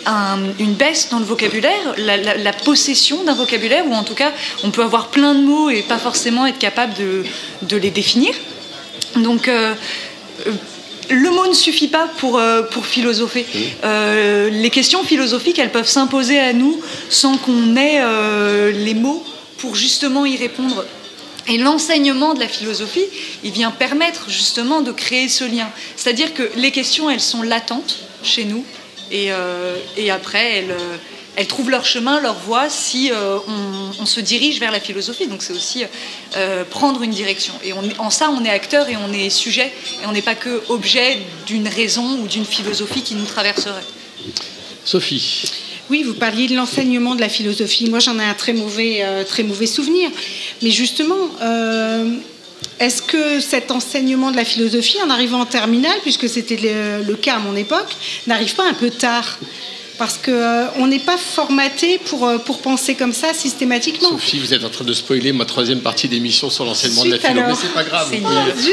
un- 0.05 0.37
une 0.59 0.73
baisse 0.73 1.09
dans 1.09 1.19
le 1.19 1.25
vocabulaire, 1.25 1.95
la, 1.97 2.53
possession 2.53 3.23
d'un 3.23 3.33
vocabulaire, 3.33 3.85
ou 3.87 3.93
en 3.93 4.03
tout 4.03 4.13
cas 4.13 4.31
on 4.63 4.71
peut 4.71 4.83
avoir 4.83 5.07
plein 5.07 5.33
de 5.33 5.41
mots 5.41 5.69
et 5.69 5.81
pas 5.81 5.97
forcément 5.97 6.45
être 6.45 6.59
capable 6.59 6.93
de, 6.93 7.23
de 7.63 7.77
les 7.77 7.89
définir. 7.89 8.33
Donc 9.15 9.47
euh, 9.47 9.73
euh, 10.47 10.51
le 11.09 11.29
mot 11.29 11.47
ne 11.47 11.53
suffit 11.53 11.87
pas 11.87 12.07
pour, 12.17 12.37
euh, 12.37 12.63
pour 12.63 12.85
philosopher. 12.85 13.45
Euh, 13.83 14.49
les 14.49 14.69
questions 14.69 15.03
philosophiques, 15.03 15.59
elles 15.59 15.71
peuvent 15.71 15.87
s'imposer 15.87 16.39
à 16.39 16.53
nous 16.53 16.79
sans 17.09 17.37
qu'on 17.37 17.75
ait 17.75 18.01
euh, 18.01 18.71
les 18.71 18.93
mots 18.93 19.23
pour 19.57 19.75
justement 19.75 20.25
y 20.25 20.37
répondre. 20.37 20.85
Et 21.47 21.57
l'enseignement 21.57 22.33
de 22.33 22.39
la 22.39 22.47
philosophie, 22.47 23.05
il 23.43 23.51
vient 23.51 23.71
permettre 23.71 24.29
justement 24.29 24.81
de 24.81 24.91
créer 24.91 25.29
ce 25.29 25.43
lien. 25.43 25.69
C'est-à-dire 25.95 26.33
que 26.33 26.49
les 26.55 26.71
questions, 26.71 27.09
elles 27.09 27.21
sont 27.21 27.43
latentes 27.43 27.99
chez 28.23 28.45
nous, 28.45 28.65
et, 29.11 29.29
et 29.97 30.09
après, 30.09 30.57
elles, 30.57 30.75
elles 31.35 31.47
trouvent 31.47 31.69
leur 31.69 31.85
chemin, 31.85 32.19
leur 32.21 32.35
voie, 32.35 32.69
si 32.69 33.11
euh, 33.11 33.37
on, 33.47 34.01
on 34.03 34.05
se 34.05 34.19
dirige 34.19 34.59
vers 34.59 34.71
la 34.71 34.79
philosophie. 34.79 35.27
Donc 35.27 35.41
c'est 35.41 35.53
aussi 35.53 35.83
euh, 36.37 36.63
prendre 36.63 37.01
une 37.01 37.11
direction. 37.11 37.53
Et 37.63 37.73
on, 37.73 37.83
en 37.99 38.09
ça, 38.09 38.29
on 38.29 38.43
est 38.45 38.49
acteur 38.49 38.87
et 38.89 38.95
on 38.95 39.11
est 39.13 39.29
sujet, 39.29 39.71
et 40.01 40.05
on 40.07 40.11
n'est 40.11 40.21
pas 40.21 40.35
que 40.35 40.63
objet 40.69 41.17
d'une 41.45 41.67
raison 41.67 42.19
ou 42.19 42.27
d'une 42.27 42.45
philosophie 42.45 43.01
qui 43.01 43.15
nous 43.15 43.25
traverserait. 43.25 43.83
Sophie. 44.85 45.43
Oui, 45.89 46.03
vous 46.03 46.13
parliez 46.13 46.47
de 46.47 46.55
l'enseignement 46.55 47.15
de 47.15 47.21
la 47.21 47.29
philosophie. 47.29 47.89
Moi, 47.89 47.99
j'en 47.99 48.17
ai 48.19 48.23
un 48.23 48.33
très 48.33 48.53
mauvais, 48.53 48.99
euh, 49.01 49.23
très 49.23 49.43
mauvais 49.43 49.67
souvenir. 49.67 50.09
Mais 50.63 50.71
justement, 50.71 51.29
euh, 51.41 52.09
est-ce 52.79 53.01
que 53.01 53.39
cet 53.39 53.69
enseignement 53.69 54.31
de 54.31 54.35
la 54.35 54.45
philosophie, 54.45 54.97
en 55.05 55.09
arrivant 55.09 55.41
en 55.41 55.45
terminale, 55.45 55.97
puisque 56.01 56.27
c'était 56.27 56.57
le, 56.57 57.03
le 57.03 57.15
cas 57.15 57.35
à 57.35 57.39
mon 57.39 57.55
époque, 57.55 57.95
n'arrive 58.25 58.55
pas 58.55 58.67
un 58.67 58.73
peu 58.73 58.89
tard? 58.89 59.37
Parce 59.97 60.17
qu'on 60.17 60.87
n'est 60.87 60.99
pas 60.99 61.17
formaté 61.17 61.99
pour, 62.05 62.25
euh, 62.27 62.37
pour 62.37 62.59
penser 62.59 62.95
comme 62.95 63.13
ça 63.13 63.33
systématiquement. 63.33 64.09
Sophie, 64.09 64.39
vous 64.39 64.53
êtes 64.53 64.63
en 64.63 64.69
train 64.69 64.85
de 64.85 64.93
spoiler 64.93 65.31
ma 65.33 65.45
troisième 65.45 65.81
partie 65.81 66.07
d'émission 66.07 66.49
sur 66.49 66.65
l'enseignement 66.65 67.05
de 67.05 67.11
la 67.11 67.19
philo, 67.19 67.41
mais 67.47 67.53
c'est 67.55 67.73
pas 67.73 67.83
grave, 67.83 68.07
C'est 68.11 68.21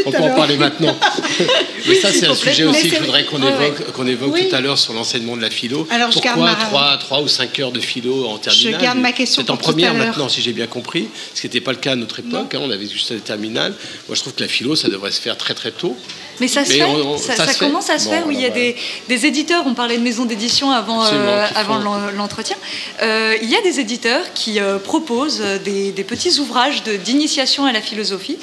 on 0.07 0.11
peut, 0.11 0.19
en 0.19 0.35
parler 0.35 0.57
maintenant. 0.57 0.97
mais 1.89 1.95
ça, 1.95 2.13
c'est 2.13 2.27
un 2.27 2.35
sujet 2.35 2.65
aussi 2.65 2.89
que 2.89 2.97
je 2.97 3.01
voudrais 3.01 3.25
qu'on 3.25 3.39
évoque, 3.43 3.93
qu'on 3.93 4.07
évoque 4.07 4.33
Oui. 4.35 4.49
tout 4.49 4.57
à 4.57 4.61
l'heure 4.61 4.79
sur 4.79 4.93
l'enseignement 4.93 5.37
de 5.37 5.43
la 5.43 5.51
philo. 5.51 5.87
Alors, 5.91 6.09
je 6.11 6.15
Pourquoi 6.15 6.33
garde 6.37 6.59
ma- 6.59 6.65
3, 6.67 6.97
3 6.99 7.23
ou 7.23 7.29
5 7.29 7.59
heures 7.61 7.73
de 7.73 7.81
philo 7.81 8.27
en 8.27 8.39
terminale 8.39 8.81
garde 8.81 8.99
ma 8.99 9.13
question 9.13 9.43
C'est 9.45 9.51
en 9.51 9.57
première 9.57 9.95
maintenant, 9.95 10.29
si 10.29 10.43
j'ai 10.43 10.53
bien 10.53 10.67
compris, 10.67 11.09
ce 11.35 11.41
qui 11.41 11.47
n'était 11.47 11.61
pas 11.61 11.73
le 11.73 11.79
cas 11.79 11.93
à 11.93 11.97
notre 11.97 12.21
époque. 12.21 12.55
hein, 12.55 12.61
on 12.63 12.71
avait 12.71 12.89
juste 12.89 13.11
la 13.11 13.19
terminale. 13.21 13.75
Moi, 14.09 14.17
je 14.17 14.21
trouve 14.21 14.35
que 14.35 14.43
la 14.43 14.49
philo, 14.49 14.77
ça 14.77 14.89
devrait 14.89 15.13
se 15.13 15.21
faire 15.21 15.37
très 15.37 15.55
très 15.55 15.71
tôt. 15.71 15.97
Mais 16.41 16.49
ça 16.49 16.65
se 16.65 16.71
Mais 16.71 16.77
fait, 16.79 16.85
on- 16.85 17.13
on- 17.13 17.19
ça, 17.19 17.35
ça 17.37 17.47
ça 17.47 17.53
se 17.53 17.59
fait 17.59 17.67
commence 17.67 17.91
à 17.91 17.99
se 17.99 18.07
Bon, 18.07 18.11
faire 18.13 18.27
où 18.27 18.31
il 18.31 18.41
y 18.41 18.47
a 18.47 18.51
des, 18.51 18.75
des 19.09 19.27
éditeurs, 19.27 19.65
on 19.67 19.75
parlait 19.75 19.97
de 19.99 20.03
maisons 20.03 20.25
d'édition 20.25 20.71
avant, 20.71 21.05
euh, 21.05 21.47
avant 21.55 21.79
l'entretien, 22.17 22.57
Euh, 23.03 23.37
il 23.43 23.49
y 23.51 23.57
a 23.57 23.61
des 23.63 23.81
éditeurs 23.81 24.25
qui 24.35 24.59
euh, 24.61 24.79
proposent 24.79 25.43
des, 25.65 25.93
des 25.93 26.05
petits 26.05 26.39
ouvrages 26.41 26.83
d'initiation 27.05 27.65
à 27.67 27.73
la 27.73 27.81
philosophie 27.81 28.39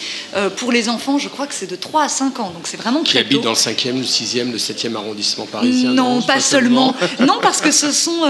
pour 0.58 0.72
les 0.72 0.88
enfants, 0.90 1.18
je 1.18 1.30
crois 1.30 1.48
que 1.48 1.54
c'est 1.54 1.70
de 1.70 1.76
3 1.76 2.04
à 2.04 2.10
5 2.10 2.40
ans, 2.40 2.52
donc 2.56 2.64
c'est 2.68 2.78
vraiment 2.78 3.02
Qui 3.02 3.12
très 3.12 3.20
habitent 3.20 3.38
tôt. 3.40 3.44
dans 3.44 3.50
le 3.52 3.56
5e, 3.56 3.98
le 3.98 4.04
6e, 4.06 4.52
le 4.52 4.58
7e 4.58 4.96
arrondissement 4.96 5.46
parisien. 5.46 5.92
Non, 5.92 6.22
pas 6.22 6.40
seulement. 6.40 6.94
non, 7.20 7.38
parce 7.42 7.62
que 7.62 7.72
ce 7.72 7.92
sont. 7.92 8.22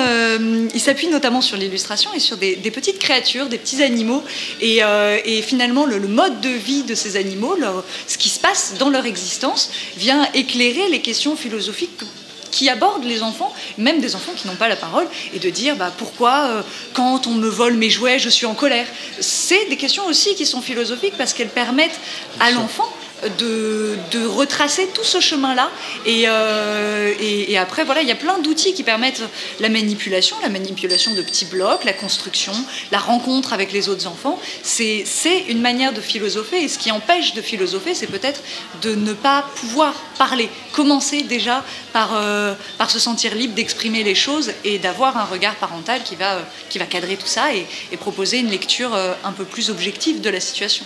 ils 0.73 0.81
s'appuient 0.81 1.07
notamment 1.09 1.41
sur 1.41 1.57
l'illustration 1.57 2.11
et 2.15 2.19
sur 2.19 2.37
des, 2.37 2.55
des 2.55 2.71
petites 2.71 2.99
créatures, 2.99 3.47
des 3.47 3.57
petits 3.57 3.83
animaux. 3.83 4.23
Et, 4.61 4.81
et 5.25 5.41
finalement, 5.41 5.85
le, 5.85 5.97
le 5.97 6.07
mode 6.07 6.41
de 6.41 6.49
vie 6.49 6.83
de 6.83 6.95
ces 6.95 7.15
animaux, 7.17 7.55
leur- 7.59 7.83
ce 8.07 8.17
qui 8.17 8.29
se 8.29 8.39
passe 8.39 8.73
dans 8.79 8.89
leur 8.89 9.05
existence, 9.05 9.48
vient 9.97 10.27
éclairer 10.33 10.89
les 10.89 11.01
questions 11.01 11.35
philosophiques 11.35 12.03
qui 12.51 12.69
abordent 12.69 13.05
les 13.05 13.21
enfants, 13.21 13.53
même 13.77 14.01
des 14.01 14.15
enfants 14.15 14.31
qui 14.35 14.47
n'ont 14.47 14.55
pas 14.55 14.67
la 14.67 14.75
parole, 14.75 15.07
et 15.33 15.39
de 15.39 15.49
dire 15.49 15.75
bah, 15.75 15.91
pourquoi, 15.97 16.47
euh, 16.47 16.61
quand 16.93 17.27
on 17.27 17.31
me 17.31 17.47
vole 17.47 17.75
mes 17.75 17.89
jouets, 17.89 18.19
je 18.19 18.29
suis 18.29 18.45
en 18.45 18.55
colère. 18.55 18.87
C'est 19.19 19.65
des 19.69 19.77
questions 19.77 20.05
aussi 20.07 20.35
qui 20.35 20.45
sont 20.45 20.61
philosophiques 20.61 21.15
parce 21.17 21.33
qu'elles 21.33 21.49
permettent 21.49 21.99
à 22.39 22.51
l'enfant 22.51 22.91
de, 23.37 23.97
retracer 24.27 24.87
tout 24.93 25.03
ce 25.03 25.19
chemin-là. 25.19 25.69
Et, 26.05 26.23
euh, 26.27 27.13
et, 27.19 27.57
après, 27.57 27.83
voilà, 27.83 28.01
il 28.01 28.07
y 28.07 28.11
a 28.11 28.15
plein 28.15 28.39
d'outils 28.39 28.73
qui 28.73 28.83
permettent 28.83 29.21
la 29.59 29.69
manipulation, 29.69 30.35
la 30.41 30.49
manipulation 30.49 31.13
de 31.13 31.21
petits 31.21 31.45
blocs, 31.45 31.83
la 31.83 31.93
construction, 31.93 32.53
la 32.91 32.99
rencontre 32.99 33.53
avec 33.53 33.71
les 33.71 33.89
autres 33.89 34.07
enfants. 34.07 34.39
C'est 34.63 35.05
une 35.47 35.61
manière 35.61 35.93
de 35.93 36.01
philosopher. 36.01 36.63
Et 36.63 36.67
ce 36.67 36.77
qui 36.77 36.91
empêche 36.91 37.33
de 37.33 37.41
philosopher, 37.41 37.93
c'est 37.93 38.07
peut-être 38.07 38.41
de 38.81 38.95
ne 38.95 39.13
pas 39.13 39.45
pouvoir 39.55 39.93
parler. 40.17 40.49
Commencer 40.73 41.21
déjà 41.23 41.63
par, 41.93 42.11
euh, 42.15 42.53
par 42.77 42.91
se 42.91 42.99
sentir 42.99 43.35
libre 43.35 43.55
d'exprimer 43.55 44.03
les 44.03 44.15
choses 44.15 44.51
et 44.63 44.77
d'avoir 44.77 45.17
un 45.17 45.25
regard 45.25 45.55
parental 45.55 46.03
qui 46.03 46.15
va, 46.15 46.39
qui 46.69 46.77
va 46.77 46.85
cadrer 46.85 47.17
tout 47.17 47.27
ça 47.27 47.53
et, 47.53 47.65
et 47.91 47.97
proposer 47.97 48.39
une 48.39 48.49
lecture 48.49 48.93
euh, 48.93 49.13
un 49.23 49.31
peu 49.31 49.45
plus 49.45 49.69
objective 49.69 50.21
de 50.21 50.29
la 50.29 50.39
situation. 50.39 50.85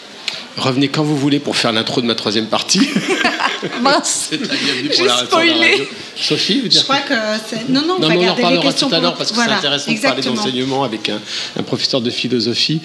Revenez 0.57 0.87
quand 0.87 1.03
vous 1.03 1.17
voulez 1.17 1.39
pour 1.39 1.55
faire 1.55 1.71
l'intro 1.71 2.01
de 2.01 2.05
ma 2.05 2.15
troisième 2.23 2.47
partie. 2.47 2.79
Mince 3.81 4.29
C'est 4.29 4.39
la 4.39 4.47
bienvenue 4.55 4.87
pour 4.87 4.97
J'ai 4.97 5.25
spoilé. 5.25 5.89
Sophie, 6.15 6.59
vous 6.59 6.63
Je 6.65 6.69
dire 6.69 6.83
crois 6.85 6.99
que 6.99 7.13
c'est... 7.45 7.67
Non, 7.67 7.81
non, 7.81 7.95
on 7.97 7.99
Non, 7.99 8.07
va 8.07 8.13
mais 8.13 8.19
on 8.19 8.21
en 8.21 8.25
garder 8.27 8.41
les 8.41 8.47
reparlera 8.47 8.63
questions 8.63 8.87
tout 8.87 8.95
à 8.95 8.99
l'heure 9.01 9.15
parce 9.15 9.31
que 9.31 9.35
Voilà, 9.35 9.51
c'est 9.59 9.67
intéressant 9.67 9.91
de 9.91 9.99
parler 9.99 10.21
d'enseignement 10.21 10.83
avec 10.85 11.09
un, 11.09 11.19
un 11.59 11.63
professeur 11.63 11.99
de 11.99 12.09
philosophie. 12.09 12.79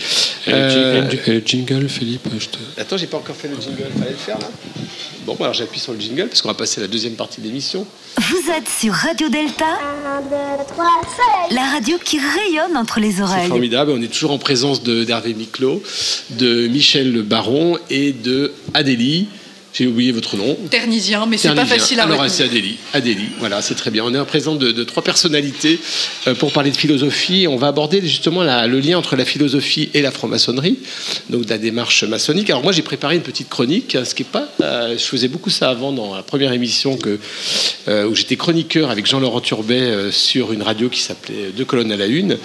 Euh, 0.48 1.08
jingle, 1.46 1.88
Philippe, 1.88 2.26
je 2.36 2.46
te... 2.46 2.58
Attends, 2.80 2.96
j'ai 2.96 3.06
pas 3.06 3.18
encore 3.18 3.36
fait 3.36 3.46
le 3.46 3.54
jingle, 3.60 3.84
fallait 3.96 4.10
le 4.10 4.16
faire 4.16 4.38
là 4.40 4.48
Bon, 5.36 5.44
alors 5.44 5.54
j'appuie 5.54 5.78
sur 5.80 5.92
le 5.92 6.00
jingle 6.00 6.28
parce 6.28 6.40
qu'on 6.42 6.48
va 6.48 6.54
passer 6.54 6.80
à 6.80 6.82
la 6.82 6.88
deuxième 6.88 7.14
partie 7.14 7.40
de 7.40 7.46
l'émission. 7.46 7.86
Vous 8.16 8.50
êtes 8.50 8.68
sur 8.68 8.92
Radio 8.94 9.28
Delta, 9.28 9.66
1, 9.66 10.20
2, 10.22 10.28
3, 10.74 10.84
5. 11.48 11.54
la 11.54 11.64
radio 11.70 11.96
qui 12.02 12.18
rayonne 12.18 12.76
entre 12.76 12.98
les 12.98 13.12
C'est 13.12 13.22
oreilles. 13.22 13.48
formidable, 13.48 13.92
on 13.94 14.00
est 14.02 14.08
toujours 14.12 14.30
en 14.32 14.38
présence 14.38 14.82
de- 14.82 15.04
d'Hervé 15.04 15.34
Miclot, 15.34 15.82
de 16.30 16.66
Michel 16.68 17.22
Baron 17.22 17.78
et 17.90 18.12
de 18.12 18.52
Adélie. 18.74 19.28
J'ai 19.74 19.86
oublié 19.86 20.12
votre 20.12 20.36
nom. 20.36 20.56
Ternisien, 20.70 21.26
mais 21.26 21.36
c'est 21.36 21.54
pas 21.54 21.64
facile 21.66 22.00
à 22.00 22.04
Alors, 22.04 22.16
retenir. 22.18 22.32
c'est 22.34 22.44
Adélie. 22.44 22.76
Adélie, 22.94 23.28
voilà, 23.38 23.62
c'est 23.62 23.74
très 23.74 23.90
bien. 23.90 24.02
On 24.04 24.12
est 24.14 24.18
en 24.18 24.24
présence 24.24 24.58
de, 24.58 24.72
de 24.72 24.82
trois 24.82 25.04
personnalités 25.04 25.78
euh, 26.26 26.34
pour 26.34 26.52
parler 26.52 26.70
de 26.70 26.76
philosophie. 26.76 27.46
On 27.48 27.56
va 27.56 27.68
aborder 27.68 28.00
justement 28.02 28.42
la- 28.42 28.66
le 28.66 28.80
lien 28.80 28.98
entre 28.98 29.14
la 29.14 29.24
philosophie 29.24 29.90
et 29.94 30.02
la 30.02 30.10
franc-maçonnerie, 30.10 30.78
donc 31.30 31.44
de 31.44 31.50
la 31.50 31.58
démarche 31.58 32.02
maçonnique. 32.04 32.50
Alors 32.50 32.62
moi, 32.62 32.72
j'ai 32.72 32.82
préparé 32.82 33.14
une 33.16 33.22
petite 33.22 33.48
chronique, 33.50 33.94
hein, 33.94 34.04
ce 34.04 34.14
qui 34.14 34.22
est 34.22 34.26
pas... 34.26 34.48
euh, 34.62 34.92
je 34.98 35.04
faisais 35.04 35.28
beaucoup 35.28 35.50
ça 35.50 35.68
avant 35.70 35.92
dans 35.92 36.14
la 36.16 36.22
première 36.22 36.52
émission 36.52 36.96
que, 36.96 37.18
euh, 37.88 38.06
où 38.08 38.14
j'étais 38.14 38.36
chroniqueur 38.36 38.90
avec 38.90 39.06
Jean-Laurent 39.06 39.40
Turbet 39.40 39.78
euh, 39.80 40.10
sur 40.10 40.52
une 40.52 40.62
radio 40.62 40.88
qui 40.88 41.00
s'appelait 41.00 41.52
Deux 41.56 41.64
colonnes 41.66 41.92
à 41.92 41.96
la 41.96 42.06
une. 42.06 42.38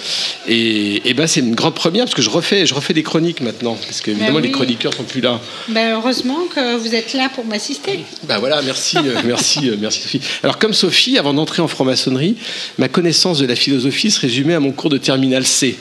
Et, 0.48 1.10
et 1.10 1.14
ben, 1.14 1.26
c'est 1.26 1.40
une 1.40 1.56
grande 1.56 1.76
première 1.76 2.04
parce 2.06 2.16
que 2.16 2.22
je 2.22 2.30
refais, 2.30 2.66
je 2.66 2.74
refais 2.74 2.94
des 2.94 3.04
chroniques 3.04 3.42
maintenant, 3.42 3.76
parce 3.76 4.02
que 4.02 4.12
évidemment 4.12 4.38
oui. 4.38 4.44
les 4.44 4.52
chroniqueurs 4.52 4.94
sont 4.94 5.04
plus 5.04 5.22
là. 5.22 5.40
Ben, 5.70 5.94
heureusement 5.96 6.40
que 6.54 6.76
vous 6.78 6.94
êtes 6.94 7.13
là 7.14 7.30
pour 7.34 7.46
m'assister. 7.46 8.00
Ben 8.24 8.40
voilà, 8.40 8.62
merci, 8.62 8.98
euh, 8.98 9.22
merci, 9.26 9.70
euh, 9.70 9.76
merci 9.80 10.02
Sophie. 10.02 10.22
Alors 10.44 10.58
comme 10.58 10.74
Sophie, 10.74 11.18
avant 11.18 11.34
d'entrer 11.34 11.62
en 11.62 11.68
franc-maçonnerie, 11.68 12.36
ma 12.78 12.88
connaissance 12.88 13.40
de 13.40 13.46
la 13.46 13.56
philosophie 13.56 14.12
se 14.12 14.20
résumait 14.20 14.54
à 14.54 14.60
mon 14.60 14.72
cours 14.72 14.90
de 14.90 14.98
terminale 14.98 15.46
C. 15.46 15.78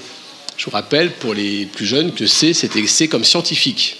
Je 0.56 0.64
vous 0.66 0.70
rappelle 0.70 1.10
pour 1.10 1.34
les 1.34 1.66
plus 1.66 1.86
jeunes 1.86 2.12
que 2.12 2.26
C, 2.26 2.52
c'était 2.52 2.86
C 2.86 3.08
comme 3.08 3.24
scientifique. 3.24 3.96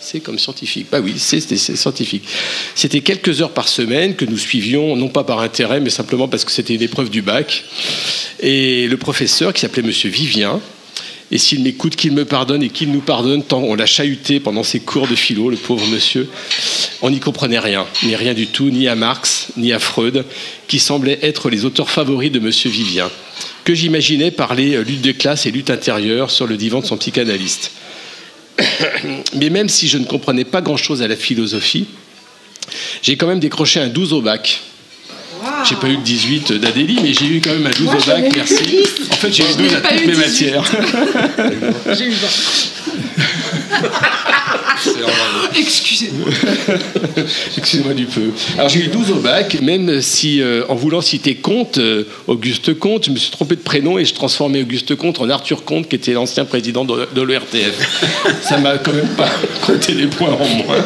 C 0.00 0.20
comme 0.20 0.38
scientifique. 0.38 0.86
Bah 0.90 1.00
oui, 1.02 1.18
C, 1.18 1.40
c'était 1.40 1.56
scientifique. 1.56 2.24
C'était 2.74 3.00
quelques 3.00 3.42
heures 3.42 3.52
par 3.52 3.66
semaine 3.66 4.14
que 4.14 4.24
nous 4.24 4.38
suivions, 4.38 4.94
non 4.94 5.08
pas 5.08 5.24
par 5.24 5.40
intérêt, 5.40 5.80
mais 5.80 5.90
simplement 5.90 6.28
parce 6.28 6.44
que 6.44 6.52
c'était 6.52 6.74
une 6.74 6.82
épreuve 6.82 7.10
du 7.10 7.22
bac. 7.22 7.64
Et 8.40 8.86
le 8.86 8.96
professeur, 8.96 9.52
qui 9.52 9.62
s'appelait 9.62 9.82
Monsieur 9.82 10.08
Vivien, 10.08 10.60
et 11.32 11.38
s'il 11.38 11.62
m'écoute, 11.62 11.96
qu'il 11.96 12.12
me 12.12 12.24
pardonne 12.24 12.62
et 12.62 12.68
qu'il 12.68 12.92
nous 12.92 13.00
pardonne, 13.00 13.42
tant 13.42 13.60
on 13.60 13.74
l'a 13.74 13.86
chahuté 13.86 14.38
pendant 14.38 14.62
ses 14.62 14.78
cours 14.78 15.08
de 15.08 15.16
philo, 15.16 15.50
le 15.50 15.56
pauvre 15.56 15.86
monsieur. 15.88 16.28
On 17.02 17.10
n'y 17.10 17.18
comprenait 17.18 17.58
rien, 17.58 17.84
ni 18.04 18.14
rien 18.14 18.32
du 18.32 18.46
tout, 18.46 18.70
ni 18.70 18.86
à 18.86 18.94
Marx, 18.94 19.48
ni 19.56 19.72
à 19.72 19.80
Freud, 19.80 20.24
qui 20.68 20.78
semblaient 20.78 21.18
être 21.22 21.50
les 21.50 21.64
auteurs 21.64 21.90
favoris 21.90 22.30
de 22.30 22.38
monsieur 22.38 22.70
Vivien, 22.70 23.10
que 23.64 23.74
j'imaginais 23.74 24.30
parler 24.30 24.76
euh, 24.76 24.82
lutte 24.82 25.02
de 25.02 25.12
classe 25.12 25.46
et 25.46 25.50
lutte 25.50 25.70
intérieure 25.70 26.30
sur 26.30 26.46
le 26.46 26.56
divan 26.56 26.80
de 26.80 26.86
son 26.86 26.96
psychanalyste. 26.96 27.72
Mais 29.34 29.50
même 29.50 29.68
si 29.68 29.88
je 29.88 29.98
ne 29.98 30.04
comprenais 30.04 30.44
pas 30.44 30.60
grand-chose 30.60 31.02
à 31.02 31.08
la 31.08 31.16
philosophie, 31.16 31.86
j'ai 33.02 33.16
quand 33.16 33.26
même 33.26 33.40
décroché 33.40 33.80
un 33.80 33.88
12 33.88 34.12
au 34.12 34.22
bac. 34.22 34.60
J'ai 35.68 35.76
pas 35.76 35.88
eu 35.88 35.96
le 35.96 36.02
18 36.02 36.52
d'Adélie, 36.54 36.98
mais 37.02 37.12
j'ai 37.12 37.26
eu 37.26 37.40
quand 37.40 37.52
même 37.52 37.66
un 37.66 37.70
12 37.70 37.80
Moi, 37.82 37.94
au 37.96 38.06
bac, 38.06 38.32
merci. 38.36 38.54
le 38.54 38.70
10. 38.70 39.10
En 39.10 39.16
fait, 39.16 39.32
j'ai 39.32 39.42
eu 39.42 39.54
12 39.58 39.74
à 39.74 39.80
toutes 39.80 40.06
mes 40.06 40.12
18. 40.12 40.16
matières. 40.16 40.64
J'ai 41.96 42.04
eu 42.06 42.12
Excusez-moi. 45.58 46.28
Excusez-moi 47.56 47.94
du 47.94 48.04
peu. 48.04 48.30
Alors 48.56 48.68
j'ai 48.68 48.80
eu 48.84 48.88
12 48.88 49.10
au 49.12 49.14
bac, 49.16 49.60
même 49.60 50.00
si 50.02 50.40
euh, 50.40 50.64
en 50.68 50.74
voulant 50.74 51.00
citer 51.00 51.34
Comte, 51.36 51.78
euh, 51.78 52.04
Auguste 52.26 52.78
Comte, 52.78 53.06
je 53.06 53.10
me 53.10 53.16
suis 53.16 53.30
trompé 53.30 53.56
de 53.56 53.60
prénom 53.60 53.98
et 53.98 54.04
je 54.04 54.14
transformais 54.14 54.62
Auguste 54.62 54.94
Comte 54.96 55.20
en 55.20 55.30
Arthur 55.30 55.64
Comte, 55.64 55.88
qui 55.88 55.96
était 55.96 56.12
l'ancien 56.12 56.44
président 56.44 56.84
de, 56.84 57.08
de 57.14 57.22
l'ERTF. 57.22 58.22
Ça 58.42 58.58
m'a 58.58 58.78
quand 58.78 58.92
même 58.92 59.08
pas 59.16 59.30
compté 59.66 59.94
des 59.94 60.06
points 60.06 60.32
en 60.32 60.46
moins. 60.46 60.84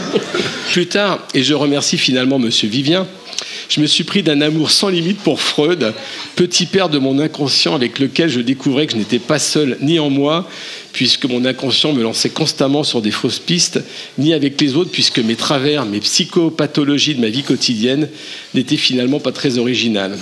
Plus 0.70 0.86
tard, 0.86 1.18
et 1.34 1.42
je 1.42 1.54
remercie 1.54 1.98
finalement 1.98 2.38
Monsieur 2.38 2.68
Vivien, 2.68 3.06
je 3.70 3.80
me 3.80 3.86
suis 3.86 4.02
pris 4.02 4.24
d'un 4.24 4.40
amour 4.40 4.72
sans 4.72 4.88
limite 4.88 5.20
pour 5.20 5.40
Freud, 5.40 5.94
petit 6.34 6.66
père 6.66 6.88
de 6.88 6.98
mon 6.98 7.20
inconscient 7.20 7.74
avec 7.76 8.00
lequel 8.00 8.28
je 8.28 8.40
découvrais 8.40 8.86
que 8.86 8.92
je 8.92 8.98
n'étais 8.98 9.20
pas 9.20 9.38
seul 9.38 9.78
ni 9.80 10.00
en 10.00 10.10
moi, 10.10 10.48
puisque 10.92 11.26
mon 11.26 11.44
inconscient 11.44 11.92
me 11.92 12.02
lançait 12.02 12.30
constamment 12.30 12.82
sur 12.82 13.00
des 13.00 13.12
fausses 13.12 13.38
pistes, 13.38 13.80
ni 14.18 14.34
avec 14.34 14.60
les 14.60 14.74
autres, 14.74 14.90
puisque 14.90 15.20
mes 15.20 15.36
travers, 15.36 15.86
mes 15.86 16.00
psychopathologies 16.00 17.14
de 17.14 17.20
ma 17.20 17.28
vie 17.28 17.44
quotidienne 17.44 18.08
n'étaient 18.54 18.76
finalement 18.76 19.20
pas 19.20 19.32
très 19.32 19.58
originales. 19.58 20.18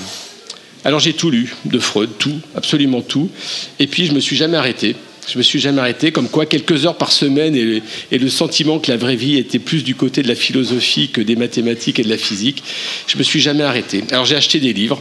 Alors 0.84 1.00
j'ai 1.00 1.14
tout 1.14 1.30
lu 1.30 1.54
de 1.64 1.78
Freud, 1.78 2.10
tout, 2.18 2.38
absolument 2.54 3.00
tout, 3.00 3.30
et 3.78 3.86
puis 3.86 4.04
je 4.04 4.12
me 4.12 4.20
suis 4.20 4.36
jamais 4.36 4.58
arrêté. 4.58 4.94
Je 5.30 5.36
me 5.36 5.42
suis 5.42 5.60
jamais 5.60 5.80
arrêté, 5.80 6.10
comme 6.10 6.28
quoi 6.28 6.46
quelques 6.46 6.86
heures 6.86 6.96
par 6.96 7.12
semaine 7.12 7.54
et, 7.54 8.18
le 8.18 8.28
sentiment 8.30 8.78
que 8.78 8.90
la 8.90 8.96
vraie 8.96 9.16
vie 9.16 9.36
était 9.36 9.58
plus 9.58 9.84
du 9.84 9.94
côté 9.94 10.22
de 10.22 10.28
la 10.28 10.34
philosophie 10.34 11.10
que 11.10 11.20
des 11.20 11.36
mathématiques 11.36 12.00
et 12.00 12.02
de 12.02 12.08
la 12.08 12.16
physique. 12.16 12.62
Je 13.06 13.18
me 13.18 13.22
suis 13.22 13.40
jamais 13.40 13.62
arrêté. 13.62 14.04
Alors 14.10 14.24
j'ai 14.24 14.36
acheté 14.36 14.58
des 14.58 14.72
livres, 14.72 15.00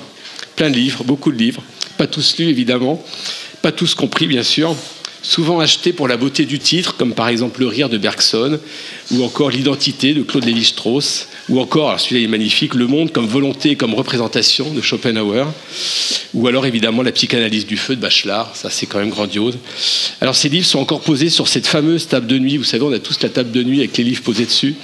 plein 0.57 0.69
de 0.69 0.75
livres, 0.75 1.05
beaucoup 1.05 1.31
de 1.31 1.37
livres, 1.37 1.63
pas 1.97 2.07
tous 2.07 2.37
lus 2.39 2.49
évidemment, 2.49 3.01
pas 3.61 3.71
tous 3.71 3.95
compris 3.95 4.27
bien 4.27 4.43
sûr, 4.43 4.75
souvent 5.21 5.61
achetés 5.61 5.93
pour 5.93 6.09
la 6.09 6.17
beauté 6.17 6.45
du 6.45 6.59
titre, 6.59 6.97
comme 6.97 7.13
par 7.13 7.29
exemple 7.29 7.61
Le 7.61 7.67
Rire 7.67 7.87
de 7.87 7.97
Bergson, 7.97 8.59
ou 9.11 9.23
encore 9.23 9.49
L'Identité 9.49 10.13
de 10.13 10.23
Claude 10.23 10.43
Lévi-Strauss, 10.43 11.27
ou 11.49 11.59
encore, 11.59 11.97
celui-là 11.99 12.25
est 12.25 12.27
magnifique, 12.27 12.73
Le 12.73 12.87
Monde 12.87 13.11
comme 13.11 13.27
volonté 13.27 13.75
comme 13.75 13.93
représentation 13.93 14.71
de 14.73 14.81
Schopenhauer, 14.81 15.45
Ou 16.33 16.47
alors 16.47 16.65
évidemment 16.65 17.03
la 17.03 17.11
psychanalyse 17.11 17.65
du 17.65 17.77
feu 17.77 17.95
de 17.95 18.01
Bachelard, 18.01 18.55
ça 18.55 18.69
c'est 18.69 18.85
quand 18.85 18.99
même 18.99 19.09
grandiose. 19.09 19.57
Alors 20.19 20.35
ces 20.35 20.49
livres 20.49 20.65
sont 20.65 20.79
encore 20.79 21.01
posés 21.01 21.29
sur 21.29 21.47
cette 21.47 21.67
fameuse 21.67 22.07
table 22.07 22.27
de 22.27 22.37
nuit, 22.37 22.57
vous 22.57 22.63
savez 22.63 22.83
on 22.83 22.91
a 22.91 22.99
tous 22.99 23.21
la 23.21 23.29
table 23.29 23.51
de 23.51 23.63
nuit 23.63 23.79
avec 23.79 23.97
les 23.97 24.03
livres 24.03 24.23
posés 24.23 24.45
dessus. 24.45 24.75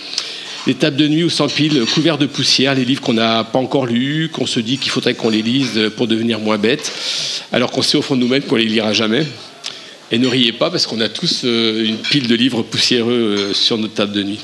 Les 0.66 0.76
tables 0.76 0.95
de 0.95 1.09
nuit 1.09 1.26
où 1.26 1.30
s'empilent 1.30 1.84
couverts 1.93 2.18
de 2.18 2.26
poussière 2.26 2.74
les 2.74 2.86
livres 2.86 3.01
qu'on 3.01 3.14
n'a 3.14 3.43
pas 3.43 3.59
encore 3.59 3.86
lus, 3.86 4.30
qu'on 4.32 4.45
se 4.45 4.61
dit 4.61 4.78
qu'il 4.78 4.91
faudrait 4.91 5.14
qu'on 5.14 5.30
les 5.30 5.41
lise 5.41 5.91
pour 5.97 6.07
devenir 6.07 6.39
moins 6.39 6.57
bêtes, 6.57 6.93
alors 7.51 7.70
qu'on 7.72 7.82
sait 7.82 7.97
au 7.97 8.01
fond 8.01 8.16
de 8.16 8.22
nous-mêmes 8.22 8.43
qu'on 8.43 8.55
les 8.55 8.66
lira 8.66 8.93
jamais. 8.93 9.26
Et 10.11 10.18
ne 10.18 10.28
riez 10.28 10.53
pas 10.53 10.70
parce 10.70 10.88
qu'on 10.88 11.01
a 11.01 11.09
tous 11.09 11.41
euh, 11.43 11.86
une 11.86 11.97
pile 11.97 12.28
de 12.28 12.36
livres 12.36 12.61
poussiéreux 12.61 13.11
euh, 13.11 13.53
sur 13.53 13.78
notre 13.78 13.95
table 13.95 14.14
de 14.14 14.24
nuit. 14.24 14.39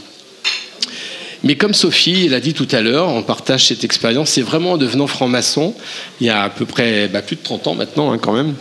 Mais 1.43 1.55
comme 1.55 1.73
Sophie 1.73 2.27
l'a 2.27 2.41
dit 2.41 2.53
tout 2.53 2.67
à 2.71 2.81
l'heure, 2.81 3.07
on 3.07 3.23
partage 3.23 3.65
cette 3.65 3.85
expérience, 3.85 4.31
c'est 4.31 4.41
vraiment 4.41 4.73
en 4.73 4.77
devenant 4.77 5.07
franc-maçon, 5.07 5.73
il 6.19 6.27
y 6.27 6.29
a 6.29 6.43
à 6.43 6.49
peu 6.49 6.65
près 6.65 7.07
bah, 7.07 7.21
plus 7.21 7.37
de 7.37 7.41
30 7.41 7.67
ans 7.67 7.75
maintenant 7.75 8.11
hein, 8.11 8.17
quand 8.17 8.33
même, 8.33 8.55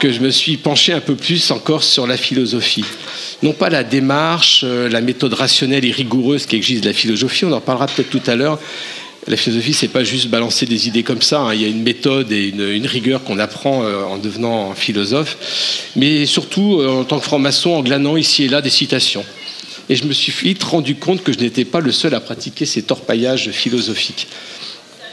que 0.00 0.10
je 0.10 0.20
me 0.20 0.30
suis 0.30 0.56
penché 0.56 0.94
un 0.94 1.00
peu 1.00 1.16
plus 1.16 1.50
encore 1.50 1.84
sur 1.84 2.06
la 2.06 2.16
philosophie. 2.16 2.84
Non 3.42 3.52
pas 3.52 3.68
la 3.68 3.84
démarche, 3.84 4.62
euh, 4.64 4.88
la 4.88 5.02
méthode 5.02 5.34
rationnelle 5.34 5.84
et 5.84 5.90
rigoureuse 5.90 6.46
qui 6.46 6.56
existe 6.56 6.82
de 6.84 6.88
la 6.88 6.94
philosophie, 6.94 7.44
on 7.44 7.52
en 7.52 7.60
parlera 7.60 7.86
peut-être 7.86 8.10
tout 8.10 8.22
à 8.26 8.36
l'heure. 8.36 8.58
La 9.26 9.36
philosophie, 9.36 9.72
c'est 9.72 9.88
pas 9.88 10.04
juste 10.04 10.28
balancer 10.28 10.66
des 10.66 10.86
idées 10.86 11.02
comme 11.02 11.22
ça. 11.22 11.40
hein. 11.40 11.54
Il 11.54 11.60
y 11.62 11.64
a 11.64 11.68
une 11.68 11.82
méthode 11.82 12.30
et 12.30 12.48
une, 12.48 12.86
rigueur 12.86 13.24
qu'on 13.24 13.38
apprend 13.38 13.82
euh, 13.82 14.02
en 14.04 14.18
devenant 14.18 14.74
philosophe, 14.74 15.90
mais 15.96 16.26
surtout 16.26 16.78
euh, 16.80 17.00
en 17.00 17.04
tant 17.04 17.18
que 17.18 17.24
franc-maçon, 17.24 17.70
en 17.70 17.82
glanant 17.82 18.16
ici 18.16 18.44
et 18.44 18.48
là 18.48 18.60
des 18.60 18.70
citations. 18.70 19.24
Et 19.88 19.96
je 19.96 20.04
me 20.04 20.12
suis 20.12 20.32
vite 20.32 20.62
rendu 20.62 20.94
compte 20.94 21.22
que 21.22 21.32
je 21.32 21.38
n'étais 21.38 21.64
pas 21.64 21.80
le 21.80 21.92
seul 21.92 22.14
à 22.14 22.20
pratiquer 22.20 22.66
ces 22.66 22.82
torpaillages 22.82 23.50
philosophiques. 23.50 24.28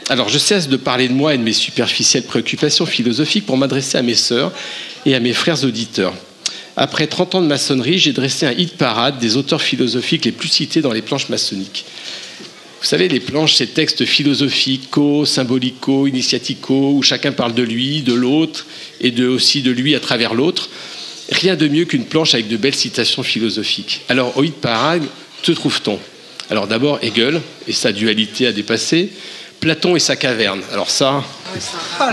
Alors 0.08 0.28
je 0.28 0.38
cesse 0.38 0.68
de 0.68 0.76
parler 0.76 1.08
de 1.08 1.12
moi 1.12 1.34
et 1.34 1.38
de 1.38 1.42
mes 1.42 1.52
superficielles 1.52 2.24
préoccupations 2.24 2.86
philosophiques 2.86 3.46
pour 3.46 3.56
m'adresser 3.56 3.98
à 3.98 4.02
mes 4.02 4.14
sœurs 4.14 4.52
et 5.06 5.14
à 5.14 5.20
mes 5.20 5.32
frères 5.32 5.64
auditeurs. 5.64 6.14
Après 6.76 7.06
30 7.06 7.34
ans 7.34 7.42
de 7.42 7.46
maçonnerie, 7.46 7.98
j'ai 7.98 8.12
dressé 8.12 8.46
un 8.46 8.52
hit 8.52 8.76
parade 8.76 9.18
des 9.18 9.36
auteurs 9.36 9.60
philosophiques 9.60 10.24
les 10.24 10.32
plus 10.32 10.48
cités 10.48 10.80
dans 10.80 10.92
les 10.92 11.02
planches 11.02 11.28
maçonniques. 11.28 11.84
Vous 12.80 12.88
savez, 12.88 13.08
les 13.08 13.20
planches, 13.20 13.54
ces 13.54 13.68
textes 13.68 14.04
philosophico, 14.04 15.24
symbolico, 15.24 16.06
initiatico, 16.08 16.94
où 16.94 17.02
chacun 17.02 17.30
parle 17.30 17.54
de 17.54 17.62
lui, 17.62 18.02
de 18.02 18.12
l'autre, 18.12 18.66
et 19.00 19.12
de, 19.12 19.28
aussi 19.28 19.62
de 19.62 19.70
lui 19.70 19.94
à 19.94 20.00
travers 20.00 20.34
l'autre. 20.34 20.68
Rien 21.32 21.56
de 21.56 21.66
mieux 21.66 21.84
qu'une 21.84 22.04
planche 22.04 22.34
avec 22.34 22.48
de 22.48 22.56
belles 22.56 22.74
citations 22.74 23.22
philosophiques. 23.22 24.02
Alors, 24.08 24.32
hit 24.42 24.54
parade, 24.54 25.02
que 25.42 25.52
trouve-t-on? 25.52 25.98
Alors 26.50 26.66
d'abord, 26.66 26.98
Hegel 27.02 27.40
et 27.66 27.72
sa 27.72 27.92
dualité 27.92 28.46
à 28.46 28.52
dépasser, 28.52 29.10
Platon 29.60 29.96
et 29.96 30.00
sa 30.00 30.16
caverne. 30.16 30.60
Alors 30.72 30.90
ça, 30.90 31.24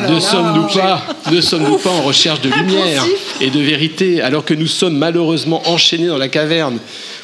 ne 0.07 0.20
sommes-nous 0.20 0.67
pas, 0.67 1.03
ne 1.32 1.41
sommes-nous 1.41 1.78
pas 1.78 1.89
en 1.89 2.03
recherche 2.03 2.41
de 2.41 2.49
lumière 2.49 3.03
et 3.41 3.49
de 3.49 3.59
vérité, 3.59 4.22
alors 4.22 4.45
que 4.45 4.53
nous 4.53 4.67
sommes 4.67 4.97
malheureusement 4.97 5.67
enchaînés 5.67 6.07
dans 6.07 6.17
la 6.17 6.30
caverne? 6.30 6.78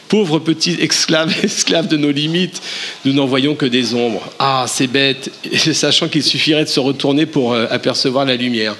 Pauvres 0.09 0.39
petits 0.39 0.77
esclaves, 0.81 1.33
esclaves 1.43 1.87
de 1.87 1.95
nos 1.95 2.11
limites, 2.11 2.61
nous 3.05 3.13
n'en 3.13 3.27
voyons 3.27 3.55
que 3.55 3.65
des 3.65 3.93
ombres. 3.93 4.27
Ah, 4.39 4.65
c'est 4.67 4.87
bête, 4.87 5.31
sachant 5.73 6.07
qu'il 6.07 6.23
suffirait 6.23 6.65
de 6.65 6.69
se 6.69 6.79
retourner 6.79 7.25
pour 7.25 7.53
euh, 7.53 7.67
apercevoir 7.69 8.25
la 8.25 8.35
lumière. 8.35 8.75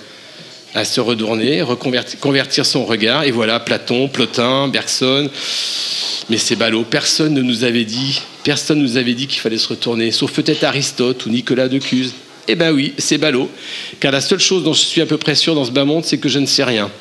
À 0.76 0.84
se 0.84 1.00
retourner, 1.00 1.64
convertir 2.20 2.66
son 2.66 2.86
regard, 2.86 3.24
et 3.24 3.32
voilà 3.32 3.62
Platon, 3.62 4.10
Plotin, 4.10 4.68
Bergson. 4.68 5.30
Mais 6.30 6.38
c'est 6.38 6.58
ballot, 6.58 6.84
personne 6.84 7.34
ne 7.34 7.42
nous 7.42 7.64
avait 7.64 7.86
dit, 7.86 8.22
personne 8.44 8.80
nous 8.80 8.98
avait 8.98 9.14
dit 9.14 9.26
qu'il 9.28 9.40
fallait 9.40 9.58
se 9.58 9.70
retourner, 9.70 10.12
sauf 10.12 10.34
peut-être 10.34 10.66
Aristote 10.66 11.26
ou 11.26 11.30
Nicolas 11.30 11.70
de 11.70 11.80
Cuse. 11.80 12.14
Eh 12.50 12.56
ben 12.56 12.74
oui, 12.74 12.94
c'est 12.98 13.18
ballot, 13.18 13.50
car 14.02 14.12
la 14.12 14.20
seule 14.20 14.40
chose 14.40 14.64
dont 14.64 14.74
je 14.74 14.82
suis 14.82 15.02
à 15.02 15.06
peu 15.06 15.18
près 15.18 15.36
sûr 15.36 15.56
dans 15.56 15.64
ce 15.64 15.72
bas 15.72 15.86
monde, 15.86 16.04
c'est 16.04 16.18
que 16.18 16.28
je 16.28 16.40
ne 16.40 16.46
sais 16.46 16.64
rien. 16.64 16.92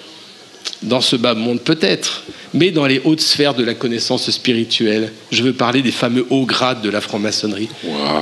Dans 0.85 1.01
ce 1.01 1.16
bas 1.16 1.35
monde, 1.35 1.61
peut-être, 1.61 2.24
mais 2.53 2.70
dans 2.70 2.87
les 2.87 3.01
hautes 3.05 3.20
sphères 3.20 3.55
de 3.55 3.64
la 3.64 3.74
connaissance 3.74 4.30
spirituelle. 4.30 5.12
Je 5.32 5.43
veux 5.43 5.53
parler 5.53 5.82
des 5.82 5.91
fameux 5.91 6.26
hauts 6.30 6.45
grades 6.45 6.82
de 6.82 6.91
la 6.91 7.01
franc-maçonnerie. 7.01 7.68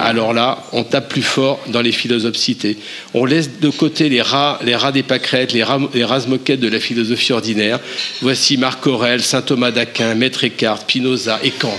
Alors 0.00 0.32
là, 0.32 0.64
on 0.72 0.84
tape 0.84 1.08
plus 1.08 1.22
fort 1.22 1.60
dans 1.68 1.82
les 1.82 1.92
philosophes 1.92 2.36
cités. 2.36 2.78
On 3.14 3.24
laisse 3.24 3.60
de 3.60 3.68
côté 3.68 4.08
les 4.08 4.22
rats, 4.22 4.58
les 4.64 4.74
rats 4.74 4.92
des 4.92 5.02
pâquerettes, 5.02 5.52
les 5.52 5.62
rats, 5.62 5.80
les 5.92 6.06
moquettes 6.28 6.60
de 6.60 6.68
la 6.68 6.80
philosophie 6.80 7.32
ordinaire. 7.32 7.78
Voici 8.22 8.56
Marc 8.56 8.86
Aurèle, 8.86 9.22
saint 9.22 9.42
Thomas 9.42 9.70
d'Aquin, 9.70 10.14
Maître 10.14 10.44
Eckhart, 10.44 10.80
Spinoza 10.82 11.40
et 11.42 11.50
Kant. 11.50 11.78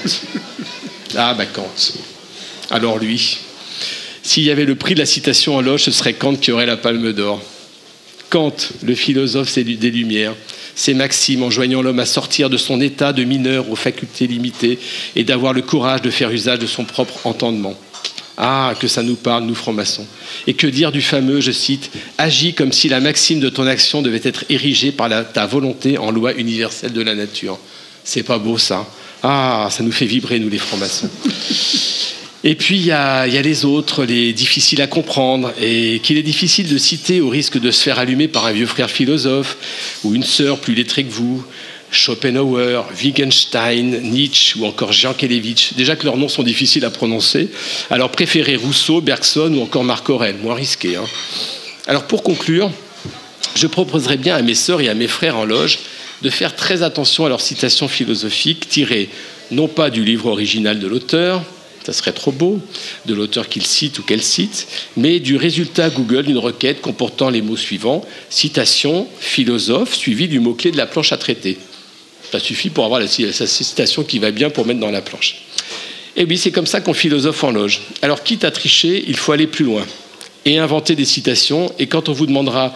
Ah, 1.16 1.34
bah 1.34 1.46
Kant. 1.46 1.72
Alors 2.70 3.00
lui, 3.00 3.38
s'il 4.22 4.44
y 4.44 4.52
avait 4.52 4.66
le 4.66 4.76
prix 4.76 4.94
de 4.94 5.00
la 5.00 5.06
citation 5.06 5.56
en 5.56 5.62
loge, 5.62 5.84
ce 5.84 5.92
serait 5.92 6.14
Kant 6.14 6.36
qui 6.36 6.52
aurait 6.52 6.66
la 6.66 6.78
palme 6.78 7.14
d'or. 7.14 7.42
Kant, 8.34 8.56
le 8.82 8.96
philosophe 8.96 9.60
des 9.60 9.92
Lumières, 9.92 10.34
ses 10.74 10.96
maximes 10.96 11.44
enjoignant 11.44 11.84
l'homme 11.84 12.00
à 12.00 12.08
sortir 12.08 12.50
de 12.50 12.58
son 12.58 12.82
état 12.82 13.14
de 13.14 13.24
mineur 13.24 13.70
aux 13.70 13.76
facultés 13.76 14.26
limitées 14.26 14.80
et 15.16 15.24
d'avoir 15.24 15.54
le 15.54 15.62
courage 15.62 16.02
de 16.02 16.10
faire 16.10 16.32
usage 16.32 16.58
de 16.58 16.66
son 16.66 16.84
propre 16.84 17.28
entendement. 17.28 17.76
Ah, 18.38 18.74
que 18.80 18.88
ça 18.88 19.04
nous 19.04 19.18
parle, 19.18 19.44
nous 19.44 19.54
francs-maçons. 19.54 20.08
Et 20.48 20.56
que 20.56 20.66
dire 20.66 20.92
du 20.92 21.04
fameux, 21.04 21.42
je 21.42 21.52
cite, 21.52 21.92
Agis 22.18 22.56
comme 22.56 22.72
si 22.72 22.90
la 22.90 23.02
maxime 23.02 23.40
de 23.40 23.50
ton 23.50 23.68
action 23.68 24.02
devait 24.02 24.22
être 24.24 24.46
érigée 24.50 24.92
par 24.92 25.12
ta 25.32 25.46
volonté 25.46 26.00
en 26.00 26.10
loi 26.10 26.34
universelle 26.34 26.94
de 26.94 27.02
la 27.02 27.14
nature. 27.14 27.60
C'est 28.04 28.24
pas 28.24 28.40
beau 28.40 28.58
ça. 28.58 28.88
Ah, 29.22 29.68
ça 29.70 29.84
nous 29.84 29.92
fait 29.92 30.08
vibrer, 30.08 30.40
nous 30.40 30.50
les 30.50 30.58
francs-maçons. 30.58 31.08
Et 32.46 32.56
puis 32.56 32.76
il 32.76 32.86
y, 32.86 32.92
a, 32.92 33.26
les 33.26 33.64
autres, 33.64 34.04
les 34.04 34.34
difficiles 34.34 34.82
à 34.82 34.88
comprendre, 34.88 35.54
et 35.62 36.02
qu'il 36.04 36.18
est 36.18 36.24
difficile 36.24 36.68
de 36.68 36.78
citer 36.78 37.22
au 37.22 37.30
risque 37.30 37.58
de 37.58 37.72
se 37.72 37.82
faire 37.82 38.00
allumer 38.00 38.28
par 38.28 38.46
un 38.46 38.52
vieux 38.52 38.66
frère 38.66 38.92
philosophe 38.92 39.58
ou 40.04 40.14
une 40.14 40.24
sœur 40.24 40.60
plus 40.60 40.74
lettrée 40.74 41.06
que 41.06 41.12
vous. 41.12 41.44
Schopenhauer, 41.90 42.86
Wittgenstein, 43.02 44.02
Nietzsche 44.02 44.60
ou 44.60 44.66
encore 44.66 44.92
Jean 44.92 45.14
Kelevitch. 45.14 45.74
Déjà 45.74 45.96
que 45.96 46.06
leurs 46.06 46.18
noms 46.18 46.28
sont 46.28 46.42
difficiles 46.42 46.86
à 46.86 46.90
prononcer, 46.90 47.50
alors 47.92 48.10
préférez 48.10 48.56
Rousseau, 48.56 49.00
Bergson 49.00 49.54
ou 49.54 49.62
encore 49.62 49.84
Marc 49.84 50.10
Aurèle, 50.10 50.38
moins 50.42 50.56
risqué. 50.56 50.96
hein. 50.96 51.06
Alors 51.86 52.06
pour 52.06 52.24
conclure, 52.24 52.72
je 53.56 53.68
proposerais 53.68 54.18
bien 54.18 54.36
à 54.36 54.42
mes 54.42 54.56
sœurs 54.56 54.82
et 54.82 54.90
à 54.90 54.96
mes 54.96 55.08
frères 55.08 55.38
en 55.38 55.46
loge 55.46 55.80
de 56.24 56.30
faire 56.32 56.56
très 56.56 56.82
attention 56.82 57.26
à 57.26 57.30
leurs 57.30 57.42
citations 57.42 57.88
philosophiques 57.88 58.68
tirées 58.68 59.10
non 59.52 59.68
pas 59.68 59.92
du 59.92 60.04
livre 60.04 60.26
original 60.26 60.80
de 60.80 60.88
l'auteur, 60.88 61.44
ça 61.86 61.94
serait 61.94 62.14
trop 62.14 62.32
beau, 62.32 62.60
de 63.06 63.14
l'auteur 63.14 63.50
qu'il 63.50 63.66
cite 63.66 64.00
ou 64.00 64.04
qu'elle 64.04 64.24
cite, 64.24 64.68
mais 64.98 65.20
du 65.20 65.36
résultat 65.38 65.90
Google 65.90 66.24
d'une 66.24 66.38
requête 66.38 66.82
comportant 66.82 67.30
les 67.30 67.42
mots 67.42 67.58
suivants 67.58 68.04
citation, 68.30 69.08
philosophe, 69.20 69.94
suivi 69.94 70.28
du 70.28 70.40
mot-clé 70.40 70.72
de 70.72 70.78
la 70.78 70.86
planche 70.86 71.12
à 71.12 71.18
traiter. 71.18 71.58
Ça 72.32 72.40
suffit 72.40 72.70
pour 72.70 72.86
avoir 72.86 73.00
la, 73.00 73.08
citation 73.08 74.04
qui 74.04 74.20
va 74.20 74.32
bien 74.32 74.50
pour 74.50 74.66
mettre 74.66 74.80
dans 74.80 74.90
la 74.90 75.02
planche. 75.02 75.44
Et 76.16 76.26
oui, 76.26 76.38
c'est 76.38 76.52
comme 76.52 76.66
ça 76.66 76.82
qu'on 76.82 76.94
philosophe 76.94 77.44
en 77.44 77.52
loge. 77.52 77.82
Alors, 78.02 78.24
quitte 78.24 78.44
à 78.44 78.52
tricher, 78.52 79.04
il 79.08 79.18
faut 79.18 79.32
aller 79.32 79.48
plus 79.48 79.66
loin 79.66 79.86
et 80.46 80.58
inventer 80.58 80.96
des 80.96 81.06
citations. 81.06 81.72
Et 81.80 81.88
quand 81.88 82.10
on 82.10 82.14
vous 82.14 82.26
demandera 82.26 82.74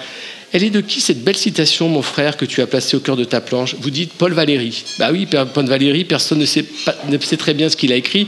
Elle 0.53 0.63
est 0.63 0.69
de 0.69 0.79
qui 0.79 1.01
cette 1.01 1.23
belle 1.23 1.35
citation, 1.35 1.89
mon 1.89 2.01
frère, 2.01 2.37
que 2.37 2.45
tu 2.45 2.61
as 2.61 2.67
placée 2.67 2.95
au 2.95 3.01
cœur 3.01 3.17
de 3.17 3.25
ta 3.25 3.41
planche? 3.41 3.75
Vous 3.79 3.89
dites 3.89 4.13
Paul 4.13 4.33
Valéry. 4.33 4.83
Bah 4.97 5.09
oui, 5.11 5.25
Paul 5.25 5.65
Valéry, 5.65 6.05
personne 6.05 6.39
ne 6.39 6.45
sait, 6.45 6.65
ne 7.09 7.17
sait 7.19 7.37
très 7.37 7.53
bien 7.53 7.69
ce 7.69 7.75
qu'il 7.75 7.91
a 7.91 7.95
écrit, 7.95 8.27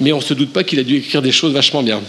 mais 0.00 0.12
on 0.12 0.18
ne 0.18 0.22
se 0.22 0.34
doute 0.34 0.52
pas 0.52 0.64
qu'il 0.64 0.80
a 0.80 0.82
dû 0.82 0.96
écrire 0.96 1.22
des 1.22 1.30
choses 1.30 1.52
vachement 1.52 1.82
bien. 1.82 2.02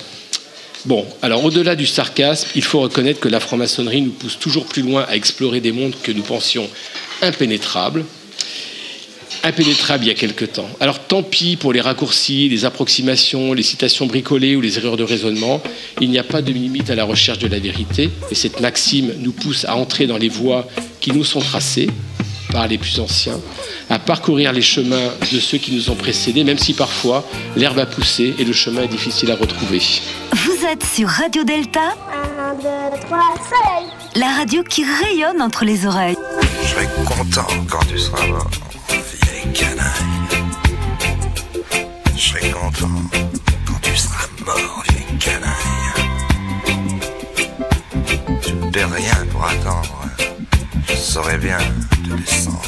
Bon, 0.85 1.05
alors 1.21 1.45
au-delà 1.45 1.75
du 1.75 1.85
sarcasme, 1.85 2.47
il 2.55 2.63
faut 2.63 2.79
reconnaître 2.79 3.19
que 3.19 3.29
la 3.29 3.39
franc-maçonnerie 3.39 4.01
nous 4.01 4.11
pousse 4.11 4.39
toujours 4.39 4.65
plus 4.65 4.81
loin 4.81 5.05
à 5.07 5.15
explorer 5.15 5.59
des 5.59 5.71
mondes 5.71 5.93
que 6.01 6.11
nous 6.11 6.23
pensions 6.23 6.67
impénétrables. 7.21 8.03
Impénétrables 9.43 10.03
il 10.03 10.07
y 10.07 10.11
a 10.11 10.15
quelque 10.15 10.45
temps. 10.45 10.69
Alors 10.79 10.99
tant 10.99 11.23
pis 11.23 11.55
pour 11.55 11.73
les 11.73 11.81
raccourcis, 11.81 12.47
les 12.49 12.65
approximations, 12.65 13.53
les 13.53 13.63
citations 13.63 14.05
bricolées 14.05 14.55
ou 14.55 14.61
les 14.61 14.77
erreurs 14.77 14.97
de 14.97 15.03
raisonnement. 15.03 15.61
Il 15.99 16.09
n'y 16.09 16.19
a 16.19 16.23
pas 16.23 16.41
de 16.41 16.51
limite 16.51 16.89
à 16.89 16.95
la 16.95 17.03
recherche 17.03 17.39
de 17.39 17.47
la 17.47 17.59
vérité. 17.59 18.09
Et 18.29 18.35
cette 18.35 18.59
maxime 18.59 19.13
nous 19.19 19.31
pousse 19.31 19.65
à 19.65 19.75
entrer 19.75 20.07
dans 20.07 20.17
les 20.17 20.29
voies 20.29 20.67
qui 20.99 21.11
nous 21.11 21.23
sont 21.23 21.39
tracées 21.39 21.89
par 22.51 22.67
les 22.67 22.77
plus 22.77 22.99
anciens, 22.99 23.39
à 23.89 23.97
parcourir 23.97 24.51
les 24.51 24.61
chemins 24.61 25.09
de 25.31 25.39
ceux 25.39 25.57
qui 25.57 25.71
nous 25.73 25.89
ont 25.89 25.95
précédés, 25.95 26.43
même 26.43 26.57
si 26.57 26.73
parfois 26.73 27.25
l'herbe 27.55 27.79
a 27.79 27.85
poussé 27.85 28.33
et 28.37 28.43
le 28.43 28.51
chemin 28.51 28.83
est 28.83 28.89
difficile 28.89 29.31
à 29.31 29.35
retrouver. 29.35 29.81
Vous 30.33 30.65
êtes 30.65 30.83
sur 30.83 31.07
Radio 31.07 31.45
Delta, 31.45 31.95
1, 32.37 32.55
2, 32.55 32.61
3, 33.07 33.19
soleil 33.49 33.91
la 34.15 34.27
radio 34.27 34.61
qui 34.63 34.83
rayonne 34.83 35.41
entre 35.41 35.63
les 35.63 35.85
oreilles. 35.85 36.17
Je 36.63 36.67
serai 36.67 36.85
content 37.05 37.47
quand 37.69 37.85
tu 37.85 37.97
seras 37.97 38.27
mort, 38.27 38.49
canaille. 39.53 39.85
Je 42.15 42.19
serai 42.19 42.51
content 42.51 42.87
quand 43.65 43.79
tu 43.81 43.95
seras 43.95 44.27
mort, 44.45 44.83
vieille 44.89 45.17
canaille. 45.19 45.93
Tu 48.43 48.53
ne 48.53 48.71
perds 48.71 48.91
rien 48.91 49.25
pour 49.31 49.45
attendre. 49.45 50.05
Je 50.87 50.95
saurais 50.95 51.37
bien 51.37 51.57
te 52.03 52.13
descendre. 52.15 52.59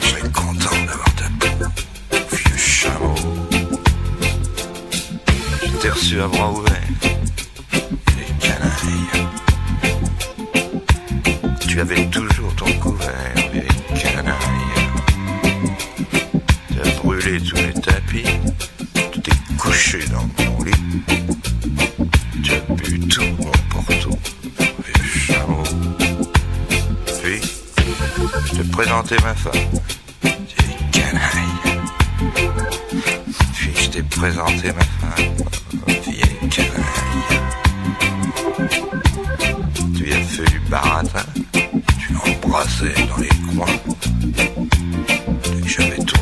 Je 0.00 0.06
serai 0.06 0.30
content 0.30 0.76
d'avoir 0.86 1.14
ta 1.14 1.28
peau, 1.38 1.48
vieux 2.30 2.56
chameau. 2.56 3.14
Je 5.62 5.68
t'ai 5.80 5.90
reçu 5.90 6.20
à 6.20 6.28
bras 6.28 6.50
ouverts, 6.50 6.80
vieille 7.72 8.34
canaille. 8.40 9.08
Tu 11.60 11.80
avais 11.80 12.06
toujours 12.06 12.54
ton 12.54 12.72
couvert, 12.74 13.34
tous 17.24 17.56
les 17.56 17.72
tapis. 17.72 18.24
Tu 19.12 19.20
t'es 19.20 19.32
couché 19.56 20.00
dans 20.12 20.28
ton 20.36 20.62
lit. 20.62 20.72
Tu 22.42 22.52
as 22.52 22.60
bu 22.74 23.00
tout 23.08 23.22
mon 23.38 23.50
porto, 23.70 24.10
vieux 24.58 25.08
chameau. 25.08 25.62
Puis, 27.22 27.40
je 28.46 28.56
t'ai 28.56 28.64
présenté 28.70 29.16
ma 29.24 29.34
femme, 29.34 29.52
vieille 30.22 30.90
canaille. 30.92 31.56
Puis 33.54 33.72
je 33.74 33.88
t'ai 33.88 34.02
présenté 34.02 34.72
ma 34.72 34.84
femme, 34.84 35.34
vieille 36.06 36.48
canaille. 36.50 37.24
Tu 39.96 40.12
as 40.12 40.22
fait 40.24 40.50
du 40.50 40.58
baratin, 40.68 41.24
tu 41.98 42.12
l'as 42.12 42.36
embrassé 42.36 42.92
dans 43.08 43.16
les 43.16 43.28
coins. 43.56 43.78
J'avais 45.66 45.96
dos, 45.96 46.13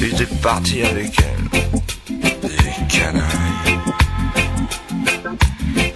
Et 0.00 0.10
t'es 0.10 0.26
parti 0.40 0.82
avec 0.82 1.12
elle, 1.18 1.48
vieille 2.48 2.88
canaille. 2.88 3.78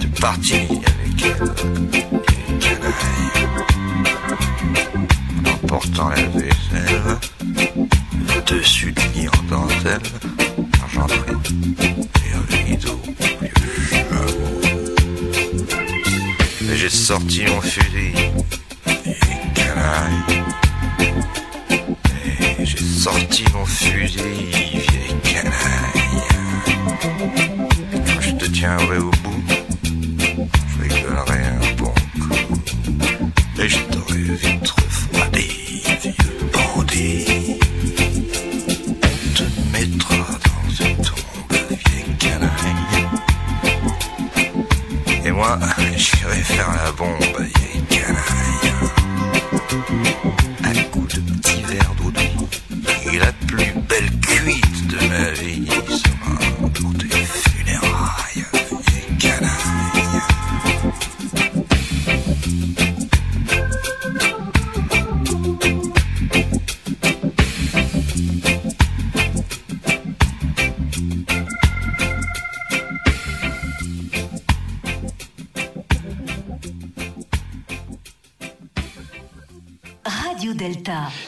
T'es 0.01 0.21
parti 0.21 0.55
avec 0.55 1.23
elle, 1.23 1.51
vieille 2.11 2.59
canaille. 2.61 3.33
En 5.45 5.57
portant 5.67 6.09
la 6.09 6.23
vaisselle, 6.23 7.19
le 8.35 8.41
dessus 8.43 8.93
du 8.93 9.07
lit 9.15 9.29
en 9.29 9.43
dentelle, 9.49 10.09
argenterie 10.83 11.37
et 12.25 12.31
un 12.35 12.45
rideau, 12.65 13.01
vieux. 13.41 13.53
Et 16.73 16.77
j'ai 16.77 16.89
sorti 16.89 17.45
mon 17.47 17.61
fusil, 17.61 18.13
sorti 23.37 23.53
mon 23.53 23.67
fusil, 23.67 24.17
vieille 24.73 25.21
canaille. 25.23 26.23
Quand 28.07 28.21
je 28.21 28.31
te 28.33 28.45
tiendrai 28.47 28.99
au 28.99 29.11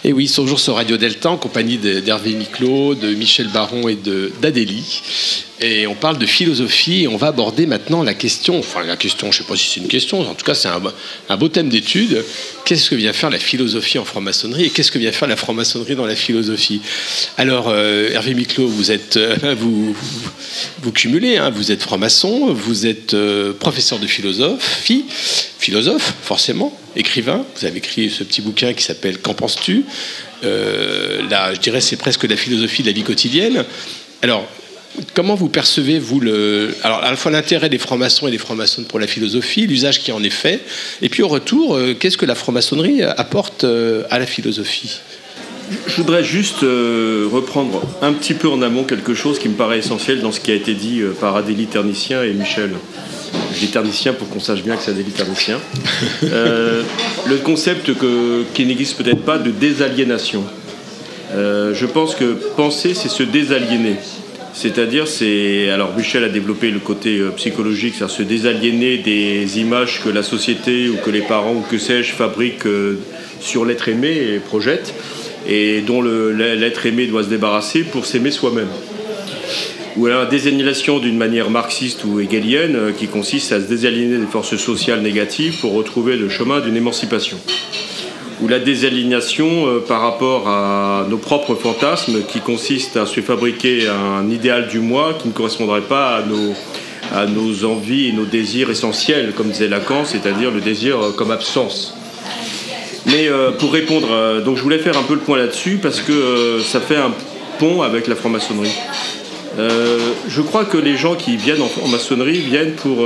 Et 0.05 0.13
oui, 0.13 0.29
sont 0.29 0.43
toujours 0.43 0.61
sur 0.61 0.77
Radio 0.77 0.97
Delta 0.97 1.31
en 1.31 1.37
compagnie 1.37 1.77
d'Hervé 1.77 2.35
Miclot, 2.35 2.95
de 2.95 3.15
Michel 3.15 3.49
Baron 3.49 3.89
et 3.89 3.99
d'Adélie. 4.41 5.03
Et 5.61 5.89
on 5.89 5.95
parle 5.95 6.19
de 6.19 6.27
philosophie 6.27 7.03
et 7.03 7.09
on 7.09 7.17
va 7.17 7.29
aborder 7.29 7.67
maintenant 7.67 8.05
la 8.05 8.15
question, 8.15 8.61
enfin 8.61 8.85
la 8.85 8.97
question, 8.97 9.33
je 9.33 9.39
ne 9.39 9.43
sais 9.43 9.49
pas 9.49 9.57
si 9.57 9.69
c'est 9.69 9.81
une 9.81 9.89
question, 9.89 10.21
en 10.21 10.35
tout 10.35 10.45
cas 10.45 10.55
c'est 10.55 10.69
un, 10.69 11.37
beau 11.37 11.49
thème 11.49 11.69
d'étude. 11.69 12.25
Qu'est-ce 12.65 12.91
que 12.91 12.95
vient 12.95 13.13
faire 13.13 13.31
la 13.31 13.41
philosophie 13.41 13.99
en 13.99 14.05
franc-maçonnerie 14.05 14.67
et 14.67 14.71
qu'est-ce 14.71 14.93
que 14.93 15.01
vient 15.01 15.11
faire 15.11 15.27
la 15.27 15.37
franc-maçonnerie 15.37 15.97
dans 15.97 16.07
la 16.07 16.15
philosophie? 16.15 16.81
Alors 17.39 17.69
euh, 17.69 18.11
Hervé 18.13 18.35
Miclot, 18.35 18.69
vous 18.69 18.93
êtes, 18.93 19.17
euh, 19.17 19.37
vous, 19.59 19.97
vous, 20.83 20.93
cumulez, 20.93 21.39
hein, 21.39 21.51
vous 21.51 21.73
êtes 21.73 21.83
franc-maçon, 21.83 22.53
vous 22.53 22.87
êtes 22.87 23.15
euh, 23.15 23.53
professeur 23.53 23.99
de 23.99 24.07
philosophie, 24.07 25.07
philosophe 25.59 26.15
forcément, 26.23 26.79
écrivain. 26.95 27.45
Vous 27.57 27.67
avez 27.67 27.79
écrit 27.79 28.11
ce 28.11 28.23
petit 28.23 28.43
bouquin 28.43 28.75
qui 28.75 28.85
s'appelle 28.85 29.19
Qu'en 29.19 29.35
penses-tu? 29.35 29.85
Là, 30.43 31.53
je 31.53 31.59
dirais, 31.59 31.81
c'est 31.81 31.97
presque 31.97 32.23
la 32.25 32.37
philosophie 32.37 32.83
de 32.83 32.87
la 32.87 32.93
vie 32.93 33.03
quotidienne. 33.03 33.65
Alors, 34.23 34.49
comment 35.15 35.35
vous 35.35 35.49
percevez, 35.49 35.99
vous, 35.99 36.21
le, 36.21 36.75
alors, 36.83 37.03
à 37.03 37.11
la 37.11 37.17
fois 37.17 37.31
l'intérêt 37.31 37.69
des 37.69 37.79
francs-maçons 37.79 38.29
et 38.29 38.31
des 38.31 38.39
francs-maçons 38.39 38.83
pour 38.85 38.99
la 38.99 39.07
philosophie, 39.07 39.67
l'usage 39.67 40.01
qui 40.01 40.13
en 40.13 40.23
est 40.23 40.31
fait, 40.31 40.61
et 41.03 41.09
puis 41.09 41.23
au 41.23 41.29
retour, 41.29 41.77
euh, 41.77 41.95
qu'est-ce 41.99 42.17
que 42.17 42.27
la 42.27 42.35
franc-maçonnerie 42.35 43.03
apporte 43.03 43.65
euh, 43.65 44.03
à 44.11 44.19
la 44.19 44.27
philosophie? 44.27 45.01
Je 45.87 45.97
voudrais 45.97 46.25
juste 46.25 46.63
euh, 46.63 47.29
reprendre 47.31 47.83
un 48.01 48.15
petit 48.15 48.33
peu 48.33 48.49
en 48.49 48.63
amont 48.63 48.85
quelque 48.85 49.13
chose 49.15 49.39
qui 49.39 49.49
me 49.51 49.55
paraît 49.55 49.79
essentiel 49.81 50.21
dans 50.23 50.33
ce 50.33 50.41
qui 50.41 50.51
a 50.51 50.55
été 50.55 50.73
dit 50.73 51.03
par 51.21 51.37
Adélie 51.37 51.67
Ternicien 51.67 52.23
et 52.23 52.33
Michel. 52.33 52.71
Je 53.53 53.59
dis 53.59 53.67
Ternicien 53.67 54.15
pour 54.15 54.31
qu'on 54.31 54.41
sache 54.41 54.63
bien 54.63 54.77
que 54.77 54.83
c'est 54.83 54.93
Adélie 54.93 55.11
Ternicien. 55.13 55.59
Euh, 56.25 56.83
le 57.27 57.37
concept 57.37 57.95
que- 57.95 58.43
qui 58.55 58.65
n'existe 58.67 58.97
peut-être 58.97 59.23
pas 59.23 59.39
de 59.39 59.51
désaliénation. 59.51 60.43
Euh, 61.35 61.75
je 61.75 61.87
pense 61.87 62.15
que 62.15 62.33
penser, 62.57 62.95
c'est 62.95 63.09
se 63.09 63.23
désaliéner. 63.23 63.97
C'est-à-dire, 64.61 65.07
c'est. 65.07 65.71
Alors, 65.71 65.97
Michel 65.97 66.25
a 66.25 66.29
développé 66.29 66.73
le 66.73 66.81
côté 66.81 67.19
euh, 67.19 67.31
psychologique, 67.31 67.95
c'est-à-dire 67.95 68.17
se 68.17 68.25
désaliéner 68.25 68.99
des 68.99 69.61
images 69.61 70.03
que 70.03 70.09
la 70.09 70.25
société 70.25 70.89
ou 70.89 70.97
que 70.97 71.11
les 71.11 71.21
parents 71.21 71.55
ou 71.55 71.61
que 71.61 71.79
sais-je 71.79 72.13
fabriquent 72.13 72.67
euh, 72.67 72.99
sur 73.39 73.65
l'être 73.65 73.89
aimé 73.89 74.09
et 74.09 74.41
projettent, 74.41 74.95
et 75.49 75.81
dont 75.83 76.03
l'être 76.03 76.87
aimé 76.87 77.07
doit 77.07 77.23
se 77.23 77.29
débarrasser 77.29 77.85
pour 77.85 78.05
s'aimer 78.05 78.33
soi-même. 78.33 78.67
Ou 79.97 80.07
alors 80.07 80.23
la 80.23 80.99
d'une 80.99 81.17
manière 81.17 81.51
marxiste 81.51 82.03
ou 82.05 82.19
hegelienne 82.19 82.75
euh, 82.75 82.91
qui 82.91 83.07
consiste 83.07 83.53
à 83.53 83.61
se 83.61 83.67
désaliéner 83.67 84.19
des 84.19 84.27
forces 84.27 84.57
sociales 84.57 85.03
négatives 85.03 85.61
pour 85.61 85.73
retrouver 85.75 86.17
le 86.17 86.29
chemin 86.29 86.59
d'une 86.59 86.77
émancipation 86.77 87.39
ou 88.41 88.49
la 88.49 88.59
désalignation 88.59 89.67
euh, 89.67 89.81
par 89.81 90.01
rapport 90.01 90.49
à 90.49 91.07
nos 91.09 91.19
propres 91.19 91.55
fantasmes 91.55 92.23
qui 92.29 92.41
consiste 92.41 92.97
à 92.97 93.07
se 93.07 93.21
fabriquer 93.21 93.89
un 93.89 94.31
idéal 94.31 94.69
du 94.69 94.81
moi 94.81 95.17
qui 95.21 95.29
ne 95.29 95.33
correspondrait 95.33 95.83
pas 95.83 96.17
à 96.17 96.23
nos, 96.23 96.55
à 97.13 97.27
nos 97.27 97.65
envies 97.65 98.09
et 98.09 98.13
nos 98.13 98.25
désirs 98.25 98.71
essentiels, 98.71 99.33
comme 99.37 99.49
disait 99.49 99.69
Lacan, 99.69 100.05
c'est-à-dire 100.05 100.51
le 100.51 100.61
désir 100.61 101.01
euh, 101.01 101.11
comme 101.13 101.31
absence. 101.31 101.95
Mais 103.07 103.29
euh, 103.29 103.51
pour 103.53 103.73
répondre, 103.73 104.43
donc 104.45 104.57
je 104.57 104.63
voulais 104.63 104.79
faire 104.79 104.99
un 104.99 105.03
peu 105.03 105.15
le 105.15 105.21
point 105.21 105.39
là-dessus 105.39 105.79
parce 105.83 106.01
que 106.01 106.61
ça 106.63 106.81
fait 106.81 106.97
un 106.97 107.13
pont 107.59 107.83
avec 107.83 108.07
la 108.07 108.15
franc-maçonnerie. 108.15 108.75
Je 110.29 110.43
crois 110.43 110.65
que 110.65 110.77
les 110.77 110.97
gens 110.97 111.15
qui 111.17 111.37
viennent 111.37 111.63
en, 111.63 111.71
en 111.83 111.89
maçonnerie 111.89 112.39
viennent 112.39 112.75
pour, 112.75 113.05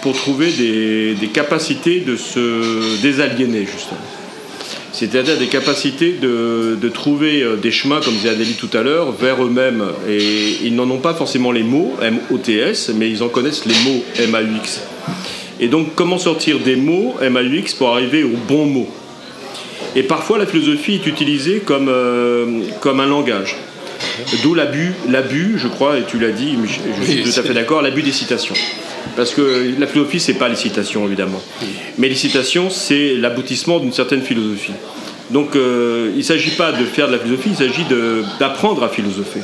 pour 0.00 0.12
trouver 0.14 0.50
des, 0.52 1.14
des 1.14 1.26
capacités 1.26 2.00
de 2.00 2.16
se 2.16 3.02
désaliéner, 3.02 3.66
justement. 3.66 4.00
C'est-à-dire 5.02 5.36
des 5.36 5.48
capacités 5.48 6.12
de, 6.12 6.78
de 6.80 6.88
trouver 6.88 7.42
euh, 7.42 7.56
des 7.56 7.72
chemins, 7.72 8.00
comme 8.00 8.14
disait 8.14 8.28
Adélie 8.28 8.54
tout 8.54 8.70
à 8.72 8.82
l'heure, 8.82 9.10
vers 9.10 9.42
eux-mêmes. 9.44 9.82
Et 10.08 10.58
ils 10.62 10.76
n'en 10.76 10.88
ont 10.88 11.00
pas 11.00 11.12
forcément 11.12 11.50
les 11.50 11.64
mots, 11.64 11.92
M-O-T-S, 12.00 12.92
mais 12.94 13.10
ils 13.10 13.20
en 13.24 13.28
connaissent 13.28 13.64
les 13.64 13.74
mots, 13.84 14.04
M-A-U-X. 14.20 14.82
Et 15.58 15.66
donc, 15.66 15.96
comment 15.96 16.18
sortir 16.18 16.60
des 16.60 16.76
mots, 16.76 17.16
M-A-U-X, 17.20 17.74
pour 17.74 17.88
arriver 17.88 18.22
aux 18.22 18.36
bons 18.46 18.66
mots? 18.66 18.90
Et 19.96 20.04
parfois, 20.04 20.38
la 20.38 20.46
philosophie 20.46 20.94
est 20.94 21.06
utilisée 21.08 21.62
comme, 21.66 21.88
euh, 21.88 22.60
comme 22.80 23.00
un 23.00 23.06
langage. 23.06 23.56
D'où 24.44 24.54
l'abus, 24.54 24.92
l'abus, 25.10 25.54
je 25.56 25.66
crois, 25.66 25.98
et 25.98 26.04
tu 26.06 26.20
l'as 26.20 26.30
dit, 26.30 26.56
je 26.64 26.72
suis 26.72 26.80
Oui, 27.08 27.22
tout 27.24 27.40
à 27.40 27.42
fait 27.42 27.54
d'accord, 27.54 27.82
l'abus 27.82 28.02
des 28.02 28.12
citations. 28.12 28.54
Parce 29.16 29.32
que 29.32 29.74
la 29.78 29.86
philosophie, 29.86 30.20
c'est 30.20 30.34
pas 30.34 30.48
les 30.48 30.56
citations, 30.56 31.06
évidemment. 31.06 31.42
Mais 31.98 32.08
les 32.08 32.14
citations, 32.14 32.70
c'est 32.70 33.14
l'aboutissement 33.14 33.78
d'une 33.78 33.92
certaine 33.92 34.22
philosophie. 34.22 34.72
Donc, 35.30 35.56
euh, 35.56 36.10
il 36.12 36.18
ne 36.18 36.22
s'agit 36.22 36.50
pas 36.50 36.72
de 36.72 36.84
faire 36.84 37.08
de 37.08 37.12
la 37.12 37.18
philosophie, 37.18 37.50
il 37.50 37.56
s'agit 37.56 37.86
d'apprendre 38.38 38.82
à 38.82 38.88
philosopher. 38.88 39.40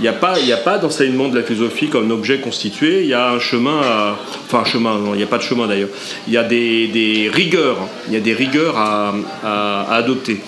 Il 0.00 0.04
n'y 0.04 0.08
a 0.08 0.56
pas, 0.56 0.78
d'enseignement 0.78 1.28
de 1.28 1.36
la 1.36 1.42
philosophie 1.42 1.88
comme 1.88 2.06
un 2.06 2.10
objet 2.10 2.38
constitué, 2.38 3.02
il 3.02 3.08
y 3.08 3.14
a 3.14 3.32
un 3.32 3.38
chemin 3.38 3.82
à... 3.82 4.18
Enfin, 4.46 4.60
un 4.60 4.64
chemin, 4.64 4.98
non, 4.98 5.12
il 5.14 5.18
n'y 5.18 5.22
a 5.22 5.26
pas 5.26 5.36
de 5.36 5.42
chemin 5.42 5.66
d'ailleurs. 5.66 5.90
Il 6.26 6.32
y 6.32 6.38
a 6.38 6.42
des, 6.42 7.30
rigueurs, 7.32 7.76
il 8.08 8.14
y 8.14 8.16
a 8.16 8.20
des 8.20 8.32
rigueurs 8.32 8.78
à, 8.78 9.14
à- 9.44 9.94
adopter. 9.94 10.40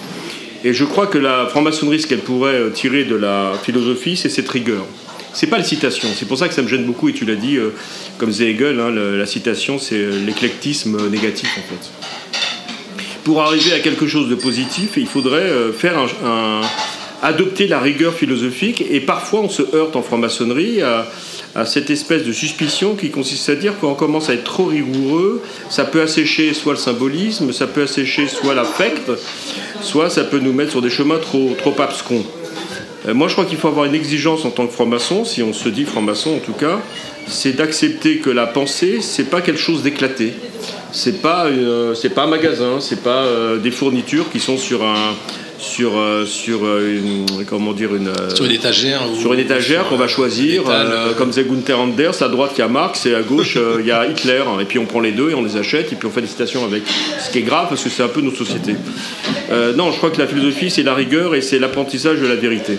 Et 0.65 0.73
je 0.73 0.85
crois 0.85 1.07
que 1.07 1.19
la 1.19 1.47
franc-maçonnerie, 1.47 2.01
ce 2.01 2.07
qu'elle 2.07 2.21
pourrait 2.21 2.71
tirer 2.73 3.05
de 3.05 3.15
la 3.15 3.53
philosophie, 3.63 4.17
c'est 4.17 4.31
cette 4.31 4.49
rigueur. 4.49 4.87
C'est 5.35 5.47
pas 5.47 5.59
la 5.59 5.65
citation. 5.65 6.09
C'est 6.15 6.27
pour 6.27 6.39
ça 6.39 6.49
que 6.49 6.55
ça 6.55 6.63
me 6.63 6.69
gêne 6.69 6.85
beaucoup, 6.85 7.09
et 7.09 7.13
tu 7.13 7.25
l'as 7.25 7.37
dit, 7.37 7.57
euh, 7.57 7.71
comme 8.19 8.31
disait 8.31 8.51
Hegel, 8.51 8.79
hein, 8.81 8.91
la 8.91 9.27
citation, 9.27 9.79
c'est 9.79 9.97
euh, 9.97 10.25
l'éclectisme 10.25 11.09
négatif, 11.09 11.49
en 11.59 11.63
fait. 11.63 11.91
Pour 13.25 13.41
arriver 13.43 13.73
à 13.73 13.81
quelque 13.81 14.07
chose 14.07 14.29
de 14.29 14.35
positif, 14.35 14.93
il 14.97 15.07
faudrait 15.07 15.39
euh, 15.39 15.73
faire 15.73 15.97
adopter 17.23 17.69
la 17.69 17.81
rigueur 17.81 18.15
philosophique, 18.15 18.85
et 18.91 19.01
parfois 19.01 19.41
on 19.41 19.49
se 19.49 19.63
heurte 19.75 19.95
en 19.95 20.03
franc-maçonnerie 20.03 20.83
à, 20.83 21.07
à 21.55 21.65
cette 21.67 21.91
espèce 21.91 22.25
de 22.25 22.33
suspicion 22.33 22.95
qui 22.97 23.11
consiste 23.11 23.49
à 23.49 23.55
dire 23.55 23.79
qu'on 23.79 23.95
commence 23.95 24.29
à 24.29 24.35
être 24.35 24.45
trop 24.45 24.67
rigoureux, 24.67 25.41
ça 25.71 25.85
peut 25.85 26.03
assécher 26.03 26.53
soit 26.53 26.73
le 26.73 26.79
symbolisme, 26.79 27.53
ça 27.53 27.67
peut 27.67 27.83
assécher 27.83 28.27
soit 28.27 28.55
l'affect, 28.55 29.11
soit 29.81 30.11
ça 30.11 30.25
peut 30.25 30.41
nous 30.41 30.53
mettre 30.53 30.73
sur 30.73 30.83
des 30.83 30.91
chemins 30.91 31.19
trop, 31.19 31.55
trop 31.57 31.81
abscons. 31.81 32.25
Euh, 33.09 33.15
Moi, 33.15 33.29
je 33.29 33.33
crois 33.33 33.45
qu'il 33.45 33.59
faut 33.59 33.69
avoir 33.69 33.85
une 33.85 33.95
exigence 33.95 34.45
en 34.45 34.51
tant 34.51 34.67
que 34.67 34.73
franc-maçon, 34.73 35.25
si 35.25 35.43
on 35.43 35.53
se 35.53 35.69
dit 35.69 35.85
franc-maçon 35.85 36.37
en 36.37 36.39
tout 36.39 36.53
cas, 36.53 36.81
c'est 37.27 37.53
d'accepter 37.53 38.19
que 38.19 38.31
la 38.31 38.47
pensée, 38.47 39.01
c'est 39.01 39.31
pas 39.31 39.41
quelque 39.41 39.61
chose 39.61 39.83
d'éclaté. 39.83 40.33
C'est 40.93 41.23
pas, 41.23 41.47
euh, 41.47 41.95
c'est 41.95 42.11
pas 42.11 42.25
un 42.25 42.27
magasin, 42.27 42.81
c'est 42.81 43.03
pas 43.03 43.25
euh, 43.25 43.59
des 43.59 43.71
fournitures 43.71 44.31
qui 44.31 44.41
sont 44.41 44.59
sur 44.59 44.85
un, 44.85 45.15
sur, 45.63 45.97
euh, 45.97 46.27
sur 46.27 46.67
euh, 46.67 46.99
une, 46.99 47.45
comment 47.47 47.73
dire 47.73 47.95
une, 47.95 48.09
euh, 48.09 48.35
Sur 48.35 48.45
une 48.45 48.51
étagère. 48.53 49.01
ou- 49.11 49.19
sur 49.19 49.33
une 49.33 49.41
étagère 49.41 49.81
sur 49.83 49.91
qu'on 49.91 49.97
va 49.97 50.09
choisir, 50.09 50.65
euh, 50.69 51.13
comme 51.15 51.31
disait 51.31 51.45
Gunther 51.45 51.79
Anders, 51.81 52.21
à 52.23 52.29
droite 52.29 52.51
il 52.57 52.61
y 52.61 52.63
a 52.65 52.69
Marx 52.69 53.07
et 53.07 53.15
à 53.15 53.23
gauche 53.23 53.57
il 53.81 53.87
y 53.87 53.91
a 53.93 54.07
Hitler, 54.07 54.43
et 54.61 54.65
puis 54.65 54.79
on 54.79 54.85
prend 54.87 55.01
les 55.01 55.13
deux 55.13 55.31
et 55.31 55.35
on 55.35 55.43
les 55.43 55.57
achète 55.57 55.93
et 55.93 55.97
puis 55.97 56.07
on 56.07 56.11
fait 56.11 56.21
des 56.21 56.27
citations 56.27 56.65
avec. 56.65 56.83
Ce 57.25 57.31
qui 57.31 57.39
est 57.39 57.43
grave 57.43 57.67
parce 57.69 57.83
que 57.83 57.89
c'est 57.91 58.03
un 58.03 58.09
peu 58.09 58.21
notre 58.21 58.37
société. 58.39 58.75
Euh, 59.51 59.73
non, 59.75 59.91
je 59.93 59.97
crois 59.99 60.11
que 60.11 60.19
la 60.19 60.27
philosophie 60.27 60.71
c'est 60.71 60.83
la 60.83 60.95
rigueur 60.95 61.35
et 61.35 61.41
c'est 61.41 61.59
l'apprentissage 61.59 62.19
de 62.21 62.27
la 62.27 62.35
vérité. 62.37 62.79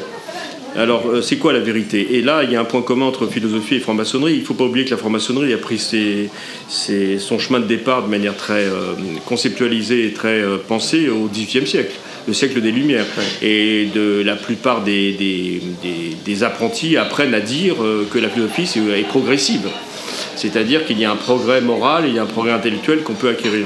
Alors, 0.75 1.03
c'est 1.21 1.37
quoi 1.37 1.53
la 1.53 1.59
vérité? 1.59 2.15
Et 2.15 2.23
là, 2.23 2.41
il 2.43 2.51
y 2.51 2.55
a 2.55 2.59
un 2.59 2.63
point 2.65 2.81
commun 2.81 3.05
entre 3.05 3.27
philosophie 3.27 3.75
et 3.75 3.79
franc-maçonnerie. 3.79 4.33
Il 4.33 4.39
ne 4.39 4.43
faut 4.43 4.55
pas 4.55 4.63
oublier 4.63 4.85
que 4.85 4.89
la 4.89 4.97
franc-maçonnerie 4.97 5.53
a 5.53 5.57
pris 5.59 5.77
ses- 5.77 6.31
ses- 6.67 7.19
son 7.19 7.37
chemin 7.37 7.59
de 7.59 7.65
départ 7.67 8.01
de 8.03 8.09
manière 8.09 8.35
très 8.35 8.63
euh, 8.63 8.93
conceptualisée 9.27 10.07
et 10.07 10.13
très 10.13 10.41
pensée 10.67 11.09
au 11.09 11.27
XVIIIe 11.31 11.67
siècle, 11.67 11.91
le 12.27 12.33
siècle 12.33 12.61
des 12.61 12.71
Lumières. 12.71 13.05
Et 13.41 13.87
de 13.93 14.21
la 14.25 14.35
plupart 14.35 14.81
des, 14.83 15.11
des- 15.13 15.61
des- 15.81 16.15
des 16.25 16.43
apprentis 16.43 16.97
apprennent 16.97 17.33
à 17.33 17.41
dire 17.41 17.83
euh, 17.83 18.07
que 18.11 18.19
la 18.19 18.29
philosophie 18.29 18.67
c'est- 18.67 18.79
est 18.99 19.07
progressive. 19.07 19.67
C'est-à-dire 20.35 20.85
qu'il 20.85 20.99
y 20.99 21.05
a 21.05 21.11
un 21.11 21.15
progrès 21.15 21.61
moral 21.61 22.05
et 22.05 22.09
il 22.09 22.15
y 22.15 22.19
a 22.19 22.23
un 22.23 22.27
progrès 22.27 22.51
intellectuel 22.51 23.03
qu'on 23.03 23.13
peut 23.13 23.29
acquérir. 23.29 23.65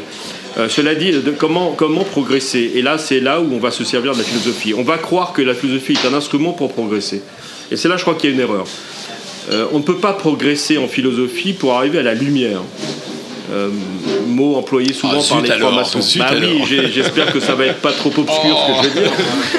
Euh, 0.58 0.68
cela 0.70 0.96
dit, 0.96 1.12
de 1.12 1.32
comment, 1.32 1.72
comment 1.74 2.04
progresser? 2.04 2.72
Et 2.76 2.82
là, 2.82 2.98
c'est 2.98 3.20
là 3.20 3.40
où 3.42 3.48
on 3.54 3.60
va 3.60 3.70
se 3.72 3.84
servir 3.84 4.14
de 4.14 4.18
la 4.18 4.24
philosophie. 4.24 4.74
On 4.76 4.84
va 4.84 4.98
croire 4.98 5.32
que 5.34 5.42
la 5.42 5.54
philosophie 5.54 5.94
est 5.94 6.08
un 6.08 6.14
instrument 6.16 6.54
pour 6.54 6.74
progresser. 6.74 7.22
Et 7.72 7.76
c'est 7.78 7.88
là, 7.88 7.96
je 7.98 8.02
crois 8.02 8.16
qu'il 8.16 8.30
y 8.30 8.34
a 8.34 8.36
une 8.36 8.42
erreur. 8.42 8.66
Euh, 9.52 9.66
on 9.72 9.78
ne 9.80 9.84
peut 9.84 9.98
pas 9.98 10.14
progresser 10.14 10.78
en 10.78 10.88
philosophie 10.88 11.54
pour 11.54 11.74
arriver 11.74 12.00
à 12.00 12.04
la 12.04 12.16
lumière. 12.16 12.62
Euh, 13.50 13.70
mot 14.28 14.56
employé 14.56 14.92
souvent 14.92 15.14
Ah, 15.24 15.34
par 15.34 15.42
les 15.42 15.52
alors, 15.52 15.72
francs-maçons. 15.72 16.20
Bah 16.20 16.32
oui, 16.38 16.64
j'ai- 16.68 16.92
j'espère 16.92 17.32
que 17.32 17.40
ça 17.40 17.56
va 17.56 17.66
être 17.68 17.80
pas 17.80 17.94
trop 17.94 18.10
obscur 18.18 18.58
ce 18.84 18.88
que 18.88 18.90
je 18.90 18.94
vais 18.94 19.02
dire. 19.02 19.12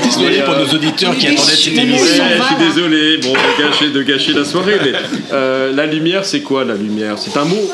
Désolé 0.02 0.36
Mais, 0.38 0.44
pour 0.44 0.54
euh, 0.54 0.64
nos 0.66 0.74
auditeurs 0.74 1.16
qui 1.16 1.26
attendaient 1.26 1.40
cette 1.52 1.78
émission. 1.78 2.04
je 2.36 2.42
suis 2.44 2.66
désolé, 2.66 3.16
bon, 3.18 3.32
de 3.32 3.62
gâcher, 3.62 3.88
de 3.90 4.02
gâcher 4.02 4.32
la 4.34 4.44
soirée, 4.44 4.76
mais 4.84 4.92
euh, 5.32 5.72
la 5.72 5.86
lumière, 5.86 6.24
c'est 6.26 6.40
quoi 6.42 6.64
la 6.64 6.74
lumière? 6.74 7.16
C'est 7.18 7.36
un 7.38 7.44
mot. 7.44 7.70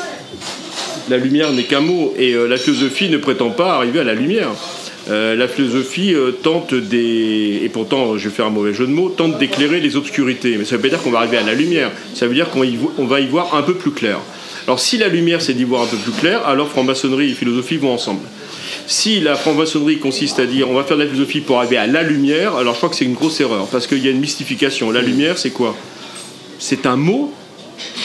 La 1.10 1.16
lumière 1.18 1.52
n'est 1.52 1.64
qu'un 1.64 1.80
mot, 1.80 2.14
et 2.16 2.32
euh, 2.32 2.46
la 2.46 2.56
philosophie 2.58 3.08
ne 3.08 3.18
prétend 3.18 3.50
pas 3.50 3.74
arriver 3.74 4.00
à 4.00 4.04
la 4.04 4.14
lumière. 4.14 4.50
Euh, 5.10 5.34
la 5.36 5.48
philosophie 5.48 6.14
euh, 6.14 6.30
tente 6.30 6.72
des, 6.72 7.60
et 7.62 7.68
pourtant 7.68 8.16
je 8.16 8.28
vais 8.28 8.34
faire 8.34 8.46
un 8.46 8.50
mauvais 8.50 8.72
jeu 8.72 8.86
de 8.86 8.92
mots, 8.92 9.10
tente 9.10 9.36
d'éclairer 9.38 9.80
les 9.80 9.96
obscurités. 9.96 10.54
Mais 10.58 10.64
ça 10.64 10.72
ne 10.72 10.76
veut 10.76 10.82
pas 10.82 10.88
dire 10.94 11.02
qu'on 11.02 11.10
va 11.10 11.18
arriver 11.18 11.36
à 11.38 11.42
la 11.42 11.52
lumière, 11.54 11.90
ça 12.14 12.26
veut 12.26 12.34
dire 12.34 12.48
qu'on 12.50 12.62
y 12.64 12.76
vo- 12.76 12.92
on 12.98 13.04
va 13.04 13.20
y 13.20 13.26
voir 13.26 13.54
un 13.54 13.62
peu 13.62 13.74
plus 13.74 13.90
clair. 13.90 14.18
Alors 14.66 14.80
si 14.80 14.96
la 14.98 15.08
lumière 15.08 15.42
c'est 15.42 15.54
d'y 15.54 15.64
voir 15.64 15.82
un 15.82 15.86
peu 15.86 15.96
plus 15.96 16.12
clair, 16.12 16.46
alors 16.46 16.68
franc-maçonnerie 16.68 17.30
et 17.30 17.34
philosophie 17.34 17.76
vont 17.76 17.92
ensemble. 17.92 18.22
Si 18.86 19.20
la 19.20 19.34
franc-maçonnerie 19.34 19.98
consiste 19.98 20.38
à 20.38 20.46
dire 20.46 20.70
on 20.70 20.74
va 20.74 20.84
faire 20.84 20.96
de 20.96 21.02
la 21.02 21.08
philosophie 21.08 21.40
pour 21.40 21.58
arriver 21.58 21.76
à 21.76 21.86
la 21.86 22.02
lumière, 22.02 22.56
alors 22.56 22.74
je 22.74 22.78
crois 22.78 22.88
que 22.88 22.96
c'est 22.96 23.04
une 23.04 23.14
grosse 23.14 23.40
erreur, 23.40 23.66
parce 23.66 23.86
qu'il 23.86 24.04
y 24.04 24.08
a 24.08 24.10
une 24.10 24.20
mystification. 24.20 24.90
La 24.90 25.02
lumière 25.02 25.38
c'est 25.38 25.50
quoi? 25.50 25.76
C'est 26.58 26.86
un 26.86 26.96
mot? 26.96 27.32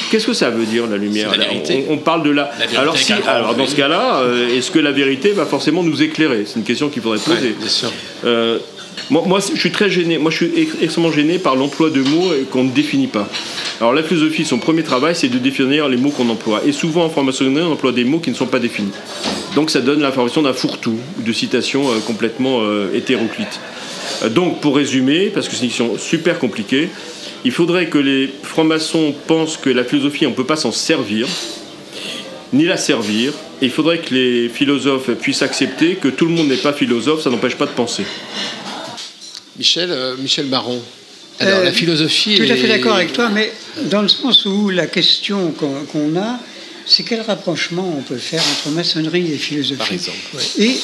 Qu'est-ce 0.10 0.26
que 0.26 0.34
ça 0.34 0.50
veut 0.50 0.66
dire 0.66 0.88
la 0.88 0.98
lumière? 0.98 1.32
La 1.32 1.46
vérité. 1.46 1.86
on, 1.88 1.94
on 1.94 1.98
parle 1.98 2.24
de 2.24 2.32
la. 2.32 2.52
Alors, 2.76 2.98
si, 2.98 3.14
alors 3.14 3.54
dans 3.54 3.68
ce 3.68 3.76
cas-là, 3.76 4.22
euh, 4.22 4.58
est-ce 4.58 4.72
que 4.72 4.80
la 4.80 4.92
vérité 4.92 5.32
va 5.32 5.46
forcément 5.46 5.84
nous 5.84 6.02
éclairer? 6.02 6.46
C'est 6.48 6.56
une 6.58 6.66
question 6.66 6.90
qu'il 6.90 7.04
faudrait 7.04 7.20
poser. 7.20 7.50
Ouais, 7.50 7.56
bien 7.58 7.70
sûr. 7.70 7.92
Euh, 8.26 8.58
moi, 9.10 9.40
je 9.40 9.60
suis 9.60 9.72
très 9.72 9.90
gêné. 9.90 10.18
Moi, 10.18 10.32
je 10.32 10.38
suis 10.38 10.52
ex- 10.56 10.76
extrêmement 10.82 11.12
gêné 11.12 11.40
par 11.40 11.56
l'emploi 11.56 11.90
de 11.90 12.02
mots 12.02 12.32
euh, 12.32 12.44
qu'on 12.52 12.64
ne 12.64 12.72
définit 12.72 13.08
pas. 13.08 13.28
Alors, 13.80 13.94
la 13.94 14.04
philosophie, 14.04 14.46
son 14.46 14.60
premier 14.60 14.84
travail, 14.84 15.16
c'est 15.16 15.30
de 15.30 15.38
définir 15.38 15.88
les 15.88 15.98
mots 15.98 16.12
qu'on 16.12 16.30
emploie. 16.30 16.62
Et 16.66 16.72
souvent, 16.72 17.06
en 17.06 17.10
franc-maçonnerie, 17.10 17.66
on 17.66 17.74
emploie 17.74 17.92
des 17.92 18.04
mots 18.04 18.20
qui 18.20 18.30
ne 18.30 18.36
sont 18.36 18.46
pas 18.46 18.60
définis. 18.60 18.92
Donc, 19.56 19.70
ça 19.70 19.82
donne 19.82 20.02
l'information 20.02 20.42
d'un 20.42 20.54
fourre-tout, 20.54 20.98
ou 21.18 21.22
de 21.22 21.34
citations 21.34 21.90
euh, 21.90 22.00
complètement 22.06 22.60
euh, 22.62 22.94
hétéroclites. 22.94 23.60
Donc, 24.32 24.60
pour 24.60 24.76
résumer, 24.76 25.32
parce 25.34 25.48
que 25.48 25.56
c'est 25.56 25.64
une 25.64 25.70
question 25.70 25.98
super 25.98 26.40
compliquée, 26.40 26.90
il 27.46 27.52
faudrait 27.52 27.88
que 27.88 27.98
les 27.98 28.30
francs-maçons 28.44 29.16
pensent 29.28 29.56
que 29.56 29.70
la 29.70 29.86
philosophie, 29.86 30.26
on 30.26 30.32
ne 30.32 30.36
peut 30.36 30.44
pas 30.44 30.58
s'en 30.58 30.74
servir, 30.74 31.26
ni 32.52 32.66
la 32.66 32.76
servir. 32.76 33.32
Et 33.62 33.66
il 33.66 33.72
faudrait 33.72 34.00
que 34.00 34.14
les 34.14 34.50
philosophes 34.50 35.12
puissent 35.12 35.42
accepter 35.42 35.96
que 35.96 36.10
tout 36.10 36.26
le 36.26 36.32
monde 36.32 36.48
n'est 36.48 36.58
pas 36.58 36.74
philosophe, 36.74 37.22
ça 37.22 37.30
n'empêche 37.30 37.56
pas 37.56 37.66
de 37.66 37.72
penser. 37.72 38.04
Michel, 39.60 39.92
euh, 39.92 40.16
Michel 40.18 40.46
Baron. 40.46 40.82
Alors, 41.42 41.60
Euh, 41.60 41.64
la 41.66 41.72
philosophie. 41.74 42.36
Tout 42.38 42.44
à 42.44 42.56
fait 42.56 42.66
est- 42.66 42.68
d'accord 42.70 42.96
avec 42.96 43.12
toi, 43.14 43.30
mais 43.30 43.52
dans 43.92 44.02
le 44.02 44.08
sens 44.08 44.46
où 44.46 44.70
la 44.70 44.88
question 44.88 45.52
qu'on 45.52 46.16
a, 46.18 46.40
c'est 46.86 47.04
quel 47.04 47.22
rapprochement 47.22 47.94
on 47.98 48.02
peut 48.02 48.18
faire 48.18 48.42
entre 48.42 48.70
maçonnerie 48.70 49.32
et 49.34 49.38
philosophie. 49.38 49.78
Par 49.78 49.92
exemple, 49.92 50.18
ouais. 50.34 50.66
Et 50.66 50.80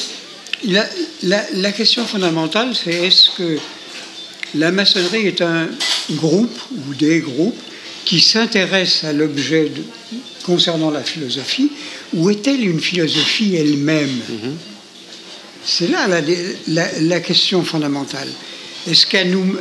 la, 0.68 0.86
la- 1.22 1.46
la 1.54 1.72
question 1.72 2.04
fondamentale, 2.06 2.74
c'est 2.74 2.92
est-ce 2.92 3.30
que 3.36 3.58
la 4.54 4.70
maçonnerie 4.72 5.26
est 5.26 5.40
un 5.40 5.68
groupe 6.12 6.58
ou 6.86 6.94
des 6.94 7.20
groupes 7.20 7.58
qui 8.04 8.20
s'intéressent 8.20 9.04
à 9.04 9.12
l'objet 9.14 9.72
concernant 10.44 10.90
la 10.90 11.02
philosophie, 11.02 11.70
ou 12.14 12.28
est-elle 12.30 12.62
une 12.64 12.80
philosophie 12.80 13.56
elle-même? 13.56 14.20
C'est 15.64 15.88
là 15.88 16.06
la, 16.06 16.20
la- 16.68 17.00
la 17.00 17.20
question 17.20 17.64
fondamentale. 17.64 18.28
Est-ce 18.86 19.04
qu'à 19.04 19.24
nous, 19.24 19.56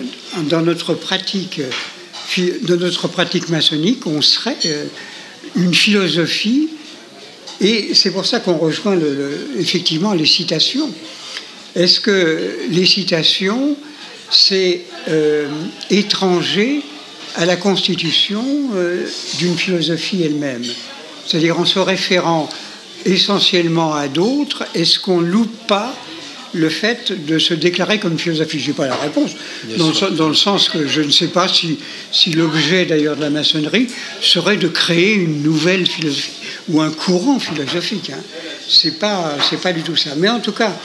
dans 0.49 0.61
notre 0.61 0.93
pratique, 0.93 1.59
euh, 1.59 2.59
dans 2.61 2.77
notre 2.77 3.07
pratique 3.07 3.49
maçonnique, 3.49 4.05
on 4.05 4.21
serait 4.21 4.57
euh, 4.65 4.85
une 5.55 5.73
philosophie 5.73 6.69
Et 7.59 7.95
c'est 7.95 8.11
pour 8.11 8.27
ça 8.27 8.39
qu'on 8.39 8.57
rejoint 8.57 8.99
effectivement 9.57 10.13
les 10.13 10.27
citations. 10.27 10.91
Est-ce 11.75 11.99
que 11.99 12.67
les 12.69 12.85
citations, 12.85 13.75
c'est 14.29 14.81
euh, 15.07 15.47
étranger 15.89 16.81
à 17.35 17.45
la 17.45 17.55
constitution 17.55 18.45
d'une 19.39 19.57
philosophie 19.57 20.21
elle-même? 20.23 20.63
C'est-à-dire 21.25 21.59
en 21.59 21.65
se 21.65 21.79
référant 21.79 22.47
essentiellement 23.05 23.93
à 23.93 24.07
d'autres, 24.07 24.65
est-ce 24.75 24.99
qu'on 24.99 25.19
loupe 25.19 25.67
pas 25.67 25.95
le 26.55 26.69
fait 26.69 27.25
de 27.25 27.37
se 27.37 27.53
déclarer 27.53 27.99
comme 27.99 28.17
philosophie 28.17 28.59
Je 28.59 28.67
n'ai 28.67 28.73
pas 28.73 28.87
la 28.87 28.95
réponse, 28.95 29.31
dans 29.77 29.89
le, 29.89 30.15
dans 30.15 30.33
sens 30.33 30.69
que 30.69 30.87
je 30.87 31.01
ne 31.01 31.11
sais 31.11 31.27
pas 31.27 31.47
si, 31.47 31.77
si 32.11 32.31
l'objet 32.31 32.85
d'ailleurs 32.85 33.15
de 33.15 33.21
la 33.21 33.29
maçonnerie 33.29 33.87
serait 34.21 34.57
de 34.57 34.67
créer 34.67 35.13
une 35.13 35.43
nouvelle 35.43 35.85
philosophie 35.85 36.31
ou 36.69 36.81
un 36.81 36.91
courant 36.91 37.39
philosophique. 37.39 38.11
Hein. 38.11 38.89
Pas, 38.99 39.37
c'est 39.49 39.61
pas 39.61 39.73
du 39.73 39.83
tout 39.83 39.95
ça. 39.95 40.11
Mais 40.17 40.29
en 40.29 40.39
tout 40.39 40.51
cas, 40.51 40.75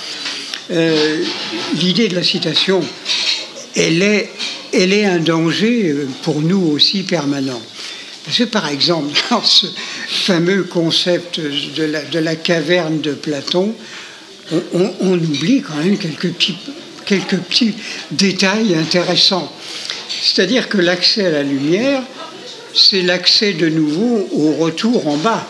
euh, 0.71 1.23
l'idée 1.75 2.09
de 2.09 2.15
la 2.15 2.23
citation, 2.23 2.83
elle 3.75 4.03
est, 4.03 4.31
elle 4.73 4.93
est 4.93 5.07
un 5.07 5.19
danger 5.19 5.91
euh, 5.91 6.09
pour 6.23 6.41
nous 6.43 6.61
aussi 6.73 7.03
permanent. 7.03 7.61
Parce 8.25 8.39
que 8.39 8.45
par 8.45 8.69
exemple, 8.69 9.09
dans 9.31 9.43
ce 9.43 9.67
fameux 10.09 10.65
concept 10.65 11.41
de 11.41 11.85
la, 11.85 12.03
de 12.03 12.19
la 12.19 12.37
caverne 12.37 13.01
de 13.01 13.13
Platon, 13.13 13.75
on, 14.73 15.15
oublie 15.15 15.63
quand 15.63 15.77
même 15.77 15.99
quelques 15.99 16.33
petits, 16.33 16.57
quelques 17.07 17.39
petits 17.39 17.75
détails 18.11 18.75
intéressants. 18.75 19.53
C'est-à-dire 20.23 20.69
que 20.69 20.79
l'accès 20.79 21.27
à 21.27 21.31
la 21.31 21.43
lumière, 21.43 22.03
c'est 22.75 23.03
l'accès 23.03 23.53
de 23.53 23.69
nouveau 23.69 24.29
au 24.33 24.53
retour 24.53 25.07
en 25.07 25.17
bas. 25.17 25.47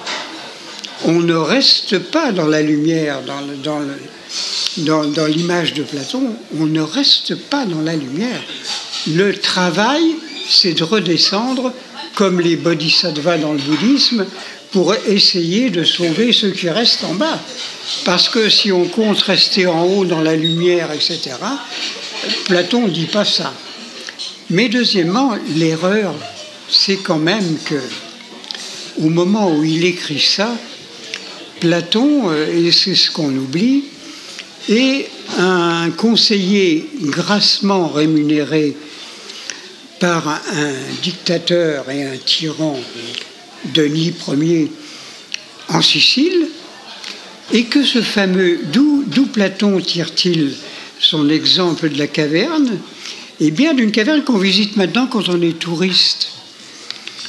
On 1.04 1.20
ne 1.20 1.34
reste 1.34 1.98
pas 1.98 2.32
dans 2.32 2.46
la 2.46 2.62
lumière, 2.62 3.20
dans 3.22 5.26
l'image 5.26 5.74
de 5.74 5.82
Platon, 5.82 6.34
on 6.58 6.66
ne 6.66 6.80
reste 6.80 7.34
pas 7.34 7.64
dans 7.64 7.80
la 7.80 7.96
lumière. 7.96 8.42
Le 9.06 9.34
travail, 9.34 10.02
c'est 10.48 10.74
de 10.74 10.84
redescendre 10.84 11.72
comme 12.14 12.40
les 12.40 12.56
bodhisattvas 12.56 13.38
dans 13.38 13.52
le 13.52 13.58
bouddhisme 13.58 14.26
pour 14.72 14.94
essayer 14.94 15.70
de 15.70 15.84
sauver 15.84 16.32
ceux 16.32 16.50
qui 16.50 16.68
restent 16.68 17.04
en 17.04 17.14
bas. 17.14 17.40
Parce 18.04 18.28
que 18.28 18.48
si 18.48 18.70
on 18.70 18.84
compte 18.84 19.20
rester 19.22 19.66
en 19.66 19.84
haut 19.84 20.04
dans 20.04 20.20
la 20.20 20.36
lumière, 20.36 20.92
etc., 20.92 21.18
Platon 22.44 22.86
ne 22.86 22.90
dit 22.90 23.06
pas 23.06 23.24
ça. 23.24 23.52
Mais 24.50 24.68
deuxièmement, 24.68 25.36
l'erreur, 25.56 26.14
c'est 26.68 26.96
quand 26.96 27.18
même 27.18 27.58
que, 27.64 27.80
au 28.98 29.08
moment 29.08 29.52
où 29.52 29.64
il 29.64 29.84
écrit 29.84 30.20
ça, 30.20 30.56
Platon, 31.60 32.30
euh, 32.30 32.66
et 32.66 32.72
c'est 32.72 32.94
ce 32.94 33.10
qu'on 33.10 33.34
oublie, 33.36 33.84
est 34.68 35.08
un 35.38 35.90
conseiller 35.90 36.88
grassement 37.02 37.88
rémunéré 37.88 38.76
par 39.98 40.26
un, 40.28 40.40
dictateur 41.02 41.90
et 41.90 42.04
un 42.04 42.16
tyran, 42.16 42.78
Denis 43.74 44.14
Ier, 44.28 44.70
en 45.68 45.82
Sicile, 45.82 46.48
et 47.52 47.64
que 47.64 47.82
ce 47.82 48.00
fameux, 48.02 48.60
d'où 48.72 49.26
Platon 49.26 49.80
tire-t-il 49.80 50.52
son 50.98 51.28
exemple 51.28 51.88
de 51.88 51.98
la 51.98 52.06
caverne? 52.06 52.78
Eh 53.40 53.50
bien, 53.50 53.74
d'une 53.74 53.90
caverne 53.90 54.22
qu'on 54.22 54.38
visite 54.38 54.76
maintenant 54.76 55.06
quand 55.06 55.28
on 55.28 55.40
est 55.42 55.58
touriste 55.58 56.28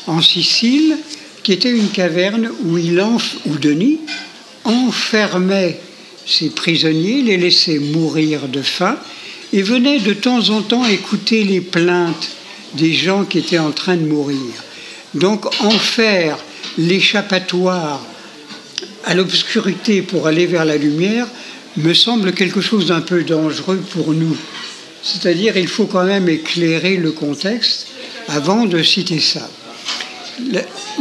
en 0.08 0.22
Sicile, 0.22 0.98
qui 1.44 1.54
était 1.54 1.72
une 1.72 1.90
caverne 1.90 2.52
où, 2.66 2.78
il 2.78 3.02
où 3.46 3.58
Denis 3.58 4.00
enfermait 4.64 5.80
ses 6.26 6.50
prisonniers, 6.50 7.22
les 7.22 7.38
laissait 7.38 7.80
mourir 7.80 8.48
de 8.48 8.62
faim, 8.62 8.98
et 9.54 9.62
venait 9.62 10.00
de 10.00 10.14
temps 10.14 10.50
en 10.50 10.62
temps 10.62 10.86
écouter 10.86 11.44
les 11.44 11.62
plaintes 11.62 12.30
des 12.76 12.94
gens 12.94 13.26
qui 13.26 13.40
étaient 13.40 13.60
en 13.60 13.72
train 13.72 13.98
de 13.98 14.06
mourir. 14.06 14.38
Donc 15.14 15.46
en 15.62 15.72
faire 15.72 16.38
l'échappatoire 16.78 18.02
à 19.06 19.14
l'obscurité 19.14 20.02
pour 20.02 20.28
aller 20.28 20.46
vers 20.46 20.66
la 20.66 20.78
lumière 20.78 21.28
me 21.78 21.94
semble 21.94 22.34
quelque 22.34 22.62
chose 22.62 22.88
d'un 22.88 23.02
peu 23.02 23.24
dangereux 23.24 23.84
pour 23.92 24.14
nous. 24.14 24.36
C'est-à-dire 25.04 25.58
il 25.58 25.68
faut 25.68 25.86
quand 25.86 26.04
même 26.04 26.30
éclairer 26.30 26.98
le 26.98 27.12
contexte 27.12 27.88
avant 28.28 28.66
de 28.66 28.82
citer 28.84 29.20
ça. 29.20 29.50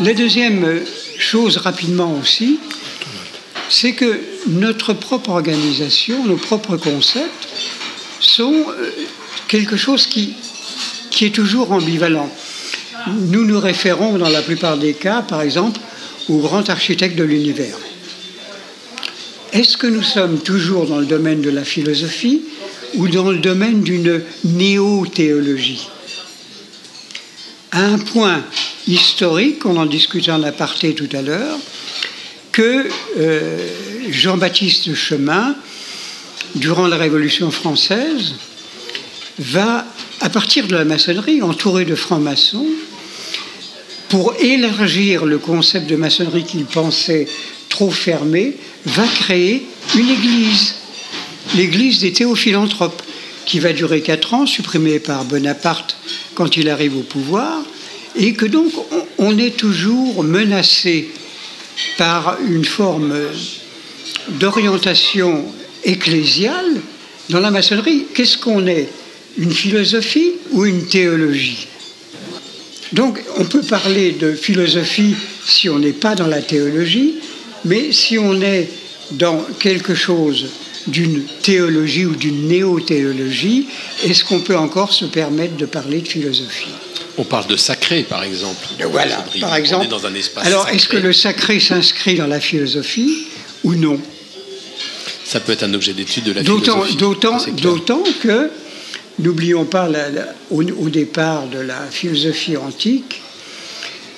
La, 0.03 0.15
deuxième 0.15 0.81
chose 1.19 1.59
rapidement 1.59 2.17
aussi, 2.21 2.59
c'est 3.69 3.93
que 3.93 4.21
notre 4.49 4.93
propre 4.93 5.31
organisation, 5.31 6.25
nos 6.27 6.37
propres 6.37 6.77
concepts 6.77 7.49
sont 8.21 8.65
euh, 8.69 8.91
quelque 9.49 9.77
chose 9.77 10.07
qui, 10.07 10.35
qui 11.11 11.27
est 11.27 11.35
toujours 11.35 11.73
ambivalent. 11.73 12.31
Nous 13.07 13.45
nous 13.45 13.61
référons 13.61 14.19
dans 14.19 14.29
la 14.29 14.43
plupart 14.43 14.77
des 14.77 14.95
cas, 14.95 15.23
par 15.23 15.43
exemple, 15.43 15.81
au 16.29 16.39
grand 16.39 16.69
architecte 16.69 17.17
de 17.17 17.25
l'univers. 17.25 17.77
Est-ce 19.53 19.77
que 19.77 19.87
nous 19.87 20.03
sommes 20.03 20.39
toujours 20.39 20.87
dans 20.87 20.99
le 20.99 21.07
domaine 21.07 21.41
de 21.41 21.51
la 21.51 21.65
philosophie 21.65 22.43
ou 22.95 23.09
dans 23.09 23.31
le 23.31 23.39
domaine 23.39 23.83
d'une 23.83 24.23
néo-théologie? 24.45 25.89
À 27.73 27.85
un 27.85 27.99
point 27.99 28.45
historique, 28.87 29.65
on 29.67 29.77
en 29.77 29.87
discutait 29.87 30.31
en 30.31 30.43
aparté 30.43 30.95
tout 30.95 31.09
à 31.13 31.23
l'heure, 31.23 31.59
que 32.53 32.87
euh, 33.19 33.59
Jean-Baptiste 34.11 34.95
Chemin, 34.95 35.55
durant 36.57 36.89
la 36.89 36.97
Révolution 36.97 37.51
française, 37.51 38.35
va, 39.39 39.87
à 40.21 40.29
partir 40.29 40.67
de 40.67 40.75
la 40.75 40.85
maçonnerie, 40.85 41.43
entouré 41.43 41.85
de 41.85 41.95
francs-maçons, 41.95 42.67
pour 44.11 44.35
élargir 44.41 45.25
le 45.25 45.39
concept 45.39 45.89
de 45.89 45.97
maçonnerie 45.97 46.45
qu'il 46.45 46.67
pensait 46.67 47.27
trop 47.69 47.91
fermé, 47.91 48.57
va 48.85 49.07
créer 49.07 49.65
une 49.97 50.11
église, 50.11 50.75
l'église 51.55 52.01
des 52.01 52.13
théophilanthropes, 52.13 53.03
qui 53.47 53.61
va 53.61 53.73
durer 53.73 54.01
quatre 54.01 54.35
ans, 54.35 54.47
supprimée 54.47 54.99
par 54.99 55.25
Bonaparte 55.25 55.97
quand 56.35 56.57
il 56.57 56.69
arrive 56.69 56.97
au 56.97 57.03
pouvoir, 57.03 57.63
et 58.17 58.33
que 58.35 58.47
donc 58.47 58.73
on 59.19 59.39
est 59.39 59.57
toujours 59.57 60.23
menacé 60.25 61.09
par 61.97 62.37
une 62.49 62.65
forme 62.65 63.15
d'orientation 64.41 65.45
ecclésiale 65.85 66.81
dans 67.29 67.41
la 67.41 67.51
maçonnerie. 67.51 68.07
Qu'est-ce 68.15 68.39
qu'on 68.39 68.67
est? 68.67 68.89
Une 69.39 69.53
philosophie 69.53 70.33
ou 70.51 70.67
une 70.67 70.87
théologie? 70.87 71.70
Donc 72.93 73.21
on 73.39 73.45
peut 73.45 73.63
parler 73.63 74.13
de 74.13 74.33
philosophie 74.33 75.15
si 75.47 75.69
on 75.69 75.79
n'est 75.79 75.93
pas 75.93 76.15
dans 76.15 76.27
la 76.27 76.43
théologie, 76.43 77.15
mais 77.65 77.93
si 77.93 78.19
on 78.19 78.41
est 78.41 78.69
dans 79.13 79.45
quelque 79.59 79.95
chose 79.95 80.47
d'une 80.87 81.25
théologie 81.43 82.07
ou 82.07 82.17
d'une 82.17 82.49
néo-théologie, 82.49 83.67
est-ce 84.05 84.25
qu'on 84.25 84.41
peut 84.41 84.57
encore 84.57 84.93
se 84.93 85.05
permettre 85.05 85.57
de 85.57 85.67
parler 85.67 86.01
de 86.01 86.09
philosophie? 86.09 86.71
On 87.19 87.25
parle 87.25 87.47
de 87.47 87.57
sacré, 87.57 88.03
par 88.03 88.23
exemple. 88.23 88.67
Voilà, 88.91 89.25
par 89.41 89.55
exemple. 89.57 89.89
dans 89.89 90.07
un 90.07 90.15
espace 90.15 90.47
Alors, 90.47 90.69
est-ce 90.69 90.89
que 90.89 90.97
le 90.97 91.13
sacré 91.13 91.61
s'inscrit 91.61 92.15
dans 92.15 92.27
la 92.27 92.41
philosophie 92.41 93.27
ou 93.63 93.75
non? 93.75 94.01
Ça 95.25 95.41
peut 95.41 95.53
être 95.53 95.63
un 95.63 95.75
objet 95.75 95.93
d'étude 95.93 96.25
de 96.25 96.33
la 96.33 96.43
philosophie. 96.43 96.97
D'autant 96.97 98.03
que, 98.23 98.51
n'oublions 99.19 99.65
pas, 99.65 99.89
au, 100.51 100.63
départ 100.63 101.47
de 101.49 101.59
la 101.59 101.81
philosophie 101.91 102.57
antique, 102.57 103.21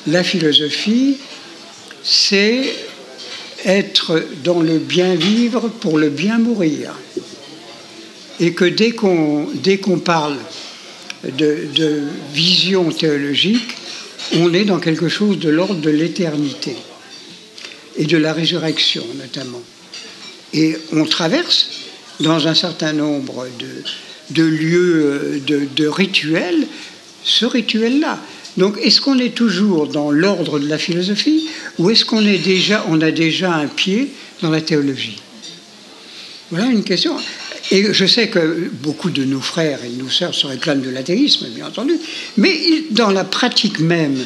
la 0.06 0.22
philosophie, 0.22 1.16
c'est 2.02 2.74
être 3.64 4.24
dans 4.42 4.60
le 4.60 4.78
bien 4.78 5.14
vivre 5.14 5.68
pour 5.68 5.98
le 5.98 6.08
bien 6.08 6.38
mourir. 6.38 6.94
Et 8.40 8.52
que 8.52 8.64
dès 8.64 8.90
qu'on 8.90 9.48
qu'on 9.82 9.98
parle 9.98 10.36
de, 11.24 12.02
vision 12.32 12.90
théologique, 12.90 13.76
on 14.34 14.52
est 14.54 14.64
dans 14.64 14.78
quelque 14.78 15.08
chose 15.08 15.38
de 15.38 15.48
l'ordre 15.48 15.80
de 15.80 15.90
l'éternité 15.90 16.76
et 17.96 18.06
de 18.06 18.16
la 18.16 18.32
résurrection 18.32 19.04
notamment. 19.16 19.62
Et 20.54 20.76
on 20.92 21.04
traverse 21.04 21.68
dans 22.20 22.46
un 22.46 22.54
certain 22.54 22.92
nombre 22.92 23.46
de, 23.58 23.82
de, 24.32 25.40
de, 25.76 25.86
rituels, 25.86 26.66
ce 27.24 27.44
rituel-là. 27.44 28.18
Donc, 28.56 28.76
est-ce 28.82 29.00
qu'on 29.00 29.18
est 29.18 29.34
toujours 29.34 29.86
dans 29.86 30.10
l'ordre 30.10 30.58
de 30.58 30.68
la 30.68 30.78
philosophie 30.78 31.48
ou 31.78 31.90
est-ce 31.90 32.04
qu'on 32.04 32.24
est 32.24 32.38
déjà, 32.38 32.84
on 32.88 33.00
a 33.00 33.10
déjà 33.10 33.54
un 33.54 33.66
pied 33.66 34.10
dans 34.42 34.50
la 34.50 34.60
théologie? 34.60 35.20
Voilà 36.50 36.66
une 36.66 36.84
question. 36.84 37.16
Et 37.70 37.94
je 37.94 38.04
sais 38.04 38.28
que 38.28 38.70
beaucoup 38.82 39.08
de 39.08 39.24
nos 39.24 39.40
frères 39.40 39.78
et 39.84 39.88
de 39.88 40.02
nos 40.02 40.10
sœurs 40.10 40.34
se 40.34 40.46
réclament 40.46 40.82
de 40.82 40.90
l'athéisme, 40.90 41.46
bien 41.54 41.68
entendu, 41.68 41.94
mais 42.36 42.54
dans 42.90 43.10
la 43.10 43.24
pratique 43.24 43.80
même 43.80 44.18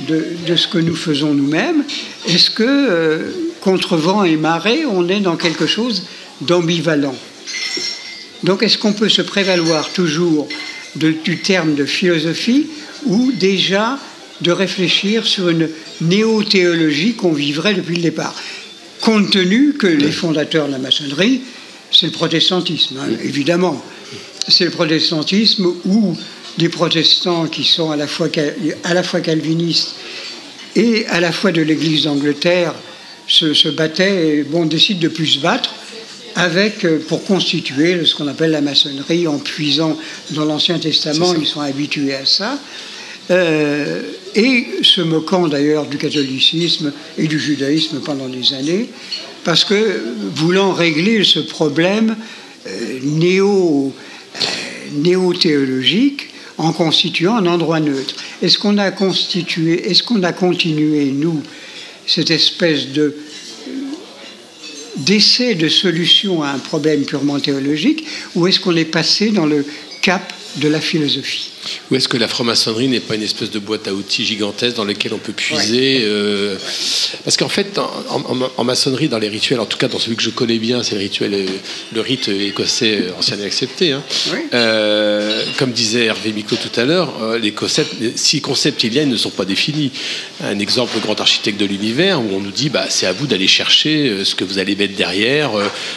de, 0.00 0.56
ce 0.56 0.68
que 0.68 0.78
nous 0.78 0.94
faisons 0.94 1.32
nous-mêmes, 1.32 1.84
est-ce 2.28 2.50
que, 2.50 2.62
euh, 2.62 3.30
contre 3.60 3.96
vent 3.96 4.24
et 4.24 4.36
marée, 4.36 4.84
on 4.86 5.08
est 5.08 5.20
dans 5.20 5.36
quelque 5.36 5.66
chose 5.66 6.04
d'ambivalent? 6.42 7.16
Donc 8.42 8.62
est-ce 8.62 8.78
qu'on 8.78 8.92
peut 8.92 9.08
se 9.08 9.22
prévaloir 9.22 9.90
toujours 9.92 10.48
du 10.96 11.38
terme 11.38 11.74
de 11.74 11.86
philosophie 11.86 12.66
ou 13.06 13.32
déjà 13.32 13.98
de 14.40 14.50
réfléchir 14.50 15.26
sur 15.26 15.48
une 15.48 15.68
néo-théologie 16.00 17.14
qu'on 17.14 17.32
vivrait 17.32 17.74
depuis 17.74 17.96
le 17.96 18.02
départ? 18.02 18.34
Compte 19.00 19.30
tenu 19.30 19.74
que 19.74 19.86
les 19.86 20.10
fondateurs 20.10 20.66
de 20.66 20.72
la 20.72 20.78
maçonnerie 20.78 21.42
c'est 21.94 22.06
le 22.06 22.12
protestantisme, 22.12 22.98
hein, 22.98 23.16
évidemment. 23.22 23.82
C'est 24.48 24.64
le 24.64 24.70
protestantisme 24.70 25.72
où 25.84 26.16
des 26.58 26.68
protestants 26.68 27.46
qui 27.46 27.64
sont 27.64 27.90
à 27.90 27.96
la 27.96 28.06
fois, 28.06 28.28
à 28.82 28.94
la 28.94 29.02
fois 29.02 29.20
calvinistes 29.20 29.94
et 30.76 31.06
à 31.06 31.20
la 31.20 31.32
fois 31.32 31.52
de 31.52 31.62
l'Église 31.62 32.04
d'Angleterre 32.04 32.74
se, 33.26 33.68
battaient 33.68 34.38
et 34.38 34.42
bon, 34.42 34.66
décident 34.66 35.00
de 35.00 35.08
plus 35.08 35.26
se 35.26 35.38
battre 35.38 35.74
avec, 36.36 36.84
euh, 36.84 36.98
pour 37.08 37.24
constituer 37.24 38.04
ce 38.04 38.14
qu'on 38.14 38.28
appelle 38.28 38.50
la 38.50 38.60
maçonnerie 38.60 39.26
en 39.26 39.38
puisant 39.38 39.96
dans 40.30 40.44
l'Ancien 40.44 40.78
Testament, 40.78 41.34
ils 41.38 41.46
sont 41.46 41.60
habitués 41.60 42.14
à 42.14 42.26
ça. 42.26 42.58
Euh, 43.30 44.02
et 44.34 44.66
se 44.82 45.00
moquant 45.00 45.48
d'ailleurs 45.48 45.86
du 45.86 45.96
catholicisme 45.96 46.92
et 47.16 47.26
du 47.26 47.38
judaïsme 47.38 48.00
pendant 48.00 48.28
des 48.28 48.52
années, 48.52 48.90
parce 49.44 49.64
que 49.64 50.02
voulant 50.34 50.72
régler 50.72 51.24
ce 51.24 51.38
problème 51.38 52.16
euh, 52.66 52.98
néo, 53.02 53.94
euh, 53.94 54.38
néo-théologique 54.96 56.30
en 56.58 56.72
constituant 56.72 57.36
un 57.36 57.46
endroit 57.46 57.80
neutre. 57.80 58.14
Est-ce 58.42 58.58
qu'on 58.58 58.76
a 58.76 58.90
constitué, 58.90 59.90
est-ce 59.90 60.02
qu'on 60.02 60.22
a 60.22 60.32
continué, 60.32 61.06
nous, 61.06 61.42
cette 62.06 62.30
espèce 62.30 62.88
de 62.88 63.16
d'essai 64.96 65.54
de 65.54 65.68
solution 65.68 66.42
à 66.42 66.50
un 66.50 66.58
problème 66.58 67.04
purement 67.04 67.40
théologique, 67.40 68.06
ou 68.34 68.46
est-ce 68.46 68.60
qu'on 68.60 68.76
est 68.76 68.84
passé 68.84 69.30
dans 69.30 69.46
le 69.46 69.64
cap 70.00 70.32
de 70.56 70.68
la 70.68 70.80
philosophie 70.80 71.50
ou 71.90 71.96
est-ce 71.96 72.08
que 72.08 72.16
la 72.16 72.28
franc-maçonnerie 72.28 72.88
n'est 72.88 73.00
pas 73.00 73.14
une 73.14 73.22
espèce 73.22 73.50
de 73.50 73.58
boîte 73.58 73.88
à 73.88 73.94
outils 73.94 74.24
gigantesque 74.24 74.76
dans 74.76 74.84
laquelle 74.84 75.14
on 75.14 75.18
peut 75.18 75.32
puiser 75.32 76.02
euh, 76.04 76.56
Parce 77.24 77.36
qu'en 77.36 77.48
fait, 77.48 77.78
en, 77.78 78.64
maçonnerie, 78.64 79.08
dans 79.08 79.18
les 79.18 79.28
rituels, 79.28 79.60
en 79.60 79.66
tout 79.66 79.78
cas 79.78 79.88
dans 79.88 79.98
celui 79.98 80.16
que 80.16 80.22
je 80.22 80.30
connais 80.30 80.58
bien, 80.58 80.82
c'est 80.82 80.94
le 80.94 81.00
rituel, 81.00 81.34
euh, 81.34 81.46
le 81.94 82.00
rite 82.00 82.28
écossais 82.28 83.02
euh, 83.02 83.18
ancien 83.18 83.38
et 83.38 83.44
accepté. 83.44 83.92
Hein. 83.92 84.02
Euh, 84.52 85.44
comme 85.58 85.72
disait 85.72 86.06
Hervé 86.06 86.32
Micot 86.32 86.56
tout 86.56 86.80
à 86.80 86.84
l'heure, 86.84 87.12
les 87.40 87.52
concepts, 87.52 87.94
si 88.16 88.40
concepts 88.40 88.82
il 88.84 88.94
y 88.94 88.98
a, 88.98 89.02
ils 89.02 89.08
ne 89.08 89.16
sont 89.16 89.30
pas 89.30 89.44
définis. 89.44 89.92
Un 90.42 90.58
exemple, 90.58 90.92
le 90.94 91.00
grand 91.00 91.20
architecte 91.20 91.58
de 91.58 91.66
l'univers, 91.66 92.20
où 92.20 92.28
on 92.34 92.40
nous 92.40 92.50
dit, 92.50 92.68
bah, 92.68 92.86
c'est 92.88 93.06
à 93.06 93.12
vous 93.12 93.26
d'aller 93.26 93.48
chercher 93.48 94.24
ce 94.24 94.34
que 94.34 94.44
vous 94.44 94.58
allez 94.58 94.76
mettre 94.76 94.96
derrière. 94.96 95.52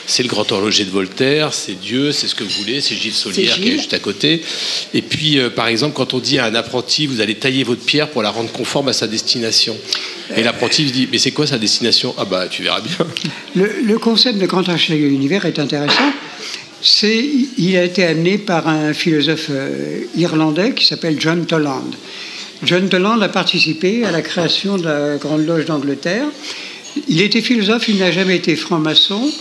C'est 0.05 0.24
le 0.24 0.30
grand 0.30 0.49
horloger 0.51 0.86
de 0.86 0.91
Voltaire, 0.91 1.53
c'est 1.53 1.80
Dieu, 1.80 2.12
c'est 2.12 2.28
ce 2.28 2.36
que 2.36 2.43
vous 2.43 2.62
voulez, 2.62 2.82
c'est 2.82 2.95
Gilles 2.95 3.14
Solière 3.14 3.55
qui 3.55 3.70
est 3.70 3.74
juste 3.74 3.93
à 3.93 3.99
côté. 3.99 4.41
Et 4.93 5.01
puis, 5.01 5.39
par 5.55 5.67
exemple, 5.67 5.93
quand 5.95 6.13
on 6.13 6.19
dit 6.19 6.39
à 6.39 6.45
un 6.45 6.55
apprenti, 6.55 7.07
vous 7.07 7.21
allez 7.21 7.35
tailler 7.35 7.63
votre 7.63 7.83
pierre 7.83 8.09
pour 8.09 8.21
la 8.21 8.29
rendre 8.29 8.51
conforme 8.51 8.87
à 8.89 8.93
sa 8.93 9.07
destination. 9.07 9.75
Et 10.35 10.43
l'apprenti 10.43 10.83
dit, 10.85 11.07
mais 11.11 11.17
c'est 11.17 11.31
quoi 11.31 11.47
sa 11.47 11.57
destination? 11.57 12.13
Ah 12.17 12.25
bah 12.25 12.47
tu 12.49 12.63
verras 12.63 12.81
bien. 12.81 12.97
Le, 13.55 13.97
concept 13.97 14.39
de 14.39 14.45
grand 14.45 14.67
architecte 14.67 15.03
de 15.03 15.07
l'univers 15.07 15.45
est 15.45 15.59
intéressant. 15.59 16.11
C'est, 16.81 17.25
il 17.57 17.75
a 17.77 17.83
été 17.83 18.03
amené 18.03 18.37
par 18.37 18.67
un 18.67 18.93
philosophe 18.93 19.47
euh, 19.49 20.03
irlandais 20.15 20.73
qui 20.73 20.85
s'appelle 20.85 21.19
John 21.19 21.45
Toland. 21.45 21.89
John 22.63 22.89
Toland 22.89 23.21
a 23.21 23.29
participé 23.29 24.03
à 24.03 24.11
la 24.11 24.21
création 24.21 24.77
de 24.77 24.83
la 24.83 25.17
Grande 25.17 25.45
Loge 25.45 25.65
d'Angleterre. 25.65 26.25
Il 27.07 27.21
était 27.21 27.41
philosophe, 27.41 27.87
il 27.87 27.97
n'a 27.97 28.11
jamais 28.11 28.35
été 28.35 28.55
franc-maçon, 28.55 29.31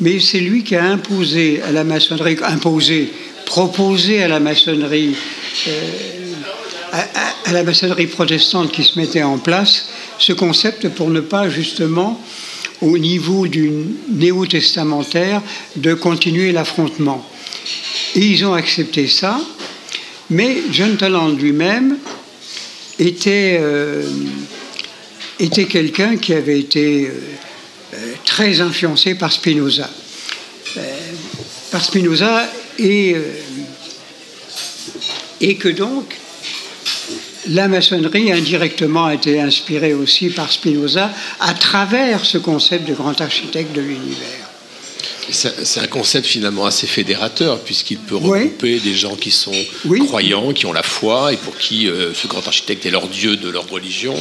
mais 0.00 0.20
c'est 0.20 0.40
lui 0.40 0.64
qui 0.64 0.74
a 0.74 0.84
imposé 0.84 1.60
à 1.62 1.72
la 1.72 1.84
maçonnerie, 1.84 2.36
imposé, 2.42 3.10
proposé 3.46 4.22
à 4.22 4.28
la 4.28 4.40
maçonnerie 4.40 5.14
euh, 5.68 5.72
à, 6.92 7.62
maçonnerie 7.62 8.06
protestante 8.06 8.70
qui 8.72 8.84
se 8.84 8.98
mettait 8.98 9.22
en 9.22 9.38
place 9.38 9.86
ce 10.18 10.32
concept 10.32 10.88
pour 10.90 11.10
ne 11.10 11.20
pas 11.20 11.48
justement, 11.48 12.20
au 12.80 12.98
niveau 12.98 13.46
du 13.46 13.70
néo-testamentaire, 14.10 15.40
de 15.76 15.94
continuer 15.94 16.52
l'affrontement. 16.52 17.26
Et 18.14 18.20
ils 18.20 18.44
ont 18.44 18.52
accepté 18.52 19.06
ça, 19.06 19.40
mais 20.30 20.58
John 20.70 20.96
Talland 20.96 21.30
lui-même 21.30 21.96
était, 22.98 23.58
euh, 23.60 24.04
était 25.40 25.64
quelqu'un 25.64 26.16
qui 26.16 26.34
avait 26.34 26.58
été 26.58 27.10
euh, 27.94 27.96
très 28.24 28.60
influencé 28.60 29.14
par 29.14 29.32
Spinoza. 29.32 29.88
par 31.70 31.82
Spinoza 31.82 32.48
et, 32.78 33.16
et 35.40 35.56
que 35.56 35.68
donc 35.68 36.16
la 37.48 37.68
maçonnerie 37.68 38.32
indirectement 38.32 39.06
a 39.06 39.14
été 39.14 39.40
inspirée 39.40 39.94
aussi 39.94 40.30
par 40.30 40.52
Spinoza 40.52 41.10
à 41.40 41.54
travers 41.54 42.24
ce 42.24 42.38
concept 42.38 42.88
de 42.88 42.94
grand 42.94 43.20
architecte 43.20 43.72
de 43.72 43.80
l'univers. 43.80 44.51
C'est 45.30 45.80
un 45.80 45.86
concept 45.86 46.26
finalement 46.26 46.66
assez 46.66 46.86
fédérateur, 46.86 47.60
puisqu'il 47.60 47.98
peut 47.98 48.16
regrouper 48.16 48.80
des 48.80 48.94
gens 48.94 49.14
qui 49.16 49.30
sont 49.30 49.52
croyants, 50.06 50.52
qui 50.52 50.66
ont 50.66 50.72
la 50.72 50.82
foi, 50.82 51.32
et 51.32 51.36
pour 51.36 51.56
qui 51.56 51.88
euh, 51.88 52.12
ce 52.14 52.26
grand 52.26 52.46
architecte 52.46 52.86
est 52.86 52.90
leur 52.90 53.08
dieu 53.08 53.36
de 53.36 53.48
leur 53.48 53.68
religion, 53.68 54.14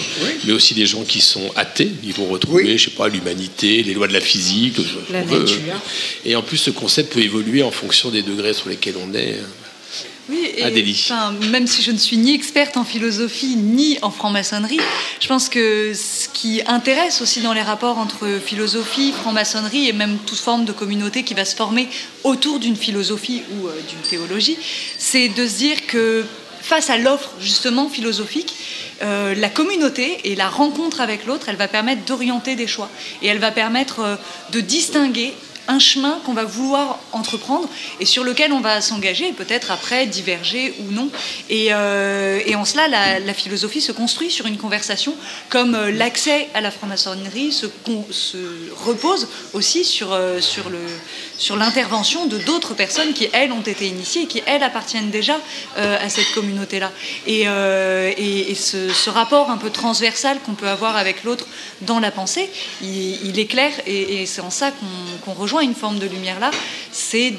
mais 0.45 0.53
aussi 0.53 0.73
des 0.73 0.85
gens 0.85 1.03
qui 1.03 1.21
sont 1.21 1.51
athées. 1.55 1.91
Ils 2.03 2.13
vont 2.13 2.27
retrouver, 2.27 2.77
je 2.77 2.85
sais 2.89 2.95
pas, 2.95 3.07
l'humanité, 3.07 3.83
les 3.83 3.93
lois 3.93 4.07
de 4.07 4.13
la 4.13 4.21
physique. 4.21 4.77
La 5.11 5.23
nature. 5.23 5.57
Et 6.25 6.35
en 6.35 6.41
plus, 6.41 6.57
ce 6.57 6.71
concept 6.71 7.13
peut 7.13 7.21
évoluer 7.21 7.63
en 7.63 7.71
fonction 7.71 8.09
des 8.09 8.21
degrés 8.21 8.53
sur 8.53 8.69
lesquels 8.69 8.95
on 8.97 9.13
est. 9.13 9.39
Oui, 10.31 10.49
et, 10.55 11.49
même 11.49 11.67
si 11.67 11.81
je 11.81 11.91
ne 11.91 11.97
suis 11.97 12.15
ni 12.15 12.33
experte 12.33 12.77
en 12.77 12.85
philosophie 12.85 13.57
ni 13.57 13.99
en 14.01 14.11
franc-maçonnerie, 14.11 14.79
je 15.19 15.27
pense 15.27 15.49
que 15.49 15.93
ce 15.93 16.29
qui 16.29 16.61
intéresse 16.67 17.21
aussi 17.21 17.41
dans 17.41 17.51
les 17.51 17.61
rapports 17.61 17.97
entre 17.97 18.39
philosophie, 18.43 19.11
franc-maçonnerie 19.11 19.89
et 19.89 19.93
même 19.93 20.17
toute 20.25 20.39
forme 20.39 20.63
de 20.63 20.71
communauté 20.71 21.23
qui 21.23 21.33
va 21.33 21.43
se 21.43 21.55
former 21.55 21.89
autour 22.23 22.59
d'une 22.59 22.77
philosophie 22.77 23.43
ou 23.51 23.67
euh, 23.67 23.71
d'une 23.89 23.99
théologie, 24.09 24.57
c'est 24.97 25.27
de 25.27 25.45
se 25.45 25.57
dire 25.57 25.85
que 25.85 26.23
face 26.61 26.89
à 26.89 26.97
l'offre 26.97 27.31
justement 27.41 27.89
philosophique, 27.89 28.53
euh, 29.01 29.35
la 29.35 29.49
communauté 29.49 30.19
et 30.23 30.35
la 30.35 30.47
rencontre 30.47 31.01
avec 31.01 31.25
l'autre, 31.25 31.49
elle 31.49 31.55
va 31.57 31.67
permettre 31.67 32.05
d'orienter 32.05 32.55
des 32.55 32.67
choix. 32.67 32.89
Et 33.21 33.27
elle 33.27 33.39
va 33.39 33.51
permettre 33.51 33.99
euh, 33.99 34.15
de 34.51 34.61
distinguer 34.61 35.33
un 35.67 35.79
chemin 35.79 36.19
qu'on 36.25 36.33
va 36.33 36.43
vouloir 36.43 36.99
entreprendre 37.11 37.69
et 37.99 38.05
sur 38.05 38.23
lequel 38.23 38.51
on 38.51 38.61
va 38.61 38.81
s'engager 38.81 39.31
peut-être 39.31 39.71
après 39.71 40.05
diverger 40.07 40.73
ou 40.79 40.91
non. 40.91 41.09
Et, 41.49 41.69
euh, 41.71 42.39
en 42.55 42.65
cela, 42.65 42.87
la, 42.87 43.33
philosophie 43.33 43.81
se 43.81 43.91
construit 43.91 44.29
sur 44.29 44.45
une 44.45 44.57
conversation 44.57 45.15
comme 45.49 45.73
euh, 45.73 45.91
l'accès 45.91 46.49
à 46.53 46.61
la 46.61 46.69
franc-maçonnerie 46.69 47.51
se, 47.51 47.65
se, 48.11 48.37
repose 48.85 49.27
aussi 49.53 49.83
sur, 49.83 50.13
euh, 50.13 50.39
sur, 50.41 51.55
l'intervention 51.55 52.27
de 52.27 52.37
d'autres 52.37 52.75
personnes 52.75 53.13
qui, 53.13 53.29
elles, 53.33 53.51
ont 53.51 53.61
été 53.61 53.87
initiées 53.87 54.23
et 54.23 54.27
qui, 54.27 54.43
elles, 54.45 54.63
appartiennent 54.63 55.09
déjà 55.09 55.39
à 55.77 56.09
cette 56.09 56.31
communauté-là. 56.33 56.91
Et, 57.25 57.45
ce, 58.55 59.09
rapport 59.09 59.49
un 59.49 59.57
peu 59.57 59.69
transversal 59.69 60.39
qu'on 60.45 60.53
peut 60.53 60.69
avoir 60.69 60.95
avec 60.95 61.23
l'autre 61.23 61.45
dans 61.81 61.99
la 61.99 62.11
pensée, 62.11 62.49
il, 62.81 63.39
est 63.39 63.45
clair 63.45 63.71
et, 63.87 64.25
c'est 64.25 64.41
en 64.41 64.51
ça 64.51 64.71
qu'on 65.25 65.33
rejoint 65.33 65.50
une 65.59 65.75
forme 65.75 65.99
de 65.99 66.07
lumière 66.07 66.39
là, 66.39 66.51
c'est 66.91 67.33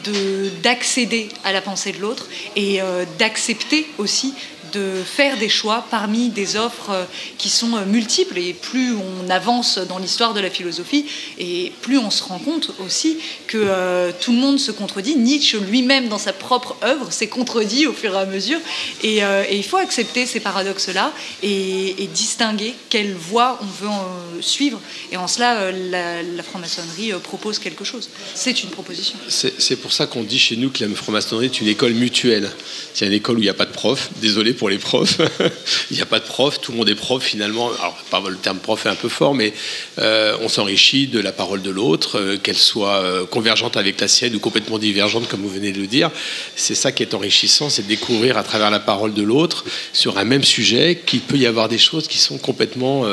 d'accéder 0.62 1.28
à 1.44 1.52
la 1.52 1.62
pensée 1.62 1.92
de 1.92 1.98
l'autre 1.98 2.28
et 2.56 2.82
euh, 2.82 3.04
d'accepter 3.18 3.88
aussi 3.98 4.34
de 4.72 5.02
faire 5.04 5.38
des 5.38 5.48
choix 5.48 5.84
parmi 5.90 6.30
des 6.30 6.56
offres 6.56 6.90
euh, 6.90 7.04
qui 7.38 7.48
sont 7.48 7.76
euh, 7.76 7.84
multiples. 7.84 8.38
Et 8.38 8.54
plus 8.54 8.94
on 8.94 9.30
avance 9.30 9.78
dans 9.78 9.98
l'histoire 9.98 10.34
de 10.34 10.40
la 10.40 10.50
philosophie, 10.50 11.06
et 11.38 11.72
plus 11.82 11.98
on 11.98 12.10
se 12.10 12.22
rend 12.22 12.38
compte 12.38 12.70
aussi 12.84 13.18
que 13.46 13.58
euh, 13.58 14.12
tout 14.20 14.32
le 14.32 14.38
monde 14.38 14.58
se 14.58 14.70
contredit. 14.70 15.16
Nietzsche 15.16 15.58
lui-même, 15.58 16.08
dans 16.08 16.18
sa 16.18 16.32
propre 16.32 16.76
œuvre, 16.82 17.12
s'est 17.12 17.28
contredit 17.28 17.86
au 17.86 17.92
fur 17.92 18.14
et 18.14 18.18
à 18.18 18.26
mesure. 18.26 18.58
Et, 19.02 19.20
il 19.52 19.64
faut 19.64 19.76
accepter 19.76 20.26
ces 20.26 20.40
paradoxes-là 20.40 21.12
et, 21.42 22.08
distinguer 22.12 22.74
quelle 22.88 23.14
voie 23.14 23.58
on 23.62 23.84
veut 23.84 24.42
suivre. 24.42 24.80
Et 25.12 25.16
en 25.16 25.28
cela, 25.28 25.70
la, 25.72 26.42
franc-maçonnerie 26.42 27.12
propose 27.22 27.58
quelque 27.58 27.84
chose. 27.84 28.08
C'est 28.34 28.62
une 28.62 28.70
proposition. 28.70 29.16
C'est 29.28 29.76
pour 29.76 29.92
ça 29.92 30.06
qu'on 30.06 30.22
dit 30.22 30.38
chez 30.38 30.56
nous 30.56 30.70
que 30.70 30.84
la 30.84 30.94
franc-maçonnerie 30.94 31.46
est 31.46 31.60
une 31.60 31.68
école 31.68 31.92
mutuelle. 31.92 32.50
C'est 32.94 33.06
une 33.06 33.12
école 33.12 33.36
où 33.36 33.40
il 33.40 33.44
n'y 33.44 33.48
a 33.48 33.54
pas 33.54 33.66
de 33.66 33.72
prof. 33.72 34.10
Désolé 34.20 34.54
pour 34.54 34.61
les 34.68 34.78
profs. 34.78 35.18
il 35.90 35.96
n'y 35.96 36.02
a 36.02 36.06
pas 36.06 36.18
de 36.18 36.24
prof, 36.24 36.60
tout 36.60 36.72
le 36.72 36.78
monde 36.78 36.88
est 36.88 36.94
prof 36.94 37.22
finalement. 37.22 37.70
Alors, 38.10 38.28
le 38.28 38.36
terme 38.36 38.58
prof 38.58 38.86
est 38.86 38.88
un 38.88 38.94
peu 38.94 39.08
fort, 39.08 39.34
mais 39.34 39.52
euh, 39.98 40.36
on 40.40 40.48
s'enrichit 40.48 41.06
de 41.06 41.20
la 41.20 41.32
parole 41.32 41.62
de 41.62 41.70
l'autre, 41.70 42.18
euh, 42.18 42.36
qu'elle 42.36 42.56
soit 42.56 43.02
euh, 43.02 43.26
convergente 43.26 43.76
avec 43.76 44.00
la 44.00 44.08
sienne 44.08 44.34
ou 44.34 44.38
complètement 44.38 44.78
divergente, 44.78 45.28
comme 45.28 45.40
vous 45.40 45.48
venez 45.48 45.72
de 45.72 45.80
le 45.80 45.86
dire. 45.86 46.10
C'est 46.56 46.74
ça 46.74 46.92
qui 46.92 47.02
est 47.02 47.14
enrichissant, 47.14 47.70
c'est 47.70 47.82
de 47.82 47.88
découvrir 47.88 48.38
à 48.38 48.42
travers 48.42 48.70
la 48.70 48.80
parole 48.80 49.14
de 49.14 49.22
l'autre, 49.22 49.64
sur 49.92 50.18
un 50.18 50.24
même 50.24 50.44
sujet, 50.44 51.00
qu'il 51.04 51.20
peut 51.20 51.36
y 51.36 51.46
avoir 51.46 51.68
des 51.68 51.78
choses 51.78 52.08
qui 52.08 52.18
sont 52.18 52.38
complètement 52.38 53.04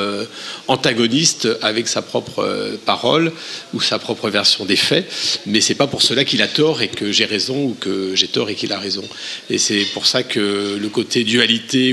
antagonistes 0.68 1.48
avec 1.62 1.88
sa 1.88 2.02
propre 2.02 2.78
parole 2.86 3.32
ou 3.74 3.80
sa 3.80 3.98
propre 3.98 4.28
version 4.30 4.64
des 4.64 4.76
faits. 4.76 5.10
Mais 5.46 5.60
c'est 5.60 5.74
pas 5.74 5.86
pour 5.86 6.02
cela 6.02 6.24
qu'il 6.24 6.42
a 6.42 6.48
tort 6.48 6.82
et 6.82 6.88
que 6.88 7.12
j'ai 7.12 7.24
raison 7.24 7.64
ou 7.64 7.76
que 7.78 8.14
j'ai 8.14 8.28
tort 8.28 8.50
et 8.50 8.54
qu'il 8.54 8.72
a 8.72 8.78
raison. 8.78 9.04
Et 9.48 9.58
c'est 9.58 9.84
pour 9.92 10.06
ça 10.06 10.22
que 10.22 10.76
le 10.80 10.88
côté 10.88 11.24
du 11.24 11.39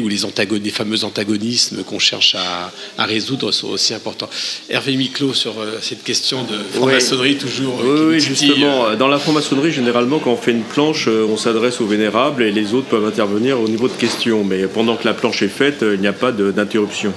ou 0.02 0.08
les, 0.08 0.20
les 0.64 0.70
fameux 0.72 1.04
antagonismes 1.04 1.84
qu'on 1.84 2.00
cherche 2.00 2.36
à, 2.36 3.06
résoudre 3.06 3.52
sont 3.52 3.70
aussi 3.70 3.94
importants. 3.94 4.30
Hervé 4.70 4.96
Miclot 4.98 5.34
sur 5.34 5.60
euh, 5.60 5.78
cette 5.82 6.04
question 6.04 6.44
de 6.44 6.58
franc-maçonnerie 6.74 7.38
toujours. 7.38 7.80
Euh, 7.84 8.12
oui, 8.12 8.20
justement. 8.20 8.88
Euh, 8.88 8.96
dans 8.96 9.08
la 9.08 9.20
franc-maçonnerie, 9.20 9.72
généralement, 9.72 10.20
quand 10.20 10.32
on 10.32 10.38
fait 10.38 10.52
une 10.52 10.64
planche, 10.64 11.08
on 11.08 11.38
s'adresse 11.38 11.80
aux 11.80 11.88
vénérables 11.88 12.44
et 12.44 12.52
les 12.52 12.74
autres 12.74 12.88
peuvent 12.88 13.06
intervenir 13.06 13.62
au 13.62 13.68
niveau 13.68 13.88
de 13.88 13.94
questions. 13.94 14.44
Mais 14.44 14.68
pendant 14.68 14.98
que 14.98 15.06
la 15.06 15.14
planche 15.14 15.42
est 15.42 15.48
faite, 15.48 15.78
il 15.82 16.00
n'y 16.00 16.08
a 16.08 16.14
pas 16.14 16.32
d'interruption. 16.32 17.14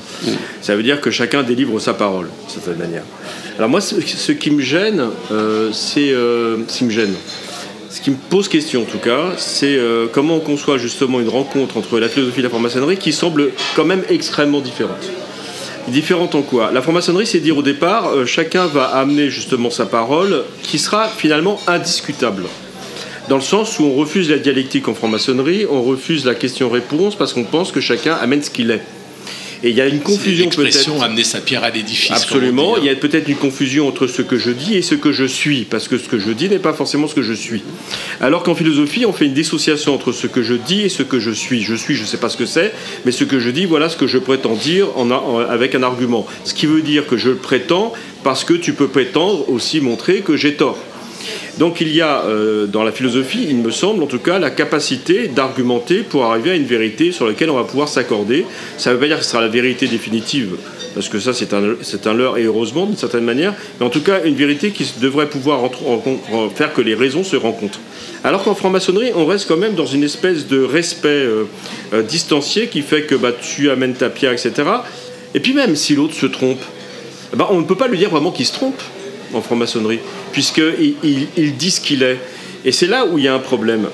Ça 0.61 0.77
veut 0.77 0.83
dire 0.83 1.01
que 1.01 1.11
chacun 1.11 1.43
délivre 1.43 1.79
sa 1.81 1.95
parole, 1.95 2.27
de 2.27 2.53
certaine 2.53 2.79
manière. 2.79 3.05
Alors 3.57 3.69
moi, 3.69 3.81
ce, 3.81 4.33
qui 4.33 4.51
me 4.51 4.63
gêne, 4.63 5.07
c'est 5.73 6.11
ce 6.11 6.79
qui 6.79 6.85
me 6.85 6.91
gêne, 6.91 7.15
ce 7.91 8.01
qui 8.01 8.11
me 8.11 8.17
pose 8.17 8.49
question 8.49 8.83
en 8.83 8.85
tout 8.85 8.99
cas, 8.99 9.33
c'est 9.37 9.75
euh, 9.77 10.07
comment 10.11 10.37
on 10.37 10.41
conçoit 10.41 10.79
justement 10.79 11.21
une 11.21 11.29
rencontre 11.29 11.77
entre 11.77 11.99
la 11.99 12.09
philosophie 12.09 12.41
et 12.41 12.43
la 12.45 12.49
franc-maçonnerie 12.49 12.97
qui 12.97 13.13
semble 13.13 13.51
quand 13.75 13.85
même 13.85 14.05
extrêmement 14.09 14.61
différente. 14.61 15.11
Différente 15.89 16.37
en 16.37 16.43
quoi? 16.43 16.71
La 16.73 16.83
franc-maçonnerie, 16.83 17.27
c'est 17.27 17.41
dire 17.41 17.59
au 17.59 17.63
départ, 17.63 18.11
euh, 18.11 18.27
chacun 18.27 18.67
va 18.67 18.85
amener 18.85 19.29
justement 19.29 19.71
sa 19.71 19.87
parole 19.87 20.45
qui 20.63 20.79
sera 20.79 21.09
finalement 21.09 21.61
indiscutable. 21.67 22.45
Dans 23.29 23.37
le 23.37 23.43
sens 23.43 23.79
où 23.79 23.85
on 23.85 23.95
refuse 23.95 24.31
la 24.31 24.39
dialectique 24.39 24.87
en 24.87 24.95
franc-maçonnerie, 24.95 25.67
on 25.69 25.83
refuse 25.83 26.25
la 26.25 26.35
question-réponse 26.37 27.17
parce 27.17 27.33
qu'on 27.33 27.45
pense 27.45 27.73
que 27.73 27.81
chacun 27.81 28.15
amène 28.15 28.43
ce 28.43 28.51
qu'il 28.51 28.71
est. 28.71 28.83
Et 29.63 29.71
il 29.71 29.77
y 29.77 29.81
a 29.81 29.87
une 29.89 30.01
confusion 30.01 30.47
peut-être. 30.49 31.03
Amener 31.03 31.25
sa 31.25 31.41
pierre 31.41 31.65
à 31.65 31.71
l'édifice. 31.71 32.11
Absolument. 32.11 32.73
on 32.73 32.77
Il 32.79 32.85
y 32.85 32.89
a 32.89 32.95
peut-être 32.97 33.29
une 33.29 33.37
confusion 33.37 33.87
entre 33.89 34.07
ce 34.07 34.23
que 34.23 34.39
je 34.39 34.51
dis 34.51 34.75
et 34.77 34.83
ce 34.83 34.95
que 34.95 35.13
je 35.13 35.25
suis, 35.25 35.65
parce 35.65 35.87
que 35.89 35.99
ce 35.99 36.09
que 36.09 36.19
je 36.19 36.31
dis 36.31 36.49
n'est 36.49 36.59
pas 36.59 36.73
forcément 36.73 37.07
ce 37.07 37.15
que 37.15 37.23
je 37.23 37.33
suis. 37.35 37.63
Alors 38.21 38.43
qu'en 38.43 38.55
philosophie, 38.55 39.05
on 39.07 39.13
fait 39.13 39.27
une 39.27 39.35
dissociation 39.35 39.95
entre 39.95 40.13
ce 40.13 40.27
que 40.27 40.43
je 40.43 40.55
dis 40.55 40.83
et 40.83 40.89
ce 40.89 41.03
que 41.03 41.19
je 41.21 41.31
suis. 41.31 41.63
Je 41.63 41.75
suis, 41.75 41.95
je 41.95 42.03
ne 42.03 42.07
sais 42.07 42.17
pas 42.17 42.29
ce 42.29 42.37
que 42.37 42.47
c'est, 42.47 42.73
mais 43.05 43.13
ce 43.13 43.25
que 43.25 43.39
je 43.39 43.51
dis, 43.51 43.67
voilà 43.67 43.89
ce 43.89 43.97
que 43.97 44.07
je 44.07 44.19
prétends 44.19 44.55
dire 44.55 44.89
en 44.97 45.11
a- 45.11 45.15
en- 45.17 45.39
avec 45.41 45.75
un 45.75 45.83
argument. 45.83 46.27
Ce 46.45 46.55
qui 46.55 46.67
veut 46.67 46.83
dire 46.83 47.07
que 47.07 47.17
je 47.17 47.31
le 47.31 47.37
prétends 47.37 47.93
parce 48.25 48.45
que 48.45 48.55
tu 48.55 48.73
peux 48.73 48.89
prétendre 48.89 49.49
aussi 49.51 49.81
montrer 49.81 50.21
que 50.21 50.37
j'ai 50.37 50.55
tort. 50.55 50.79
Donc 51.59 51.81
il 51.81 51.95
y 51.95 52.01
a 52.01 52.25
euh, 52.25 52.67
dans 52.67 52.83
la 52.83 52.93
philosophie, 52.93 53.47
il 53.49 53.57
me 53.57 53.71
semble 53.71 54.03
en 54.03 54.07
tout 54.07 54.19
cas, 54.19 54.39
la 54.39 54.51
capacité 54.51 55.29
d'argumenter 55.29 56.03
pour 56.03 56.25
arriver 56.25 56.51
à 56.51 56.55
une 56.55 56.65
vérité 56.65 57.13
sur 57.13 57.27
laquelle 57.27 57.51
on 57.51 57.57
va 57.57 57.65
pouvoir 57.65 57.89
s'accorder. 57.89 58.47
Ça 58.79 58.91
ne 58.91 58.95
veut 58.95 59.01
pas 59.01 59.07
dire 59.07 59.19
que 59.19 59.25
ce 59.25 59.31
sera 59.31 59.43
la 59.43 59.49
vérité 59.49 59.87
définitive, 59.87 60.57
parce 60.95 61.09
que 61.09 61.19
ça 61.21 61.35
c'est 61.35 61.53
un, 61.53 61.77
c'est 61.83 62.07
leurre 62.07 62.39
et 62.39 62.45
heureusement 62.45 62.87
d'une 62.87 62.97
certaine 62.97 63.25
manière, 63.25 63.55
mais 63.79 63.87
en 63.87 63.91
tout 63.91 64.03
cas 64.03 64.25
une 64.25 64.35
vérité 64.35 64.71
qui 64.71 64.91
devrait 65.01 65.29
pouvoir 65.29 65.71
faire 66.55 66.73
que 66.73 66.81
les 66.81 66.95
raisons 66.95 67.25
se 67.25 67.37
rencontrent. 67.37 67.81
Alors 68.23 68.43
qu'en 68.43 68.55
franc-maçonnerie, 68.55 69.13
on 69.15 69.25
reste 69.25 69.49
quand 69.49 69.57
même 69.57 69.75
dans 69.75 69.87
une 69.87 70.05
espèce 70.05 70.47
de 70.47 70.63
respect 70.63 71.09
euh, 71.09 71.45
euh, 71.95 72.03
distancié 72.03 72.67
qui 72.67 72.83
fait 72.83 73.03
que 73.03 73.15
bah, 73.15 73.33
tu 73.33 73.71
amènes 73.71 73.95
ta 73.95 74.11
pierre, 74.11 74.33
etc. 74.33 74.53
Et 75.35 75.41
puis 75.41 75.55
même 75.55 75.75
si 75.75 75.95
l'autre 75.95 76.15
se 76.15 76.27
trompe, 76.27 76.61
eh 77.33 77.37
ben, 77.37 77.47
on 77.51 77.61
ne 77.61 77.65
peut 77.65 77.77
pas 77.77 77.89
lui 77.89 77.97
dire 77.97 78.11
vraiment 78.11 78.31
qu'il 78.31 78.45
se 78.45 78.53
trompe 78.53 78.81
en 79.35 79.41
franc-maçonnerie, 79.41 80.01
puisqu'il 80.33 80.95
il, 81.03 81.27
il 81.37 81.57
dit 81.57 81.71
ce 81.71 81.81
qu'il 81.81 82.03
est. 82.03 82.19
Et 82.65 82.73
c'est 82.73 82.87
là 82.87 83.07
où 83.07 83.19
il 83.19 83.25
y 83.25 83.29
a 83.29 83.35
un 83.35 83.39
problème, 83.39 83.89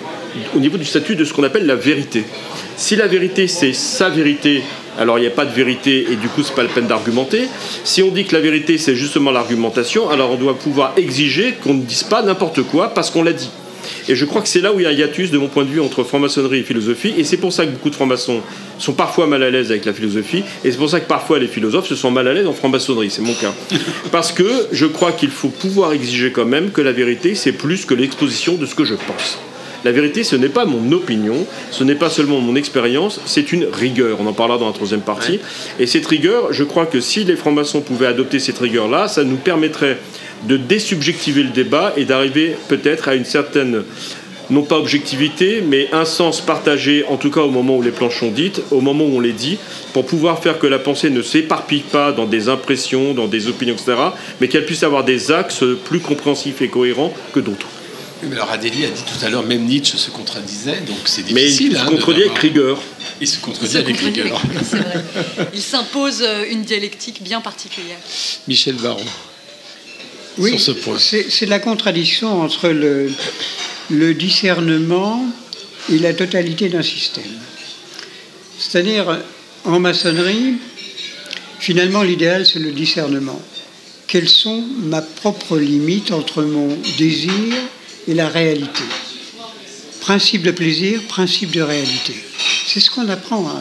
au 0.54 0.58
niveau 0.58 0.76
du 0.76 0.84
statut 0.84 1.16
de 1.16 1.24
ce 1.24 1.32
qu'on 1.32 1.44
appelle 1.44 1.66
la 1.66 1.76
vérité. 1.76 2.24
Si 2.76 2.96
la 2.96 3.06
vérité, 3.06 3.46
c'est 3.46 3.72
sa 3.72 4.08
vérité, 4.08 4.62
alors 4.98 5.18
il 5.18 5.22
n'y 5.22 5.26
a 5.28 5.30
pas 5.30 5.44
de 5.44 5.52
vérité 5.52 6.06
et 6.10 6.16
du 6.16 6.28
coup, 6.28 6.42
c'est 6.42 6.54
pas 6.54 6.62
la 6.62 6.68
peine 6.68 6.86
d'argumenter. 6.86 7.48
Si 7.84 8.02
on 8.02 8.10
dit 8.10 8.24
que 8.24 8.34
la 8.34 8.40
vérité, 8.40 8.78
c'est 8.78 8.96
justement 8.96 9.30
l'argumentation, 9.30 10.10
alors 10.10 10.32
on 10.32 10.36
doit 10.36 10.58
pouvoir 10.58 10.94
exiger 10.96 11.54
qu'on 11.62 11.74
ne 11.74 11.82
dise 11.82 12.02
pas 12.02 12.22
n'importe 12.22 12.62
quoi 12.62 12.92
parce 12.92 13.10
qu'on 13.10 13.22
l'a 13.22 13.32
dit. 13.32 13.50
Et 14.08 14.16
je 14.16 14.24
crois 14.24 14.42
que 14.42 14.48
c'est 14.48 14.60
là 14.60 14.72
où 14.72 14.80
il 14.80 14.84
y 14.84 14.86
a 14.86 14.90
un 14.90 14.92
hiatus, 14.92 15.30
de 15.30 15.38
mon 15.38 15.48
point 15.48 15.64
de 15.64 15.70
vue, 15.70 15.80
entre 15.80 16.04
franc-maçonnerie 16.04 16.60
et 16.60 16.62
philosophie. 16.62 17.14
Et 17.16 17.24
c'est 17.24 17.36
pour 17.36 17.52
ça 17.52 17.66
que 17.66 17.70
beaucoup 17.72 17.90
de 17.90 17.94
francs-maçons 17.94 18.40
sont 18.78 18.92
parfois 18.92 19.26
mal 19.26 19.42
à 19.42 19.50
l'aise 19.50 19.70
avec 19.70 19.84
la 19.84 19.92
philosophie. 19.92 20.42
Et 20.64 20.70
c'est 20.70 20.78
pour 20.78 20.90
ça 20.90 21.00
que 21.00 21.08
parfois 21.08 21.38
les 21.38 21.48
philosophes 21.48 21.88
se 21.88 21.96
sont 21.96 22.10
mal 22.10 22.28
à 22.28 22.34
l'aise 22.34 22.46
en 22.46 22.52
franc-maçonnerie. 22.52 23.10
C'est 23.10 23.22
mon 23.22 23.34
cas. 23.34 23.54
Parce 24.12 24.32
que 24.32 24.48
je 24.72 24.86
crois 24.86 25.12
qu'il 25.12 25.30
faut 25.30 25.48
pouvoir 25.48 25.92
exiger 25.92 26.32
quand 26.32 26.46
même 26.46 26.70
que 26.70 26.80
la 26.80 26.92
vérité, 26.92 27.34
c'est 27.34 27.52
plus 27.52 27.84
que 27.84 27.94
l'exposition 27.94 28.54
de 28.54 28.66
ce 28.66 28.74
que 28.74 28.84
je 28.84 28.94
pense. 28.94 29.38
La 29.86 29.92
vérité, 29.92 30.24
ce 30.24 30.34
n'est 30.34 30.48
pas 30.48 30.64
mon 30.64 30.90
opinion, 30.90 31.46
ce 31.70 31.84
n'est 31.84 31.94
pas 31.94 32.10
seulement 32.10 32.40
mon 32.40 32.56
expérience, 32.56 33.20
c'est 33.24 33.52
une 33.52 33.66
rigueur. 33.72 34.18
On 34.20 34.26
en 34.26 34.32
parlera 34.32 34.58
dans 34.58 34.66
la 34.66 34.72
troisième 34.72 35.02
partie. 35.02 35.38
Et 35.78 35.86
cette 35.86 36.06
rigueur, 36.06 36.52
je 36.52 36.64
crois 36.64 36.86
que 36.86 37.00
si 37.00 37.22
les 37.22 37.36
francs-maçons 37.36 37.82
pouvaient 37.82 38.06
adopter 38.06 38.40
cette 38.40 38.58
rigueur-là, 38.58 39.06
ça 39.06 39.22
nous 39.22 39.36
permettrait 39.36 39.98
de 40.44 40.56
désubjectiver 40.56 41.42
le 41.42 41.50
débat 41.50 41.92
et 41.96 42.04
d'arriver 42.04 42.56
peut-être 42.68 43.08
à 43.08 43.14
une 43.14 43.24
certaine, 43.24 43.82
non 44.50 44.62
pas 44.62 44.76
objectivité, 44.78 45.62
mais 45.66 45.88
un 45.92 46.04
sens 46.04 46.40
partagé, 46.40 47.04
en 47.08 47.16
tout 47.16 47.30
cas 47.30 47.40
au 47.40 47.50
moment 47.50 47.76
où 47.76 47.82
les 47.82 47.90
planches 47.90 48.20
sont 48.20 48.30
dites, 48.30 48.60
au 48.70 48.80
moment 48.80 49.04
où 49.04 49.16
on 49.16 49.20
les 49.20 49.32
dit, 49.32 49.58
pour 49.92 50.06
pouvoir 50.06 50.42
faire 50.42 50.58
que 50.58 50.66
la 50.66 50.78
pensée 50.78 51.10
ne 51.10 51.22
s'éparpille 51.22 51.80
pas 51.80 52.12
dans 52.12 52.26
des 52.26 52.48
impressions, 52.48 53.12
dans 53.14 53.26
des 53.26 53.48
opinions, 53.48 53.74
etc., 53.74 53.94
mais 54.40 54.48
qu'elle 54.48 54.66
puisse 54.66 54.82
avoir 54.82 55.04
des 55.04 55.32
axes 55.32 55.64
plus 55.86 56.00
compréhensifs 56.00 56.62
et 56.62 56.68
cohérents 56.68 57.12
que 57.32 57.40
d'autres. 57.40 57.66
Oui, 58.22 58.28
Mais 58.30 58.36
alors 58.36 58.50
Adélie 58.50 58.84
a 58.84 58.88
dit 58.88 59.02
tout 59.02 59.24
à 59.26 59.28
l'heure, 59.28 59.42
même 59.44 59.64
Nietzsche 59.64 59.98
se 59.98 60.10
contredisait, 60.10 60.80
donc 60.86 60.96
c'est 61.06 61.30
Mais 61.32 61.42
difficile. 61.42 61.72
il 61.72 61.76
se 61.76 61.82
hein, 61.82 61.86
contredit 61.86 62.22
avec 62.22 62.38
rigueur. 62.38 62.80
Il 63.20 63.26
se 63.28 63.38
contredit 63.40 63.76
avec 63.78 63.96
rigueur. 63.98 64.40
avec- 64.44 64.58
c'est 64.70 64.76
vrai. 64.76 65.04
Il 65.54 65.60
s'impose 65.60 66.22
euh, 66.22 66.44
une 66.50 66.62
dialectique 66.62 67.22
bien 67.22 67.40
particulière. 67.40 67.96
Michel 68.48 68.74
Baron. 68.76 69.00
Oui, 70.38 70.50
sur 70.50 70.60
ce 70.60 70.70
point. 70.72 70.98
c'est 70.98 71.46
la 71.46 71.58
contradiction 71.58 72.42
entre 72.42 72.68
le, 72.68 73.10
le 73.90 74.14
discernement 74.14 75.24
et 75.90 75.98
la 75.98 76.12
totalité 76.12 76.68
d'un 76.68 76.82
système. 76.82 77.24
C'est-à-dire, 78.58 79.18
en 79.64 79.80
maçonnerie, 79.80 80.54
finalement, 81.58 82.02
l'idéal, 82.02 82.46
c'est 82.46 82.58
le 82.58 82.72
discernement. 82.72 83.40
Quelles 84.06 84.28
sont 84.28 84.64
ma 84.84 85.02
propre 85.02 85.58
limite 85.58 86.12
entre 86.12 86.42
mon 86.42 86.76
désir 86.98 87.32
et 88.06 88.14
la 88.14 88.28
réalité? 88.28 88.82
Principe 90.00 90.42
de 90.42 90.52
plaisir, 90.52 91.02
principe 91.08 91.50
de 91.50 91.62
réalité. 91.62 92.14
C'est 92.66 92.80
ce 92.80 92.90
qu'on 92.90 93.08
apprend 93.08 93.48
hein, 93.48 93.60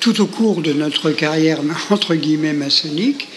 tout 0.00 0.20
au 0.20 0.26
cours 0.26 0.60
de 0.60 0.72
notre 0.72 1.10
carrière, 1.10 1.60
entre 1.90 2.14
guillemets, 2.14 2.52
maçonnique, 2.52 3.28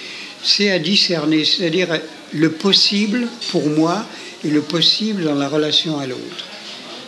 c'est 0.43 0.71
à 0.71 0.79
discerner, 0.79 1.45
c'est-à-dire 1.45 1.99
le 2.33 2.51
possible 2.51 3.27
pour 3.51 3.67
moi 3.67 4.05
et 4.45 4.49
le 4.49 4.61
possible 4.61 5.23
dans 5.23 5.35
la 5.35 5.47
relation 5.47 5.99
à 5.99 6.07
l'autre. 6.07 6.45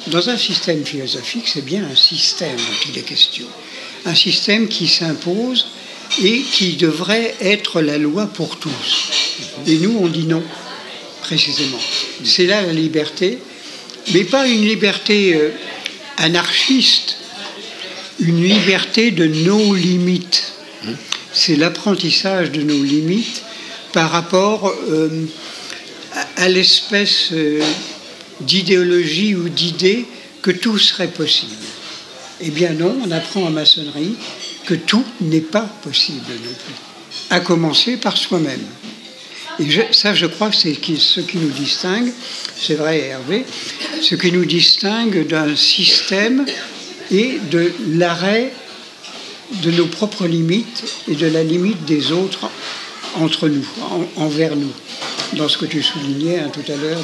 Dans 0.07 0.29
un 0.29 0.37
système 0.37 0.83
philosophique, 0.85 1.47
c'est 1.47 1.65
bien 1.65 1.83
un 1.83 1.95
système 1.95 2.55
dont 2.55 2.89
il 2.89 2.97
est 2.97 3.03
question. 3.03 3.45
Un 4.05 4.15
système 4.15 4.67
qui 4.67 4.87
s'impose 4.87 5.67
et 6.23 6.41
qui 6.41 6.73
devrait 6.77 7.35
être 7.41 7.81
la 7.81 7.97
loi 7.97 8.25
pour 8.27 8.57
tous. 8.57 9.09
Et 9.67 9.77
nous, 9.77 9.97
on 10.01 10.07
dit 10.07 10.25
non, 10.25 10.43
précisément. 11.21 11.79
C'est 12.23 12.47
là 12.47 12.61
la 12.61 12.73
liberté, 12.73 13.37
mais 14.13 14.23
pas 14.23 14.47
une 14.47 14.65
liberté 14.65 15.35
euh, 15.35 15.51
anarchiste, 16.17 17.17
une 18.19 18.41
liberté 18.41 19.11
de 19.11 19.27
nos 19.27 19.75
limites. 19.75 20.53
C'est 21.33 21.55
l'apprentissage 21.55 22.51
de 22.51 22.61
nos 22.61 22.83
limites 22.83 23.43
par 23.93 24.11
rapport 24.11 24.73
euh, 24.89 25.25
à, 26.37 26.49
l'espèce 26.49 27.29
euh, 27.31 27.61
d'idéologie 28.41 29.35
ou 29.35 29.49
d'idée 29.49 30.05
que 30.41 30.51
tout 30.51 30.77
serait 30.77 31.09
possible. 31.09 31.55
Eh 32.41 32.49
bien 32.49 32.71
non, 32.73 32.95
on 33.05 33.11
apprend 33.11 33.43
en 33.43 33.49
maçonnerie 33.49 34.15
que 34.65 34.73
tout 34.73 35.05
n'est 35.21 35.41
pas 35.41 35.69
possible 35.83 36.31
non 36.31 36.53
plus, 36.53 36.75
à 37.29 37.39
commencer 37.39 37.97
par 37.97 38.17
soi-même. 38.17 38.63
Et 39.59 39.67
ça, 39.91 40.13
je 40.13 40.25
crois 40.25 40.51
c'est 40.53 40.73
ce 40.73 41.19
qui 41.19 41.37
nous 41.37 41.49
distingue, 41.49 42.11
c'est 42.57 42.75
vrai 42.75 42.99
Hervé, 42.99 43.45
ce 44.01 44.15
qui 44.15 44.31
nous 44.31 44.45
distingue 44.45 45.27
d'un 45.27 45.55
système 45.55 46.45
et 47.11 47.39
de 47.51 47.73
l'arrêt 47.89 48.53
de 49.63 49.71
nos 49.71 49.87
propres 49.87 50.27
limites 50.27 50.83
et 51.07 51.15
de 51.15 51.27
la 51.27 51.43
limite 51.43 51.85
des 51.85 52.11
autres 52.11 52.49
entre 53.15 53.47
nous, 53.49 53.65
en- 53.81 54.21
envers 54.23 54.55
nous. 54.55 54.71
Dans 55.33 55.47
ce 55.49 55.57
que 55.57 55.65
tu 55.65 55.81
soulignais 55.83 56.39
hein, 56.39 56.49
tout 56.51 56.71
à 56.71 56.75
l'heure, 56.75 56.99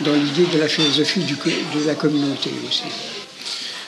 dans 0.00 0.12
l'idée 0.14 0.46
de 0.52 0.58
la 0.58 0.68
philosophie 0.68 1.20
de 1.20 1.86
la 1.86 1.94
communauté 1.94 2.50
aussi. 2.68 2.82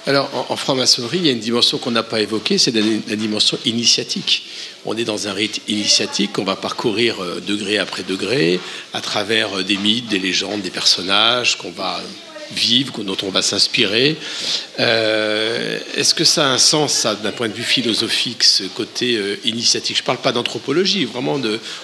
Alors, 0.06 0.30
en, 0.48 0.56
franc-maçonnerie, 0.56 1.18
il 1.18 1.26
y 1.26 1.28
a 1.28 1.32
une 1.32 1.38
dimension 1.40 1.76
qu'on 1.76 1.90
n'a 1.90 2.02
pas 2.02 2.20
évoquée, 2.22 2.56
c'est 2.56 2.74
la, 2.74 2.80
la 3.08 3.16
dimension 3.16 3.58
initiatique. 3.66 4.44
On 4.86 4.96
est 4.96 5.04
dans 5.04 5.28
un 5.28 5.34
rite 5.34 5.60
initiatique, 5.68 6.38
on 6.38 6.44
va 6.44 6.56
parcourir 6.56 7.22
euh, 7.22 7.40
degré 7.46 7.76
après 7.76 8.04
degré, 8.04 8.58
à 8.94 9.02
travers 9.02 9.58
euh, 9.58 9.64
des 9.64 9.76
mythes, 9.76 10.08
des 10.08 10.18
légendes, 10.18 10.62
des 10.62 10.70
personnages 10.70 11.58
qu'on 11.58 11.72
va 11.72 12.00
vivre, 12.54 13.02
dont 13.02 13.16
on 13.22 13.30
va 13.30 13.42
s'inspirer. 13.42 14.16
Euh, 14.80 15.78
Est-ce 15.96 16.14
que 16.14 16.24
ça 16.24 16.46
a 16.46 16.50
un 16.50 16.58
sens, 16.58 17.06
d'un 17.22 17.32
point 17.32 17.48
de 17.48 17.54
vue 17.54 17.62
philosophique, 17.62 18.44
ce 18.44 18.64
côté 18.64 19.16
euh, 19.16 19.36
initiatique? 19.44 19.96
Je 19.96 20.02
ne 20.02 20.06
parle 20.06 20.18
pas 20.18 20.32
d'anthropologie, 20.32 21.04
vraiment 21.04 21.40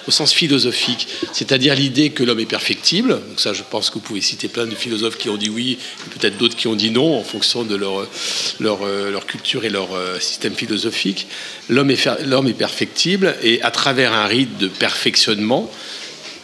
au 0.07 0.11
sens 0.11 0.33
philosophique, 0.33 1.07
c'est-à-dire 1.33 1.75
l'idée 1.75 2.09
que 2.09 2.23
l'homme 2.23 2.39
est 2.39 2.45
perfectible. 2.45 3.19
Donc 3.27 3.39
ça, 3.39 3.53
je 3.53 3.63
pense 3.69 3.89
que 3.89 3.95
vous 3.95 4.01
pouvez 4.01 4.21
citer 4.21 4.47
plein 4.47 4.65
de 4.65 4.75
philosophes 4.75 5.17
qui 5.17 5.29
ont 5.29 5.37
dit 5.37 5.49
oui, 5.49 5.77
et 6.05 6.09
peut-être 6.17 6.37
d'autres 6.37 6.55
qui 6.55 6.67
ont 6.67 6.75
dit 6.75 6.91
non, 6.91 7.17
en 7.17 7.23
fonction 7.23 7.63
de 7.63 7.75
leur, 7.75 8.07
euh, 8.61 9.19
culture 9.27 9.65
et 9.65 9.69
leur 9.69 9.93
euh, 9.93 10.19
système 10.19 10.53
philosophique. 10.53 11.27
L'homme 11.69 11.91
est, 11.91 12.07
est 12.07 12.57
perfectible, 12.57 13.35
et 13.41 13.61
à 13.61 13.71
travers 13.71 14.13
un 14.13 14.27
rite 14.27 14.57
de 14.57 14.67
perfectionnement, 14.67 15.69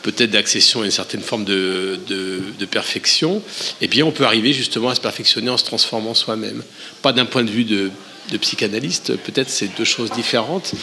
peut-être 0.01 0.31
d'accession 0.31 0.81
à 0.81 0.85
une 0.85 0.91
certaine 0.91 1.21
forme 1.21 1.45
de, 1.45 1.99
de- 2.07 2.65
perfection, 2.65 3.41
eh 3.81 3.87
bien, 3.87 4.05
on 4.05 4.11
peut 4.11 4.23
arriver 4.23 4.53
justement 4.53 4.89
à 4.89 4.95
se 4.95 5.01
perfectionner 5.01 5.49
en 5.49 5.57
se 5.57 5.65
transformant 5.65 6.13
soi-même. 6.13 6.63
Pas 7.01 7.11
d'un 7.11 7.25
point 7.25 7.43
de 7.43 7.51
vue 7.51 7.65
de, 7.65 7.91
de 8.31 8.37
psychanalyste, 8.37 9.17
peut-être 9.17 9.49
c'est 9.49 9.75
deux 9.77 9.83
choses 9.83 10.09
différentes, 10.11 10.73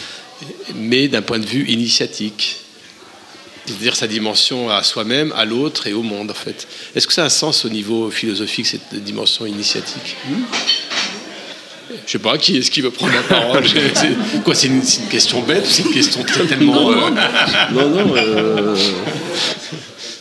mais 0.75 1.07
d'un 1.07 1.23
point 1.23 1.39
de 1.39 1.45
vue 1.47 1.67
initiatique. 1.67 2.57
C'est-à-dire 3.65 3.95
sa 3.95 4.07
dimension 4.07 4.69
à 4.69 4.83
soi-même, 4.83 5.31
à 5.35 5.45
l'autre 5.45 5.87
et 5.87 5.93
au 5.93 6.01
monde, 6.03 6.31
en 6.31 6.35
fait. 6.35 6.67
Est-ce 6.95 7.07
que 7.07 7.13
ça 7.13 7.23
a 7.23 7.25
un 7.25 7.29
sens 7.29 7.65
au 7.65 7.69
niveau 7.69 8.09
philosophique, 8.11 8.67
cette 8.67 8.93
dimension 9.03 9.45
initiatique? 9.45 10.15
Je 12.05 12.11
sais 12.11 12.19
pas, 12.19 12.37
qui 12.37 12.57
est-ce 12.57 12.71
qui 12.71 12.81
veut 12.81 12.91
prendre 12.91 13.13
la 13.13 13.21
parole 13.21 13.63
C'est 13.95 14.43
quoi 14.43 14.53
C'est 14.55 14.67
une, 14.67 14.81
question 15.09 15.41
bête 15.41 15.65
ou 15.65 15.69
c'est 15.69 15.83
une 15.83 15.91
question 15.91 16.23
très 16.23 16.45
tellement... 16.45 16.91
euh, 16.91 17.09
Non, 17.71 17.89
non. 17.89 18.15
euh, 18.15 18.75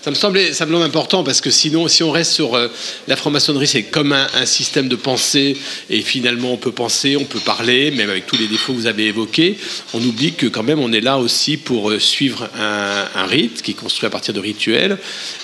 Ça 0.09 0.13
me, 0.13 0.17
semblait, 0.17 0.53
ça 0.55 0.65
semble 0.65 0.77
important 0.77 1.23
parce 1.23 1.43
que 1.43 1.51
sinon, 1.51 1.87
si 1.87 2.03
on 2.03 2.11
reste 2.11 2.33
sur 2.33 2.55
euh, 2.55 2.69
la 3.09 3.17
franc-maçonnerie, 3.17 3.67
c'est 3.67 3.83
comme 3.83 4.13
un, 4.13 4.47
système 4.47 4.89
de 4.89 4.97
pensée 4.97 5.55
et 5.91 6.01
finalement 6.01 6.51
on 6.55 6.57
peut 6.57 6.73
penser, 6.73 7.19
on 7.19 7.27
peut 7.27 7.41
parler, 7.41 7.91
même 7.91 8.09
avec 8.09 8.27
tous 8.27 8.39
les 8.39 8.47
défauts 8.47 8.73
que 8.73 8.79
vous 8.79 8.87
avez 8.87 9.09
évoqués. 9.09 9.59
On 9.93 10.03
oublie 10.03 10.33
que 10.33 10.47
quand 10.47 10.63
même 10.63 10.79
on 10.79 10.95
est 10.95 11.03
là 11.03 11.19
aussi 11.19 11.59
pour 11.59 11.91
euh, 11.91 11.99
suivre 11.99 12.49
un, 12.59 13.05
un 13.17 13.27
rite 13.27 13.61
qui 13.61 13.73
est 13.73 13.75
construit 13.75 14.07
à 14.07 14.11
partir 14.11 14.33
de 14.33 14.41
rituels 14.41 14.97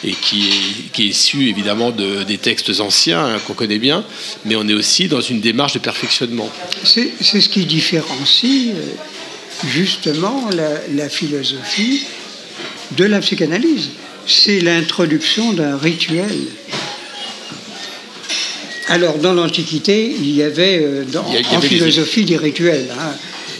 et 0.02 0.12
qui 0.12 0.48
est, 0.98 1.02
issu 1.02 1.50
évidemment 1.50 1.90
de, 1.90 2.22
des 2.22 2.38
textes 2.38 2.80
anciens 2.80 3.22
hein, 3.22 3.38
qu'on 3.46 3.52
connaît 3.52 3.78
bien, 3.78 4.02
mais 4.46 4.56
on 4.56 4.66
est 4.66 4.72
aussi 4.72 5.08
dans 5.08 5.20
une 5.20 5.42
démarche 5.42 5.74
de 5.74 5.78
perfectionnement. 5.80 6.50
C'est 6.84 7.12
ce 7.20 7.48
qui 7.50 7.66
différencie 7.66 8.70
euh, 8.74 9.66
justement 9.68 10.48
la 10.48 11.08
philosophie 11.10 12.06
de 12.96 13.04
la 13.04 13.20
psychanalyse. 13.20 13.90
C'est 14.26 14.60
l'introduction 14.60 15.52
d'un 15.52 15.76
rituel. 15.76 16.34
Alors, 18.88 19.18
dans 19.18 19.32
l'Antiquité, 19.32 20.14
il 20.18 20.30
y 20.34 20.42
avait, 20.42 20.80
euh, 20.82 21.04
dans- 21.04 21.24
Il 21.32 21.40
y 21.40 21.56
en 21.56 21.60
des- 21.60 21.66
philosophie 21.68 22.24
des 22.24 22.36
rituels, 22.36 22.88
hein, 22.98 23.12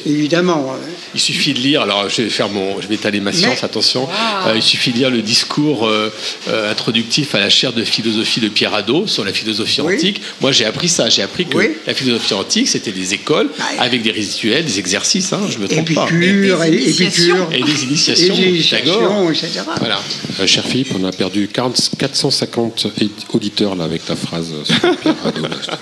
évidemment. 0.06 0.74
Il 1.14 1.20
suffit 1.20 1.54
de 1.54 1.60
lire, 1.60 1.82
alors 1.82 2.08
je 2.08 2.22
vais 2.22 2.28
faire 2.28 2.48
mon, 2.48 2.80
je 2.80 2.88
vais 2.88 2.96
étaler 2.96 3.20
ma 3.20 3.32
science, 3.32 3.58
Mais- 3.60 3.64
attention. 3.64 4.08
Euh, 4.46 4.52
il 4.56 4.62
suffit 4.62 4.90
de 4.90 4.98
lire 4.98 5.10
le 5.10 5.22
discours 5.22 5.86
euh, 5.86 6.12
euh, 6.48 6.70
introductif 6.72 7.34
à 7.34 7.40
la 7.40 7.48
chaire 7.48 7.72
de 7.72 7.84
philosophie 7.84 8.40
de 8.40 8.48
Pierre 8.48 8.74
Hadot 8.74 9.06
sur 9.06 9.24
la 9.24 9.32
philosophie 9.32 9.80
Oui. 9.80 9.94
antique. 9.94 10.20
Moi, 10.40 10.50
j'ai 10.52 10.64
appris 10.64 10.88
ça. 10.88 11.08
J'ai 11.08 11.22
appris 11.22 11.46
que 11.46 11.56
Oui. 11.56 11.68
la 11.86 11.94
philosophie 11.94 12.34
antique, 12.34 12.68
c'était 12.68 12.90
des 12.92 13.14
écoles 13.14 13.48
Ah, 13.60 13.82
avec 13.82 14.02
des 14.02 14.10
rituels, 14.10 14.64
des 14.64 14.78
exercices. 14.80 15.32
Hein, 15.32 15.40
je 15.50 15.58
me 15.58 15.68
trompe 15.68 15.94
pas. 15.94 16.06
Épicure, 16.10 16.64
Et 16.64 16.70
des 16.70 16.76
et- 16.78 16.80
initiations. 16.84 17.48
Épicure, 17.50 17.52
Et 17.52 17.62
des 17.72 17.84
initiations. 17.84 18.34
et 18.34 18.38
des 18.38 18.48
initiations, 18.48 18.92
Pythagore. 18.94 19.30
etc. 19.30 19.48
Voilà. 19.78 20.00
Euh, 20.40 20.46
cher 20.46 20.64
Philippe, 20.64 20.88
on 21.00 21.04
a 21.04 21.12
perdu 21.12 21.48
40 21.52 21.90
450 21.98 22.86
é- 23.00 23.08
auditeurs 23.32 23.76
là 23.76 23.84
avec 23.84 24.04
ta 24.04 24.16
phrase 24.16 24.52
sur 24.64 24.96
Pierre 24.96 25.14
Hadot, 25.24 25.42
là. 25.42 25.56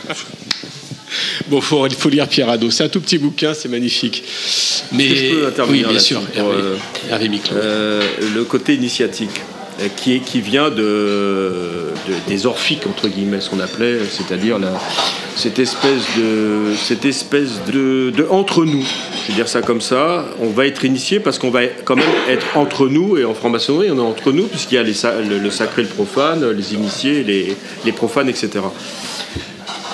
Bon, 1.48 1.60
il 1.86 1.94
faut 1.94 2.08
lire 2.08 2.28
Pierre 2.28 2.48
Hadot. 2.48 2.70
C'est 2.70 2.84
un 2.84 2.88
tout 2.88 3.00
petit 3.00 3.18
bouquin, 3.18 3.54
c'est 3.54 3.68
magnifique. 3.68 4.24
Mais 4.92 5.08
que 5.08 5.14
je 5.14 5.30
peux 5.34 5.46
intervenir 5.46 5.86
oui, 5.86 5.92
bien 5.92 6.00
sûr. 6.00 6.20
pour, 6.20 6.36
Hervé, 6.38 6.54
euh, 6.62 6.76
Hervé. 7.10 7.30
Euh, 7.54 8.02
le 8.34 8.44
côté 8.44 8.74
initiatique, 8.74 9.40
euh, 9.80 9.86
qui, 9.96 10.14
est, 10.14 10.18
qui 10.20 10.40
vient 10.40 10.68
de, 10.70 10.76
de- 10.76 12.28
des 12.28 12.46
orphiques, 12.46 12.86
entre 12.86 13.08
guillemets, 13.08 13.40
ce 13.40 13.48
qu'on 13.50 13.60
appelait, 13.60 13.98
c'est-à-dire 14.10 14.58
cette 15.36 15.58
espèce 15.58 16.02
de, 16.18 16.74
cette 16.76 17.04
espèce 17.06 17.60
de, 17.72 18.10
de 18.14 18.26
entre-nous. 18.30 18.84
Je 19.24 19.28
vais 19.28 19.34
dire 19.36 19.48
ça 19.48 19.62
comme 19.62 19.80
ça. 19.80 20.26
On 20.40 20.48
va 20.50 20.66
être 20.66 20.84
initié 20.84 21.20
parce 21.20 21.38
qu'on 21.38 21.50
va 21.50 21.64
quand 21.84 21.96
même 21.96 22.04
être 22.28 22.46
entre 22.56 22.86
nous, 22.88 23.16
et 23.16 23.24
en 23.24 23.32
franc-maçonnerie, 23.34 23.90
on 23.90 23.96
est 23.96 24.00
entre 24.00 24.30
nous, 24.32 24.44
puisqu'il 24.46 24.74
y 24.74 24.78
a 24.78 24.82
les 24.82 24.92
le, 25.28 25.38
le 25.38 25.50
sacré 25.50 25.82
le 25.82 25.88
profane, 25.88 26.50
les 26.50 26.74
initiés, 26.74 27.24
les, 27.24 27.56
les 27.84 27.92
profanes, 27.92 28.28
etc. 28.28 28.50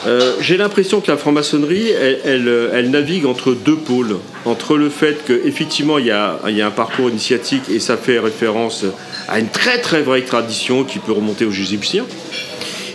Euh, 0.08 0.32
J'ai 0.40 0.56
l'impression 0.56 1.00
que 1.00 1.10
la 1.10 1.16
franc-maçonnerie, 1.16 1.90
elle, 1.90 2.20
elle, 2.24 2.48
euh, 2.48 2.70
elle 2.74 2.90
navigue 2.90 3.26
entre 3.26 3.52
deux 3.52 3.76
pôles. 3.76 4.16
Entre 4.46 4.76
le 4.76 4.88
fait 4.88 5.18
qu'effectivement, 5.26 5.98
il, 5.98 6.06
y 6.06 6.10
a- 6.10 6.40
il 6.48 6.56
y 6.56 6.62
a 6.62 6.66
un 6.66 6.70
parcours 6.72 7.10
initiatique 7.10 7.64
et 7.70 7.78
ça 7.78 7.96
fait 7.96 8.18
référence 8.18 8.84
à 9.28 9.38
une 9.38 9.48
très 9.48 9.80
très 9.80 10.00
vraie 10.02 10.22
tradition 10.22 10.84
qui 10.84 10.98
peut 10.98 11.12
remonter 11.12 11.44
aux 11.44 11.52
Égyptiens. 11.52 12.06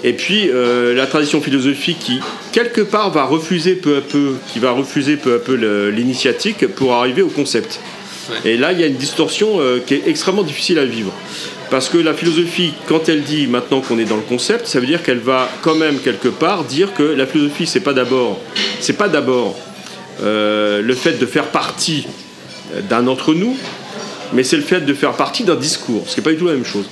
Et 0.06 0.14
puis 0.14 0.49
euh, 0.49 0.94
la 0.95 1.06
tradition 1.06 1.40
philosophique 1.41 1.99
qui, 1.99 2.19
quelque 2.52 2.81
part, 2.81 3.11
va 3.11 3.23
refuser 3.26 3.76
peu 3.76 3.98
à 3.98 4.02
peu, 4.02 4.34
qui 4.52 4.60
va 4.60 4.72
refuser 4.72 5.15
peu 5.15 5.35
à 5.35 5.40
peu 5.40 5.56
le- 5.56 5.91
l'initiatique 5.91 6.68
pour 6.68 6.94
arriver 6.94 7.22
au 7.22 7.27
concept. 7.30 7.80
Et 8.45 8.57
là, 8.57 8.72
il 8.72 8.80
y 8.80 8.84
a 8.84 8.88
une 8.88 8.95
distorsion 8.95 9.60
euh, 9.60 9.80
qui 9.85 9.94
est 9.95 10.03
extrêmement 10.07 10.44
difficile 10.44 10.80
à 10.80 10.85
vivre. 10.85 11.11
Parce 11.74 11.90
que 11.90 11.98
la 11.98 12.14
philosophie, 12.14 12.72
quand 12.88 13.10
elle 13.10 13.24
dit 13.24 13.48
maintenant 13.48 13.82
qu'on 13.82 13.98
est 13.98 14.06
dans 14.06 14.16
le 14.16 14.22
concept, 14.22 14.68
ça 14.68 14.80
veut 14.80 14.86
dire 14.86 15.02
qu'elle 15.02 15.18
va 15.18 15.50
quand 15.64 15.74
même 15.74 15.98
quelque 15.98 16.28
part 16.28 16.66
dire 16.66 16.94
que 16.94 17.02
la 17.02 17.26
philosophie, 17.26 17.66
c'est 17.66 17.80
pas 17.80 17.94
d'abord, 17.94 18.40
pas 18.95 19.10
d'abord 19.10 19.58
euh, 20.22 20.84
le 20.84 20.94
fait 20.94 21.14
de 21.14 21.26
faire 21.26 21.48
partie 21.48 22.06
euh, 22.76 22.82
d'un 22.82 23.08
entre 23.08 23.34
nous, 23.34 23.58
mais 24.34 24.44
c'est 24.44 24.56
le 24.56 24.62
fait 24.62 24.82
de 24.82 24.94
faire 24.94 25.14
partie 25.14 25.45
d'un 25.45 25.56
discours, 25.56 26.04
ce 26.06 26.14
qui 26.14 26.20
n'est 26.20 26.24
pas 26.26 26.30
du 26.30 26.38
tout 26.38 26.45
la 26.45 26.54
même 26.54 26.64
chose. 26.64 26.86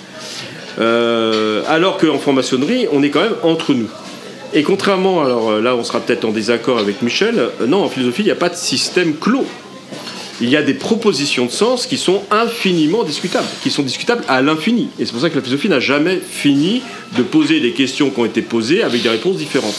Euh, 0.79 1.61
alors 1.67 1.99
qu'en 1.99 2.17
franc-maçonnerie, 2.17 2.87
on 2.91 3.03
est 3.03 3.11
quand 3.11 3.21
même 3.21 3.35
entre 3.43 3.75
nous. 3.75 3.89
Et 4.55 4.63
contrairement, 4.63 5.21
alors 5.21 5.61
là 5.61 5.75
on 5.75 5.83
sera 5.83 5.99
peut-être 5.99 6.25
en 6.25 6.31
désaccord 6.31 6.79
avec 6.79 7.03
Michel, 7.03 7.49
non, 7.67 7.83
en 7.83 7.87
philosophie, 7.87 8.23
il 8.23 8.25
n'y 8.25 8.31
a 8.31 8.35
pas 8.35 8.49
de 8.49 8.55
système 8.55 9.13
clos. 9.15 9.45
Il 10.41 10.49
y 10.49 10.57
a 10.57 10.63
des 10.63 10.73
propositions 10.73 11.45
de 11.45 11.51
sens 11.51 11.85
qui 11.85 11.97
sont 11.97 12.23
infiniment 12.31 13.03
discutables, 13.03 13.47
qui 13.63 13.69
sont 13.69 13.83
discutables 13.83 14.23
à 14.27 14.41
l'infini. 14.41 14.89
Et 14.99 15.05
c'est 15.05 15.11
pour 15.11 15.21
ça 15.21 15.29
que 15.29 15.35
la 15.35 15.41
philosophie 15.41 15.69
n'a 15.69 15.79
jamais 15.79 16.19
fini 16.19 16.81
de 17.17 17.21
poser 17.23 17.59
des 17.59 17.71
questions 17.71 18.09
qui 18.09 18.19
ont 18.19 18.25
été 18.25 18.41
posées 18.41 18.81
avec 18.83 19.03
des 19.03 19.09
réponses 19.09 19.37
différentes. 19.37 19.75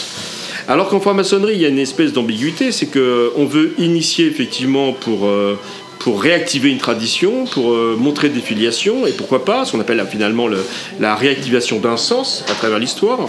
Alors 0.69 0.87
qu'en 0.87 1.01
franc-maçonnerie, 1.01 1.55
il 1.55 1.61
y 1.61 1.65
a 1.65 1.69
une 1.69 1.79
espèce 1.79 2.13
d'ambiguïté, 2.13 2.71
c'est 2.71 2.85
qu'on 2.85 3.45
veut 3.45 3.73
initier 3.77 4.25
effectivement 4.27 4.93
pour, 4.93 5.25
euh, 5.27 5.59
pour 5.99 6.21
réactiver 6.21 6.69
une 6.69 6.77
tradition, 6.77 7.43
pour 7.45 7.73
euh, 7.73 7.97
montrer 7.99 8.29
des 8.29 8.39
filiations, 8.39 9.05
et 9.05 9.11
pourquoi 9.11 9.43
pas, 9.43 9.65
ce 9.65 9.73
qu'on 9.73 9.81
appelle 9.81 10.01
finalement 10.09 10.47
le- 10.47 10.63
la 11.01 11.15
réactivation 11.15 11.79
d'un 11.79 11.97
sens 11.97 12.45
à 12.49 12.53
travers 12.53 12.79
l'histoire. 12.79 13.27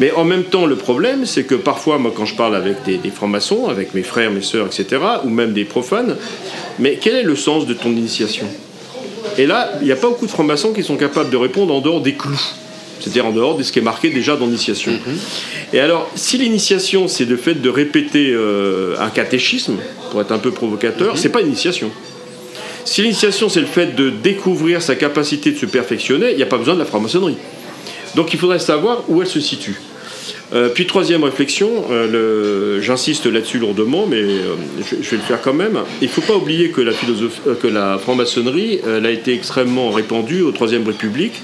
Mais 0.00 0.10
en 0.12 0.24
même 0.24 0.42
temps, 0.44 0.66
le 0.66 0.74
problème, 0.74 1.26
c'est 1.26 1.44
que 1.44 1.54
parfois, 1.54 1.98
moi, 1.98 2.12
quand 2.16 2.24
je 2.24 2.34
parle 2.34 2.56
avec 2.56 2.82
des 2.84 3.10
francs-maçons, 3.10 3.68
avec 3.68 3.94
mes 3.94 4.02
frères, 4.02 4.32
mes 4.32 4.42
sœurs, 4.42 4.66
etc., 4.66 5.00
ou 5.24 5.28
même 5.28 5.52
des 5.52 5.64
profanes, 5.64 6.16
mais 6.78 6.98
quel 7.00 7.14
est 7.16 7.22
le 7.22 7.36
sens 7.36 7.66
de 7.66 7.74
ton 7.74 7.90
initiation? 7.90 8.46
Et 9.38 9.46
là, 9.46 9.72
il 9.80 9.86
n'y 9.86 9.92
a 9.92 9.96
pas 9.96 10.08
beaucoup 10.08 10.26
de 10.26 10.30
francs-maçons 10.30 10.72
qui 10.72 10.82
sont 10.82 10.96
capables 10.96 11.30
de 11.30 11.36
répondre 11.36 11.74
en 11.74 11.80
dehors 11.80 12.00
des 12.00 12.14
clous, 12.14 12.40
c'est-à-dire 13.00 13.26
en 13.26 13.32
dehors 13.32 13.56
de 13.56 13.62
ce 13.62 13.72
qui 13.72 13.78
est 13.78 13.82
marqué 13.82 14.10
déjà 14.10 14.36
dans 14.36 14.46
l'initiation. 14.46 14.92
Et 15.72 15.80
alors, 15.80 16.10
si 16.14 16.38
l'initiation, 16.38 17.08
c'est 17.08 17.24
le 17.24 17.36
fait 17.36 17.54
de 17.54 17.68
répéter 17.70 18.30
euh, 18.32 18.94
un 19.00 19.10
catéchisme, 19.10 19.76
pour 20.10 20.20
être 20.20 20.32
un 20.32 20.38
peu 20.38 20.50
provocateur, 20.50 21.16
c'est 21.16 21.30
pas 21.30 21.40
une 21.40 21.48
initiation. 21.48 21.90
Si 22.84 23.00
l'initiation, 23.02 23.48
c'est 23.48 23.60
le 23.60 23.66
fait 23.66 23.94
de 23.94 24.10
découvrir 24.10 24.82
sa 24.82 24.96
capacité 24.96 25.52
de 25.52 25.56
se 25.56 25.66
perfectionner, 25.66 26.32
il 26.32 26.36
n'y 26.36 26.42
a 26.42 26.46
pas 26.46 26.58
besoin 26.58 26.74
de 26.74 26.80
la 26.80 26.84
franc-maçonnerie. 26.84 27.36
Donc 28.14 28.34
il 28.34 28.38
faudrait 28.38 28.58
savoir 28.58 29.04
où 29.08 29.22
elle 29.22 29.28
se 29.28 29.40
situe. 29.40 29.76
Euh, 30.54 30.68
puis 30.68 30.86
troisième 30.86 31.24
réflexion, 31.24 31.84
euh, 31.90 32.80
j'insiste 32.82 33.26
là-dessus 33.26 33.58
lourdement, 33.58 34.06
mais 34.06 34.20
euh, 34.20 34.54
je, 34.78 35.10
vais 35.10 35.16
le 35.16 35.22
faire 35.22 35.40
quand 35.40 35.54
même. 35.54 35.78
Il 36.02 36.08
ne 36.08 36.12
faut 36.12 36.20
pas 36.20 36.36
oublier 36.36 36.70
que 36.70 36.82
la, 36.82 37.98
franc-maçonnerie, 37.98 38.80
a 38.84 39.10
été 39.10 39.32
extrêmement 39.32 39.90
répandue 39.90 40.42
au 40.42 40.52
Troisième 40.52 40.86
République. 40.86 41.40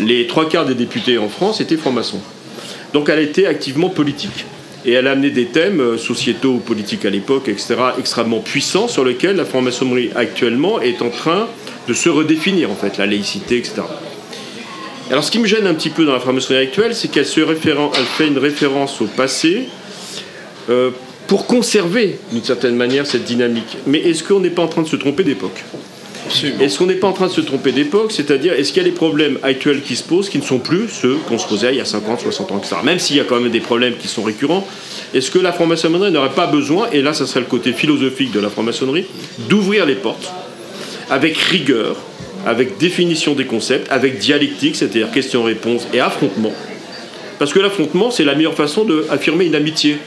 Les 0.00 0.26
trois 0.26 0.48
quarts 0.48 0.66
des 0.66 0.74
députés 0.74 1.18
en 1.18 1.28
France 1.28 1.60
étaient 1.60 1.76
francs-maçons. 1.76 2.20
Donc 2.92 3.08
elle 3.08 3.18
a 3.18 3.22
été 3.22 3.46
activement 3.46 3.90
politique. 3.90 4.44
Et 4.84 4.92
elle 4.92 5.06
a 5.06 5.12
amené 5.12 5.30
des 5.30 5.46
thèmes 5.46 5.96
sociétaux 5.96 6.54
ou 6.54 6.58
politiques 6.58 7.04
à 7.04 7.10
l'époque, 7.10 7.48
etc., 7.48 7.76
extrêmement 8.00 8.40
puissants, 8.40 8.88
sur 8.88 9.04
lesquels 9.04 9.36
la 9.36 9.44
franc-maçonnerie 9.44 10.10
actuellement 10.16 10.80
est 10.80 11.00
en 11.02 11.10
train 11.10 11.46
de 11.86 11.94
se 11.94 12.08
redéfinir, 12.08 12.72
en 12.72 12.74
fait, 12.74 12.98
la 12.98 13.06
laïcité, 13.06 13.58
etc. 13.58 13.82
Alors, 15.10 15.24
ce 15.24 15.30
qui 15.30 15.38
me 15.38 15.46
gêne 15.46 15.66
un 15.66 15.74
petit 15.74 15.90
peu 15.90 16.04
dans 16.04 16.12
la 16.12 16.20
franc-maçonnerie 16.20 16.64
actuelle, 16.64 16.94
c'est 16.94 17.08
qu'elle 17.08 17.26
se 17.26 17.40
référen- 17.40 17.90
elle 17.96 18.04
fait 18.04 18.28
une 18.28 18.38
référence 18.38 19.00
au 19.00 19.06
passé 19.06 19.68
euh, 20.70 20.90
pour 21.26 21.46
conserver, 21.46 22.18
d'une 22.30 22.44
certaine 22.44 22.76
manière, 22.76 23.06
cette 23.06 23.24
dynamique. 23.24 23.76
Mais 23.86 23.98
est-ce 23.98 24.22
qu'on 24.24 24.40
n'est 24.40 24.50
pas 24.50 24.62
en 24.62 24.68
train 24.68 24.82
de 24.82 24.88
se 24.88 24.96
tromper 24.96 25.22
d'époque? 25.24 25.64
Est-ce 26.60 26.78
qu'on 26.78 26.86
n'est 26.86 26.94
pas 26.94 27.08
en 27.08 27.12
train 27.12 27.26
de 27.26 27.32
se 27.32 27.40
tromper 27.42 27.72
d'époque? 27.72 28.10
C'est-à-dire, 28.12 28.54
est-ce 28.54 28.72
qu'il 28.72 28.82
y 28.82 28.86
a 28.86 28.88
des 28.88 28.94
problèmes 28.94 29.38
actuels 29.42 29.82
qui 29.82 29.96
se 29.96 30.02
posent 30.04 30.30
qui 30.30 30.38
ne 30.38 30.44
sont 30.44 30.60
plus 30.60 30.88
ceux 30.88 31.16
qu'on 31.28 31.36
se 31.36 31.46
posait 31.46 31.72
il 31.74 31.78
y 31.78 31.80
a 31.80 31.84
50, 31.84 32.20
60 32.20 32.52
ans, 32.52 32.58
etc. 32.58 32.76
Même 32.84 32.98
s'il 32.98 33.16
y 33.16 33.20
a 33.20 33.24
quand 33.24 33.38
même 33.40 33.50
des 33.50 33.60
problèmes 33.60 33.96
qui 33.96 34.08
sont 34.08 34.22
récurrents, 34.22 34.66
est-ce 35.12 35.30
que 35.30 35.38
la 35.38 35.52
franc-maçonnerie 35.52 36.10
n'aurait 36.10 36.30
pas 36.30 36.46
besoin, 36.46 36.88
et 36.92 37.02
là, 37.02 37.12
ça 37.12 37.26
serait 37.26 37.40
le 37.40 37.46
côté 37.46 37.72
philosophique 37.72 38.30
de 38.32 38.40
la 38.40 38.48
franc-maçonnerie, 38.48 39.04
d'ouvrir 39.50 39.84
les 39.84 39.96
portes 39.96 40.32
avec 41.10 41.36
rigueur, 41.36 41.96
avec 42.46 42.78
définition 42.78 43.34
des 43.34 43.44
concepts, 43.44 43.90
avec 43.90 44.18
dialectique, 44.18 44.76
c'est-à-dire 44.76 45.10
question-réponse 45.10 45.86
et 45.92 46.00
affrontement. 46.00 46.52
Parce 47.38 47.52
que 47.52 47.58
l'affrontement, 47.58 48.10
c'est 48.10 48.24
la 48.24 48.34
meilleure 48.34 48.54
façon 48.54 48.84
d'affirmer 48.84 49.46
une 49.46 49.54
amitié. 49.54 49.98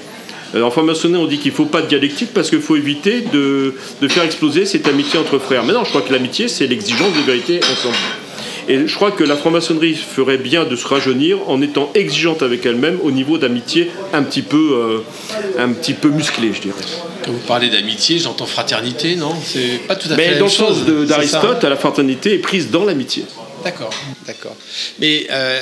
Euh, 0.55 0.61
En 0.61 0.71
franc-maçonnerie, 0.71 1.21
on 1.21 1.27
dit 1.27 1.37
qu'il 1.37 1.51
ne 1.51 1.55
faut 1.57 1.65
pas 1.65 1.81
de 1.81 1.87
dialectique 1.87 2.29
parce 2.33 2.49
qu'il 2.49 2.61
faut 2.61 2.75
éviter 2.75 3.21
de, 3.21 3.73
de 4.01 4.07
faire 4.07 4.23
exploser 4.23 4.65
cette 4.65 4.87
amitié 4.87 5.19
entre 5.19 5.39
frères. 5.39 5.63
Mais 5.63 5.73
non, 5.73 5.83
je 5.83 5.89
crois 5.89 6.01
que 6.01 6.13
l'amitié, 6.13 6.47
c'est 6.47 6.67
l'exigence 6.67 7.13
de 7.13 7.21
vérité 7.21 7.59
ensemble. 7.71 7.95
Et 8.67 8.87
je 8.87 8.95
crois 8.95 9.11
que 9.11 9.23
la 9.23 9.35
franc-maçonnerie 9.35 9.95
ferait 9.95 10.37
bien 10.37 10.65
de 10.65 10.75
se 10.75 10.87
rajeunir 10.87 11.37
en 11.47 11.61
étant 11.61 11.91
exigeante 11.93 12.41
avec 12.41 12.65
elle-même 12.65 12.99
au 13.03 13.11
niveau 13.11 13.37
d'amitié 13.37 13.91
un 14.13 14.23
petit 14.23 14.41
peu, 14.41 14.73
euh, 14.73 14.99
un 15.59 15.69
petit 15.69 15.93
peu 15.93 16.09
musclé, 16.09 16.51
je 16.53 16.61
dirais. 16.61 16.75
Quand 17.23 17.31
vous 17.31 17.39
parlez 17.47 17.69
d'amitié, 17.69 18.19
j'entends 18.19 18.45
fraternité, 18.45 19.15
non? 19.15 19.33
C'est 19.43 19.87
pas 19.87 19.95
tout 19.95 20.07
à 20.11 20.15
fait 20.15 20.17
Mais 20.17 20.31
la 20.31 20.39
dans 20.39 20.45
même 20.45 20.45
le 20.45 20.49
sens 20.49 20.85
d'Aristote, 21.07 21.63
la 21.63 21.75
fraternité 21.75 22.33
est 22.33 22.39
prise 22.39 22.71
dans 22.71 22.85
l'amitié. 22.85 23.25
D'accord, 23.65 23.93
d'accord. 24.27 24.55
Mais 24.99 25.25
euh, 25.31 25.59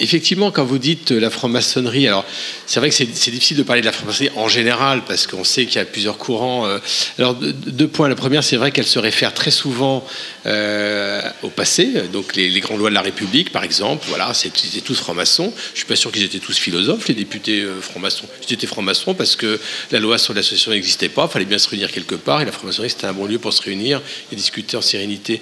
effectivement, 0.00 0.50
quand 0.50 0.64
vous 0.64 0.78
dites 0.78 1.12
la 1.12 1.30
franc-maçonnerie, 1.30 2.08
alors 2.08 2.24
c'est 2.66 2.80
vrai 2.80 2.88
que 2.88 2.94
c'est 2.96 3.04
difficile 3.06 3.56
de 3.56 3.62
parler 3.62 3.82
de 3.82 3.86
la 3.86 3.92
franc-maçonnerie 3.92 4.32
en 4.36 4.48
général 4.48 5.02
parce 5.06 5.28
qu'on 5.28 5.44
sait 5.44 5.64
qu'il 5.66 5.76
y 5.76 5.78
a 5.78 5.84
plusieurs 5.84 6.18
courants. 6.18 6.66
euh. 6.66 6.78
Alors 7.18 7.36
deux, 7.36 7.86
points. 7.86 8.08
La 8.08 8.16
première, 8.16 8.42
c'est 8.42 8.56
vrai 8.56 8.72
qu'elle 8.72 8.86
se 8.86 8.98
réfère 8.98 9.32
très 9.32 9.52
souvent 9.52 10.04
euh, 10.46 11.22
au 11.44 11.50
passé. 11.50 11.88
Donc 12.12 12.34
les, 12.34 12.58
grandes 12.58 12.80
lois 12.80 12.90
de 12.90 12.94
la 12.96 13.00
République, 13.02 13.52
par 13.52 13.62
exemple, 13.62 14.06
voilà, 14.08 14.32
étaient 14.44 14.80
tous 14.80 14.96
francs-maçons. 14.96 15.52
Je 15.72 15.78
suis 15.78 15.86
pas 15.86 15.94
sûr 15.96 16.10
qu'ils 16.10 16.24
étaient 16.24 16.40
tous 16.40 16.58
philosophes, 16.58 17.06
les 17.06 17.14
députés 17.14 17.60
euh, 17.60 17.80
francs-maçons. 17.80 18.26
Ils 18.48 18.54
étaient 18.54 18.66
francs-maçons 18.66 19.14
parce 19.14 19.36
que 19.36 19.60
la 19.92 20.00
loi 20.00 20.18
sur 20.18 20.34
l'association 20.34 20.72
n'existait 20.72 21.08
pas. 21.08 21.26
Il 21.30 21.32
fallait 21.32 21.44
bien 21.44 21.58
se 21.58 21.68
réunir 21.68 21.92
quelque 21.92 22.16
part 22.16 22.42
et 22.42 22.44
la 22.44 22.50
franc-maçonnerie 22.50 22.90
c'était 22.90 23.06
un 23.06 23.12
bon 23.12 23.26
lieu 23.26 23.38
pour 23.38 23.52
se 23.52 23.62
réunir 23.62 24.02
et 24.32 24.36
discuter 24.36 24.76
en 24.76 24.82
sérénité. 24.82 25.40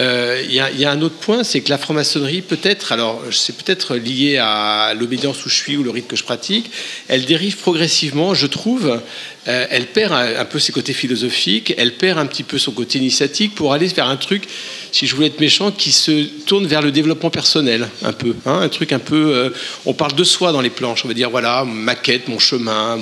Euh, 0.00 0.42
Il 0.44 0.50
y, 0.50 0.56
y 0.80 0.84
a 0.84 0.90
un 0.90 1.02
autre 1.02 1.19
point, 1.20 1.44
c'est 1.44 1.60
que 1.60 1.70
la 1.70 1.78
franc-maçonnerie, 1.78 2.42
peut-être, 2.42 2.92
alors 2.92 3.22
c'est 3.30 3.56
peut-être 3.56 3.96
lié 3.96 4.38
à 4.38 4.92
l'obédience 4.98 5.44
où 5.44 5.48
je 5.48 5.54
suis 5.54 5.76
ou 5.76 5.82
le 5.82 5.90
rite 5.90 6.08
que 6.08 6.16
je 6.16 6.24
pratique, 6.24 6.70
elle 7.08 7.24
dérive 7.24 7.56
progressivement, 7.56 8.34
je 8.34 8.46
trouve. 8.46 9.00
Euh, 9.48 9.66
elle 9.70 9.86
perd 9.86 10.12
un, 10.12 10.44
peu 10.44 10.58
ses 10.58 10.70
côtés 10.70 10.92
philosophiques, 10.92 11.72
elle 11.78 11.94
perd 11.94 12.18
un 12.18 12.26
petit 12.26 12.42
peu 12.42 12.58
son 12.58 12.72
côté 12.72 12.98
initiatique 12.98 13.54
pour 13.54 13.72
aller 13.72 13.86
vers 13.86 14.06
un 14.06 14.16
truc, 14.16 14.44
si 14.92 15.06
je 15.06 15.14
voulais 15.14 15.28
être 15.28 15.40
méchant, 15.40 15.70
qui 15.70 15.92
se 15.92 16.24
tourne 16.44 16.66
vers 16.66 16.82
le 16.82 16.90
développement 16.90 17.30
personnel, 17.30 17.88
un 18.02 18.12
peu. 18.12 18.34
hein, 18.44 18.60
un 18.60 18.68
truc 18.68 18.92
un 18.92 18.98
peu. 18.98 19.32
euh, 19.34 19.50
on 19.86 19.94
parle 19.94 20.14
de 20.14 20.24
soi 20.24 20.52
dans 20.52 20.60
les 20.60 20.68
planches, 20.68 21.04
on 21.04 21.08
va 21.08 21.14
dire 21.14 21.30
voilà, 21.30 21.64
ma 21.64 21.94
quête, 21.94 22.28
mon 22.28 22.38
chemin, 22.38 22.98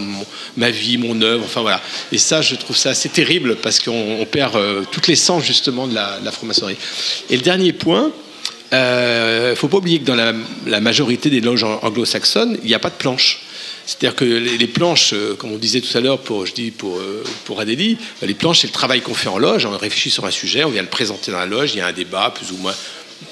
ma 0.57 0.71
vie, 0.71 0.97
mon 0.97 1.21
œuvre, 1.23 1.45
enfin 1.45 1.63
voilà. 1.63 1.83
Et 2.13 2.19
ça, 2.19 2.41
je 2.41 2.55
trouve 2.55 2.77
ça 2.77 2.91
assez 2.91 3.09
terrible 3.09 3.57
parce 3.57 3.81
qu'on 3.81 4.21
on 4.21 4.25
perd 4.25 4.55
euh, 4.55 4.83
toutes 4.93 5.09
les 5.09 5.17
sens 5.17 5.45
justement 5.45 5.89
de 5.89 5.95
la, 5.95 6.21
la 6.23 6.31
franc-maçonnerie. 6.31 6.77
Et 7.31 7.37
le 7.37 7.43
dernier 7.43 7.73
point, 7.73 8.13
il 8.71 8.77
ne 8.77 9.55
faut 9.57 9.69
pas 9.69 9.79
oublier 9.79 9.99
que 9.99 10.05
dans 10.05 10.15
la, 10.15 10.35
la 10.67 10.81
majorité 10.81 11.31
des 11.31 11.41
loges 11.41 11.65
ang- 11.65 11.81
anglo-saxonnes, 11.83 12.59
il 12.63 12.69
n'y 12.69 12.75
a 12.75 12.79
pas 12.79 12.91
de 12.91 12.97
planche. 12.97 13.41
C'est-à-dire 13.89 14.17
que 14.17 14.25
les, 14.25 14.67
planches, 14.67 15.15
euh, 15.15 15.35
comme 15.35 15.51
on 15.51 15.57
disait 15.57 15.81
tout 15.81 15.97
à 15.97 16.01
l'heure 16.03 16.19
pour, 16.19 16.45
je 16.45 16.53
dis 16.53 16.71
pour, 16.71 16.99
euh, 16.99 17.25
pour 17.47 17.59
Adélie, 17.59 17.97
bah, 18.21 18.27
les 18.27 18.35
planches, 18.35 18.61
c'est 18.61 18.67
le 18.67 18.73
travail 18.73 19.01
qu'on 19.01 19.15
fait 19.15 19.31
en 19.31 19.39
loge. 19.39 19.65
On 19.65 19.71
réfléchit 19.71 20.11
sur 20.11 20.27
un 20.27 20.31
sujet, 20.31 20.63
on 20.65 20.69
vient 20.69 20.83
le 20.83 20.89
présenter 20.89 21.33
dans 21.33 21.39
la 21.39 21.47
loge, 21.47 21.73
il 21.73 21.79
y 21.79 21.81
a 21.81 21.87
un 21.87 21.93
débat 21.93 22.31
plus 22.37 22.53
ou 22.53 22.59
moins 22.59 22.75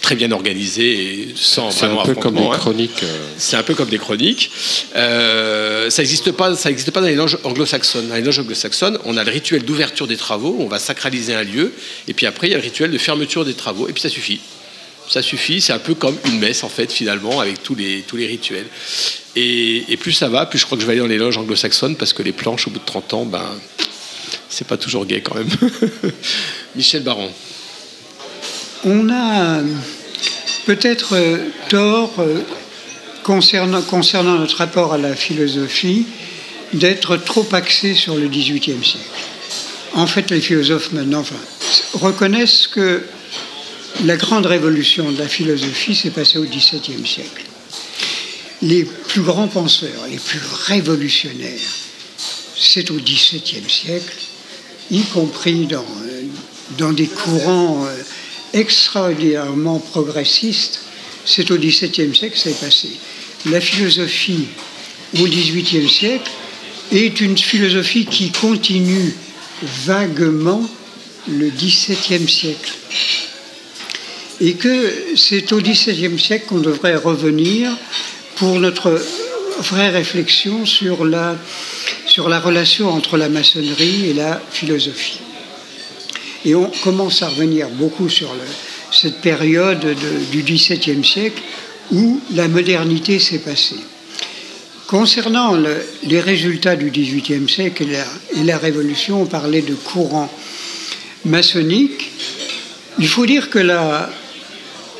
très 0.00 0.14
bien 0.14 0.32
organisé 0.32 0.84
et 0.84 1.34
sans 1.36 1.70
C'est 1.70 1.84
vraiment 1.84 2.04
un 2.04 2.06
peu 2.06 2.14
comme 2.14 2.38
hein. 2.38 2.56
chroniques. 2.58 3.02
euh, 3.02 3.28
C'est 3.36 3.56
un 3.56 3.62
peu 3.62 3.74
comme 3.74 3.90
des 3.90 3.98
chroniques. 3.98 4.50
Euh, 4.96 5.90
ça 5.90 6.00
n'existe 6.00 6.32
pas, 6.32 6.56
ça 6.56 6.70
existe 6.70 6.90
pas 6.90 7.02
dans 7.02 7.06
les 7.06 7.16
loges 7.16 7.36
anglo-saxonnes. 7.44 8.08
Dans 8.08 8.14
les 8.14 8.22
loges 8.22 8.38
anglo-saxonnes, 8.38 8.98
on 9.04 9.18
a 9.18 9.24
le 9.24 9.30
rituel 9.30 9.62
d'ouverture 9.62 10.06
des 10.06 10.16
travaux, 10.16 10.56
on 10.58 10.68
va 10.68 10.78
sacraliser 10.78 11.34
un 11.34 11.44
lieu, 11.44 11.70
et 12.08 12.14
puis 12.14 12.24
après 12.24 12.48
il 12.48 12.52
y 12.52 12.54
a 12.54 12.56
le 12.56 12.64
rituel 12.64 12.90
de 12.90 12.98
fermeture 12.98 13.44
des 13.44 13.52
travaux, 13.52 13.88
et 13.88 13.92
puis 13.92 14.00
ça 14.00 14.08
suffit. 14.08 14.40
Ça 15.08 15.22
suffit, 15.22 15.60
c'est 15.60 15.72
un 15.72 15.78
peu 15.78 15.94
comme 15.94 16.16
une 16.26 16.38
messe 16.38 16.64
en 16.64 16.68
fait 16.68 16.90
finalement 16.90 17.40
avec 17.40 17.62
tous 17.62 17.74
les, 17.74 18.02
tous 18.02 18.16
les 18.16 18.26
rituels. 18.26 18.66
Et, 19.36 19.96
plus 20.00 20.12
ça 20.12 20.28
va, 20.28 20.46
plus 20.46 20.58
je 20.58 20.64
crois 20.64 20.76
que 20.76 20.82
je 20.82 20.86
vais 20.86 20.94
aller 20.94 21.02
dans 21.02 21.06
les 21.06 21.18
loges 21.18 21.36
anglo-saxonnes 21.36 21.96
parce 21.96 22.12
que 22.12 22.22
les 22.22 22.32
planches 22.32 22.66
au 22.66 22.70
bout 22.70 22.78
de 22.78 22.84
30 22.84 23.14
ans, 23.14 23.24
ben 23.26 23.44
c'est 24.48 24.66
pas 24.66 24.76
toujours 24.76 25.04
gai 25.04 25.20
quand 25.20 25.34
même. 25.34 25.48
Michel 26.76 27.02
Baron. 27.02 27.30
On 28.84 29.08
a 29.10 29.58
euh, 29.58 29.62
peut-être 30.64 31.14
euh, 31.14 31.38
tort 31.68 32.14
euh, 32.18 32.40
concernant, 33.22 33.82
notre 34.38 34.56
rapport 34.56 34.94
à 34.94 34.98
la 34.98 35.14
philosophie 35.14 36.06
d'être 36.72 37.16
trop 37.16 37.46
axé 37.52 37.94
sur 37.94 38.14
le 38.16 38.28
XVIIIe 38.28 38.84
siècle. 38.84 39.04
En 39.94 40.06
fait, 40.06 40.30
les 40.30 40.40
philosophes 40.40 40.92
maintenant 40.92 41.24
reconnaissent 41.94 42.66
que 42.66 43.02
la 44.04 44.16
grande 44.16 44.46
révolution 44.46 45.10
de 45.10 45.18
la 45.18 45.28
philosophie 45.28 45.94
s'est 45.94 46.10
passée 46.10 46.38
au 46.38 46.44
XVIIe 46.44 47.06
siècle. 47.06 47.44
Les 48.62 48.84
plus 48.84 49.22
grands 49.22 49.48
penseurs, 49.48 50.06
les 50.10 50.18
plus 50.18 50.40
révolutionnaires, 50.66 51.74
c'est 52.56 52.90
au 52.90 52.96
XVIIe 52.96 53.68
siècle, 53.68 54.14
y 54.90 55.02
compris 55.02 55.66
dans, 55.66 55.84
euh, 56.04 56.22
dans 56.78 56.92
des 56.92 57.06
courants 57.06 57.86
euh, 57.86 58.02
extraordinairement 58.52 59.78
progressistes, 59.78 60.80
c'est 61.24 61.50
au 61.50 61.56
XVIIe 61.56 62.14
siècle 62.14 62.34
que 62.34 62.38
ça 62.38 62.50
est 62.50 62.60
passé. 62.60 62.88
La 63.50 63.60
philosophie 63.60 64.46
au 65.18 65.26
XVIIIe 65.26 65.88
siècle 65.88 66.30
est 66.92 67.20
une 67.20 67.36
philosophie 67.36 68.06
qui 68.06 68.30
continue 68.30 69.14
vaguement 69.62 70.62
le 71.28 71.50
XVIIe 71.50 72.28
siècle. 72.28 72.72
Et 74.40 74.54
que 74.54 74.92
c'est 75.16 75.50
au 75.52 75.60
XVIIe 75.60 76.18
siècle 76.18 76.46
qu'on 76.48 76.58
devrait 76.60 76.96
revenir 76.96 77.70
pour 78.36 78.58
notre 78.60 79.00
vraie 79.60 79.88
réflexion 79.88 80.66
sur 80.66 81.06
la, 81.06 81.36
sur 82.06 82.28
la 82.28 82.38
relation 82.38 82.88
entre 82.90 83.16
la 83.16 83.30
maçonnerie 83.30 84.10
et 84.10 84.12
la 84.12 84.40
philosophie. 84.50 85.20
Et 86.44 86.54
on 86.54 86.70
commence 86.84 87.22
à 87.22 87.28
revenir 87.28 87.68
beaucoup 87.70 88.10
sur 88.10 88.34
cette 88.92 89.20
période 89.22 89.80
de- 89.80 89.94
du 90.30 90.42
XVIIe 90.42 91.04
siècle 91.04 91.40
où 91.90 92.20
la 92.34 92.46
modernité 92.48 93.18
s'est 93.18 93.38
passée. 93.38 93.76
Concernant 94.86 95.52
le- 95.54 95.82
les 96.04 96.20
résultats 96.20 96.76
du 96.76 96.90
XVIIIe 96.90 97.48
siècle 97.48 97.84
et 97.84 97.92
la, 97.92 98.04
et 98.40 98.44
la 98.44 98.58
Révolution, 98.58 99.22
on 99.22 99.26
parlait 99.26 99.62
de 99.62 99.74
courant 99.74 100.30
maçonnique. 101.24 102.10
Il 102.98 103.08
faut 103.08 103.26
dire 103.26 103.50
que 103.50 103.58
la, 103.58 104.10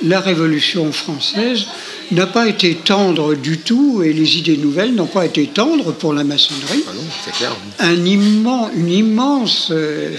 la 0.05 0.21
Révolution 0.21 0.93
française 0.93 1.67
n'a 2.13 2.27
pas 2.27 2.49
été 2.49 2.75
tendre 2.75 3.35
du 3.35 3.59
tout 3.59 4.03
et 4.05 4.13
les 4.13 4.39
idées 4.39 4.57
nouvelles 4.57 4.95
n'ont 4.95 5.07
pas 5.07 5.27
été 5.27 5.47
tendres 5.47 5.93
pour 5.93 6.13
la 6.13 6.25
maçonnerie 6.25 6.85
Ah 6.89 6.93
non, 6.95 7.03
c'est 7.25 7.33
clair. 7.33 7.57
un 7.81 8.05
immense, 8.05 8.71
une 8.77 8.91
immense, 8.91 9.69
euh, 9.71 10.17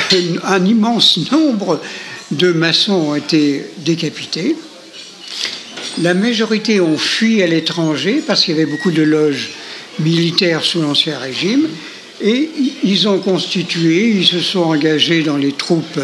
un 0.44 0.64
immense 0.64 1.18
nombre 1.30 1.80
de 2.30 2.52
maçons 2.52 3.10
ont 3.10 3.14
été 3.14 3.66
décapités. 3.78 4.56
La 6.02 6.14
majorité 6.14 6.80
ont 6.80 6.98
fui 6.98 7.42
à 7.42 7.46
l'étranger 7.46 8.22
parce 8.26 8.44
qu'il 8.44 8.56
y 8.56 8.60
avait 8.60 8.70
beaucoup 8.70 8.90
de 8.90 9.02
loges 9.02 9.50
militaires 10.00 10.64
sous 10.64 10.80
l'Ancien 10.80 11.18
Régime. 11.18 11.68
Et 12.20 12.48
ils 12.82 13.08
ont 13.08 13.18
constitué, 13.18 14.08
ils 14.08 14.26
se 14.26 14.40
sont 14.40 14.60
engagés 14.60 15.22
dans 15.22 15.36
les 15.36 15.52
troupes 15.52 16.00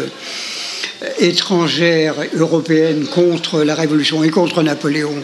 étrangères 1.19 2.15
européennes 2.35 3.05
contre 3.07 3.63
la 3.63 3.75
Révolution 3.75 4.23
et 4.23 4.29
contre 4.29 4.63
Napoléon 4.63 5.15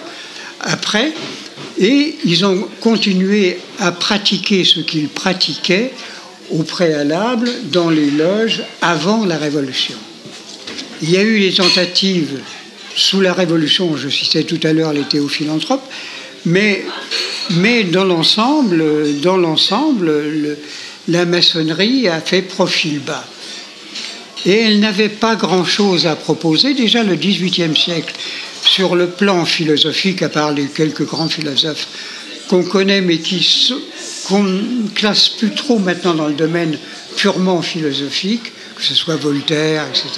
après. 0.62 1.12
Et 1.80 2.16
ils 2.26 2.46
ont 2.46 2.68
continué 2.82 3.58
à 3.80 3.92
pratiquer 3.92 4.64
ce 4.64 4.80
qu'ils 4.80 5.10
pratiquaient 5.10 5.92
au 6.52 6.64
préalable 6.64 7.50
dans 7.72 7.90
les 7.90 8.10
loges 8.10 8.64
avant 8.82 9.26
la 9.26 9.38
Révolution. 9.38 9.96
Il 11.02 11.12
y 11.12 11.18
a 11.18 11.24
eu 11.24 11.40
des 11.40 11.54
tentatives 11.54 12.40
sous 12.96 13.22
la 13.22 13.34
Révolution, 13.34 13.96
je 13.96 14.10
citais 14.10 14.44
tout 14.44 14.60
à 14.64 14.74
l'heure 14.74 14.94
les 14.94 15.04
théophilanthropes, 15.04 15.88
mais, 16.46 16.84
mais 17.52 17.84
dans 17.84 18.06
l'ensemble, 18.06 18.84
dans 19.22 19.38
l'ensemble, 19.38 20.08
le- 20.08 20.58
la 21.10 21.26
maçonnerie 21.26 22.08
a 22.08 22.20
fait 22.20 22.42
profil 22.42 23.00
bas. 23.00 23.26
Et 24.46 24.54
elle 24.54 24.80
n'avait 24.80 25.10
pas 25.10 25.36
grand-chose 25.36 26.06
à 26.06 26.16
proposer. 26.16 26.74
Déjà 26.74 27.04
le 27.04 27.16
XVIIIe 27.16 27.76
siècle, 27.76 28.14
sur 28.62 28.96
le 28.96 29.08
plan 29.08 29.46
philosophique, 29.46 30.22
à 30.22 30.30
part 30.30 30.52
les 30.52 30.66
quelques 30.66 31.06
grands 31.06 31.30
philosophes 31.30 31.88
qu'on 32.48 32.64
connaît, 32.64 33.02
mais 33.02 33.18
qui 33.18 33.46
qu'on 34.28 34.44
ne 34.44 34.90
classe 34.90 35.30
plus 35.30 35.52
trop 35.52 35.80
maintenant 35.80 36.14
dans 36.14 36.28
le 36.28 36.34
domaine 36.34 36.78
purement 37.16 37.62
philosophique, 37.62 38.52
que 38.76 38.84
ce 38.84 38.94
soit 38.94 39.16
Voltaire, 39.16 39.86
etc., 39.90 40.10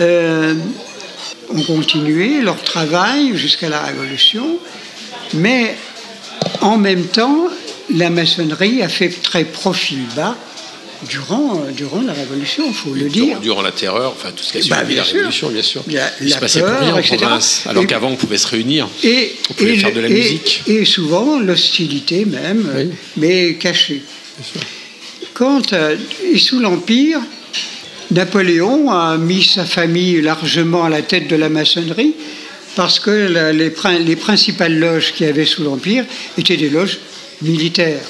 euh, 0.00 0.54
ont 1.50 1.62
continué 1.62 2.40
leur 2.40 2.60
travail 2.62 3.36
jusqu'à 3.36 3.68
la 3.68 3.80
Révolution, 3.80 4.58
mais 5.34 5.76
en 6.60 6.76
même 6.76 7.04
temps, 7.04 7.48
la 7.94 8.10
maçonnerie 8.10 8.82
a 8.82 8.88
fait 8.88 9.10
très 9.10 9.44
profil 9.44 10.00
bas 10.16 10.36
durant, 11.08 11.62
durant 11.76 12.00
la 12.02 12.12
Révolution, 12.12 12.64
il 12.68 12.74
faut 12.74 12.94
le 12.94 13.08
dire. 13.08 13.40
Durant, 13.40 13.62
la 13.62 13.72
terreur, 13.72 14.12
enfin 14.16 14.30
tout 14.34 14.42
ce 14.42 14.52
qui 14.52 14.58
a 14.58 14.60
Bah, 14.70 14.76
suivi 14.78 14.94
bien 14.94 15.02
la 15.02 15.08
sûr. 15.08 15.14
Révolution, 15.16 15.48
bien 15.50 15.62
sûr. 15.62 15.82
La- 15.90 16.12
Il 16.20 16.28
la 16.28 16.34
se 16.36 16.40
passait 16.40 16.60
peur, 16.60 16.76
plus 16.76 16.84
rien 16.86 16.94
en 16.94 16.98
etc. 16.98 17.16
province, 17.16 17.62
alors 17.66 17.86
qu'avant 17.86 18.10
on 18.10 18.16
pouvait 18.16 18.38
se 18.38 18.46
réunir. 18.48 18.88
Et, 19.02 19.32
On 19.50 19.54
pouvait 19.54 19.74
et 19.74 19.78
faire 19.78 19.92
de 19.92 20.00
la 20.00 20.08
et- 20.08 20.12
musique. 20.12 20.62
Et 20.66 20.84
souvent 20.84 21.38
l'hostilité 21.40 22.24
même, 22.24 22.70
Oui. 22.76 22.90
mais 23.16 23.54
cachée. 23.54 24.02
Quand, 25.34 25.72
euh, 25.72 25.96
et 26.32 26.38
sous 26.38 26.60
l'Empire, 26.60 27.20
Napoléon 28.10 28.90
a 28.90 29.16
mis 29.16 29.42
sa 29.44 29.64
famille 29.64 30.20
largement 30.20 30.84
à 30.84 30.90
la 30.90 31.02
tête 31.02 31.28
de 31.28 31.36
la 31.36 31.48
maçonnerie 31.48 32.14
parce 32.76 33.00
que 33.00 33.10
la- 33.10 33.52
les, 33.52 33.72
les 34.04 34.16
principales 34.16 34.78
loges 34.78 35.12
qu'il 35.14 35.26
y 35.26 35.28
avait 35.28 35.46
sous 35.46 35.62
l'Empire 35.62 36.04
étaient 36.38 36.56
des 36.56 36.68
loges 36.70 36.98
militaires. 37.40 38.00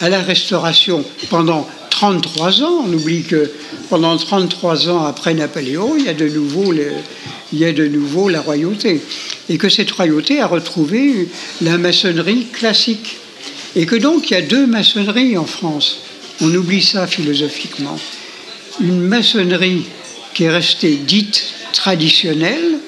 À 0.00 0.08
la 0.08 0.22
Restauration, 0.22 1.04
pendant 1.28 1.68
33 1.90 2.62
ans. 2.62 2.84
On 2.86 2.92
oublie 2.94 3.22
que 3.22 3.50
pendant 3.90 4.16
33 4.16 4.88
ans 4.88 5.04
après 5.04 5.34
Napoléon, 5.34 5.94
il 5.98 6.06
y 6.06 6.08
a 6.08 6.14
de 6.14 6.26
nouveau, 6.26 6.72
il 6.72 7.58
y 7.58 7.66
a 7.66 7.72
de 7.72 7.86
nouveau 7.86 8.30
la 8.30 8.40
royauté. 8.40 9.02
Et 9.50 9.58
que 9.58 9.68
cette 9.68 9.90
royauté 9.90 10.40
a 10.40 10.46
retrouvé 10.46 11.28
la 11.60 11.76
maçonnerie 11.76 12.46
classique. 12.46 13.18
Et 13.76 13.84
que 13.84 13.96
donc 13.96 14.30
il 14.30 14.34
y 14.34 14.36
a 14.36 14.42
deux 14.42 14.66
maçonneries 14.66 15.36
en 15.36 15.44
France. 15.44 15.98
On 16.40 16.54
oublie 16.54 16.82
ça 16.82 17.06
philosophiquement. 17.06 17.98
Une 18.80 19.00
maçonnerie 19.00 19.84
qui 20.32 20.44
est 20.44 20.50
restée 20.50 20.96
dite 20.96 21.44
traditionnelle, 21.74 22.78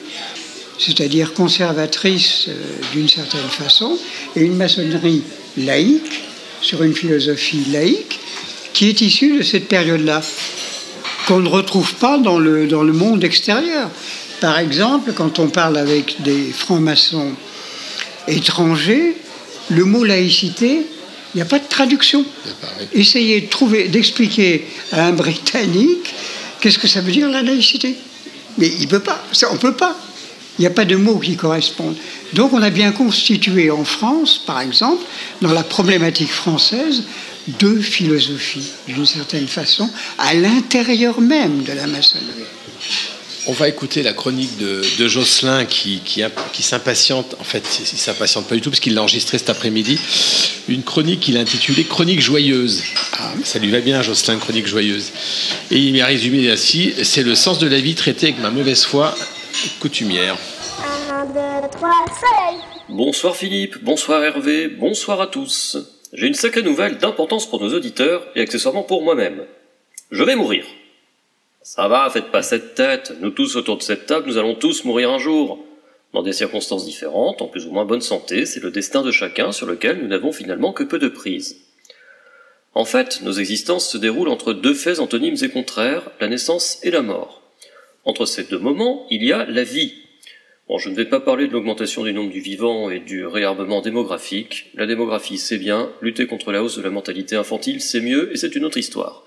c'est-à-dire 0.79 1.35
conservatrice 1.35 2.47
euh, 2.49 2.55
d'une 2.95 3.09
certaine 3.09 3.49
façon, 3.51 3.99
et 4.35 4.41
une 4.41 4.57
maçonnerie 4.57 5.23
laïque, 5.59 6.23
sur 6.63 6.83
une 6.83 6.95
philosophie 6.95 7.65
laïque, 7.71 8.19
qui 8.73 8.89
est 8.89 9.01
issue 9.01 9.39
de 9.39 9.43
cette 9.43 9.69
période-là, 9.69 10.23
qu'on 11.27 11.41
ne 11.41 11.49
retrouve 11.49 11.95
pas 11.95 12.19
dans 12.19 12.39
le, 12.39 12.67
dans 12.67 12.83
le 12.83 12.93
monde 12.93 13.23
extérieur. 13.23 13.91
Par 14.41 14.59
exemple, 14.59 15.13
quand 15.13 15.39
on 15.39 15.49
parle 15.49 15.77
avec 15.77 16.23
des 16.23 16.53
francs-maçons 16.53 17.33
étrangers, 18.27 19.17
le 19.71 19.85
mot 19.85 20.05
laïcité, 20.05 20.87
il 21.35 21.37
n'y 21.37 21.43
a 21.43 21.47
pas 21.47 21.59
de 21.59 21.69
traduction. 21.69 22.25
Essayez 22.93 23.43
de 23.43 23.49
trouver, 23.49 23.89
d'expliquer 23.89 24.67
à 24.93 25.07
un 25.07 25.13
Britannique 25.13 26.13
qu'est-ce 26.61 26.79
que 26.79 26.89
ça 26.89 27.01
veut 27.01 27.13
dire 27.13 27.29
la 27.29 27.43
laïcité. 27.43 27.95
Mais 28.59 28.69
il 28.81 28.89
peut 28.89 29.01
pas, 29.01 29.23
on 29.51 29.55
ne 29.55 29.59
peut 29.59 29.75
pas. 29.75 29.97
Il 30.59 30.62
n'y 30.62 30.66
a 30.66 30.70
pas 30.70 30.85
de 30.85 30.97
mots 30.97 31.19
qui 31.19 31.37
correspondent. 31.37 31.97
Donc 32.35 32.53
on 32.53 32.62
a 32.62 32.70
bien 32.70 32.93
constitué 32.93 33.70
en 33.70 33.85
France, 33.85 34.41
par 34.47 34.61
exemple, 34.61 35.03
dans 35.41 35.53
la 35.53 35.62
problématique 35.62 36.31
française, 36.31 37.05
deux 37.59 37.81
philosophies, 37.81 38.70
d'une 38.87 39.07
certaine 39.07 39.49
façon, 39.49 39.89
à 40.19 40.35
l'intérieur 40.35 41.20
même 41.20 41.62
de 41.62 41.73
la 41.73 41.87
maçonnerie. 41.87 42.47
On 43.49 43.53
va 43.53 43.69
écouter 43.69 44.05
la 44.05 44.12
chronique 44.12 44.57
de, 44.59 45.09
Jocelyn 45.09 45.65
qui, 45.65 46.01
qui, 46.05 46.23
qui 46.53 46.62
s'impatiente, 46.62 47.35
en 47.41 47.45
fait, 47.45 47.65
il 47.81 47.99
s'impatiente 47.99 48.47
pas 48.47 48.55
du 48.55 48.61
tout 48.61 48.70
parce 48.70 48.79
qu'il 48.79 48.95
l'a 48.95 49.03
enregistré 49.03 49.37
cet 49.37 49.51
après-midi, 49.51 49.99
une 50.69 50.85
chronique 50.85 51.19
qu'il 51.19 51.37
a 51.37 51.41
intitulée 51.41 51.83
Chronique 51.83 52.20
joyeuse. 52.20 52.83
Ah, 53.19 53.33
ça 53.43 53.59
lui 53.59 53.70
va 53.70 53.81
bien, 53.81 54.01
Jocelyn, 54.01 54.39
Chronique 54.39 54.69
joyeuse. 54.69 55.11
Et 55.73 55.79
il 55.79 55.99
m'a 55.99 56.07
résumé 56.07 56.49
ainsi 56.51 56.93
c'est 57.03 57.24
le 57.24 57.35
sens 57.35 57.59
de 57.59 57.66
la 57.66 57.81
vie 57.81 57.97
traité 57.97 58.29
avec 58.29 58.39
ma 58.39 58.51
mauvaise 58.51 58.85
foi 58.85 59.16
coutumière. 59.81 60.37
Bonsoir 62.89 63.37
Philippe, 63.37 63.83
bonsoir 63.83 64.23
Hervé, 64.23 64.69
bonsoir 64.69 65.20
à 65.20 65.27
tous. 65.27 65.77
J'ai 66.12 66.27
une 66.27 66.35
sacrée 66.35 66.62
nouvelle 66.62 66.99
d'importance 66.99 67.49
pour 67.49 67.61
nos 67.61 67.74
auditeurs 67.74 68.27
et 68.35 68.41
accessoirement 68.41 68.83
pour 68.83 69.03
moi-même. 69.03 69.45
Je 70.11 70.23
vais 70.23 70.37
mourir. 70.37 70.66
Ça 71.62 71.89
va, 71.89 72.11
faites 72.11 72.31
pas 72.31 72.43
cette 72.43 72.74
tête. 72.74 73.15
Nous 73.20 73.31
tous 73.31 73.57
autour 73.57 73.79
de 73.79 73.83
cette 73.83 74.07
table, 74.07 74.27
nous 74.27 74.37
allons 74.37 74.55
tous 74.55 74.85
mourir 74.85 75.11
un 75.11 75.19
jour. 75.19 75.65
Dans 76.12 76.23
des 76.23 76.33
circonstances 76.33 76.85
différentes, 76.85 77.41
en 77.41 77.47
plus 77.47 77.66
ou 77.66 77.73
moins 77.73 77.87
bonne 77.87 78.01
santé, 78.03 78.45
c'est 78.45 78.62
le 78.62 78.70
destin 78.70 79.03
de 79.03 79.11
chacun 79.11 79.53
sur 79.53 79.66
lequel 79.66 79.99
nous 80.03 80.09
n'avons 80.09 80.33
finalement 80.33 80.73
que 80.73 80.85
peu 80.85 80.99
de 80.99 81.09
prise. 81.09 81.57
En 82.74 82.85
fait, 82.85 83.20
nos 83.23 83.33
existences 83.33 83.89
se 83.89 83.99
déroulent 83.99 84.29
entre 84.29 84.53
deux 84.53 84.74
faits 84.74 84.99
antonymes 84.99 85.37
et 85.43 85.49
contraires, 85.51 86.11
la 86.20 86.29
naissance 86.29 86.79
et 86.83 86.91
la 86.91 87.03
mort. 87.03 87.41
Entre 88.05 88.27
ces 88.27 88.45
deux 88.45 88.59
moments, 88.59 89.07
il 89.11 89.24
y 89.24 89.33
a 89.33 89.45
la 89.47 89.65
vie, 89.65 89.95
Bon, 90.69 90.79
je 90.79 90.89
ne 90.89 90.95
vais 90.95 91.05
pas 91.05 91.20
parler 91.20 91.49
de 91.49 91.53
l'augmentation 91.53 92.05
du 92.05 92.12
nombre 92.12 92.31
du 92.31 92.41
vivant 92.41 92.89
et 92.89 93.01
du 93.01 93.27
réarmement 93.27 93.83
démographique. 93.83 94.70
La 94.74 94.87
démographie, 94.87 95.37
c'est 95.37 95.59
bien. 95.59 95.93
Lutter 96.01 96.27
contre 96.27 96.53
la 96.53 96.62
hausse 96.62 96.77
de 96.77 96.83
la 96.83 96.91
mentalité 96.91 97.35
infantile, 97.35 97.81
c'est 97.81 98.01
mieux, 98.01 98.33
et 98.33 98.37
c'est 98.37 98.55
une 98.55 98.65
autre 98.65 98.79
histoire. 98.79 99.24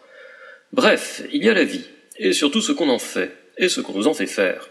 Bref, 0.72 1.24
il 1.34 1.44
y 1.44 1.50
a 1.50 1.54
la 1.54 1.66
vie, 1.66 1.86
et 2.18 2.34
surtout 2.34 2.62
ce 2.62 2.72
qu'on 2.72 2.90
en 2.90 3.00
fait, 3.00 3.32
et 3.58 3.68
ce 3.68 3.82
qu'on 3.82 3.94
nous 3.94 4.08
en 4.08 4.14
fait 4.14 4.26
faire. 4.26 4.70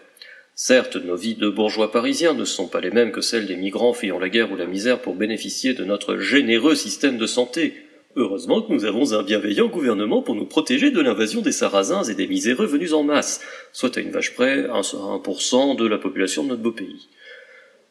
Certes, 0.55 0.97
nos 0.97 1.17
vies 1.17 1.35
de 1.35 1.49
bourgeois 1.49 1.93
parisiens 1.93 2.33
ne 2.33 2.45
sont 2.45 2.69
pas 2.69 2.81
les 2.81 2.91
mêmes 2.91 3.13
que 3.13 3.21
celles 3.21 3.47
des 3.47 3.57
migrants 3.57 3.93
fuyant 3.93 4.19
la 4.19 4.29
guerre 4.29 4.51
ou 4.51 4.57
la 4.57 4.67
misère 4.67 5.01
pour 5.01 5.15
bénéficier 5.15 5.75
de 5.75 5.85
notre 5.85 6.17
généreux 6.17 6.75
système 6.75 7.19
de 7.19 7.27
santé, 7.27 7.84
Heureusement 8.17 8.63
que 8.63 8.73
nous 8.73 8.85
avons 8.85 9.13
un 9.13 9.25
bienveillant 9.25 9.67
gouvernement 9.67 10.23
pour 10.23 10.37
nous 10.37 10.47
protéger 10.47 10.93
de 10.93 11.01
l'invasion 11.01 11.41
des 11.41 11.51
sarrasins 11.51 12.05
et 12.05 12.15
des 12.15 12.29
miséreux 12.29 12.67
venus 12.67 12.93
en 12.93 13.03
masse, 13.03 13.41
soit 13.73 13.97
à 13.97 14.01
une 14.01 14.13
vache 14.13 14.35
près, 14.35 14.63
1% 14.63 15.77
de 15.77 15.87
la 15.87 15.99
population 15.99 16.45
de 16.45 16.51
notre 16.51 16.63
beau 16.63 16.71
pays. 16.71 17.09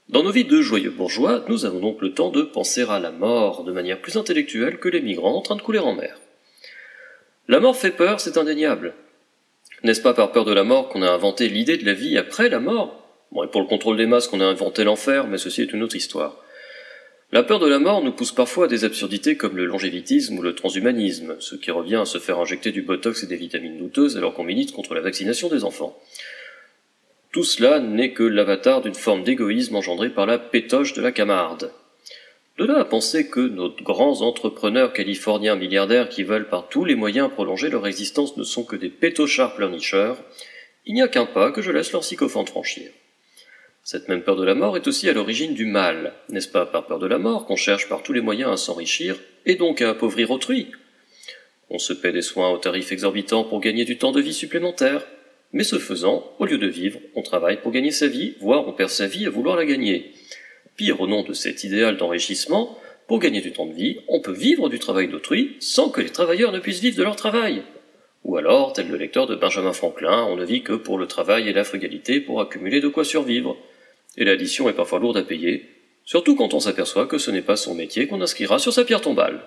Dans 0.07 0.23
nos 0.23 0.31
vies 0.31 0.45
de 0.45 0.61
joyeux 0.61 0.91
bourgeois, 0.91 1.43
nous 1.49 1.65
avons 1.65 1.81
donc 1.81 2.01
le 2.01 2.13
temps 2.13 2.29
de 2.29 2.41
penser 2.41 2.85
à 2.87 2.99
la 2.99 3.11
mort 3.11 3.65
de 3.65 3.73
manière 3.73 3.99
plus 3.99 4.15
intellectuelle 4.15 4.77
que 4.77 4.87
les 4.87 5.01
migrants 5.01 5.35
en 5.35 5.41
train 5.41 5.57
de 5.57 5.61
couler 5.61 5.79
en 5.79 5.93
mer. 5.93 6.17
La 7.49 7.59
mort 7.59 7.75
fait 7.75 7.91
peur, 7.91 8.21
c'est 8.21 8.37
indéniable. 8.37 8.93
N'est-ce 9.83 10.01
pas 10.01 10.13
par 10.13 10.31
peur 10.31 10.45
de 10.45 10.53
la 10.53 10.63
mort 10.63 10.87
qu'on 10.87 11.01
a 11.01 11.11
inventé 11.11 11.49
l'idée 11.49 11.77
de 11.77 11.85
la 11.85 11.93
vie 11.93 12.17
après 12.17 12.47
la 12.47 12.61
mort? 12.61 13.03
Bon, 13.33 13.43
et 13.43 13.47
pour 13.47 13.59
le 13.59 13.67
contrôle 13.67 13.97
des 13.97 14.05
masses 14.05 14.27
qu'on 14.27 14.39
a 14.39 14.45
inventé 14.45 14.85
l'enfer, 14.85 15.27
mais 15.27 15.37
ceci 15.37 15.63
est 15.63 15.73
une 15.73 15.83
autre 15.83 15.97
histoire. 15.97 16.42
La 17.33 17.41
peur 17.41 17.57
de 17.57 17.67
la 17.67 17.79
mort 17.79 18.03
nous 18.03 18.11
pousse 18.11 18.31
parfois 18.31 18.65
à 18.65 18.67
des 18.67 18.85
absurdités 18.85 19.37
comme 19.37 19.57
le 19.57 19.65
longévitisme 19.65 20.37
ou 20.37 20.43
le 20.43 20.53
transhumanisme, 20.53 21.35
ce 21.39 21.55
qui 21.55 21.71
revient 21.71 21.95
à 21.95 22.05
se 22.05 22.19
faire 22.19 22.37
injecter 22.37 22.71
du 22.71 22.83
botox 22.83 23.23
et 23.23 23.25
des 23.25 23.37
vitamines 23.37 23.79
douteuses 23.79 24.17
alors 24.17 24.35
qu'on 24.35 24.43
milite 24.43 24.71
contre 24.71 24.93
la 24.93 25.01
vaccination 25.01 25.49
des 25.49 25.63
enfants. 25.63 25.99
Tout 27.31 27.43
cela 27.43 27.79
n'est 27.79 28.13
que 28.13 28.21
l'avatar 28.21 28.81
d'une 28.81 28.93
forme 28.93 29.23
d'égoïsme 29.23 29.75
engendrée 29.75 30.11
par 30.11 30.27
la 30.27 30.37
pétoche 30.37 30.93
de 30.93 31.01
la 31.01 31.11
Camarde. 31.11 31.71
De 32.59 32.65
là 32.65 32.77
à 32.77 32.85
penser 32.85 33.27
que 33.27 33.39
nos 33.39 33.71
grands 33.81 34.21
entrepreneurs 34.21 34.93
californiens 34.93 35.55
milliardaires 35.55 36.09
qui 36.09 36.21
veulent 36.21 36.49
par 36.49 36.69
tous 36.69 36.85
les 36.85 36.93
moyens 36.93 37.31
prolonger 37.31 37.69
leur 37.69 37.87
existence 37.87 38.37
ne 38.37 38.43
sont 38.43 38.63
que 38.63 38.75
des 38.75 38.89
pétochards 38.89 39.55
pleurnicheurs, 39.55 40.23
il 40.85 40.93
n'y 40.93 41.01
a 41.01 41.07
qu'un 41.07 41.25
pas 41.25 41.51
que 41.51 41.63
je 41.63 41.71
laisse 41.71 41.93
leur 41.93 42.03
sycophante 42.03 42.49
franchir. 42.49 42.91
Cette 43.85 44.07
même 44.07 44.23
peur 44.23 44.37
de 44.37 44.45
la 44.45 44.55
mort 44.55 44.77
est 44.77 44.87
aussi 44.87 45.09
à 45.09 45.13
l'origine 45.13 45.53
du 45.53 45.65
mal. 45.65 46.13
N'est-ce 46.29 46.47
pas 46.47 46.65
par 46.65 46.87
peur 46.87 46.99
de 46.99 47.05
la 47.05 47.17
mort 47.17 47.45
qu'on 47.45 47.57
cherche 47.57 47.89
par 47.89 48.01
tous 48.01 48.13
les 48.13 48.21
moyens 48.21 48.51
à 48.51 48.55
s'enrichir 48.55 49.17
et 49.45 49.55
donc 49.55 49.81
à 49.81 49.89
appauvrir 49.89 50.31
autrui 50.31 50.67
On 51.69 51.77
se 51.79 51.91
paie 51.91 52.13
des 52.13 52.21
soins 52.21 52.49
au 52.49 52.57
tarif 52.57 52.93
exorbitant 52.93 53.43
pour 53.43 53.59
gagner 53.59 53.83
du 53.83 53.97
temps 53.97 54.13
de 54.13 54.21
vie 54.21 54.33
supplémentaire. 54.33 55.05
Mais 55.51 55.65
ce 55.65 55.79
faisant, 55.79 56.31
au 56.39 56.45
lieu 56.45 56.57
de 56.57 56.67
vivre, 56.67 56.97
on 57.15 57.23
travaille 57.23 57.59
pour 57.61 57.73
gagner 57.73 57.91
sa 57.91 58.07
vie, 58.07 58.35
voire 58.39 58.65
on 58.69 58.71
perd 58.71 58.89
sa 58.89 59.05
vie 59.05 59.25
à 59.25 59.29
vouloir 59.29 59.57
la 59.57 59.65
gagner. 59.65 60.13
Pire, 60.77 61.01
au 61.01 61.07
nom 61.07 61.23
de 61.23 61.33
cet 61.33 61.65
idéal 61.65 61.97
d'enrichissement, 61.97 62.79
pour 63.07 63.19
gagner 63.19 63.41
du 63.41 63.51
temps 63.51 63.65
de 63.65 63.73
vie, 63.73 63.99
on 64.07 64.21
peut 64.21 64.31
vivre 64.31 64.69
du 64.69 64.79
travail 64.79 65.09
d'autrui 65.09 65.57
sans 65.59 65.89
que 65.89 65.99
les 65.99 66.09
travailleurs 66.09 66.53
ne 66.53 66.59
puissent 66.59 66.79
vivre 66.79 66.97
de 66.97 67.03
leur 67.03 67.17
travail. 67.17 67.63
Ou 68.23 68.37
alors, 68.37 68.71
tel 68.71 68.87
le 68.87 68.95
lecteur 68.95 69.27
de 69.27 69.35
Benjamin 69.35 69.73
Franklin, 69.73 70.25
on 70.29 70.37
ne 70.37 70.45
vit 70.45 70.63
que 70.63 70.71
pour 70.71 70.97
le 70.97 71.07
travail 71.07 71.49
et 71.49 71.53
la 71.53 71.65
frugalité 71.65 72.21
pour 72.21 72.39
accumuler 72.39 72.79
de 72.79 72.87
quoi 72.87 73.03
survivre 73.03 73.57
et 74.17 74.25
l'addition 74.25 74.69
est 74.69 74.73
parfois 74.73 74.99
lourde 74.99 75.17
à 75.17 75.23
payer, 75.23 75.69
surtout 76.05 76.35
quand 76.35 76.53
on 76.53 76.59
s'aperçoit 76.59 77.07
que 77.07 77.17
ce 77.17 77.31
n'est 77.31 77.41
pas 77.41 77.55
son 77.55 77.75
métier 77.75 78.07
qu'on 78.07 78.21
inscrira 78.21 78.59
sur 78.59 78.73
sa 78.73 78.85
pierre 78.85 79.01
tombale. 79.01 79.41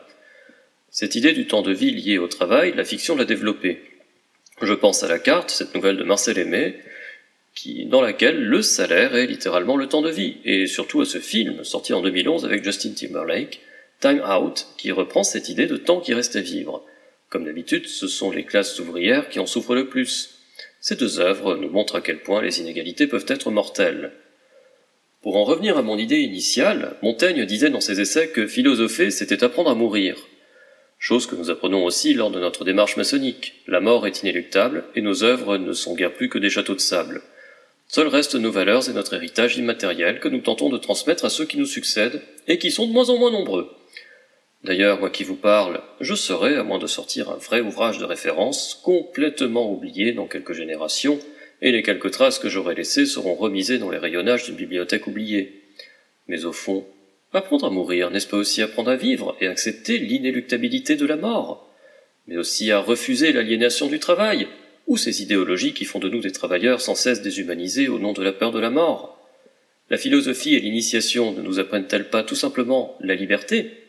Cette 0.91 1.15
idée 1.15 1.33
du 1.33 1.47
temps 1.47 1.63
de 1.63 1.73
vie 1.73 1.91
lié 1.91 2.19
au 2.19 2.29
travail, 2.29 2.73
la 2.75 2.85
fiction 2.85 3.17
l'a 3.17 3.25
développée. 3.25 3.83
Je 4.63 4.73
pense 4.73 5.03
à 5.03 5.09
la 5.09 5.19
carte, 5.19 5.51
cette 5.51 5.75
nouvelle 5.75 5.99
de 5.99 6.05
Marcel 6.05 6.39
Aimé, 6.39 6.77
dans 7.87 8.01
laquelle 8.01 8.43
le 8.43 8.63
salaire 8.63 9.15
est 9.15 9.27
littéralement 9.27 9.77
le 9.77 9.89
temps 9.89 10.03
de 10.03 10.11
vie, 10.11 10.37
et 10.45 10.67
surtout 10.67 11.01
à 11.01 11.05
ce 11.05 11.19
film 11.19 11.65
sorti 11.65 11.93
en 11.93 12.03
2011 12.03 12.45
avec 12.45 12.65
Justin 12.65 12.93
Timberlake, 12.93 13.61
Time 14.01 14.23
Out, 14.27 14.67
qui 14.77 14.93
reprend 14.93 15.23
cette 15.23 15.49
idée 15.49 15.67
de 15.67 15.77
temps 15.77 16.01
qui 16.01 16.15
reste 16.15 16.37
à 16.37 16.41
vivre. 16.41 16.85
Comme 17.29 17.45
d'habitude, 17.45 17.87
ce 17.87 18.07
sont 18.07 18.31
les 18.31 18.45
classes 18.45 18.79
ouvrières 18.79 19.29
qui 19.29 19.41
en 19.41 19.47
souffrent 19.47 19.75
le 19.75 19.89
plus. 19.89 20.39
Ces 20.81 20.97
deux 20.97 21.19
œuvres 21.19 21.57
nous 21.57 21.71
montrent 21.71 21.97
à 21.97 22.01
quel 22.01 22.23
point 22.23 22.43
les 22.43 22.61
inégalités 22.61 23.07
peuvent 23.07 23.27
être 23.29 23.51
mortelles. 23.51 24.13
Pour 25.27 25.39
en 25.39 25.43
revenir 25.43 25.77
à 25.77 25.83
mon 25.83 25.99
idée 25.99 26.21
initiale, 26.21 26.95
Montaigne 27.03 27.47
disait 27.47 27.71
dans 27.71 27.81
ses 27.81 28.01
essais 28.01 28.29
que 28.29 28.47
philosopher, 28.47 29.11
c'était 29.11 29.43
apprendre 29.43 29.71
à 29.71 29.75
mourir. 29.75 30.17
Chose 31.01 31.27
que 31.27 31.35
nous 31.35 31.51
apprenons 31.51 31.85
aussi 31.85 32.15
lors 32.15 32.31
de 32.31 32.39
notre 32.39 32.65
démarche 32.65 32.97
maçonnique. 32.97 33.55
La 33.67 33.81
mort 33.81 34.07
est 34.07 34.23
inéluctable, 34.23 34.85
et 34.95 35.01
nos 35.01 35.25
œuvres 35.25 35.59
ne 35.59 35.73
sont 35.73 35.97
guère 35.97 36.13
plus 36.13 36.29
que 36.29 36.39
des 36.39 36.49
châteaux 36.49 36.77
de 36.77 36.81
sable. 36.81 37.23
Seuls 37.89 38.07
restent 38.07 38.37
nos 38.37 38.53
valeurs 38.53 38.89
et 38.89 38.93
notre 38.93 39.15
héritage 39.15 39.57
immatériel 39.57 40.21
que 40.21 40.29
nous 40.29 40.43
tentons 40.43 40.69
de 40.69 40.79
transmettre 40.79 41.25
à 41.25 41.29
ceux 41.29 41.45
qui 41.45 41.59
nous 41.59 41.67
succèdent, 41.67 42.23
et 42.47 42.59
qui 42.59 42.71
sont 42.71 42.87
de 42.87 42.93
moins 42.93 43.11
en 43.11 43.19
moins 43.19 43.33
nombreux. 43.33 43.69
D'ailleurs, 44.63 45.01
moi 45.01 45.11
qui 45.11 45.25
vous 45.25 45.35
parle, 45.35 45.81
je 46.01 46.15
serai, 46.15 46.55
à 46.55 46.63
moins 46.63 46.79
de 46.79 46.87
sortir 46.87 47.31
un 47.31 47.39
vrai 47.39 47.61
ouvrage 47.63 47.99
de 47.99 48.05
référence, 48.05 48.81
complètement 48.85 49.73
oublié 49.73 50.13
dans 50.13 50.29
quelques 50.29 50.53
générations, 50.53 51.19
et 51.63 51.73
les 51.73 51.83
quelques 51.83 52.11
traces 52.11 52.39
que 52.39 52.49
j'aurai 52.49 52.75
laissées 52.75 53.07
seront 53.07 53.35
remisées 53.35 53.79
dans 53.79 53.91
les 53.91 53.99
rayonnages 53.99 54.45
d'une 54.45 54.57
bibliothèque 54.57 55.07
oubliée. 55.07 55.63
Mais 56.29 56.45
au 56.45 56.53
fond, 56.53 56.87
apprendre 57.33 57.67
à 57.67 57.71
mourir, 57.71 58.11
n'est-ce 58.11 58.27
pas 58.27 58.37
aussi 58.37 58.63
apprendre 58.63 58.91
à 58.91 58.97
vivre 58.97 59.37
et 59.41 59.47
accepter 59.47 59.99
l'inéluctabilité 59.99 60.97
de 60.97 61.07
la 61.07 61.17
mort? 61.17 61.69
Mais 62.27 62.37
aussi 62.37 62.71
à 62.71 62.79
refuser 62.79 63.33
l'aliénation 63.33 63.87
du 63.87 63.99
travail, 63.99 64.49
ou 64.87 64.97
ces 64.97 65.23
idéologies 65.23 65.73
qui 65.73 65.85
font 65.85 65.99
de 65.99 66.09
nous 66.09 66.21
des 66.21 66.33
travailleurs 66.33 66.81
sans 66.81 66.95
cesse 66.95 67.23
déshumanisés 67.23 67.89
au 67.89 67.99
nom 67.99 68.13
de 68.13 68.23
la 68.23 68.33
peur 68.33 68.53
de 68.53 68.61
la 68.61 68.71
mort? 68.71 69.19
La 69.89 69.99
philosophie 69.99 70.55
et 70.55 70.61
l'initiation 70.61 71.33
ne 71.33 71.43
nous 71.43 71.59
apprennent-elles 71.59 72.11
pas 72.11 72.25
tout 72.25 72.35
simplement 72.35 72.97
la 73.01 73.15
liberté? 73.15 73.86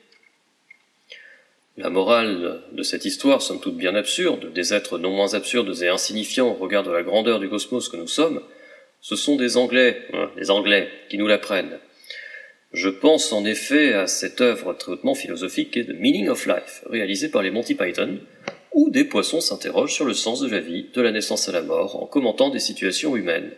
La 1.78 1.91
morale 1.91 2.64
de 2.72 2.82
cette 2.82 3.06
histoire, 3.06 3.44
somme 3.44 3.60
toute 3.60 3.78
bien 3.78 3.94
absurde, 3.94 4.52
des 4.52 4.74
êtres 4.74 4.98
non 4.98 5.12
moins 5.12 5.36
absurdes 5.36 5.84
et 5.84 5.90
insignifiants 5.90 6.49
au 6.49 6.56
regard 6.56 6.82
de 6.82 6.90
la 6.90 7.04
grandeur 7.04 7.40
du 7.40 7.49
cosmos 7.49 7.88
que 7.88 7.98
nous 7.98 8.08
sommes, 8.08 8.41
ce 8.99 9.16
sont 9.16 9.36
des 9.36 9.58
Anglais, 9.58 10.02
hein, 10.14 10.32
des 10.36 10.49
Anglais, 10.49 10.90
qui 11.08 11.20
nous 11.20 11.28
l'apprennent. 11.28 11.78
Je 12.74 12.90
pense 12.90 13.32
en 13.32 13.45
effet 13.45 13.94
à 13.94 14.08
cette 14.08 14.41
œuvre 14.41 14.74
très 14.74 14.91
hautement 14.91 15.14
philosophique 15.14 15.70
qui 15.70 15.86
The 15.86 15.94
Meaning 15.94 16.30
of 16.30 16.48
Life, 16.48 16.82
réalisée 16.88 17.30
par 17.30 17.44
les 17.44 17.52
Monty 17.52 17.76
Python, 17.76 18.18
où 18.74 18.90
des 18.90 19.06
poissons 19.06 19.40
s'interrogent 19.40 19.94
sur 19.94 20.06
le 20.06 20.16
sens 20.16 20.41
de 20.41 20.49
la 20.49 20.60
vie, 20.60 20.88
de 20.91 21.02
la 21.02 21.12
naissance 21.12 21.48
à 21.48 21.52
la 21.52 21.62
mort, 21.62 22.02
en 22.02 22.08
commentant 22.08 22.49
des 22.49 22.60
situations 22.60 23.16
humaines. 23.16 23.52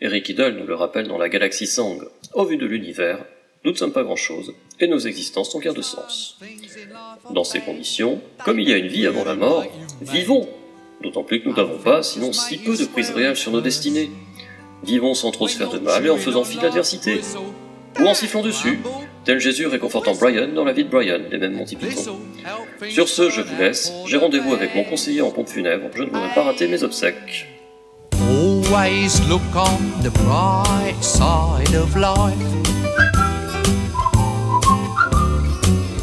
Eric 0.00 0.28
Idle 0.28 0.56
nous 0.58 0.66
le 0.66 0.74
rappelle 0.74 1.06
dans 1.06 1.18
la 1.18 1.28
galaxie 1.28 1.68
Sang. 1.68 1.98
Au 2.32 2.44
vu 2.44 2.56
de 2.56 2.66
l'univers, 2.66 3.24
nous 3.64 3.72
ne 3.72 3.76
sommes 3.76 3.92
pas 3.92 4.02
grand-chose, 4.02 4.54
et 4.80 4.86
nos 4.86 4.98
existences 4.98 5.54
n'ont 5.54 5.60
guère 5.60 5.74
de 5.74 5.82
sens. 5.82 6.38
Dans 7.30 7.44
ces 7.44 7.60
conditions, 7.60 8.20
comme 8.44 8.60
il 8.60 8.68
y 8.68 8.72
a 8.72 8.76
une 8.76 8.88
vie 8.88 9.06
avant 9.06 9.24
la 9.24 9.34
mort, 9.34 9.64
vivons 10.02 10.48
D'autant 11.04 11.22
plus 11.22 11.42
que 11.42 11.48
nous 11.48 11.54
n'avons 11.54 11.78
pas, 11.78 12.02
sinon 12.02 12.32
si 12.32 12.56
peu 12.56 12.76
de 12.76 12.84
prise 12.86 13.10
réelle 13.10 13.36
sur 13.36 13.52
nos 13.52 13.60
destinées. 13.60 14.10
Vivons 14.84 15.12
sans 15.12 15.30
trop 15.30 15.48
se 15.48 15.56
faire 15.58 15.68
de 15.68 15.78
mal 15.78 16.06
et 16.06 16.10
en 16.10 16.16
faisant 16.16 16.44
fi 16.44 16.56
de 16.56 16.62
l'adversité. 16.62 17.20
Ou 18.00 18.06
en 18.06 18.14
sifflant 18.14 18.42
dessus, 18.42 18.80
tel 19.24 19.38
Jésus 19.38 19.66
réconfortant 19.66 20.14
Brian 20.14 20.48
dans 20.48 20.64
la 20.64 20.72
vie 20.72 20.84
de 20.84 20.88
Brian, 20.88 21.20
des 21.30 21.36
mêmes 21.36 21.52
Monty 21.52 21.76
Python. 21.76 22.18
Sur 22.88 23.08
ce, 23.08 23.28
je 23.28 23.42
vous 23.42 23.56
laisse. 23.58 23.92
J'ai 24.06 24.16
rendez-vous 24.16 24.54
avec 24.54 24.74
mon 24.74 24.84
conseiller 24.84 25.20
en 25.20 25.30
pompe 25.30 25.48
funèbre. 25.48 25.88
Je 25.94 26.02
ne 26.02 26.08
voudrais 26.08 26.34
pas 26.34 26.42
rater 26.42 26.68
mes 26.68 26.82
obsèques. 26.82 27.46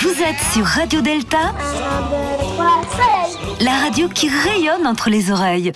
Vous 0.00 0.22
êtes 0.22 0.38
sur 0.52 0.64
Radio 0.64 1.00
Delta, 1.00 1.38
1, 1.38 1.50
2, 1.50 2.16
3, 2.54 2.82
soleil 2.92 3.18
la 3.60 3.72
radio 3.72 4.08
qui 4.08 4.28
rayonne 4.28 4.86
entre 4.86 5.10
les 5.10 5.30
oreilles. 5.30 5.72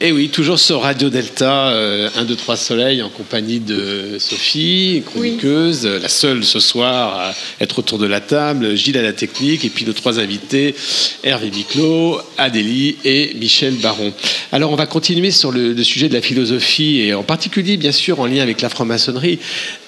Et 0.00 0.12
oui, 0.12 0.28
toujours 0.28 0.58
sur 0.58 0.82
Radio 0.82 1.08
Delta, 1.08 1.68
euh, 1.68 2.08
1, 2.16 2.24
2, 2.24 2.36
3 2.36 2.56
Soleil, 2.56 3.02
en 3.02 3.08
compagnie 3.08 3.60
de 3.60 4.16
Sophie, 4.18 5.02
chroniqueuse, 5.06 5.86
la 5.86 6.08
seule 6.08 6.44
ce 6.44 6.60
soir 6.60 7.18
à 7.18 7.34
être 7.60 7.78
autour 7.78 7.98
de 7.98 8.06
la 8.06 8.20
table, 8.20 8.76
Gilles 8.76 8.98
à 8.98 9.02
la 9.02 9.12
technique, 9.12 9.64
et 9.64 9.68
puis 9.68 9.84
nos 9.84 9.92
trois 9.92 10.20
invités, 10.20 10.74
Hervé 11.22 11.50
Biclot, 11.50 12.20
Adélie 12.38 12.96
et 13.04 13.34
Michel 13.34 13.74
Baron. 13.74 14.12
Alors 14.52 14.72
on 14.72 14.76
va 14.76 14.86
continuer 14.86 15.30
sur 15.30 15.52
le, 15.52 15.72
le 15.72 15.84
sujet 15.84 16.08
de 16.08 16.14
la 16.14 16.22
philosophie, 16.22 17.00
et 17.00 17.14
en 17.14 17.22
particulier, 17.22 17.76
bien 17.76 17.92
sûr, 17.92 18.20
en 18.20 18.26
lien 18.26 18.42
avec 18.42 18.60
la 18.60 18.68
franc-maçonnerie. 18.68 19.38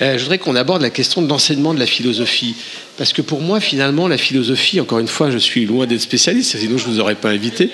Euh, 0.02 0.16
je 0.16 0.22
voudrais 0.22 0.38
qu'on 0.38 0.56
aborde 0.56 0.82
la 0.82 0.90
question 0.90 1.20
de 1.20 1.28
l'enseignement 1.28 1.74
de 1.74 1.80
la 1.80 1.86
philosophie. 1.86 2.54
Parce 2.98 3.12
que 3.12 3.20
pour 3.23 3.40
moi, 3.43 3.60
finalement, 3.60 4.09
la 4.09 4.16
philosophie, 4.16 4.81
encore 4.81 4.98
une 5.01 5.06
fois, 5.09 5.31
je 5.31 5.36
suis 5.39 5.66
loin 5.66 5.86
d'être 5.86 6.01
spécialiste, 6.01 6.56
sinon 6.59 6.78
je 6.78 6.86
ne 6.89 6.93
vous 6.94 7.01
aurais 7.01 7.14
pas 7.14 7.28
invité, 7.28 7.68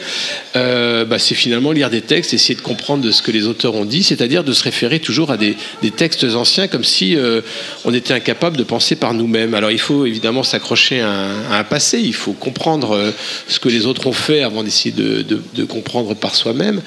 euh, 0.57 1.05
bah, 1.05 1.19
c'est 1.21 1.37
finalement 1.37 1.71
lire 1.71 1.91
des 1.91 2.01
textes, 2.01 2.35
essayer 2.35 2.57
de 2.57 2.61
comprendre 2.61 3.05
de 3.05 3.11
ce 3.13 3.23
que 3.23 3.31
les 3.31 3.47
auteurs 3.47 3.75
ont 3.77 3.85
dit, 3.85 4.03
c'est-à-dire 4.03 4.43
de 4.43 4.53
se 4.53 4.65
référer 4.65 4.99
toujours 4.99 5.31
à 5.31 5.37
des, 5.37 5.57
des 5.81 5.93
textes 5.93 6.25
anciens, 6.25 6.67
comme 6.67 6.83
si 6.83 7.17
euh, 7.17 7.41
on 7.85 7.95
était 7.95 8.15
incapable 8.15 8.57
de 8.57 8.65
penser 8.65 8.97
par 8.97 9.15
nous-mêmes. 9.15 9.55
Alors 9.55 9.71
il 9.71 9.79
faut 9.79 10.07
évidemment 10.07 10.43
s'accrocher 10.43 11.01
à, 11.01 11.09
un- 11.11 11.51
à 11.53 11.59
un 11.61 11.65
passé, 11.65 12.01
il 12.01 12.15
faut 12.15 12.33
comprendre 12.33 12.91
euh, 12.97 13.13
ce 13.47 13.61
que 13.61 13.69
les 13.69 13.87
autres 13.87 14.09
ont 14.09 14.13
fait 14.13 14.43
avant 14.43 14.65
d'essayer 14.65 14.91
de, 14.95 15.23
de- 15.23 15.41
de 15.55 15.65
comprendre 15.65 16.15
par 16.17 16.35
soi-même. 16.35 16.81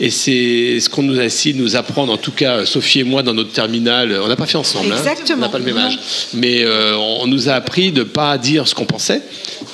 Et 0.00 0.10
c'est 0.10 0.80
ce 0.80 0.88
qu'on 0.88 1.02
nous 1.04 1.20
a 1.20 1.24
essayé 1.24 1.54
de 1.54 1.60
nous 1.60 1.76
apprendre, 1.76 2.12
en 2.12 2.16
tout 2.16 2.32
cas 2.32 2.64
Sophie 2.66 3.00
et 3.00 3.04
moi, 3.04 3.22
dans 3.22 3.34
notre 3.34 3.52
terminale. 3.52 4.18
On 4.24 4.28
n'a 4.28 4.34
pas 4.36 4.46
fait 4.46 4.58
ensemble, 4.58 4.92
hein. 4.92 4.96
On 5.34 5.36
n'a 5.42 5.48
pas 5.52 5.58
le 5.58 5.64
même 5.64 5.78
âge. 5.78 5.98
Mais 6.34 6.62
euh, 6.64 6.96
on 6.96 7.26
nous 7.28 7.48
a 7.48 7.52
appris 7.52 7.75
de 7.76 7.98
ne 7.98 8.04
pas 8.04 8.38
dire 8.38 8.66
ce 8.66 8.74
qu'on 8.74 8.86
pensait. 8.86 9.22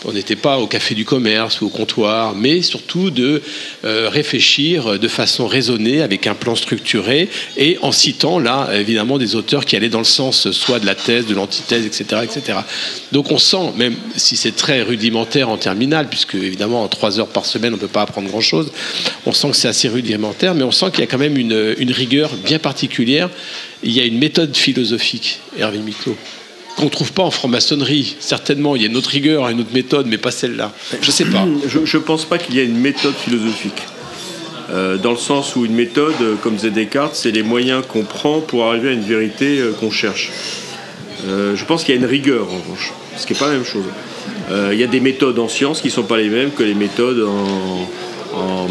On 0.05 0.13
n'était 0.13 0.37
pas 0.37 0.59
au 0.59 0.67
café 0.67 0.95
du 0.95 1.05
commerce 1.05 1.61
ou 1.61 1.67
au 1.67 1.69
comptoir, 1.69 2.35
mais 2.35 2.61
surtout 2.63 3.11
de 3.11 3.41
euh, 3.85 4.09
réfléchir 4.09 4.99
de 4.99 5.09
façon 5.09 5.47
raisonnée, 5.47 6.03
avec 6.03 6.27
un 6.27 6.35
plan 6.35 6.57
structuré, 6.57 7.29
et 7.57 7.79
en 7.83 7.93
citant 7.93 8.39
là, 8.39 8.69
évidemment, 8.75 9.19
des 9.19 9.37
auteurs 9.37 9.65
qui 9.65 9.77
allaient 9.77 9.89
dans 9.89 9.99
le 9.99 10.05
sens 10.05 10.51
soit 10.51 10.81
de 10.81 10.87
la 10.87 10.95
thèse, 10.95 11.27
de 11.27 11.35
l'antithèse, 11.35 11.87
etc., 11.87 12.23
etc. 12.25 12.59
Donc 13.13 13.31
on 13.31 13.39
sent, 13.39 13.73
même 13.77 13.95
si 14.17 14.37
c'est 14.37 14.57
très 14.57 14.83
rudimentaire 14.83 15.49
en 15.49 15.57
terminale, 15.57 16.09
puisque 16.09 16.35
évidemment 16.35 16.83
en 16.83 16.89
trois 16.89 17.21
heures 17.21 17.29
par 17.29 17.47
semaine 17.47 17.73
on 17.73 17.77
ne 17.77 17.81
peut 17.81 17.89
pas 17.89 18.03
apprendre 18.03 18.29
grand-chose, 18.29 18.73
on 19.27 19.33
sent 19.33 19.51
que 19.51 19.57
c'est 19.57 19.69
assez 19.69 19.89
rudimentaire, 19.89 20.55
mais 20.55 20.65
on 20.65 20.73
sent 20.73 20.87
qu'il 20.91 21.01
y 21.01 21.05
a 21.05 21.07
quand 21.07 21.19
même 21.19 21.37
une, 21.37 21.93
rigueur 21.93 22.31
bien 22.45 22.59
particulière. 22.59 23.29
Il 23.83 23.93
y 23.93 24.01
a 24.01 24.05
une 24.05 24.19
méthode 24.19 24.57
philosophique, 24.57 25.41
Hervé 25.59 25.79
Miclot 25.79 26.17
qu'on 26.77 26.85
ne 26.85 26.91
trouve 26.91 27.13
pas 27.13 27.23
en 27.23 27.31
franc-maçonnerie. 27.31 28.17
Certainement, 28.21 28.77
il 28.77 28.83
y 28.83 28.85
a 28.85 28.89
une 28.89 28.97
autre 28.97 29.11
rigueur, 29.11 29.49
une 29.49 29.61
autre 29.61 29.75
méthode, 29.75 30.07
mais 30.07 30.19
pas 30.19 30.31
celle-là. 30.31 30.73
Je 31.01 31.11
sais 31.11 31.27
pas. 31.27 31.47
Je 31.69 31.97
ne 31.97 32.03
pense 32.03 32.25
pas 32.25 32.39
qu'il 32.39 32.55
y 32.55 32.61
ait 32.61 32.65
une 32.65 32.79
méthode 32.79 33.15
philosophique. 33.15 33.83
Euh, 34.73 34.97
dans 34.97 35.11
le 35.11 35.19
sens 35.19 35.55
où 35.55 35.67
une 35.67 35.75
méthode, 35.75 36.15
euh, 36.23 36.35
comme 36.37 36.55
disait 36.55 36.71
Descartes, 36.71 37.15
c'est 37.15 37.31
les 37.31 37.43
moyens 37.43 37.85
qu'on 37.87 38.05
prend 38.05 38.41
pour 38.41 38.65
arriver 38.65 38.89
à 38.89 38.93
une 38.93 39.03
vérité 39.03 39.59
euh, 39.59 39.73
qu'on 39.73 39.91
cherche. 39.91 40.31
Je 41.25 41.65
pense 41.67 41.85
qu'il 41.85 41.95
y 41.95 41.99
a 41.99 42.01
une 42.01 42.07
rigueur, 42.07 42.49
en 42.53 42.57
revanche, 42.57 42.93
ce 43.17 43.27
qui 43.27 43.33
n'est 43.33 43.39
pas 43.39 43.47
la 43.47 43.53
même 43.53 43.65
chose. 43.65 43.85
Il 44.51 44.77
y 44.77 44.83
a 44.83 44.89
des 44.89 44.99
méthodes 44.99 45.39
en 45.39 45.47
sciences 45.47 45.81
qui 45.81 45.87
ne 45.87 45.93
sont 45.93 46.03
pas 46.03 46.17
les 46.17 46.29
mêmes 46.29 46.51
que 46.51 46.65
les 46.65 46.75
méthodes 46.75 47.25
en, 48.35 48.69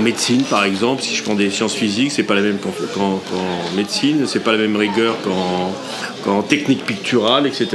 médecine, 0.00 0.42
par 0.42 0.64
exemple. 0.64 1.02
Si 1.02 1.14
je 1.14 1.22
prends 1.22 1.36
des 1.36 1.50
sciences 1.50 1.74
physiques, 1.74 2.10
c'est 2.10 2.24
pas 2.24 2.34
la 2.34 2.40
même 2.40 2.58
qu'en 2.58 2.72
qu'en- 2.92 3.22
qu'en 3.30 3.76
médecine, 3.76 4.26
c'est 4.26 4.42
pas 4.42 4.50
la 4.50 4.58
même 4.58 4.76
rigueur 4.76 5.14
qu'en 5.22 5.72
qu'en 6.22 6.42
technique 6.42 6.84
picturale, 6.84 7.46
etc. 7.46 7.68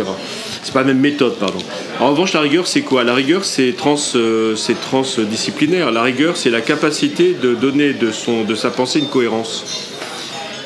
C'est 0.63 0.73
pas 0.73 0.81
la 0.81 0.87
même 0.87 0.99
méthode, 0.99 1.35
pardon. 1.35 1.59
En 1.99 2.11
revanche, 2.11 2.33
la 2.33 2.41
rigueur, 2.41 2.67
c'est 2.67 2.81
quoi? 2.81 3.03
La 3.03 3.13
rigueur, 3.13 3.41
euh, 3.59 4.55
c'est 4.55 4.81
transdisciplinaire. 4.81 5.91
La 5.91 6.03
rigueur, 6.03 6.37
c'est 6.37 6.49
la 6.49 6.61
capacité 6.61 7.35
de 7.41 7.53
donner 7.53 7.93
de, 7.93 8.55
sa 8.55 8.69
pensée 8.69 8.99
une 8.99 9.07
cohérence. 9.07 9.91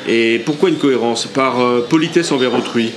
Et 0.08 0.40
pourquoi 0.46 0.70
une 0.70 0.78
cohérence? 0.78 1.26
Par 1.28 1.62
euh, 1.62 1.86
politesse 1.88 2.32
envers 2.32 2.54
autrui. 2.54 2.92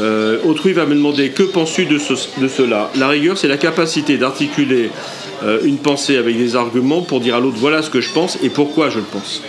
Euh, 0.00 0.38
autrui 0.44 0.72
va 0.72 0.86
me 0.86 0.94
demander 0.94 1.30
que 1.30 1.42
penses-tu 1.42 1.86
de, 1.86 1.98
de 2.40 2.48
cela? 2.48 2.90
La 2.96 3.08
rigueur, 3.08 3.38
c'est 3.38 3.48
la 3.48 3.56
capacité 3.56 4.18
d'articuler 4.18 4.90
une 5.64 5.76
pensée 5.76 6.16
avec 6.16 6.38
des 6.38 6.56
arguments 6.56 7.02
pour 7.02 7.20
dire 7.20 7.36
à 7.36 7.40
l'autre 7.40 7.58
voilà 7.60 7.82
ce 7.82 7.90
que 7.90 8.00
je 8.00 8.10
pense 8.10 8.38
et 8.42 8.48
pourquoi 8.48 8.88
je 8.88 9.00
le 9.00 9.04
pense. 9.04 9.42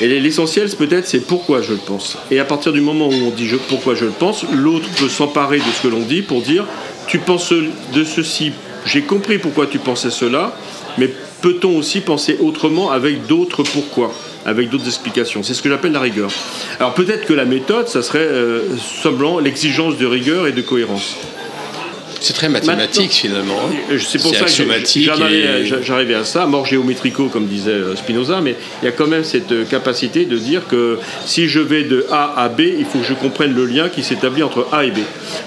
Et 0.00 0.08
l'essentiel, 0.20 0.68
peut-être, 0.70 1.06
c'est 1.06 1.20
pourquoi 1.20 1.62
je 1.62 1.72
le 1.72 1.78
pense. 1.78 2.18
Et 2.30 2.40
à 2.40 2.44
partir 2.44 2.72
du 2.72 2.80
moment 2.80 3.08
où 3.08 3.12
on 3.12 3.30
dit 3.30 3.50
pourquoi 3.68 3.94
je 3.94 4.04
le 4.04 4.10
pense, 4.10 4.44
l'autre 4.52 4.88
peut 4.98 5.08
s'emparer 5.08 5.58
de 5.58 5.62
ce 5.62 5.82
que 5.82 5.88
l'on 5.88 6.00
dit 6.00 6.22
pour 6.22 6.42
dire 6.42 6.66
tu 7.06 7.18
penses 7.18 7.52
de 7.52 8.04
ceci, 8.04 8.52
j'ai 8.86 9.02
compris 9.02 9.38
pourquoi 9.38 9.66
tu 9.66 9.78
pensais 9.78 10.10
cela, 10.10 10.56
mais 10.98 11.10
peut-on 11.42 11.76
aussi 11.76 12.00
penser 12.00 12.38
autrement 12.40 12.90
avec 12.90 13.26
d'autres 13.26 13.62
pourquoi, 13.62 14.12
avec 14.46 14.70
d'autres 14.70 14.86
explications? 14.86 15.42
C'est 15.42 15.54
ce 15.54 15.62
que 15.62 15.68
j'appelle 15.68 15.92
la 15.92 16.00
rigueur. 16.00 16.30
Alors 16.80 16.94
peut-être 16.94 17.26
que 17.26 17.34
la 17.34 17.44
méthode, 17.44 17.88
ça 17.88 18.02
serait 18.02 18.20
euh, 18.20 18.62
simplement 19.02 19.38
l'exigence 19.38 19.98
de 19.98 20.06
rigueur 20.06 20.46
et 20.46 20.52
de 20.52 20.62
cohérence. 20.62 21.16
C'est 22.24 22.32
très 22.32 22.48
mathématique 22.48 23.12
finalement. 23.12 23.56
hein. 23.68 23.96
C'est 23.98 24.20
pour 24.20 24.34
ça 24.34 24.44
que 24.44 24.50
j'ai- 24.50 24.62
axiomatique 24.62 25.04
j'arrivais 25.04 25.40
et- 25.68 25.72
à- 25.72 25.82
j'arrivais 25.82 26.14
à 26.14 26.24
ça, 26.24 26.46
mort 26.46 26.64
géométrico 26.66 27.28
comme 27.28 27.46
disait 27.46 27.70
euh, 27.70 27.96
Spinoza, 27.96 28.40
mais 28.40 28.56
il 28.82 28.86
y 28.86 28.88
a 28.88 28.92
quand 28.92 29.06
même 29.06 29.24
cette 29.24 29.52
euh, 29.52 29.64
capacité 29.64 30.24
de 30.24 30.36
dire 30.38 30.62
que 30.68 30.98
si 31.26 31.48
je 31.48 31.60
vais 31.60 31.84
de 31.84 32.06
A 32.10 32.34
à 32.42 32.48
B, 32.48 32.60
il 32.78 32.84
faut 32.86 32.98
que 33.00 33.04
je 33.06 33.14
comprenne 33.14 33.54
le 33.54 33.66
lien 33.66 33.88
qui 33.88 34.02
s'établit 34.02 34.42
entre 34.42 34.66
A 34.72 34.84
et 34.84 34.90
B, 34.90 34.98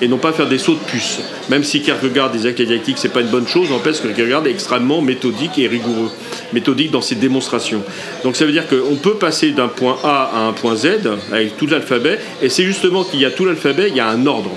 et 0.02 0.08
non 0.08 0.18
pas 0.18 0.32
faire 0.34 0.48
des 0.48 0.58
sauts 0.60 0.74
de 0.76 0.92
puce. 0.92 1.18
Même 1.50 1.64
si 1.64 1.82
Kierkegaard 1.82 2.32
disait 2.32 2.54
que 2.54 2.60
la 2.60 2.66
dialectique 2.66 2.98
c'est 3.00 3.10
pas 3.12 3.22
une 3.22 3.28
bonne 3.28 3.48
chose, 3.48 3.70
n'empêche 3.70 3.98
que 4.02 4.08
Kierkegaard 4.08 4.46
est 4.48 4.52
extrêmement 4.52 5.02
méthodique 5.02 5.58
et 5.58 5.68
rigoureux, 5.68 6.12
méthodique 6.54 6.92
dans 6.92 7.02
ses 7.02 7.16
démonstrations. 7.16 7.82
Donc 8.24 8.36
ça 8.36 8.46
veut 8.46 8.52
dire 8.52 8.66
qu'on 8.68 8.96
peut 8.96 9.16
passer 9.16 9.52
d'un 9.52 9.68
point 9.68 9.98
A 10.04 10.32
à 10.36 10.40
un 10.48 10.54
point 10.54 10.76
Z 10.76 10.88
avec 11.32 11.58
tout 11.58 11.68
l'alphabet, 11.68 12.20
et 12.42 12.50
c'est 12.50 12.64
justement 12.64 13.04
qu'il 13.04 13.20
y 13.20 13.26
a 13.26 13.32
tout 13.32 13.46
l'alphabet, 13.46 13.88
il 13.90 13.96
y 13.96 14.00
a 14.00 14.08
un 14.08 14.26
ordre. 14.28 14.52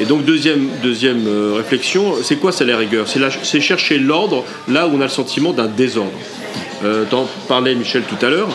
Et 0.00 0.04
donc 0.04 0.24
deuxième, 0.24 0.68
deuxième 0.82 1.26
euh, 1.26 1.54
réflexion, 1.56 2.14
c'est 2.22 2.36
quoi 2.36 2.52
c'est 2.52 2.64
la 2.64 2.76
rigueur? 2.76 3.06
C'est 3.42 3.60
chercher 3.60 3.98
l'ordre 3.98 4.44
là 4.68 4.86
où 4.86 4.92
on 4.96 5.00
a 5.00 5.04
le 5.04 5.10
sentiment 5.10 5.52
d'un 5.52 5.66
désordre. 5.66 6.12
Euh, 6.84 7.04
t'en 7.10 7.28
parlait 7.48 7.74
Michel 7.74 8.02
tout 8.02 8.24
à 8.24 8.30
l'heure. 8.30 8.48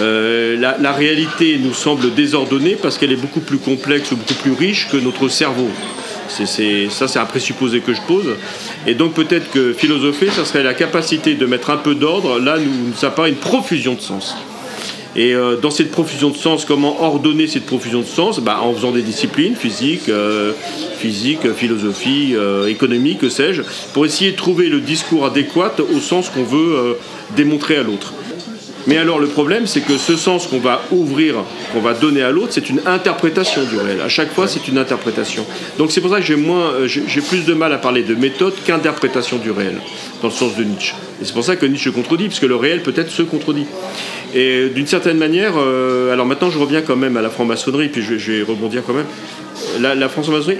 euh, 0.00 0.56
la, 0.58 0.92
réalité 0.92 1.58
nous 1.62 1.72
semble 1.72 2.12
désordonnée 2.14 2.76
parce 2.80 2.98
qu'elle 2.98 3.12
est 3.12 3.16
beaucoup 3.16 3.40
plus 3.40 3.58
complexe 3.58 4.12
ou 4.12 4.16
beaucoup 4.16 4.34
plus 4.34 4.52
riche 4.52 4.88
que 4.90 4.98
notre 4.98 5.28
cerveau. 5.28 5.68
Ça, 6.28 6.46
c'est 6.46 7.18
un 7.18 7.24
présupposé 7.24 7.80
que 7.80 7.92
je 7.92 8.00
pose. 8.02 8.36
Et 8.86 8.94
donc 8.94 9.14
peut-être 9.14 9.50
que 9.50 9.72
philosopher, 9.72 10.30
ça 10.30 10.44
serait 10.44 10.62
la 10.62 10.74
capacité 10.74 11.34
de 11.34 11.46
mettre 11.46 11.70
un 11.70 11.76
peu 11.76 11.94
d'ordre 11.94 12.38
là 12.38 12.56
où 12.58 12.88
nous 12.88 13.04
apparaît 13.04 13.30
une 13.30 13.36
profusion 13.36 13.94
de 13.94 14.00
sens. 14.00 14.36
Et 15.16 15.34
euh, 15.34 15.56
dans 15.56 15.70
cette 15.70 15.90
profusion 15.90 16.30
de 16.30 16.36
sens, 16.36 16.64
comment 16.64 17.02
ordonner 17.02 17.46
cette 17.46 17.66
profusion 17.66 18.00
de 18.00 18.06
sens? 18.06 18.40
Bah, 18.40 18.60
En 18.62 18.72
faisant 18.72 18.92
des 18.92 19.02
disciplines, 19.02 19.56
physique, 19.56 20.08
euh, 20.08 20.52
physique 20.98 21.52
philosophie, 21.52 22.34
euh, 22.34 22.68
économie, 22.68 23.16
que 23.16 23.28
sais-je, 23.28 23.62
pour 23.92 24.06
essayer 24.06 24.32
de 24.32 24.36
trouver 24.36 24.68
le 24.68 24.80
discours 24.80 25.26
adéquat 25.26 25.74
au 25.94 25.98
sens 25.98 26.28
qu'on 26.28 26.44
veut 26.44 26.96
démontrer 27.36 27.76
à 27.76 27.82
l'autre. 27.82 28.12
Mais 28.86 28.96
alors 28.96 29.18
le 29.18 29.26
problème, 29.26 29.66
c'est 29.66 29.82
que 29.82 29.98
ce 29.98 30.16
sens 30.16 30.46
qu'on 30.46 30.58
va 30.58 30.82
ouvrir, 30.90 31.34
qu'on 31.72 31.80
va 31.80 31.92
donner 31.92 32.22
à 32.22 32.30
l'autre, 32.30 32.52
c'est 32.52 32.70
une 32.70 32.80
interprétation 32.86 33.62
du 33.64 33.76
réel. 33.76 34.00
À 34.00 34.08
chaque 34.08 34.32
fois, 34.32 34.48
c'est 34.48 34.68
une 34.68 34.78
interprétation. 34.78 35.44
Donc 35.76 35.92
c'est 35.92 36.00
pour 36.00 36.10
ça 36.10 36.20
que 36.20 36.24
j'ai 36.24 36.36
moins, 36.36 36.72
j'ai 36.86 37.02
j'ai 37.06 37.20
plus 37.20 37.44
de 37.44 37.52
mal 37.52 37.72
à 37.74 37.78
parler 37.78 38.02
de 38.02 38.14
méthode 38.14 38.54
qu'interprétation 38.64 39.36
du 39.36 39.50
réel, 39.50 39.76
dans 40.22 40.28
le 40.28 40.34
sens 40.34 40.56
de 40.56 40.64
Nietzsche. 40.64 40.94
Et 41.20 41.26
c'est 41.26 41.34
pour 41.34 41.44
ça 41.44 41.56
que 41.56 41.66
Nietzsche 41.66 41.90
contredit, 41.90 42.28
parce 42.28 42.40
que 42.40 42.46
le 42.46 42.56
réel 42.56 42.82
peut-être 42.82 43.10
se 43.10 43.22
contredit. 43.22 43.66
Et 44.34 44.68
d'une 44.68 44.86
certaine 44.86 45.18
manière, 45.18 45.54
euh, 45.58 46.12
alors 46.12 46.24
maintenant 46.26 46.50
je 46.50 46.58
reviens 46.58 46.82
quand 46.82 46.96
même 46.96 47.16
à 47.16 47.22
la 47.22 47.30
franc-maçonnerie, 47.30 47.88
puis 47.88 48.02
je, 48.02 48.14
vais- 48.14 48.18
je 48.18 48.32
vais 48.32 48.42
rebondir 48.42 48.82
quand 48.86 48.92
même. 48.94 49.06
La, 49.80 49.94
la 49.94 50.08
franc-maçonnerie, 50.08 50.58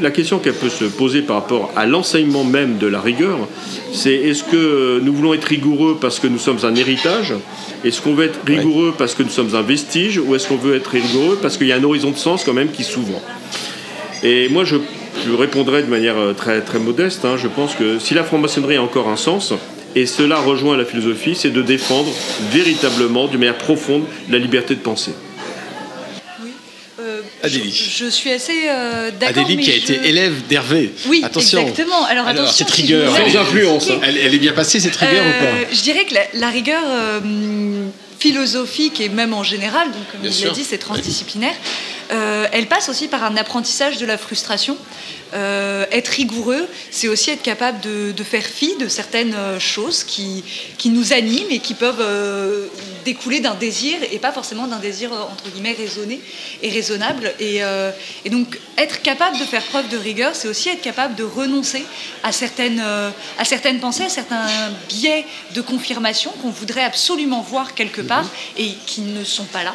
la 0.00 0.10
question 0.10 0.38
qu'elle 0.38 0.54
peut 0.54 0.68
se 0.68 0.84
poser 0.84 1.22
par 1.22 1.36
rapport 1.36 1.72
à 1.76 1.84
l'enseignement 1.86 2.44
même 2.44 2.78
de 2.78 2.86
la 2.86 3.00
rigueur, 3.00 3.38
c'est 3.92 4.14
est-ce 4.14 4.44
que 4.44 5.00
nous 5.02 5.12
voulons 5.12 5.34
être 5.34 5.44
rigoureux 5.44 5.98
parce 6.00 6.18
que 6.20 6.28
nous 6.28 6.38
sommes 6.38 6.58
un 6.62 6.74
héritage? 6.76 7.34
Est-ce 7.84 8.00
qu'on 8.00 8.14
veut 8.14 8.24
être 8.26 8.38
rigoureux 8.46 8.94
parce 8.96 9.14
que 9.14 9.22
nous 9.22 9.28
sommes 9.30 9.54
un 9.54 9.62
vestige? 9.62 10.18
Ou 10.18 10.34
est-ce 10.34 10.46
qu'on 10.48 10.56
veut 10.56 10.76
être 10.76 10.88
rigoureux 10.90 11.38
parce 11.42 11.56
qu'il 11.58 11.66
y 11.66 11.72
a 11.72 11.76
un 11.76 11.84
horizon 11.84 12.10
de 12.12 12.16
sens 12.16 12.44
quand 12.44 12.54
même 12.54 12.70
qui 12.70 12.84
s'ouvre? 12.84 13.20
Et 14.22 14.48
moi, 14.48 14.64
je, 14.64 14.76
je 15.26 15.32
répondrai 15.32 15.82
de 15.82 15.88
manière 15.90 16.16
euh, 16.18 16.32
très, 16.32 16.60
très 16.60 16.78
modeste. 16.78 17.24
hein. 17.24 17.36
je 17.36 17.48
pense 17.48 17.74
que 17.74 17.98
si 17.98 18.14
la 18.14 18.24
franc-maçonnerie 18.24 18.76
a 18.76 18.82
encore 18.82 19.08
un 19.08 19.16
sens, 19.16 19.52
et 19.94 20.06
cela 20.06 20.36
rejoint 20.38 20.76
la 20.76 20.84
philosophie, 20.84 21.34
c'est 21.34 21.50
de 21.50 21.62
défendre 21.62 22.10
véritablement, 22.52 23.26
d'une 23.26 23.40
manière 23.40 23.58
profonde, 23.58 24.04
la 24.28 24.38
liberté 24.38 24.74
de 24.74 24.80
penser. 24.80 25.12
Euh, 27.00 27.20
Adélie. 27.42 27.70
Je, 27.72 28.04
je 28.04 28.10
suis 28.10 28.30
assez 28.30 28.52
euh, 28.68 29.10
d'accord. 29.18 29.44
Adélie 29.44 29.56
mais 29.56 29.62
qui 29.62 29.70
a 29.70 29.74
je- 29.74 29.78
été 29.78 30.08
élève 30.08 30.34
d'Hervé. 30.48 30.92
Oui, 31.06 31.20
attention. 31.24 31.60
exactement. 31.60 32.04
Alors, 32.06 32.26
attention, 32.26 32.52
cette 32.52 32.70
rigueur. 32.70 33.14
Sans 33.14 33.36
influence. 33.40 33.90
Elle, 34.02 34.18
elle 34.18 34.34
est 34.34 34.38
bien 34.38 34.52
passée 34.52 34.80
cette 34.80 34.96
rigueur 34.96 35.24
ou 35.24 35.28
Euh, 35.28 35.62
pas 35.64 35.74
Je 35.74 35.80
dirais 35.82 36.04
que 36.04 36.14
la, 36.14 36.22
la 36.34 36.48
rigueur 36.50 36.82
euh, 36.86 37.20
philosophique 38.18 39.00
et 39.00 39.08
même 39.08 39.32
en 39.32 39.44
général, 39.44 39.86
donc 39.88 40.02
comme 40.10 40.20
Bien 40.22 40.30
il 40.36 40.44
l'a 40.44 40.50
dit, 40.50 40.64
c'est 40.64 40.78
transdisciplinaire, 40.78 41.54
euh, 42.10 42.46
elle 42.52 42.66
passe 42.66 42.88
aussi 42.88 43.08
par 43.08 43.24
un 43.24 43.36
apprentissage 43.36 43.98
de 43.98 44.06
la 44.06 44.18
frustration. 44.18 44.76
Euh, 45.34 45.84
être 45.92 46.08
rigoureux, 46.08 46.66
c'est 46.90 47.08
aussi 47.08 47.30
être 47.30 47.42
capable 47.42 47.80
de, 47.80 48.24
faire 48.24 48.44
fi 48.44 48.76
de 48.76 48.88
certaines 48.88 49.34
euh, 49.34 49.58
choses 49.58 50.04
qui, 50.04 50.42
qui 50.78 50.88
nous 50.88 51.12
animent 51.12 51.50
et 51.50 51.58
qui 51.58 51.74
peuvent 51.74 52.02
découler 53.08 53.40
d'un 53.40 53.54
désir 53.54 53.96
et 54.12 54.18
pas 54.18 54.32
forcément 54.32 54.66
d'un 54.66 54.82
désir 54.90 55.12
euh, 55.12 55.32
entre 55.32 55.48
guillemets 55.50 55.76
raisonné 55.84 56.20
et 56.62 56.68
raisonnable. 56.68 57.32
Et, 57.40 57.62
euh, 57.62 57.90
et 58.26 58.30
donc 58.30 58.58
être 58.76 59.00
capable 59.00 59.38
de 59.38 59.44
faire 59.44 59.64
preuve 59.72 59.88
de 59.88 59.96
rigueur, 59.96 60.32
c'est 60.34 60.48
aussi 60.48 60.68
être 60.68 60.82
capable 60.82 61.14
de 61.14 61.24
renoncer 61.24 61.84
à 62.22 62.32
certaines, 62.32 62.82
euh, 62.84 63.10
à 63.38 63.44
certaines 63.44 63.80
pensées, 63.80 64.04
à 64.04 64.08
certains 64.10 64.46
biais 64.88 65.24
de 65.54 65.62
confirmation 65.62 66.30
qu'on 66.42 66.50
voudrait 66.50 66.84
absolument 66.84 67.40
voir 67.40 67.74
quelque 67.74 68.02
part 68.02 68.28
et 68.58 68.72
qui 68.86 69.00
ne 69.00 69.24
sont 69.24 69.48
pas 69.54 69.64
là. 69.64 69.74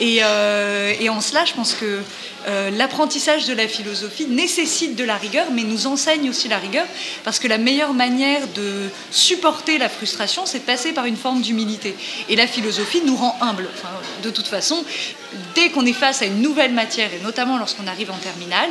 Et, 0.00 0.18
euh, 0.22 0.92
et 0.98 1.08
en 1.08 1.20
cela, 1.20 1.44
je 1.44 1.52
pense 1.52 1.74
que 1.74 2.00
euh, 2.46 2.70
l'apprentissage 2.70 3.46
de 3.46 3.54
la 3.54 3.68
philosophie 3.68 4.26
nécessite 4.26 4.96
de 4.96 5.04
la 5.04 5.16
rigueur, 5.16 5.46
mais 5.52 5.62
nous 5.62 5.86
enseigne 5.86 6.28
aussi 6.30 6.48
la 6.48 6.58
rigueur, 6.58 6.86
parce 7.24 7.38
que 7.38 7.48
la 7.48 7.58
meilleure 7.58 7.94
manière 7.94 8.46
de 8.48 8.88
supporter 9.10 9.78
la 9.78 9.88
frustration, 9.88 10.46
c'est 10.46 10.60
de 10.60 10.64
passer 10.64 10.92
par 10.92 11.06
une 11.06 11.16
forme 11.16 11.40
d'humilité. 11.40 11.94
Et 12.28 12.36
la 12.36 12.46
philosophie 12.46 13.02
nous 13.04 13.16
rend 13.16 13.36
humbles. 13.40 13.68
De 14.22 14.30
toute 14.30 14.48
façon, 14.48 14.84
dès 15.54 15.70
qu'on 15.70 15.86
est 15.86 15.92
face 15.92 16.22
à 16.22 16.26
une 16.26 16.42
nouvelle 16.42 16.72
matière, 16.72 17.10
et 17.12 17.22
notamment 17.22 17.58
lorsqu'on 17.58 17.86
arrive 17.86 18.10
en 18.10 18.18
terminale, 18.18 18.70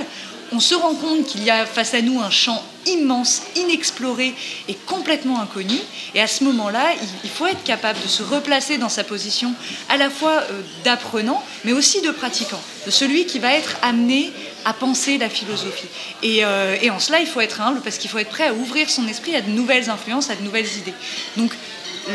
on 0.51 0.59
se 0.59 0.75
rend 0.75 0.93
compte 0.95 1.25
qu'il 1.25 1.43
y 1.43 1.49
a 1.49 1.65
face 1.65 1.93
à 1.93 2.01
nous 2.01 2.19
un 2.21 2.29
champ 2.29 2.61
immense, 2.87 3.43
inexploré 3.55 4.33
et 4.67 4.73
complètement 4.87 5.39
inconnu. 5.39 5.77
Et 6.15 6.21
à 6.21 6.27
ce 6.27 6.43
moment-là, 6.45 6.93
il- 7.23 7.29
faut 7.29 7.45
être 7.47 7.63
capable 7.63 8.01
de 8.01 8.07
se 8.07 8.23
replacer 8.23 8.77
dans 8.77 8.89
sa 8.89 9.03
position 9.03 9.53
à 9.87 9.97
la 9.97 10.09
fois 10.09 10.41
euh, 10.49 10.61
d'apprenant, 10.83 11.41
mais 11.63 11.71
aussi 11.73 12.01
de 12.01 12.11
pratiquant, 12.11 12.59
de 12.85 12.91
celui 12.91 13.25
qui 13.25 13.39
va 13.39 13.53
être 13.53 13.77
amené 13.81 14.31
à 14.65 14.73
penser 14.73 15.17
la 15.17 15.29
philosophie. 15.29 15.87
Et, 16.23 16.43
euh, 16.43 16.75
et 16.81 16.89
en 16.89 16.99
cela, 16.99 17.19
il 17.19 17.27
faut 17.27 17.39
être 17.41 17.61
humble 17.61 17.81
parce 17.81 17.97
qu'il 17.97 18.09
faut 18.09 18.17
être 18.19 18.29
prêt 18.29 18.47
à 18.47 18.53
ouvrir 18.53 18.89
son 18.89 19.07
esprit 19.07 19.35
à 19.35 19.41
de 19.41 19.49
nouvelles 19.51 19.89
influences, 19.89 20.29
à 20.29 20.35
de 20.35 20.41
nouvelles 20.43 20.67
idées. 20.77 20.93
Donc, 21.37 21.51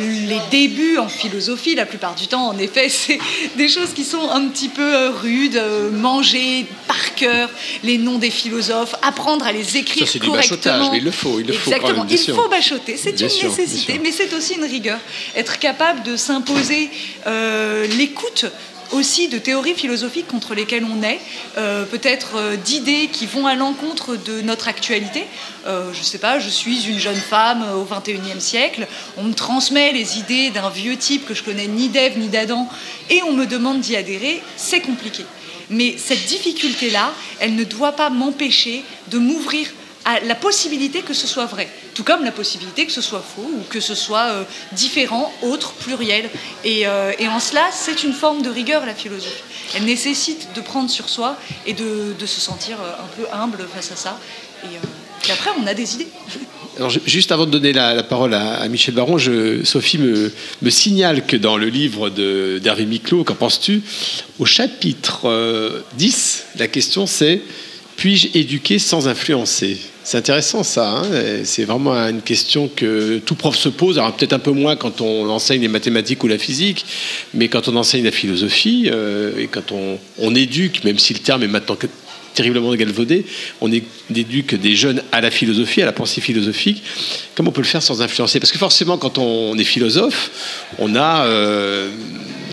les 0.01 0.41
débuts 0.51 0.99
en 0.99 1.09
philosophie, 1.09 1.75
la 1.75 1.87
plupart 1.87 2.15
du 2.15 2.27
temps, 2.27 2.49
en 2.49 2.59
effet, 2.59 2.89
c'est 2.91 3.19
des 3.57 3.69
choses 3.69 3.93
qui 3.95 4.05
sont 4.05 4.31
un 4.31 4.47
petit 4.49 4.69
peu 4.69 4.95
euh, 4.95 5.11
rudes, 5.11 5.57
euh, 5.57 5.91
manger 5.91 6.67
par 6.87 7.15
cœur 7.15 7.51
les 7.83 7.99
noms 7.99 8.19
des 8.19 8.31
philosophes, 8.31 8.95
apprendre 9.03 9.47
à 9.47 9.53
les 9.53 9.77
écrire 9.77 10.07
Ça, 10.07 10.13
c'est 10.13 10.19
du 10.19 10.29
correctement. 10.29 10.57
bachotage, 10.57 10.89
mais 10.93 10.99
il 10.99 11.05
le 11.05 11.11
faut, 11.11 11.41
il 11.41 11.47
le 11.47 11.53
faut 11.53 11.71
quand 11.71 11.77
Exactement, 11.77 12.05
même, 12.05 12.13
il 12.13 12.19
sûr. 12.19 12.35
faut 12.37 12.49
bachoter, 12.49 12.97
c'est 12.97 13.21
une 13.21 13.29
sûr, 13.29 13.49
nécessité, 13.51 14.01
mais 14.03 14.13
c'est 14.13 14.33
aussi 14.35 14.55
une 14.55 14.65
rigueur. 14.65 14.99
Être 15.35 15.59
capable 15.59 16.03
de 16.03 16.17
s'imposer 16.17 16.91
euh, 17.27 17.87
l'écoute 17.99 18.47
aussi 18.93 19.29
de 19.29 19.39
théories 19.39 19.75
philosophiques 19.75 20.29
contre 20.29 20.55
lesquelles 20.55 20.85
on 20.85 21.03
est, 21.03 21.21
euh, 21.59 21.85
peut-être 21.85 22.37
euh, 22.37 22.57
d'idées 22.57 23.09
qui 23.13 23.27
vont 23.27 23.47
à 23.47 23.55
l'encontre 23.55 24.17
de 24.17 24.41
notre 24.41 24.69
actualité. 24.69 25.25
Euh, 25.67 25.93
je 25.93 25.99
ne 25.99 26.05
sais 26.05 26.19
pas, 26.19 26.39
je 26.39 26.49
suis 26.49 26.87
une 26.89 26.99
jeune 26.99 27.15
femme 27.17 27.65
au 27.75 27.85
21e 27.85 28.41
siècle, 28.41 28.87
on 29.17 29.25
me 29.25 29.35
transmet 29.35 29.93
les 29.93 30.19
idées 30.19 30.51
d'un 30.51 30.71
vieux 30.71 30.97
type 30.97 31.27
que 31.27 31.35
je 31.35 31.43
connais 31.43 31.67
ni 31.67 31.89
d'Ève 31.89 32.19
ni 32.19 32.29
d'Adam, 32.29 32.69
et 33.11 33.23
on 33.23 33.33
me 33.33 33.47
demande 33.47 33.81
d'y 33.81 33.97
adhérer, 33.97 34.43
c'est 34.57 34.81
compliqué. 34.81 35.25
Mais 35.69 35.97
cette 35.99 36.25
difficulté-là, 36.27 37.13
elle 37.41 37.57
ne 37.57 37.65
doit 37.65 37.93
pas 37.93 38.11
m'empêcher 38.11 38.85
de 39.09 39.19
m'ouvrir 39.19 39.69
à 40.07 40.21
la 40.21 40.35
possibilité 40.35 41.03
que 41.03 41.13
ce 41.13 41.27
soit 41.27 41.45
vrai, 41.45 41.69
tout 41.95 42.05
comme 42.05 42.25
la 42.25 42.33
possibilité 42.33 42.87
que 42.87 42.93
ce 42.93 43.03
soit 43.03 43.21
faux 43.23 43.51
ou 43.53 43.63
que 43.69 43.81
ce 43.81 43.95
soit 43.95 44.31
euh, 44.31 44.45
différent, 44.73 45.31
autre, 45.43 45.73
pluriel. 45.73 46.31
Et, 46.65 46.87
euh, 46.87 47.13
et 47.19 47.29
en 47.29 47.41
cela, 47.41 47.65
c'est 47.73 48.05
une 48.05 48.15
forme 48.15 48.41
de 48.41 48.49
rigueur, 48.49 48.87
la 48.87 48.95
philosophie. 48.95 49.43
Elle 49.75 49.85
nécessite 49.85 50.49
de 50.55 50.61
prendre 50.61 50.91
sur 50.91 51.09
soi 51.09 51.37
et 51.67 51.73
de, 51.73 52.15
se 52.27 52.41
sentir 52.41 52.79
euh, 52.81 52.93
un 52.93 53.17
peu 53.17 53.27
humble 53.33 53.67
face 53.75 53.93
à 53.93 53.97
ça. 53.97 54.19
Et, 54.65 55.31
après, 55.31 55.51
on 55.61 55.67
a 55.67 55.75
des 55.75 55.95
idées. 55.95 56.07
Alors, 56.77 56.91
juste 56.91 57.33
avant 57.33 57.47
de 57.47 57.51
donner 57.51 57.73
la, 57.73 58.03
parole 58.03 58.35
à, 58.35 58.67
Michel 58.69 58.95
Baron, 58.95 59.19
Sophie 59.65 59.99
me, 59.99 60.31
signale 60.69 61.27
que 61.27 61.37
dans 61.37 61.57
le 61.57 61.69
livre 61.69 62.11
d'Hervé 62.11 62.85
Miclot, 62.85 63.25
qu'en 63.25 63.35
penses-tu? 63.35 63.83
Au 64.39 64.45
chapitre 64.45 65.23
euh, 65.25 65.81
10, 65.97 66.45
la 66.59 66.69
question 66.69 67.07
c'est 67.07 67.41
Puis-je 67.97 68.29
éduquer 68.39 68.79
sans 68.79 69.09
influencer? 69.09 69.81
C'est 70.07 70.19
intéressant 70.19 70.63
ça, 70.63 70.89
hein 70.89 71.03
c'est 71.43 71.65
vraiment 71.65 71.93
une 71.95 72.23
question 72.23 72.69
que 72.69 73.19
tout 73.19 73.35
prof 73.35 73.57
se 73.57 73.69
pose, 73.69 73.99
alors 73.99 74.15
peut-être 74.15 74.35
un 74.35 74.39
peu 74.39 74.53
moins 74.53 74.77
quand 74.77 75.01
on 75.01 75.29
enseigne 75.29 75.63
les 75.63 75.67
mathématiques 75.67 76.23
ou 76.23 76.29
la 76.29 76.39
physique, 76.39 76.87
mais 77.35 77.49
quand 77.49 77.67
on 77.67 77.75
enseigne 77.75 78.05
la 78.05 78.13
philosophie 78.13 78.89
euh, 78.93 79.37
et 79.37 79.49
quand 79.49 79.73
on, 79.73 79.99
on 80.19 80.33
éduque, 80.37 80.85
même 80.85 81.01
si 81.01 81.13
le 81.13 81.19
terme 81.19 81.43
est 81.43 81.49
maintenant 81.49 81.77
terriblement 82.35 82.73
galvaudé, 82.77 83.27
on 83.61 83.69
éduque 84.15 84.55
des 84.55 84.77
jeunes 84.77 85.03
à 85.11 85.21
la 85.21 85.33
philosophie, 85.33 85.83
à 85.83 85.87
la 85.87 85.93
pensée 85.93 86.21
philosophique. 86.21 86.85
Comment 87.35 87.49
on 87.49 87.53
peut 87.53 87.63
le 87.63 87.67
faire 87.67 87.83
sans 87.83 88.01
influencer? 88.01 88.39
Parce 88.39 88.53
que 88.53 88.59
forcément, 88.59 88.99
quand 88.99 89.19
on 89.19 89.59
est 89.59 89.65
philosophe, 89.65 90.31
on 90.79 90.95
a, 90.95 91.25
euh, 91.25 91.91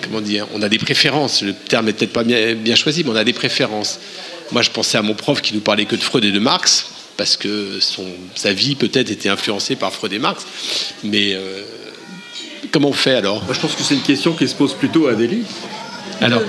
comment 0.01 0.21
dire, 0.21 0.47
on 0.55 0.63
a 0.63 0.69
des 0.69 0.79
préférences. 0.79 1.43
Le 1.43 1.53
terme 1.53 1.85
n'est 1.85 1.93
peut-être 1.93 2.13
pas 2.13 2.23
bien, 2.23 2.55
bien 2.55 2.75
choisi, 2.75 3.03
mais 3.03 3.11
on 3.11 3.15
a 3.15 3.23
des 3.23 3.33
préférences. 3.33 3.99
Moi, 4.51 4.63
je 4.63 4.71
pensais 4.71 4.97
à 4.97 5.03
mon 5.03 5.13
prof 5.13 5.39
qui 5.39 5.53
nous 5.53 5.61
parlait 5.61 5.85
que 5.85 5.95
de 5.95 6.01
Freud 6.01 6.25
et 6.25 6.31
de 6.31 6.39
Marx. 6.39 6.87
Parce 7.17 7.37
que 7.37 7.79
son, 7.79 8.05
sa 8.35 8.53
vie 8.53 8.75
peut-être 8.75 9.11
était 9.11 9.29
influencée 9.29 9.75
par 9.75 9.93
Freud 9.93 10.13
et 10.13 10.19
Marx. 10.19 10.45
Mais 11.03 11.33
euh, 11.33 11.63
comment 12.71 12.89
on 12.89 12.93
fait 12.93 13.15
alors? 13.15 13.43
Moi, 13.43 13.53
je 13.53 13.59
pense 13.59 13.75
que 13.75 13.83
c'est 13.83 13.95
une 13.95 14.01
question 14.01 14.33
qui 14.33 14.47
se 14.47 14.55
pose 14.55 14.73
plutôt 14.73 15.07
à 15.07 15.11
Adélie. 15.11 15.43
Alors 16.21 16.41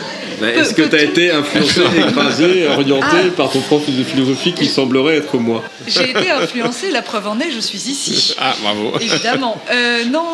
Est-ce 0.42 0.74
que 0.74 0.82
tu 0.82 0.96
as 0.96 1.02
été 1.02 1.30
influencé, 1.30 1.80
écrasé, 2.08 2.68
orienté 2.68 3.30
par 3.36 3.50
ton 3.50 3.60
prof 3.60 3.82
de 3.88 4.04
philosophie 4.04 4.52
qui 4.52 4.66
semblerait 4.66 5.16
être 5.16 5.38
moi? 5.38 5.62
J'ai 5.86 6.10
été 6.10 6.30
influencée, 6.30 6.90
la 6.90 7.02
preuve 7.02 7.28
en 7.28 7.40
est, 7.40 7.50
je 7.50 7.60
suis 7.60 7.78
ici. 7.88 8.34
Ah, 8.38 8.54
bravo. 8.62 8.92
Évidemment. 9.00 9.60
Euh, 9.70 10.04
non, 10.04 10.24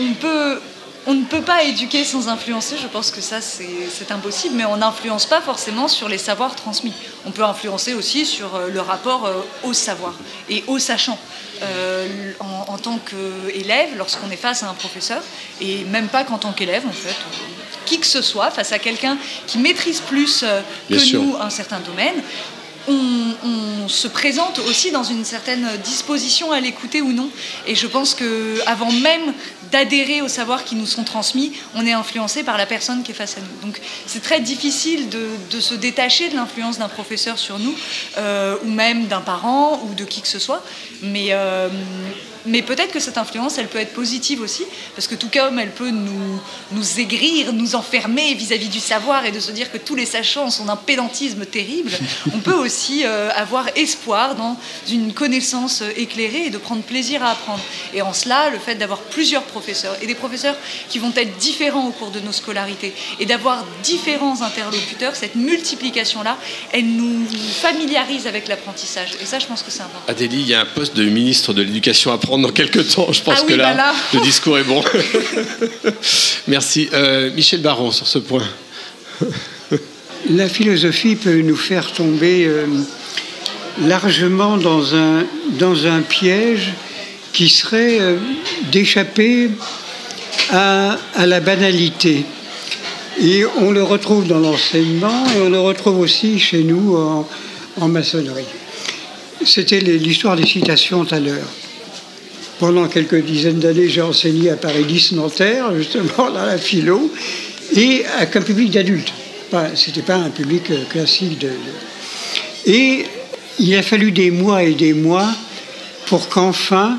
on 0.00 0.12
peut. 0.14 0.60
On 1.08 1.14
ne 1.14 1.24
peut 1.24 1.42
pas 1.42 1.62
éduquer 1.62 2.04
sans 2.04 2.28
influencer, 2.28 2.76
je 2.82 2.88
pense 2.88 3.12
que 3.12 3.20
ça 3.20 3.40
c'est 3.40 4.10
impossible, 4.10 4.56
mais 4.56 4.64
on 4.64 4.78
n'influence 4.78 5.26
pas 5.26 5.40
forcément 5.40 5.86
sur 5.86 6.08
les 6.08 6.18
savoirs 6.18 6.56
transmis. 6.56 6.92
On 7.24 7.30
peut 7.30 7.44
influencer 7.44 7.94
aussi 7.94 8.26
sur 8.26 8.56
euh, 8.56 8.68
le 8.68 8.80
rapport 8.80 9.24
euh, 9.24 9.34
au 9.62 9.72
savoir 9.72 10.14
et 10.50 10.64
au 10.66 10.78
sachant. 10.78 11.18
Euh, 11.62 12.32
en, 12.40 12.72
en 12.74 12.78
tant 12.78 12.98
qu'élève, 12.98 13.90
lorsqu'on 13.96 14.30
est 14.30 14.36
face 14.36 14.62
à 14.62 14.68
un 14.68 14.74
professeur, 14.74 15.22
et 15.60 15.84
même 15.84 16.08
pas 16.08 16.24
qu'en 16.24 16.38
tant 16.38 16.52
qu'élève 16.52 16.84
en 16.86 16.92
fait, 16.92 17.16
qui 17.86 18.00
que 18.00 18.06
ce 18.06 18.20
soit, 18.20 18.50
face 18.50 18.72
à 18.72 18.78
quelqu'un 18.80 19.16
qui 19.46 19.58
maîtrise 19.58 20.00
plus 20.00 20.40
que 20.40 20.62
Bien 20.94 20.98
sûr. 20.98 21.22
nous 21.22 21.36
un 21.40 21.50
certain 21.50 21.78
domaine, 21.78 22.16
on, 22.88 22.92
on 23.44 23.65
se 23.88 24.08
présente 24.08 24.58
aussi 24.60 24.90
dans 24.90 25.04
une 25.04 25.24
certaine 25.24 25.68
disposition 25.84 26.52
à 26.52 26.60
l'écouter 26.60 27.02
ou 27.02 27.12
non. 27.12 27.30
Et 27.66 27.74
je 27.74 27.86
pense 27.86 28.14
que 28.14 28.60
avant 28.66 28.90
même 28.90 29.32
d'adhérer 29.72 30.22
aux 30.22 30.28
savoirs 30.28 30.64
qui 30.64 30.74
nous 30.74 30.86
sont 30.86 31.04
transmis, 31.04 31.52
on 31.74 31.86
est 31.86 31.92
influencé 31.92 32.42
par 32.42 32.56
la 32.56 32.66
personne 32.66 33.02
qui 33.02 33.12
est 33.12 33.14
face 33.14 33.36
à 33.36 33.40
nous. 33.40 33.66
Donc 33.66 33.80
c'est 34.06 34.22
très 34.22 34.40
difficile 34.40 35.08
de, 35.08 35.28
de 35.50 35.60
se 35.60 35.74
détacher 35.74 36.28
de 36.28 36.36
l'influence 36.36 36.78
d'un 36.78 36.88
professeur 36.88 37.38
sur 37.38 37.58
nous, 37.58 37.74
euh, 38.18 38.56
ou 38.64 38.70
même 38.70 39.06
d'un 39.06 39.20
parent, 39.20 39.82
ou 39.84 39.94
de 39.94 40.04
qui 40.04 40.22
que 40.22 40.28
ce 40.28 40.38
soit. 40.38 40.64
Mais, 41.02 41.28
euh, 41.30 41.68
mais 42.46 42.62
peut-être 42.62 42.92
que 42.92 43.00
cette 43.00 43.18
influence, 43.18 43.58
elle 43.58 43.68
peut 43.68 43.78
être 43.78 43.92
positive 43.92 44.40
aussi, 44.40 44.64
parce 44.94 45.06
que 45.06 45.14
tout 45.14 45.28
comme 45.32 45.58
elle 45.58 45.70
peut 45.70 45.90
nous, 45.90 46.40
nous 46.72 47.00
aigrir, 47.00 47.52
nous 47.52 47.74
enfermer 47.74 48.34
vis-à-vis 48.34 48.68
du 48.68 48.80
savoir 48.80 49.24
et 49.24 49.32
de 49.32 49.40
se 49.40 49.52
dire 49.52 49.70
que 49.70 49.78
tous 49.78 49.94
les 49.94 50.06
sachants 50.06 50.50
sont 50.50 50.64
d'un 50.64 50.76
pédantisme 50.76 51.44
terrible, 51.44 51.92
on 52.34 52.38
peut 52.38 52.54
aussi 52.54 53.02
euh, 53.04 53.30
avoir 53.34 53.68
espoir 53.76 54.34
dans 54.34 54.56
une 54.90 55.12
connaissance 55.12 55.82
euh, 55.82 55.90
éclairée 55.96 56.46
et 56.46 56.50
de 56.50 56.58
prendre 56.58 56.82
plaisir 56.82 57.22
à 57.22 57.32
apprendre. 57.32 57.62
Et 57.94 58.02
en 58.02 58.12
cela, 58.12 58.50
le 58.50 58.58
fait 58.58 58.76
d'avoir 58.76 59.00
plusieurs 59.00 59.42
professeurs, 59.42 59.96
et 60.02 60.06
des 60.06 60.14
professeurs 60.14 60.56
qui 60.88 60.98
vont 60.98 61.12
être 61.16 61.36
différents 61.38 61.88
au 61.88 61.92
cours 61.92 62.10
de 62.10 62.20
nos 62.20 62.32
scolarités, 62.32 62.92
et 63.20 63.26
d'avoir 63.26 63.64
différents 63.82 64.42
interlocuteurs, 64.42 65.16
cette 65.16 65.34
multiplication-là, 65.34 66.38
elle 66.72 66.86
nous 66.86 67.26
familiarise 67.60 68.26
avec 68.26 68.48
l'apprentissage. 68.48 69.10
Et 69.20 69.26
ça, 69.26 69.38
je 69.38 69.46
pense 69.46 69.62
que 69.62 69.70
c'est 69.70 69.82
important. 69.82 70.04
Adélie, 70.08 70.40
il 70.40 70.48
y 70.48 70.54
a 70.54 70.60
un 70.60 70.66
poste 70.66 70.94
de 70.94 71.04
ministre 71.04 71.52
de 71.52 71.62
l'Éducation 71.62 72.12
à 72.12 72.18
prendre 72.18 72.35
dans 72.38 72.50
quelques 72.50 72.88
temps. 72.94 73.12
Je 73.12 73.22
pense 73.22 73.40
Ah 73.42 73.46
que 73.46 73.54
là, 73.54 73.70
bah 73.70 73.74
là. 73.74 73.94
le 74.14 74.20
discours 74.20 74.58
est 74.58 74.64
bon. 74.64 74.82
Merci. 76.48 76.88
Euh, 76.92 77.30
Michel 77.34 77.60
Baron, 77.60 77.90
sur 77.90 78.06
ce 78.06 78.18
point. 78.18 78.44
La 80.30 80.48
philosophie 80.48 81.14
peut 81.16 81.40
nous 81.40 81.56
faire 81.56 81.92
tomber 81.92 82.46
euh, 82.46 82.66
largement 83.82 84.56
dans 84.56 84.94
un, 84.94 85.24
dans 85.58 85.86
un 85.86 86.00
piège 86.00 86.72
qui 87.32 87.48
serait 87.48 87.98
euh, 88.00 88.16
d'échapper 88.72 89.50
à, 90.50 90.98
à 91.14 91.26
la 91.26 91.40
banalité. 91.40 92.24
Et 93.20 93.44
on 93.58 93.70
le 93.70 93.82
retrouve 93.82 94.26
dans 94.26 94.38
l'enseignement 94.40 95.24
et 95.34 95.40
on 95.40 95.48
le 95.50 95.60
retrouve 95.60 96.00
aussi 96.00 96.38
chez 96.38 96.62
nous 96.64 96.96
en, 96.96 97.28
en 97.80 97.88
maçonnerie. 97.88 98.44
C'était 99.44 99.80
l'histoire 99.80 100.36
des 100.36 100.46
citations 100.46 101.04
tout 101.04 101.14
à 101.14 101.20
l'heure. 101.20 101.46
Pendant 102.58 102.88
quelques 102.88 103.22
dizaines 103.22 103.58
d'années, 103.58 103.88
j'ai 103.88 104.00
enseigné 104.00 104.50
à 104.50 104.56
Paris 104.56 104.84
10 104.84 105.12
Nanterre, 105.12 105.74
justement 105.76 106.30
dans 106.30 106.44
la 106.46 106.56
philo, 106.56 107.12
et 107.74 108.04
avec 108.18 108.34
un 108.36 108.40
public 108.42 108.70
d'adultes. 108.70 109.12
Ce 109.74 109.88
n'était 109.88 110.02
pas 110.02 110.16
un 110.16 110.30
public 110.30 110.70
euh, 110.70 110.84
classique. 110.90 111.38
De- 111.38 111.50
Et 112.64 113.04
il 113.58 113.74
a 113.76 113.82
fallu 113.82 114.10
des 114.10 114.30
mois 114.30 114.62
et 114.64 114.72
des 114.74 114.92
mois 114.94 115.28
pour 116.06 116.28
qu'enfin 116.28 116.98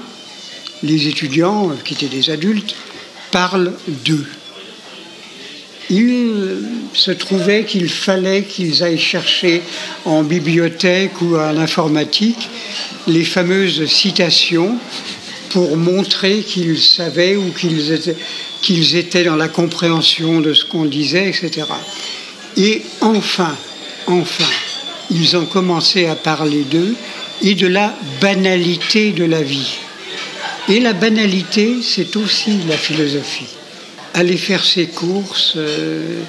les 0.83 1.07
étudiants, 1.07 1.71
euh, 1.71 1.73
qui 1.83 1.95
étaient 1.95 2.05
des 2.15 2.29
adultes, 2.29 2.75
parlent 3.31 3.73
d'eux. 4.05 4.25
Il 5.89 6.59
se 6.93 7.11
trouvait 7.11 7.63
qu'il 7.63 7.89
fallait 7.89 8.43
qu'ils 8.43 8.83
aillent 8.83 8.99
chercher 8.99 9.61
en 10.05 10.21
bibliothèque 10.23 11.19
ou 11.21 11.35
en 11.37 11.57
informatique 11.57 12.49
les 13.07 13.23
fameuses 13.23 13.85
citations 13.85 14.77
pour 15.57 15.75
montrer 15.75 16.41
qu'ils 16.41 16.79
savaient 16.79 17.35
ou 17.35 17.51
qu'ils 17.51 17.91
étaient, 17.91 18.15
étaient 18.95 19.23
dans 19.23 19.35
la 19.35 19.47
compréhension 19.47 20.39
de 20.39 20.53
ce 20.53 20.63
qu'on 20.63 20.85
disait, 20.85 21.29
etc. 21.29 21.65
Et 22.57 22.83
enfin, 23.01 23.55
enfin, 24.05 24.51
ils 25.09 25.35
ont 25.35 25.47
commencé 25.47 26.05
à 26.05 26.13
parler 26.13 26.63
d'eux 26.63 26.93
et 27.41 27.55
de 27.55 27.65
la 27.65 27.91
banalité 28.21 29.13
de 29.13 29.23
la 29.23 29.41
vie. 29.41 29.79
Et 30.69 30.79
la 30.79 30.93
banalité, 30.93 31.77
c'est 31.81 32.15
aussi 32.17 32.59
la 32.69 32.77
philosophie. 32.77 33.49
Aller 34.13 34.37
faire 34.37 34.63
ses 34.63 34.85
courses, 34.85 35.53
euh, 35.55 36.19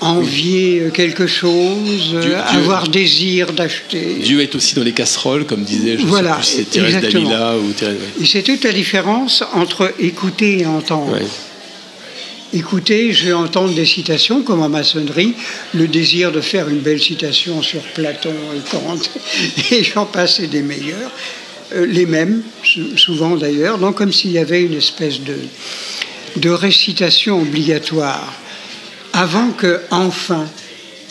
envier 0.00 0.84
quelque 0.92 1.26
chose, 1.26 2.12
euh, 2.14 2.20
Dieu- 2.20 2.36
avoir 2.36 2.88
désir 2.88 3.52
d'acheter. 3.52 4.16
Dieu 4.22 4.40
est 4.42 4.54
aussi 4.54 4.74
dans 4.74 4.82
les 4.84 4.92
casseroles, 4.92 5.46
comme 5.46 5.62
disait, 5.62 5.96
je 5.98 6.04
Voilà, 6.06 6.34
sais 6.34 6.38
plus 6.40 6.44
si 6.44 6.56
c'est 6.56 6.64
Thérèse 6.70 6.94
exactement. 6.96 7.30
Davila 7.30 7.56
ou 7.58 7.72
Thérèse. 7.72 7.94
ouais. 7.96 8.22
Et 8.22 8.26
c'est 8.26 8.42
toute 8.42 8.62
la 8.64 8.72
différence 8.72 9.42
entre 9.54 9.92
écouter 9.98 10.60
et 10.60 10.66
entendre. 10.66 11.12
Ouais. 11.12 11.26
Écoutez, 12.52 13.12
je 13.12 13.26
vais 13.26 13.32
entendre 13.32 13.74
des 13.74 13.84
citations 13.84 14.42
comme 14.42 14.62
en 14.62 14.68
maçonnerie, 14.68 15.34
le 15.74 15.88
désir 15.88 16.30
de 16.30 16.40
faire 16.40 16.68
une 16.68 16.78
belle 16.78 17.00
citation 17.02 17.60
sur 17.60 17.80
Platon 17.80 18.32
et 18.54 18.70
Kant, 18.70 18.98
et 19.72 19.82
j'en 19.82 20.06
passe 20.06 20.38
et 20.40 20.46
des 20.46 20.62
meilleurs, 20.62 21.10
euh, 21.74 21.86
les 21.86 22.06
mêmes, 22.06 22.42
sou- 22.62 22.96
souvent 22.96 23.34
d'ailleurs, 23.36 23.78
donc 23.78 23.96
comme 23.96 24.12
s'il 24.12 24.30
y 24.30 24.38
avait 24.38 24.62
une 24.62 24.74
espèce 24.74 25.20
de, 25.20 25.36
de 26.36 26.48
récitation 26.50 27.40
obligatoire, 27.42 28.32
avant 29.16 29.50
que 29.52 29.80
enfin 29.90 30.46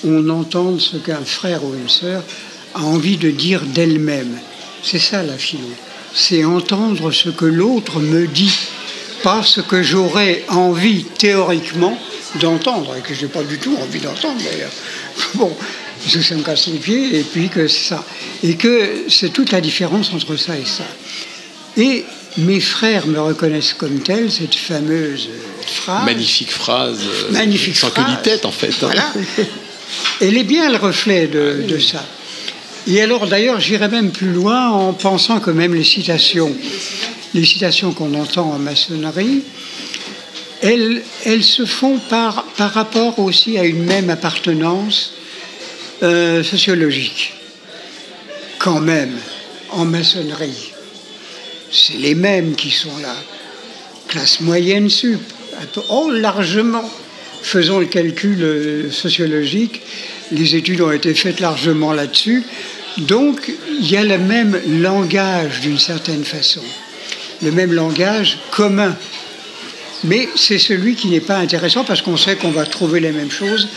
on 0.06 0.30
entende 0.30 0.80
ce 0.80 0.98
qu'un 0.98 1.26
frère 1.26 1.64
ou 1.64 1.74
une 1.74 1.90
sœur 1.90 2.24
a 2.76 2.84
envie 2.84 3.18
de 3.18 3.32
dire 3.32 3.62
d'elle-même. 3.62 4.38
C'est 4.84 5.00
ça 5.00 5.24
la 5.24 5.38
philo, 5.38 5.68
c'est 6.14 6.46
entendre 6.46 7.12
ce 7.12 7.30
que 7.30 7.46
l'autre 7.46 8.00
me 8.00 8.28
dit 8.28 8.54
pas 9.24 9.42
ce 9.42 9.60
que 9.60 9.82
j'aurais 9.82 10.44
envie 10.50 11.04
théoriquement 11.18 11.98
d'entendre, 12.40 12.96
et 12.96 13.02
que 13.02 13.16
je 13.16 13.24
n'ai 13.24 13.28
pas 13.28 13.42
du 13.42 13.58
tout 13.58 13.76
envie 13.82 14.00
d'entendre 14.00 14.40
d'ailleurs. 14.44 14.72
Bon, 15.34 15.52
parce 16.04 16.16
que 16.16 16.22
ça 16.22 16.36
me 16.36 16.44
casse 16.44 16.68
les 16.68 16.78
pieds, 16.78 17.18
et 17.18 17.24
puis 17.24 17.50
que 17.50 17.68
c'est 17.68 17.90
ça. 17.90 18.06
Et 18.44 18.56
que 18.56 19.06
c'est 19.10 19.30
toute 19.30 19.52
la 19.52 19.62
différence 19.62 20.14
entre 20.14 20.36
ça 20.36 20.56
et 20.56 20.66
ça. 20.66 20.86
Et 21.78 22.06
mes 22.38 22.60
frères 22.60 23.08
me 23.08 23.20
reconnaissent 23.20 23.74
comme 23.74 24.00
tel, 24.02 24.32
cette 24.32 24.54
fameuse 24.54 25.30
phrase. 25.70 26.06
Magnifique 26.06 26.52
phrase. 26.52 27.00
euh, 27.06 27.32
Magnifique 27.32 27.76
Sans 27.76 27.90
phrase. 27.90 28.18
que 28.18 28.24
tête 28.24 28.46
en 28.46 28.52
fait. 28.52 28.68
hein. 28.70 28.74
Voilà. 28.82 29.14
Elle 30.22 30.38
est 30.38 30.44
bien 30.44 30.70
le 30.70 30.78
reflet 30.78 31.28
de, 31.28 31.64
de 31.68 31.80
ça. 31.80 32.04
Et 32.88 33.02
alors 33.02 33.28
d'ailleurs, 33.28 33.60
j'irais 33.60 33.88
même 33.90 34.12
plus 34.12 34.32
loin 34.32 34.70
en 34.70 34.94
pensant 34.94 35.40
que 35.40 35.52
même 35.52 35.74
les 35.74 35.84
citations, 35.84 36.56
les 37.34 37.46
citations 37.46 37.92
qu'on 37.94 38.14
entend 38.14 38.52
en 38.52 38.60
maçonnerie, 38.60 39.42
elles, 40.62 41.02
elles 41.26 41.44
se 41.44 41.66
font 41.66 41.98
par, 42.10 42.46
par 42.58 42.74
rapport 42.74 43.20
aussi 43.20 43.58
à 43.58 43.64
une 43.64 43.84
même 43.84 44.10
appartenance 44.10 45.14
euh, 46.04 46.44
sociologique. 46.44 47.34
Quand 48.60 48.80
même, 48.80 49.16
en 49.72 49.86
maçonnerie, 49.86 50.72
c'est 51.72 51.98
les 51.98 52.16
mêmes 52.16 52.56
qui 52.56 52.72
sont 52.72 52.98
là. 53.02 53.16
Classe 54.08 54.40
moyenne 54.40 54.90
sup, 54.90 55.22
oh 55.90 56.12
largement. 56.12 56.90
Faisons 57.42 57.80
le 57.80 57.86
calcul 57.86 58.42
euh, 58.42 58.92
sociologique, 58.92 59.82
les 60.32 60.56
études 60.56 60.82
ont 60.82 60.92
été 60.92 61.14
faites 61.14 61.40
largement 61.40 61.94
là-dessus. 61.94 62.44
Donc, 62.98 63.52
il 63.80 63.92
y 63.92 63.98
a 63.98 64.04
le 64.04 64.18
même 64.18 64.60
langage 64.68 65.60
d'une 65.60 65.78
certaine 65.78 66.24
façon, 66.24 66.62
le 67.44 67.52
même 67.52 67.74
langage 67.74 68.40
commun. 68.52 68.96
Mais 70.06 70.28
c'est 70.36 70.60
celui 70.60 70.96
qui 70.96 71.08
n'est 71.08 71.20
pas 71.20 71.38
intéressant 71.38 71.84
parce 71.84 72.02
qu'on 72.02 72.18
sait 72.18 72.36
qu'on 72.36 72.52
va 72.52 72.66
trouver 72.66 73.00
les 73.00 73.12
mêmes 73.12 73.32
choses, 73.32 73.68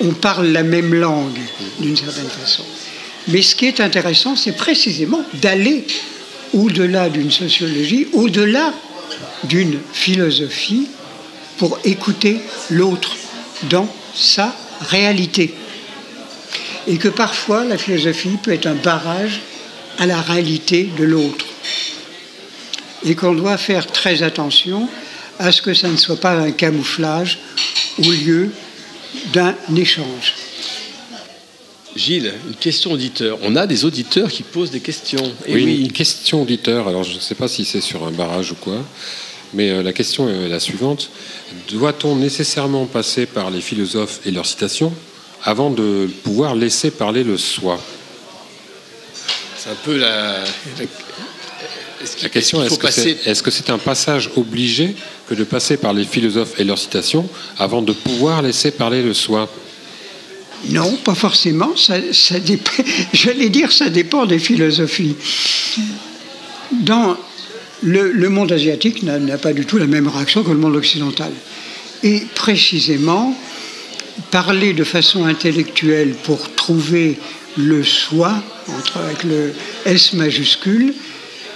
on 0.00 0.10
parle 0.10 0.48
la 0.48 0.62
même 0.62 0.94
langue 0.94 1.38
d'une 1.80 1.96
certaine 1.96 2.28
façon. 2.28 2.64
Mais 3.28 3.42
ce 3.42 3.54
qui 3.54 3.66
est 3.66 3.80
intéressant, 3.80 4.36
c'est 4.36 4.56
précisément 4.56 5.22
d'aller 5.34 5.86
au-delà 6.54 7.10
d'une 7.10 7.30
sociologie, 7.30 8.08
au-delà 8.12 8.72
d'une 9.44 9.78
philosophie, 9.92 10.88
pour 11.58 11.78
écouter 11.84 12.40
l'autre 12.70 13.16
dans 13.64 13.88
sa 14.14 14.54
réalité. 14.80 15.54
Et 16.86 16.96
que 16.96 17.08
parfois 17.08 17.64
la 17.64 17.76
philosophie 17.76 18.38
peut 18.42 18.52
être 18.52 18.66
un 18.66 18.74
barrage 18.74 19.40
à 19.98 20.06
la 20.06 20.20
réalité 20.20 20.88
de 20.96 21.04
l'autre. 21.04 21.44
Et 23.04 23.14
qu'on 23.14 23.34
doit 23.34 23.58
faire 23.58 23.86
très 23.86 24.22
attention 24.22 24.88
à 25.38 25.52
ce 25.52 25.62
que 25.62 25.74
ça 25.74 25.88
ne 25.88 25.96
soit 25.96 26.16
pas 26.16 26.32
un 26.32 26.50
camouflage 26.50 27.38
au 27.98 28.10
lieu 28.10 28.50
d'un 29.32 29.54
échange. 29.76 30.34
Gilles, 31.96 32.32
une 32.46 32.54
question 32.54 32.92
auditeur. 32.92 33.38
On 33.42 33.56
a 33.56 33.66
des 33.66 33.84
auditeurs 33.84 34.30
qui 34.30 34.42
posent 34.42 34.70
des 34.70 34.80
questions. 34.80 35.32
Et 35.46 35.54
oui, 35.54 35.64
oui. 35.64 35.80
une 35.80 35.92
question 35.92 36.42
auditeur. 36.42 36.86
Alors, 36.86 37.02
je 37.02 37.14
ne 37.14 37.20
sais 37.20 37.34
pas 37.34 37.48
si 37.48 37.64
c'est 37.64 37.80
sur 37.80 38.06
un 38.06 38.12
barrage 38.12 38.52
ou 38.52 38.54
quoi, 38.54 38.84
mais 39.54 39.70
euh, 39.70 39.82
la 39.82 39.92
question 39.92 40.28
est 40.28 40.48
la 40.48 40.60
suivante. 40.60 41.10
Doit-on 41.70 42.16
nécessairement 42.16 42.86
passer 42.86 43.26
par 43.26 43.50
les 43.50 43.60
philosophes 43.60 44.20
et 44.26 44.30
leurs 44.30 44.46
citations 44.46 44.92
avant 45.44 45.70
de 45.70 46.08
pouvoir 46.24 46.54
laisser 46.54 46.90
parler 46.90 47.24
le 47.24 47.36
soi? 47.36 47.78
C'est 49.56 49.70
un 49.70 49.76
peu 49.84 49.96
la. 49.96 50.40
la- 50.40 50.84
est-ce 52.00 52.22
La 52.22 52.28
question 52.28 52.62
est-ce 52.62 52.74
est 52.74 52.76
que 52.76 52.82
passer 52.82 53.18
c'est 53.24 53.30
est 53.30 53.34
-ce 53.42 53.50
c'est 53.50 53.70
un 53.70 53.78
passage 53.78 54.30
obligé 54.36 54.94
que 55.28 55.34
de 55.34 55.44
passer 55.44 55.76
par 55.76 55.92
les 55.92 56.04
philosophes 56.04 56.54
et 56.60 56.64
leurs 56.64 56.78
citations 56.78 57.28
avant 57.58 57.82
de 57.82 57.92
pouvoir 57.92 58.40
laisser 58.42 58.70
parler 58.70 59.02
le 59.02 59.14
soi? 59.14 59.48
Non, 60.70 60.96
pas 61.04 61.14
forcément. 61.14 61.76
Ça, 61.76 61.94
ça 62.12 62.38
dépend- 62.38 62.82
J'allais 63.12 63.48
dire, 63.48 63.70
ça 63.72 63.88
dépend 63.90 64.26
des 64.26 64.38
philosophies. 64.38 65.16
Dans 66.72 67.16
le, 67.82 68.28
monde 68.28 68.52
asiatique 68.52 69.02
n'a 69.02 69.18
n'a 69.18 69.38
pas 69.38 69.52
du 69.52 69.64
tout 69.64 69.78
la 69.78 69.86
même 69.86 70.08
réaction 70.08 70.42
que 70.42 70.50
le 70.50 70.58
monde 70.58 70.76
occidental. 70.76 71.30
Et 72.02 72.22
précisément, 72.34 73.36
parler 74.30 74.72
de 74.72 74.84
façon 74.84 75.24
intellectuelle 75.24 76.14
pour 76.24 76.54
trouver 76.54 77.18
le 77.56 77.82
soi, 77.82 78.34
entre, 78.68 78.98
avec 78.98 79.24
le 79.24 79.52
S 79.84 80.12
majuscule, 80.12 80.94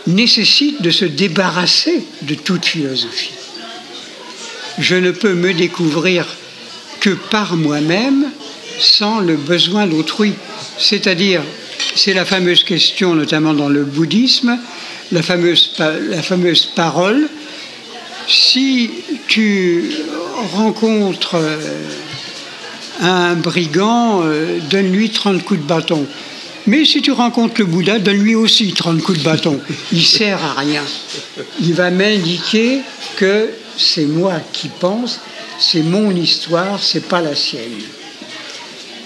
nécessite 0.06 0.82
de 0.82 0.90
se 0.90 1.04
débarrasser 1.04 2.04
de 2.22 2.34
toute 2.34 2.64
philosophie. 2.64 3.34
Je 4.78 4.96
ne 4.96 5.10
peux 5.10 5.34
me 5.34 5.52
découvrir 5.52 6.26
que 7.00 7.10
par 7.10 7.56
moi-même 7.56 8.26
sans 8.78 9.20
le 9.20 9.36
besoin 9.36 9.86
d'autrui. 9.86 10.32
C'est-à-dire, 10.78 11.42
c'est 11.94 12.14
la 12.14 12.24
fameuse 12.24 12.64
question, 12.64 13.14
notamment 13.14 13.54
dans 13.54 13.68
le 13.68 13.84
bouddhisme, 13.84 14.58
la 15.12 15.22
fameuse, 15.22 15.70
la 15.78 16.22
fameuse 16.22 16.66
parole. 16.74 17.28
Si 18.26 18.90
tu 19.28 19.90
rencontres 20.54 21.36
euh, 21.36 21.58
un 23.00 23.34
brigand, 23.34 24.22
euh, 24.24 24.58
donne-lui 24.70 25.10
30 25.10 25.44
coups 25.44 25.60
de 25.60 25.66
bâton. 25.66 26.06
Mais 26.66 26.84
si 26.84 27.02
tu 27.02 27.12
rencontres 27.12 27.54
le 27.58 27.66
Bouddha, 27.66 27.98
donne-lui 27.98 28.34
aussi 28.34 28.72
30 28.72 29.02
coups 29.02 29.18
de 29.18 29.24
bâton. 29.24 29.60
Il 29.92 30.04
sert 30.04 30.42
à 30.44 30.60
rien. 30.60 30.82
Il 31.60 31.74
va 31.74 31.90
m'indiquer 31.90 32.80
que 33.16 33.50
c'est 33.76 34.04
moi 34.04 34.34
qui 34.52 34.68
pense, 34.68 35.20
c'est 35.58 35.82
mon 35.82 36.14
histoire, 36.14 36.80
c'est 36.80 37.08
pas 37.08 37.20
la 37.20 37.34
sienne. 37.34 37.80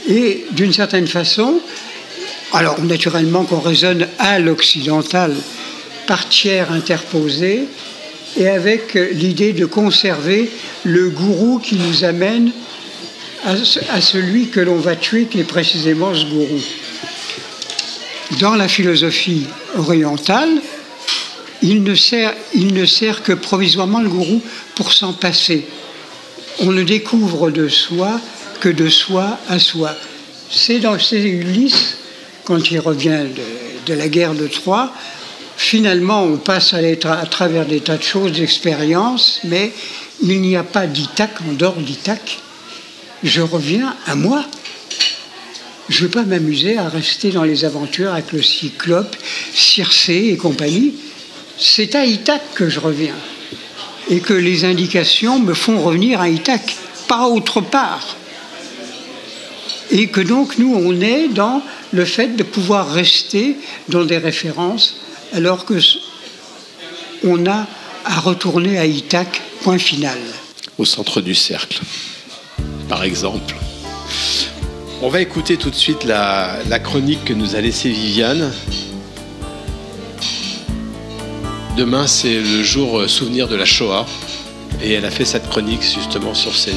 Et 0.09 0.45
d'une 0.53 0.73
certaine 0.73 1.07
façon, 1.07 1.61
alors 2.53 2.81
naturellement 2.83 3.45
qu'on 3.45 3.61
raisonne 3.61 4.07
à 4.19 4.39
l'occidental 4.39 5.35
par 6.07 6.28
tiers 6.28 6.70
interposé 6.73 7.65
et 8.37 8.49
avec 8.49 8.95
l'idée 8.95 9.53
de 9.53 9.65
conserver 9.66 10.51
le 10.85 11.09
gourou 11.11 11.59
qui 11.59 11.77
nous 11.77 12.05
amène 12.05 12.51
à, 13.45 13.57
ce- 13.57 13.81
à 13.91 14.01
celui 14.01 14.49
que 14.49 14.61
l'on 14.61 14.77
va 14.77 14.97
tuer, 14.97 15.27
qui 15.27 15.41
est 15.41 15.45
précisément 15.45 16.15
ce 16.15 16.24
gourou. 16.24 16.61
Dans 18.41 18.55
la 18.55 18.69
philosophie 18.69 19.47
orientale, 19.77 20.51
il 21.62 21.83
ne 21.83 21.95
sert, 21.95 22.35
il 22.55 22.74
ne 22.74 22.85
sert 22.85 23.23
que 23.23 23.33
provisoirement 23.33 24.01
le 24.01 24.09
gourou 24.09 24.43
pour 24.74 24.93
s'en 24.93 25.12
passer. 25.12 25.65
On 26.61 26.73
ne 26.73 26.83
découvre 26.83 27.51
de 27.51 27.69
soi 27.69 28.20
que 28.61 28.69
de 28.69 28.89
soi 28.89 29.39
à 29.49 29.59
soi. 29.59 29.95
C'est 30.51 30.78
dans 30.81 30.99
c'est 30.99 31.20
Ulysse, 31.23 31.97
quand 32.45 32.70
il 32.70 32.78
revient 32.81 33.20
de 33.87 33.95
la 33.95 34.09
guerre 34.09 34.35
de 34.35 34.47
Troie, 34.47 34.93
finalement 35.57 36.23
on 36.24 36.37
passe 36.37 36.74
à, 36.74 37.27
travers 37.27 37.66
des 37.66 37.81
tas 37.81 37.97
de 37.97 38.03
choses, 38.03 38.33
d'expériences, 38.33 39.41
mais 39.45 39.73
il 40.23 40.41
n'y 40.41 40.57
a 40.57 40.62
pas 40.62 40.87
d'Ithaque 40.87 41.41
en 41.49 41.53
dehors 41.53 41.77
d'Ithaque. 41.77 42.39
Je 43.23 43.41
reviens 43.41 43.97
à 44.07 44.15
moi. 44.15 44.45
Je 45.89 45.99
ne 45.99 46.03
veux 46.05 46.11
pas 46.11 46.24
m'amuser 46.24 46.78
à 46.78 46.89
rester 46.89 47.31
dans 47.31 47.45
les 47.45 47.65
aventures 47.65 48.12
avec 48.12 48.33
le 48.33 48.43
cyclope, 48.43 49.16
Circé 49.55 50.31
et 50.33 50.37
compagnie. 50.37 50.95
C'est 51.59 51.95
à 51.95 52.05
Ithaque 52.05 52.55
que 52.55 52.69
je 52.69 52.81
reviens. 52.81 53.15
Et 54.09 54.20
que 54.20 54.35
les 54.35 54.65
indications 54.65 55.39
me 55.39 55.55
font 55.55 55.81
revenir 55.81 56.20
à 56.20 56.28
Ithaque, 56.28 56.77
pas 57.09 57.27
autre 57.27 57.61
part. 57.61 58.16
Et 59.91 60.09
que 60.09 60.20
donc 60.20 60.59
nous, 60.59 60.74
on 60.74 61.01
est 61.01 61.28
dans 61.28 61.62
le 61.93 62.05
fait 62.05 62.37
de 62.37 62.43
pouvoir 62.43 62.91
rester 62.91 63.57
dans 63.89 64.05
des 64.05 64.19
références 64.19 64.97
alors 65.32 65.65
que 65.65 65.74
on 67.24 67.47
a 67.47 67.66
à 68.05 68.20
retourner 68.20 68.78
à 68.78 68.86
Ithaque, 68.86 69.43
point 69.62 69.78
final. 69.78 70.19
au 70.78 70.85
centre 70.85 71.20
du 71.20 71.35
cercle, 71.35 71.81
par 72.89 73.03
exemple. 73.03 73.57
On 75.03 75.09
va 75.09 75.20
écouter 75.20 75.57
tout 75.57 75.70
de 75.70 75.74
suite 75.74 76.05
la, 76.05 76.59
la 76.69 76.78
chronique 76.78 77.24
que 77.24 77.32
nous 77.35 77.55
a 77.57 77.61
laissée 77.61 77.90
Viviane. 77.90 78.53
Demain, 81.77 82.07
c'est 82.07 82.40
le 82.40 82.62
jour 82.62 83.01
euh, 83.01 83.09
souvenir 83.09 83.48
de 83.48 83.57
la 83.57 83.66
Shoah. 83.66 84.07
Et 84.82 84.93
elle 84.93 85.05
a 85.05 85.11
fait 85.11 85.24
cette 85.24 85.48
chronique 85.48 85.82
justement 85.82 86.35
sur 86.35 86.55
ces, 86.55 86.74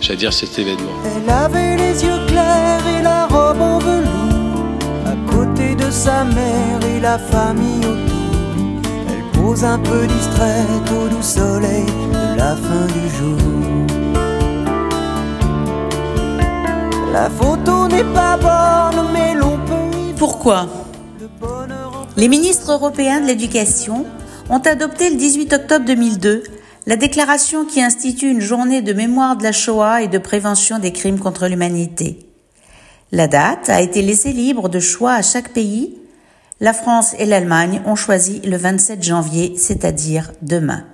j'allais 0.00 0.16
dire 0.18 0.32
cet 0.32 0.58
événement. 0.58 0.92
Elle 1.04 1.28
avait 1.28 1.76
les 1.76 2.02
yeux 2.04 2.26
clairs 2.26 2.86
et 2.86 3.02
la 3.02 3.26
robe 3.26 3.60
en 3.60 3.78
velours, 3.78 3.91
à 3.91 3.91
côté 3.91 3.91
de 5.84 5.90
sa 5.90 6.24
mère 6.24 6.80
et 6.94 7.00
la 7.00 7.18
famille 7.18 7.84
autour. 7.84 8.90
Elle 9.08 9.40
pose 9.40 9.64
un 9.64 9.78
peu 9.78 10.06
distraite 10.06 10.90
au 10.90 11.08
doux 11.08 11.22
soleil 11.22 11.86
de 11.86 12.36
la 12.36 12.56
fin 12.56 12.86
du 12.86 13.04
jour. 13.16 13.38
La 17.12 17.28
photo 17.28 17.88
n'est 17.88 18.10
pas 18.14 18.36
bonne, 18.36 19.06
mais 19.12 19.34
l'on 19.34 19.58
peut 19.58 19.98
y 19.98 20.12
Pourquoi 20.14 20.66
Les 22.16 22.28
ministres 22.28 22.72
européens 22.72 23.20
de 23.20 23.26
l'éducation 23.26 24.06
ont 24.48 24.60
adopté 24.60 25.10
le 25.10 25.16
18 25.16 25.52
octobre 25.52 25.84
2002 25.84 26.42
la 26.86 26.96
déclaration 26.96 27.64
qui 27.64 27.80
institue 27.80 28.28
une 28.28 28.40
journée 28.40 28.82
de 28.82 28.92
mémoire 28.92 29.36
de 29.36 29.44
la 29.44 29.52
Shoah 29.52 30.02
et 30.02 30.08
de 30.08 30.18
prévention 30.18 30.80
des 30.80 30.92
crimes 30.92 31.20
contre 31.20 31.46
l'humanité. 31.46 32.31
La 33.14 33.28
date 33.28 33.68
a 33.68 33.82
été 33.82 34.00
laissée 34.00 34.32
libre 34.32 34.70
de 34.70 34.80
choix 34.80 35.12
à 35.12 35.22
chaque 35.22 35.52
pays. 35.52 35.98
La 36.60 36.72
France 36.72 37.14
et 37.18 37.26
l'Allemagne 37.26 37.82
ont 37.84 37.94
choisi 37.94 38.40
le 38.40 38.56
27 38.56 39.02
janvier, 39.02 39.54
c'est-à-dire 39.58 40.32
demain. 40.40 40.86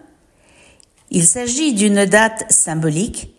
Il 1.11 1.24
s'agit 1.24 1.74
d'une 1.74 2.05
date 2.07 2.45
symbolique 2.51 3.32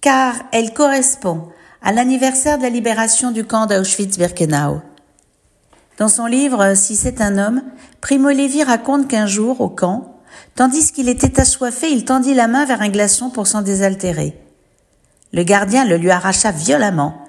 car 0.00 0.34
elle 0.52 0.72
correspond 0.72 1.48
à 1.82 1.92
l'anniversaire 1.92 2.56
de 2.56 2.62
la 2.62 2.70
libération 2.70 3.30
du 3.30 3.44
camp 3.44 3.66
d'Auschwitz-Birkenau. 3.66 4.80
Dans 5.98 6.08
son 6.08 6.24
livre 6.24 6.74
Si 6.74 6.96
c'est 6.96 7.20
un 7.20 7.36
homme, 7.36 7.62
Primo 8.00 8.30
Levi 8.30 8.62
raconte 8.62 9.06
qu'un 9.06 9.26
jour, 9.26 9.60
au 9.60 9.68
camp, 9.68 10.16
tandis 10.54 10.92
qu'il 10.92 11.10
était 11.10 11.40
assoiffé, 11.40 11.90
il 11.90 12.06
tendit 12.06 12.34
la 12.34 12.48
main 12.48 12.64
vers 12.64 12.80
un 12.80 12.88
glaçon 12.88 13.28
pour 13.28 13.46
s'en 13.46 13.60
désaltérer. 13.60 14.40
Le 15.32 15.42
gardien 15.42 15.84
le 15.84 15.98
lui 15.98 16.10
arracha 16.10 16.52
violemment, 16.52 17.23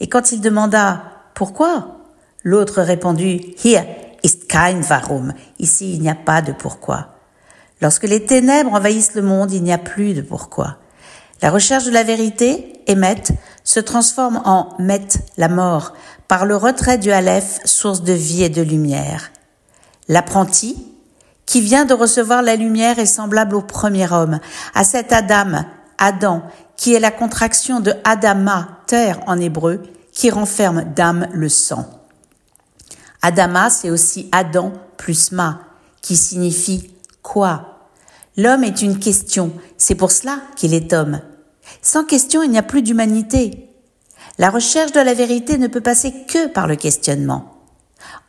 et 0.00 0.08
quand 0.08 0.32
il 0.32 0.40
demanda 0.40 1.02
Pourquoi? 1.34 1.98
L'autre 2.44 2.82
répondit 2.82 3.54
Hier 3.64 3.84
ist 4.22 4.48
kein 4.48 4.82
Warum. 4.82 5.32
Ici, 5.58 5.94
il 5.94 6.00
n'y 6.00 6.10
a 6.10 6.14
pas 6.14 6.42
de 6.42 6.52
pourquoi. 6.52 7.14
Lorsque 7.80 8.04
les 8.04 8.24
ténèbres 8.24 8.74
envahissent 8.74 9.14
le 9.14 9.22
monde, 9.22 9.52
il 9.52 9.62
n'y 9.62 9.72
a 9.72 9.78
plus 9.78 10.14
de 10.14 10.22
pourquoi. 10.22 10.78
La 11.42 11.50
recherche 11.50 11.84
de 11.84 11.92
la 11.92 12.02
vérité, 12.02 12.82
Emmet, 12.88 13.22
se 13.62 13.78
transforme 13.80 14.40
en 14.44 14.70
Met, 14.78 15.08
la 15.36 15.48
mort, 15.48 15.94
par 16.26 16.46
le 16.46 16.56
retrait 16.56 16.98
du 16.98 17.12
Aleph, 17.12 17.60
source 17.64 18.02
de 18.02 18.12
vie 18.12 18.42
et 18.42 18.48
de 18.48 18.62
lumière. 18.62 19.30
L'apprenti, 20.08 20.76
qui 21.46 21.60
vient 21.60 21.84
de 21.84 21.94
recevoir 21.94 22.42
la 22.42 22.56
lumière, 22.56 22.98
est 22.98 23.06
semblable 23.06 23.54
au 23.54 23.62
premier 23.62 24.12
homme, 24.12 24.40
à 24.74 24.84
cet 24.84 25.12
Adam, 25.12 25.64
Adam, 25.98 26.42
qui 26.78 26.94
est 26.94 27.00
la 27.00 27.10
contraction 27.10 27.80
de 27.80 27.92
Adama, 28.04 28.78
terre 28.86 29.20
en 29.26 29.38
hébreu, 29.38 29.82
qui 30.12 30.30
renferme 30.30 30.84
d'âme 30.94 31.26
le 31.32 31.48
sang. 31.48 31.84
Adama, 33.20 33.68
c'est 33.68 33.90
aussi 33.90 34.28
Adam 34.30 34.72
plus 34.96 35.32
Ma, 35.32 35.60
qui 36.00 36.16
signifie 36.16 36.94
quoi? 37.20 37.90
L'homme 38.36 38.62
est 38.62 38.80
une 38.80 39.00
question, 39.00 39.52
c'est 39.76 39.96
pour 39.96 40.12
cela 40.12 40.38
qu'il 40.54 40.72
est 40.72 40.92
homme. 40.92 41.20
Sans 41.82 42.04
question, 42.04 42.44
il 42.44 42.50
n'y 42.50 42.58
a 42.58 42.62
plus 42.62 42.82
d'humanité. 42.82 43.68
La 44.38 44.48
recherche 44.48 44.92
de 44.92 45.00
la 45.00 45.14
vérité 45.14 45.58
ne 45.58 45.66
peut 45.66 45.80
passer 45.80 46.14
que 46.28 46.46
par 46.46 46.68
le 46.68 46.76
questionnement. 46.76 47.56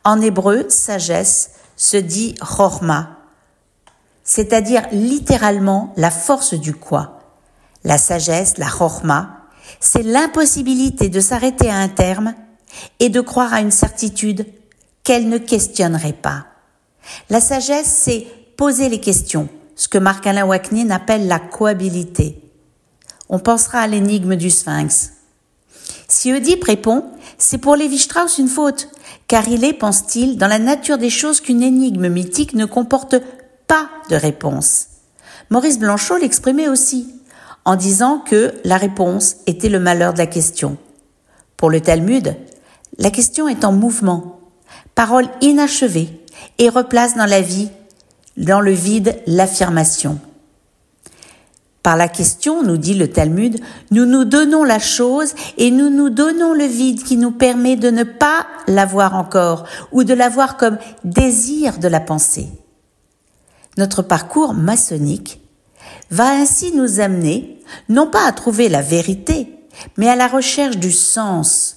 En 0.02 0.20
hébreu, 0.20 0.66
sagesse 0.68 1.52
se 1.76 1.96
dit 1.96 2.34
chorma, 2.40 3.16
c'est-à-dire 4.24 4.82
littéralement 4.90 5.94
la 5.96 6.10
force 6.10 6.54
du 6.54 6.74
quoi. 6.74 7.19
La 7.84 7.98
sagesse, 7.98 8.58
la 8.58 8.68
chorma, 8.68 9.48
c'est 9.80 10.02
l'impossibilité 10.02 11.08
de 11.08 11.20
s'arrêter 11.20 11.70
à 11.70 11.76
un 11.76 11.88
terme 11.88 12.34
et 12.98 13.08
de 13.08 13.20
croire 13.20 13.52
à 13.54 13.60
une 13.60 13.70
certitude 13.70 14.46
qu'elle 15.02 15.28
ne 15.28 15.38
questionnerait 15.38 16.12
pas. 16.12 16.46
La 17.30 17.40
sagesse, 17.40 18.02
c'est 18.04 18.26
poser 18.56 18.88
les 18.88 19.00
questions, 19.00 19.48
ce 19.74 19.88
que 19.88 19.98
Marc-Alain 19.98 20.46
Waknin 20.46 20.90
appelle 20.90 21.26
la 21.26 21.38
cohabilité. 21.38 22.42
On 23.28 23.38
pensera 23.38 23.80
à 23.80 23.86
l'énigme 23.86 24.36
du 24.36 24.50
sphinx. 24.50 25.12
Si 26.08 26.32
Oedipe 26.32 26.64
répond, 26.64 27.04
c'est 27.38 27.58
pour 27.58 27.76
Lévi-Strauss 27.76 28.38
une 28.38 28.48
faute, 28.48 28.88
car 29.28 29.48
il 29.48 29.64
est, 29.64 29.72
pense-t-il, 29.72 30.36
dans 30.36 30.48
la 30.48 30.58
nature 30.58 30.98
des 30.98 31.08
choses 31.08 31.40
qu'une 31.40 31.62
énigme 31.62 32.08
mythique 32.08 32.54
ne 32.54 32.66
comporte 32.66 33.16
pas 33.66 33.88
de 34.10 34.16
réponse. 34.16 34.86
Maurice 35.48 35.78
Blanchot 35.78 36.16
l'exprimait 36.16 36.68
aussi, 36.68 37.14
en 37.64 37.76
disant 37.76 38.18
que 38.18 38.54
la 38.64 38.76
réponse 38.76 39.36
était 39.46 39.68
le 39.68 39.80
malheur 39.80 40.12
de 40.12 40.18
la 40.18 40.26
question. 40.26 40.76
Pour 41.56 41.70
le 41.70 41.80
Talmud, 41.80 42.36
la 42.98 43.10
question 43.10 43.48
est 43.48 43.64
en 43.64 43.72
mouvement, 43.72 44.40
parole 44.94 45.28
inachevée, 45.40 46.08
et 46.58 46.68
replace 46.68 47.16
dans 47.16 47.26
la 47.26 47.40
vie, 47.40 47.70
dans 48.36 48.60
le 48.60 48.72
vide, 48.72 49.20
l'affirmation. 49.26 50.18
Par 51.82 51.96
la 51.96 52.08
question, 52.08 52.62
nous 52.62 52.76
dit 52.76 52.94
le 52.94 53.08
Talmud, 53.08 53.58
nous 53.90 54.04
nous 54.04 54.24
donnons 54.24 54.64
la 54.64 54.78
chose 54.78 55.34
et 55.56 55.70
nous 55.70 55.88
nous 55.88 56.10
donnons 56.10 56.52
le 56.52 56.66
vide 56.66 57.02
qui 57.02 57.16
nous 57.16 57.30
permet 57.30 57.76
de 57.76 57.90
ne 57.90 58.04
pas 58.04 58.46
l'avoir 58.66 59.14
encore 59.14 59.64
ou 59.90 60.04
de 60.04 60.12
l'avoir 60.12 60.58
comme 60.58 60.76
désir 61.04 61.78
de 61.78 61.88
la 61.88 62.00
pensée. 62.00 62.48
Notre 63.78 64.02
parcours 64.02 64.52
maçonnique 64.52 65.39
va 66.10 66.30
ainsi 66.30 66.72
nous 66.72 67.00
amener 67.00 67.58
non 67.88 68.06
pas 68.06 68.26
à 68.26 68.32
trouver 68.32 68.68
la 68.68 68.82
vérité, 68.82 69.48
mais 69.96 70.08
à 70.08 70.16
la 70.16 70.26
recherche 70.26 70.76
du 70.76 70.92
sens, 70.92 71.76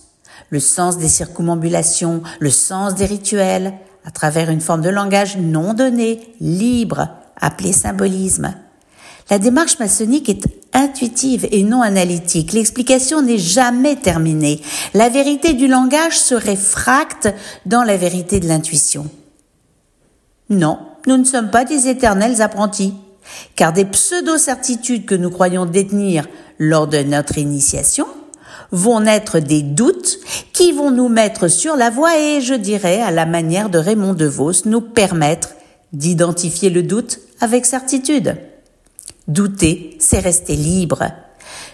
le 0.49 0.59
sens 0.59 0.97
des 0.97 1.07
circumambulations, 1.07 2.21
le 2.39 2.49
sens 2.49 2.95
des 2.95 3.05
rituels, 3.05 3.73
à 4.05 4.11
travers 4.11 4.49
une 4.49 4.61
forme 4.61 4.81
de 4.81 4.89
langage 4.89 5.37
non 5.37 5.73
donné, 5.73 6.19
libre, 6.39 7.07
appelé 7.39 7.71
symbolisme. 7.71 8.53
La 9.29 9.39
démarche 9.39 9.79
maçonnique 9.79 10.27
est 10.27 10.45
intuitive 10.73 11.47
et 11.51 11.63
non 11.63 11.81
analytique. 11.81 12.51
L'explication 12.51 13.21
n'est 13.21 13.37
jamais 13.37 13.95
terminée. 13.95 14.61
La 14.93 15.07
vérité 15.07 15.53
du 15.53 15.67
langage 15.67 16.19
se 16.19 16.35
réfracte 16.35 17.33
dans 17.65 17.83
la 17.83 17.95
vérité 17.95 18.39
de 18.39 18.47
l'intuition. 18.47 19.09
Non, 20.49 20.79
nous 21.07 21.17
ne 21.17 21.23
sommes 21.23 21.51
pas 21.51 21.63
des 21.63 21.87
éternels 21.87 22.41
apprentis, 22.41 22.93
car 23.55 23.73
des 23.73 23.85
pseudo-certitudes 23.85 25.05
que 25.05 25.15
nous 25.15 25.29
croyons 25.29 25.65
détenir 25.65 26.27
lors 26.59 26.87
de 26.87 26.99
notre 26.99 27.37
initiation 27.37 28.07
vont 28.71 29.01
naître 29.01 29.39
des 29.39 29.61
doutes 29.61 30.17
qui 30.51 30.71
vont 30.71 30.89
nous 30.89 31.07
mettre 31.09 31.47
sur 31.47 31.75
la 31.75 31.89
voie 31.89 32.17
et, 32.17 32.41
je 32.41 32.55
dirais, 32.55 33.01
à 33.01 33.11
la 33.11 33.25
manière 33.25 33.69
de 33.69 33.77
Raymond 33.77 34.13
DeVos, 34.13 34.65
nous 34.65 34.81
permettre 34.81 35.49
d'identifier 35.93 36.69
le 36.69 36.81
doute 36.81 37.19
avec 37.39 37.65
certitude. 37.65 38.35
Douter, 39.27 39.95
c'est 39.99 40.19
rester 40.19 40.55
libre. 40.55 41.03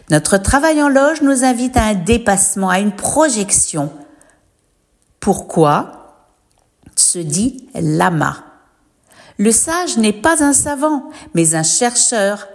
Notre 0.10 0.38
travail 0.38 0.82
en 0.84 0.90
loge 0.90 1.22
nous 1.22 1.44
invite 1.44 1.78
à 1.78 1.84
un 1.84 1.94
dépassement, 1.94 2.70
à 2.70 2.80
une 2.80 2.92
projection. 2.92 3.92
Pourquoi 5.20 6.28
se 6.96 7.20
dit 7.20 7.70
lama? 7.76 8.49
Le 9.40 9.54
sage 9.54 9.98
n'est 9.98 10.14
pas 10.14 10.44
un 10.44 10.52
savant, 10.52 11.10
mais 11.34 11.56
un 11.56 11.64
chercheur. 11.64 12.50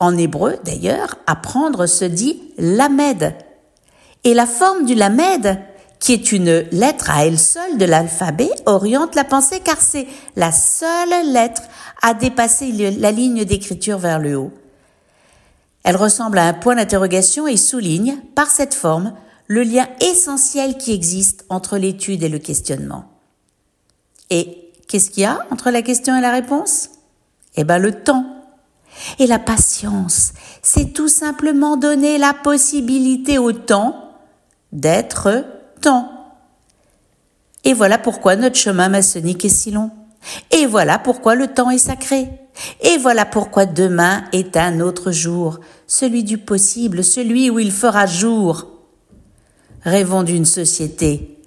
En 0.00 0.18
hébreu, 0.18 0.56
d'ailleurs, 0.64 1.14
apprendre 1.28 1.86
se 1.86 2.04
dit 2.04 2.52
lamed. 2.58 3.32
Et 4.24 4.34
la 4.34 4.44
forme 4.44 4.84
du 4.84 4.96
lamed, 4.96 5.58
qui 6.00 6.12
est 6.12 6.32
une 6.32 6.66
lettre 6.72 7.10
à 7.10 7.24
elle 7.24 7.38
seule 7.38 7.78
de 7.78 7.84
l'alphabet, 7.84 8.50
oriente 8.66 9.14
la 9.14 9.22
pensée 9.22 9.60
car 9.60 9.80
c'est 9.80 10.08
la 10.34 10.50
seule 10.50 11.32
lettre 11.32 11.62
à 12.02 12.12
dépasser 12.12 12.72
la 12.72 13.12
ligne 13.12 13.44
d'écriture 13.44 13.98
vers 13.98 14.18
le 14.18 14.36
haut. 14.36 14.52
Elle 15.84 15.96
ressemble 15.96 16.38
à 16.38 16.48
un 16.48 16.54
point 16.54 16.74
d'interrogation 16.74 17.46
et 17.46 17.56
souligne, 17.56 18.18
par 18.34 18.50
cette 18.50 18.74
forme, 18.74 19.14
le 19.46 19.62
lien 19.62 19.86
essentiel 20.00 20.76
qui 20.76 20.92
existe 20.92 21.44
entre 21.48 21.78
l'étude 21.78 22.24
et 22.24 22.28
le 22.28 22.40
questionnement. 22.40 23.04
Et 24.30 24.65
qu'est-ce 24.88 25.10
qu'il 25.10 25.22
y 25.22 25.26
a 25.26 25.46
entre 25.50 25.70
la 25.70 25.82
question 25.82 26.16
et 26.16 26.20
la 26.20 26.30
réponse? 26.30 26.90
Eh 27.56 27.64
ben 27.64 27.78
le 27.78 27.92
temps. 28.02 28.24
Et 29.18 29.26
la 29.26 29.38
patience, 29.38 30.32
c'est 30.62 30.92
tout 30.92 31.08
simplement 31.08 31.76
donner 31.76 32.18
la 32.18 32.32
possibilité 32.32 33.38
au 33.38 33.52
temps 33.52 34.12
d'être 34.72 35.44
temps. 35.80 36.10
Et 37.64 37.74
voilà 37.74 37.98
pourquoi 37.98 38.36
notre 38.36 38.56
chemin 38.56 38.88
maçonnique 38.88 39.44
est 39.44 39.50
si 39.50 39.70
long. 39.70 39.90
Et 40.50 40.66
voilà 40.66 40.98
pourquoi 40.98 41.34
le 41.34 41.48
temps 41.48 41.70
est 41.70 41.78
sacré. 41.78 42.28
Et 42.80 42.96
voilà 42.96 43.26
pourquoi 43.26 43.66
demain 43.66 44.24
est 44.32 44.56
un 44.56 44.80
autre 44.80 45.12
jour, 45.12 45.60
celui 45.86 46.24
du 46.24 46.38
possible, 46.38 47.04
celui 47.04 47.50
où 47.50 47.58
il 47.58 47.72
fera 47.72 48.06
jour. 48.06 48.66
Rêvons 49.82 50.22
d'une 50.22 50.46
société 50.46 51.38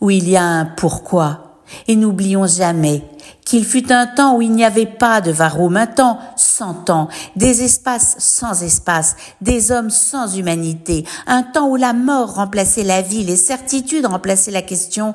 où 0.00 0.10
il 0.10 0.28
y 0.28 0.36
a 0.36 0.44
un 0.44 0.64
pourquoi, 0.64 1.45
et 1.88 1.96
n'oublions 1.96 2.46
jamais 2.46 3.02
qu'il 3.44 3.64
fut 3.64 3.92
un 3.92 4.06
temps 4.06 4.36
où 4.36 4.42
il 4.42 4.52
n'y 4.52 4.64
avait 4.64 4.86
pas 4.86 5.20
de 5.20 5.30
varoum, 5.30 5.76
un 5.76 5.86
temps 5.86 6.18
sans 6.36 6.74
temps, 6.74 7.08
des 7.36 7.62
espaces 7.62 8.16
sans 8.18 8.62
espace, 8.62 9.16
des 9.40 9.70
hommes 9.70 9.90
sans 9.90 10.36
humanité, 10.36 11.04
un 11.26 11.42
temps 11.42 11.68
où 11.68 11.76
la 11.76 11.92
mort 11.92 12.34
remplaçait 12.34 12.82
la 12.82 13.02
vie, 13.02 13.24
les 13.24 13.36
certitudes 13.36 14.06
remplaçaient 14.06 14.50
la 14.50 14.62
question, 14.62 15.14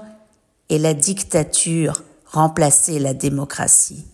et 0.72 0.80
la 0.80 0.94
dictature 0.94 2.02
remplacer 2.26 2.98
la 2.98 3.14
démocratie. 3.14 4.06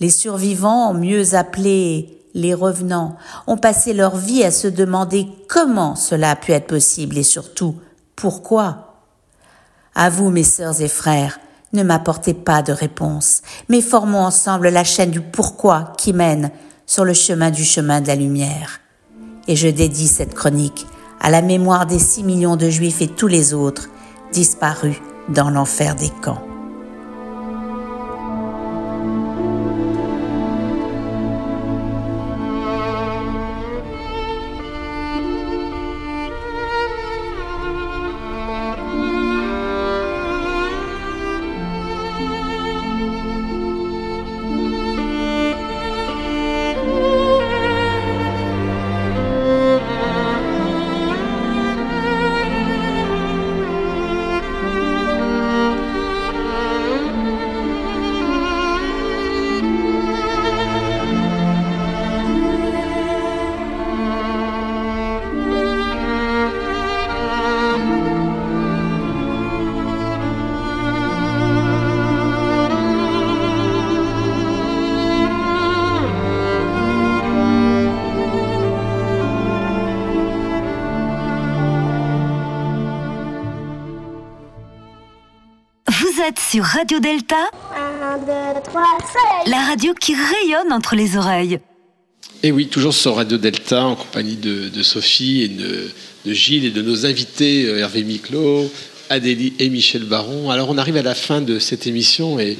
Les 0.00 0.08
survivants, 0.08 0.94
mieux 0.94 1.34
appelés 1.34 2.18
les 2.34 2.54
revenants, 2.54 3.16
ont 3.46 3.58
passé 3.58 3.92
leur 3.92 4.16
vie 4.16 4.42
à 4.42 4.50
se 4.50 4.66
demander 4.66 5.28
comment 5.48 5.94
cela 5.94 6.30
a 6.30 6.36
pu 6.36 6.52
être 6.52 6.66
possible 6.66 7.18
et 7.18 7.22
surtout 7.22 7.76
pourquoi. 8.16 8.91
À 9.94 10.08
vous, 10.08 10.30
mes 10.30 10.44
sœurs 10.44 10.80
et 10.80 10.88
frères, 10.88 11.38
ne 11.72 11.82
m'apportez 11.82 12.34
pas 12.34 12.62
de 12.62 12.72
réponse, 12.72 13.42
mais 13.68 13.80
formons 13.80 14.24
ensemble 14.24 14.68
la 14.68 14.84
chaîne 14.84 15.10
du 15.10 15.20
pourquoi 15.20 15.92
qui 15.98 16.12
mène 16.12 16.50
sur 16.86 17.04
le 17.04 17.14
chemin 17.14 17.50
du 17.50 17.64
chemin 17.64 18.00
de 18.00 18.08
la 18.08 18.14
lumière. 18.14 18.80
Et 19.48 19.56
je 19.56 19.68
dédie 19.68 20.08
cette 20.08 20.34
chronique 20.34 20.86
à 21.20 21.30
la 21.30 21.42
mémoire 21.42 21.86
des 21.86 21.98
six 21.98 22.24
millions 22.24 22.56
de 22.56 22.68
juifs 22.68 23.00
et 23.00 23.08
tous 23.08 23.28
les 23.28 23.54
autres 23.54 23.88
disparus 24.32 24.96
dans 25.28 25.50
l'enfer 25.50 25.94
des 25.94 26.10
camps. 26.22 26.51
Sur 86.52 86.64
Radio 86.64 87.00
Delta. 87.00 87.50
La 89.46 89.64
radio 89.68 89.94
qui 89.94 90.14
rayonne 90.14 90.70
entre 90.70 90.96
les 90.96 91.16
oreilles. 91.16 91.60
Et 92.42 92.52
oui, 92.52 92.66
toujours 92.66 92.92
sur 92.92 93.16
Radio 93.16 93.38
Delta, 93.38 93.86
en 93.86 93.96
compagnie 93.96 94.36
de, 94.36 94.82
Sophie 94.82 95.44
et 95.44 95.48
de, 95.48 95.90
Gilles 96.26 96.66
et 96.66 96.70
de 96.70 96.82
nos 96.82 97.06
invités, 97.06 97.64
euh, 97.64 97.78
Hervé 97.78 98.04
Miclot, 98.04 98.70
Adélie 99.12 99.52
et 99.58 99.68
Michel 99.68 100.04
Baron. 100.04 100.50
Alors 100.50 100.70
on 100.70 100.78
arrive 100.78 100.96
à 100.96 101.02
la 101.02 101.14
fin 101.14 101.42
de 101.42 101.58
cette 101.58 101.86
émission 101.86 102.38
et 102.38 102.56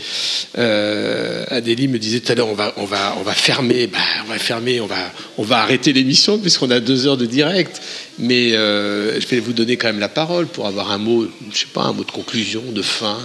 euh, 0.59 1.47
Adélie 1.49 1.89
me 1.89 1.99
disait 1.99 2.20
tout 2.20 2.31
à 2.31 2.35
l'heure 2.35 2.49
on 2.49 2.55
va, 2.55 2.74
on 2.77 2.85
va, 2.85 3.16
on 3.19 3.23
va 3.23 3.33
fermer, 3.33 3.87
bah, 3.87 3.99
on 4.27 4.29
va 4.29 4.39
fermer, 4.39 4.79
on 4.83 4.87
va, 4.87 5.11
on 5.39 5.45
va 5.45 5.61
arrêter 5.61 5.95
l'émission 5.95 6.39
puisqu'on 6.39 6.70
a 6.70 6.79
deux 6.79 7.07
heures 7.07 7.16
de 7.16 7.24
direct. 7.24 7.81
Mais 8.19 8.53
euh, 8.53 9.19
je 9.19 9.27
vais 9.27 9.41
vous 9.41 9.55
donner 9.55 9.79
quand 9.79 9.87
même 9.87 9.99
la 9.99 10.11
parole 10.11 10.47
pour 10.47 10.66
avoir 10.66 10.93
un 10.93 10.99
mot, 10.99 11.27
je 11.51 11.59
sais 11.61 11.66
pas, 11.73 11.85
un 11.85 11.95
mot 11.95 12.05
de 12.05 12.11
conclusion, 12.11 12.62
de 12.70 12.83
fin, 12.83 13.19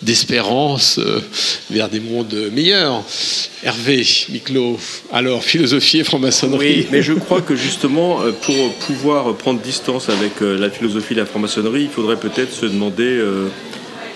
d'espérance 0.00 1.00
euh, 1.00 1.20
vers 1.70 1.88
des 1.88 1.98
mondes 1.98 2.32
meilleurs. 2.52 3.02
Hervé, 3.64 4.06
Miclo, 4.28 4.78
alors 5.12 5.42
philosophie 5.42 5.98
et 5.98 6.04
franc-maçonnerie. 6.04 6.76
Oui, 6.82 6.86
mais 6.92 7.02
je 7.02 7.14
crois 7.14 7.42
que 7.42 7.56
justement, 7.56 8.20
pour 8.42 8.74
pouvoir 8.74 9.34
prendre 9.34 9.60
distance 9.60 10.08
avec 10.08 10.34
la 10.40 10.70
philosophie 10.70 11.14
et 11.14 11.16
la 11.16 11.26
franc-maçonnerie, 11.26 11.82
il 11.82 11.90
faudrait 11.90 12.20
peut-être 12.20 12.52
se 12.52 12.67
demander 12.68 13.04
euh, 13.04 13.48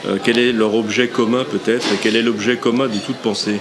euh, 0.06 0.18
quel 0.22 0.38
est 0.38 0.52
leur 0.52 0.74
objet 0.74 1.08
commun, 1.08 1.44
peut-être, 1.44 1.86
et 1.92 1.96
quel 2.02 2.16
est 2.16 2.22
l'objet 2.22 2.56
commun 2.56 2.88
de 2.88 2.98
toute 2.98 3.16
pensée. 3.16 3.60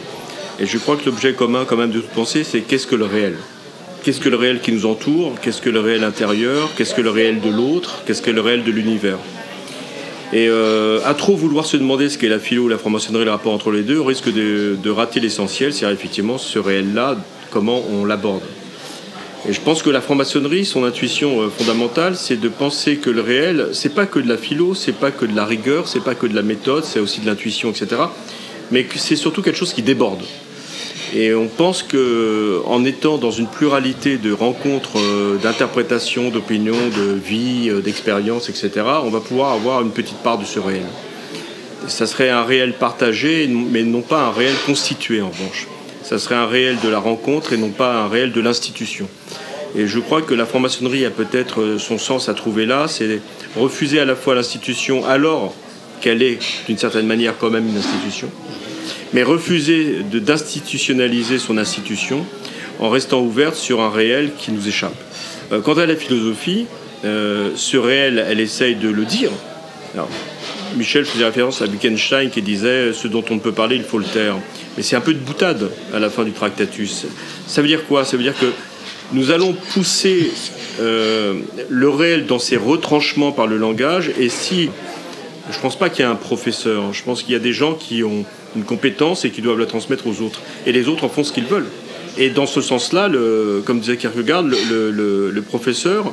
Et 0.60 0.66
je 0.66 0.78
crois 0.78 0.96
que 0.96 1.06
l'objet 1.06 1.34
commun, 1.34 1.66
quand 1.68 1.78
même, 1.78 1.92
de 1.92 2.00
toute 2.00 2.12
pensée, 2.12 2.44
c'est 2.44 2.62
qu'est-ce 2.62 2.88
que 2.88 2.96
le 2.96 3.06
réel? 3.06 3.36
Qu'est-ce 4.04 4.20
que 4.20 4.30
le 4.30 4.36
réel 4.36 4.62
qui 4.62 4.72
nous 4.72 4.86
entoure? 4.86 5.36
Qu'est-ce 5.42 5.62
que 5.62 5.70
le 5.70 5.80
réel 5.80 6.04
intérieur? 6.04 6.70
Qu'est-ce 6.76 6.96
que 6.96 7.02
le 7.02 7.12
réel 7.12 7.40
de 7.40 7.50
l'autre? 7.50 8.02
Qu'est-ce 8.06 8.22
que 8.22 8.32
le 8.32 8.42
réel 8.42 8.64
de 8.64 8.72
l'univers? 8.72 9.18
Et 10.34 10.48
euh, 10.48 11.00
à 11.06 11.14
trop 11.14 11.36
vouloir 11.36 11.66
se 11.66 11.78
demander 11.78 12.10
ce 12.10 12.18
qu'est 12.18 12.30
la 12.30 12.40
philo 12.40 12.68
la 12.68 12.78
franc-maçonnerie, 12.78 13.26
le 13.26 13.32
rapport 13.32 13.54
entre 13.54 13.72
les 13.72 13.84
deux, 13.84 14.00
on 14.00 14.06
risque 14.06 14.30
de 14.32 14.90
rater 14.90 15.20
l'essentiel, 15.20 15.74
c'est-à-dire 15.74 15.98
effectivement 15.98 16.38
ce 16.38 16.58
réel-là, 16.58 17.18
comment 17.52 17.84
on 17.92 18.06
l'aborde. 18.06 18.44
Et 19.50 19.54
je 19.54 19.62
pense 19.62 19.82
que 19.82 19.90
la 19.90 20.02
franc-maçonnerie, 20.02 20.66
son 20.66 20.84
intuition 20.84 21.42
euh, 21.42 21.50
fondamentale, 21.50 22.16
c'est 22.16 22.40
de 22.40 22.48
penser 22.48 22.98
que 22.98 23.10
le 23.10 23.22
réel, 23.22 23.70
c'est 23.74 23.96
pas 23.96 24.06
que 24.06 24.20
de 24.20 24.30
la 24.30 24.38
philo, 24.38 24.76
c'est 24.76 24.92
pas 24.92 25.10
que 25.10 25.26
de 25.26 25.36
la 25.36 25.46
rigueur, 25.46 25.88
c'est 25.88 26.04
pas 26.04 26.14
que 26.14 26.28
de 26.28 26.36
la 26.36 26.44
méthode, 26.44 26.84
c'est 26.84 27.00
aussi 27.00 27.22
de 27.22 27.26
l'intuition, 27.26 27.72
etc. 27.72 28.04
Mais 28.70 28.86
c'est 28.96 29.16
surtout 29.16 29.42
quelque 29.42 29.58
chose 29.58 29.74
qui 29.74 29.82
déborde. 29.82 30.22
Et 31.14 31.34
on 31.34 31.48
pense 31.48 31.82
que 31.82 32.62
en 32.66 32.86
étant 32.86 33.18
dans 33.18 33.32
une 33.32 33.48
pluralité 33.48 34.18
de 34.18 34.32
rencontres, 34.32 35.00
euh, 35.00 35.38
d'interprétations, 35.38 36.30
d'opinions, 36.30 36.76
de 36.96 37.14
vie, 37.14 37.70
euh, 37.70 37.82
d'expériences, 37.82 38.48
etc., 38.48 38.72
on 39.04 39.10
va 39.10 39.22
pouvoir 39.22 39.54
avoir 39.54 39.82
une 39.82 39.92
petite 39.92 40.20
part 40.20 40.38
de 40.38 40.46
ce 40.46 40.60
réel. 40.60 40.86
Ça 41.88 42.06
serait 42.06 42.30
un 42.30 42.44
réel 42.44 42.74
partagé, 42.74 43.48
mais 43.48 43.82
non 43.82 44.02
pas 44.02 44.28
un 44.28 44.32
réel 44.32 44.54
constitué 44.68 45.20
en 45.20 45.30
revanche. 45.30 45.68
Ça 46.04 46.20
serait 46.20 46.36
un 46.36 46.48
réel 46.48 46.78
de 46.84 46.90
la 46.90 47.00
rencontre 47.00 47.54
et 47.54 47.58
non 47.58 47.70
pas 47.70 47.94
un 47.94 48.08
réel 48.08 48.32
de 48.32 48.42
l'institution. 48.42 49.08
Et 49.76 49.88
je 49.88 50.00
crois 50.00 50.22
que 50.22 50.34
la 50.34 50.46
franc-maçonnerie 50.46 51.06
a 51.06 51.12
peut-être 51.12 51.62
euh, 51.62 51.80
son 51.80 51.98
sens 51.98 52.28
à 52.28 52.34
trouver 52.34 52.66
là, 52.66 52.88
c'est 52.90 53.22
refuser 53.56 54.00
à 54.00 54.06
la 54.06 54.16
fois 54.16 54.36
l'institution 54.36 55.06
alors 55.06 55.56
qu'elle 56.02 56.22
est 56.22 56.40
d'une 56.68 56.78
certaine 56.78 57.08
manière 57.08 57.38
quand 57.38 57.50
même 57.50 57.68
une 57.68 57.78
institution, 57.78 58.30
mais 59.14 59.24
refuser 59.24 60.02
d'institutionnaliser 60.12 61.40
son 61.40 61.58
institution 61.58 62.26
en 62.80 62.90
restant 62.90 63.22
ouverte 63.22 63.56
sur 63.56 63.80
un 63.82 63.90
réel 63.90 64.32
qui 64.38 64.52
nous 64.52 64.68
échappe. 64.68 64.96
Euh, 65.54 65.62
quant 65.62 65.76
à 65.76 65.86
la 65.86 65.96
philosophie, 65.96 66.66
euh, 67.06 67.52
ce 67.56 67.78
réel, 67.78 68.26
elle 68.28 68.40
essaye 68.40 68.76
de 68.76 68.90
le 68.90 69.06
dire. 69.06 69.32
Michel 70.78 71.06
faisait 71.06 71.26
référence 71.26 71.62
à 71.62 71.66
Wittgenstein 71.66 72.30
qui 72.30 72.42
disait 72.42 72.94
ce 72.94 73.08
dont 73.08 73.24
on 73.30 73.36
ne 73.36 73.40
peut 73.40 73.52
parler, 73.52 73.76
il 73.76 73.84
faut 73.84 74.00
le 74.00 74.06
taire. 74.06 74.36
Mais 74.78 74.84
c'est 74.84 74.96
un 74.96 75.02
peu 75.02 75.14
de 75.14 75.20
boutade 75.20 75.70
à 75.94 76.00
la 76.00 76.10
fin 76.10 76.24
du 76.24 76.32
Tractatus. 76.32 77.06
Ça 77.48 77.62
veut 77.62 77.68
dire 77.68 77.86
quoi? 77.88 78.06
Ça 78.06 78.18
veut 78.18 78.24
dire 78.24 78.38
que 78.38 78.48
nous 79.14 79.32
allons 79.32 79.54
pousser 79.74 80.32
euh, 80.80 81.42
le 81.70 81.90
réel 81.90 82.26
dans 82.26 82.40
ses 82.40 82.58
retranchements 82.58 83.32
par 83.32 83.48
le 83.48 83.58
langage. 83.58 84.12
Et 84.18 84.30
si, 84.30 84.70
je 85.50 85.58
ne 85.58 85.62
pense 85.62 85.78
pas 85.78 85.90
qu'il 85.90 86.06
y 86.06 86.08
ait 86.08 86.12
un 86.12 86.16
professeur, 86.16 86.94
je 86.94 87.04
pense 87.04 87.24
qu'il 87.24 87.34
y 87.34 87.36
a 87.36 87.40
des 87.40 87.54
gens 87.54 87.74
qui 87.74 88.04
ont 88.04 88.26
une 88.56 88.64
compétence 88.64 89.26
et 89.26 89.32
qui 89.32 89.42
doivent 89.42 89.60
la 89.60 89.66
transmettre 89.66 90.08
aux 90.08 90.22
autres. 90.22 90.42
Et 90.66 90.72
les 90.72 90.88
autres 90.88 91.04
en 91.04 91.10
font 91.10 91.24
ce 91.24 91.34
qu'ils 91.34 91.46
veulent. 91.46 91.70
Et 92.18 92.30
dans 92.30 92.46
ce 92.46 92.62
sens-là, 92.62 93.10
comme 93.66 93.80
disait 93.80 93.98
Kierkegaard, 93.98 94.44
le 94.44 95.42
professeur 95.42 96.12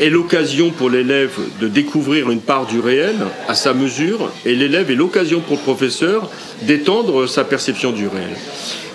est 0.00 0.10
l'occasion 0.10 0.70
pour 0.70 0.90
l'élève 0.90 1.32
de 1.60 1.68
découvrir 1.68 2.30
une 2.30 2.40
part 2.40 2.66
du 2.66 2.80
réel 2.80 3.16
à 3.48 3.54
sa 3.54 3.74
mesure, 3.74 4.30
et 4.44 4.54
l'élève 4.54 4.90
est 4.90 4.94
l'occasion 4.94 5.40
pour 5.40 5.56
le 5.56 5.62
professeur 5.62 6.30
d'étendre 6.62 7.26
sa 7.26 7.44
perception 7.44 7.92
du 7.92 8.06
réel. 8.06 8.36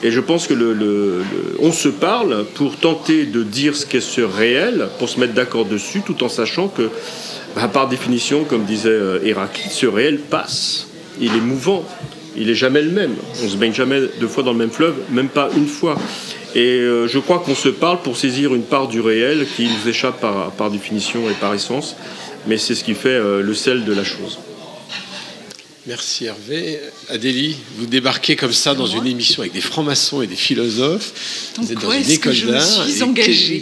Et 0.03 0.11
je 0.11 0.19
pense 0.19 0.47
que 0.47 0.53
le, 0.53 1.23
on 1.59 1.71
se 1.71 1.89
parle 1.89 2.45
pour 2.55 2.77
tenter 2.77 3.25
de 3.25 3.43
dire 3.43 3.75
ce 3.75 3.85
qu'est 3.85 4.01
ce 4.01 4.21
réel, 4.21 4.89
pour 4.97 5.09
se 5.09 5.19
mettre 5.19 5.33
d'accord 5.33 5.65
dessus, 5.65 6.01
tout 6.03 6.23
en 6.23 6.29
sachant 6.29 6.67
que, 6.67 6.89
bah, 7.55 7.67
par 7.67 7.87
définition, 7.87 8.43
comme 8.43 8.63
disait 8.63 8.89
euh, 8.89 9.19
Héraclite, 9.23 9.71
ce 9.71 9.85
réel 9.85 10.17
passe. 10.17 10.87
Il 11.19 11.35
est 11.35 11.41
mouvant. 11.41 11.85
Il 12.35 12.49
est 12.49 12.55
jamais 12.55 12.81
le 12.81 12.91
même. 12.91 13.13
On 13.43 13.47
se 13.47 13.57
baigne 13.57 13.73
jamais 13.73 14.01
deux 14.19 14.27
fois 14.27 14.41
dans 14.41 14.53
le 14.53 14.57
même 14.57 14.71
fleuve, 14.71 14.95
même 15.11 15.27
pas 15.27 15.49
une 15.55 15.67
fois. 15.67 15.97
Et 16.55 16.79
euh, 16.79 17.07
je 17.07 17.19
crois 17.19 17.39
qu'on 17.39 17.55
se 17.55 17.69
parle 17.69 18.01
pour 18.01 18.17
saisir 18.17 18.53
une 18.53 18.63
part 18.63 18.87
du 18.87 18.99
réel 18.99 19.47
qui 19.55 19.67
nous 19.67 19.89
échappe 19.89 20.19
par, 20.19 20.51
par 20.51 20.69
définition 20.69 21.29
et 21.29 21.33
par 21.33 21.53
essence, 21.53 21.95
mais 22.47 22.57
c'est 22.57 22.75
ce 22.75 22.83
qui 22.83 22.93
fait 22.93 23.09
euh, 23.09 23.41
le 23.41 23.53
sel 23.53 23.85
de 23.85 23.93
la 23.93 24.03
chose. 24.03 24.39
Merci 25.87 26.25
Hervé. 26.25 26.79
Adélie, 27.09 27.57
vous 27.77 27.87
débarquez 27.87 28.35
comme 28.35 28.53
ça 28.53 28.75
dans 28.75 28.85
une 28.85 29.07
émission 29.07 29.41
avec 29.41 29.51
des 29.51 29.61
francs-maçons 29.61 30.21
et 30.21 30.27
des 30.27 30.35
philosophes. 30.35 31.53
Donc, 31.55 31.65
vous 31.65 31.71
êtes 31.71 31.79
dans 31.79 31.91
une 31.91 32.09
école 32.09 32.33
je 32.33 32.47
d'art. 32.47 32.85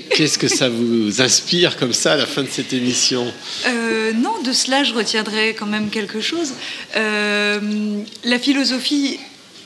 Qu'est-ce 0.09 0.37
que 0.37 0.49
ça 0.49 0.67
vous 0.67 1.21
inspire 1.21 1.77
comme 1.77 1.93
ça 1.93 2.13
à 2.13 2.17
la 2.17 2.25
fin 2.25 2.43
de 2.43 2.49
cette 2.51 2.73
émission 2.73 3.25
Euh, 3.67 4.11
non, 4.11 4.41
de 4.43 4.51
cela, 4.51 4.83
je 4.83 4.93
retiendrai 4.93 5.55
quand 5.57 5.65
même 5.65 5.89
quelque 5.89 6.19
chose. 6.19 6.51
Euh, 6.97 8.01
la 8.25 8.37
philosophie, 8.37 9.17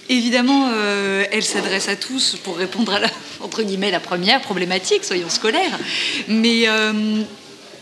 évidemment, 0.09 0.69
euh, 0.73 1.25
elle 1.31 1.43
s'adresse 1.43 1.87
à 1.89 1.95
tous 1.95 2.37
pour 2.43 2.57
répondre 2.57 2.93
à 2.93 2.99
la, 2.99 3.09
entre 3.41 3.63
guillemets, 3.63 3.91
la 3.91 3.99
première 3.99 4.41
problématique, 4.41 5.03
soyons 5.03 5.29
scolaires. 5.29 5.79
Mais 6.27 6.67
euh, 6.67 7.23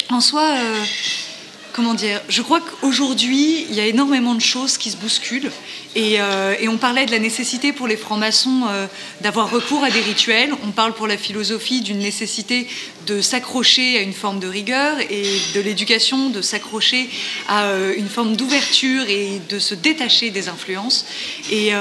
en 0.10 0.22
soi, 0.22 0.44
euh, 0.44 0.84
comment 1.72 1.94
dire, 1.94 2.22
je 2.30 2.42
crois 2.42 2.60
qu'aujourd'hui, 2.62 3.66
il 3.70 3.76
y 3.76 3.80
a 3.80 3.86
énormément 3.86 4.36
de 4.36 4.42
choses 4.42 4.78
qui 4.78 4.92
se 4.92 4.98
bousculent. 4.98 5.52
Et, 5.96 6.22
euh, 6.22 6.56
on 6.68 6.78
parlait 6.78 7.06
de 7.06 7.12
la 7.12 7.20
nécessité 7.20 7.74
pour 7.74 7.88
les 7.88 7.98
francs-maçons 7.98 8.64
euh, 8.70 8.88
d'avoir 9.20 9.52
recours 9.52 9.84
à 9.84 9.90
des 9.90 10.00
rituels. 10.00 10.54
On 10.66 10.72
parle 10.72 10.94
pour 10.94 11.06
la 11.06 11.18
philosophie 11.18 11.82
d'une 11.82 12.00
nécessité 12.00 12.68
de 13.08 13.20
s'accrocher 13.20 13.98
à 13.98 14.02
une 14.02 14.14
forme 14.14 14.40
de 14.40 14.48
rigueur 14.48 15.00
et 15.10 15.26
de 15.54 15.60
l'éducation, 15.60 16.30
de 16.30 16.42
s'accrocher 16.42 17.10
à 17.50 17.64
euh, 17.66 17.94
une 17.98 18.08
forme 18.08 18.38
d'ouverture 18.38 19.04
et 19.10 19.42
de 19.50 19.60
se 19.60 19.76
détacher 19.76 20.30
des 20.30 20.48
influences. 20.48 21.06
Et 21.52 21.74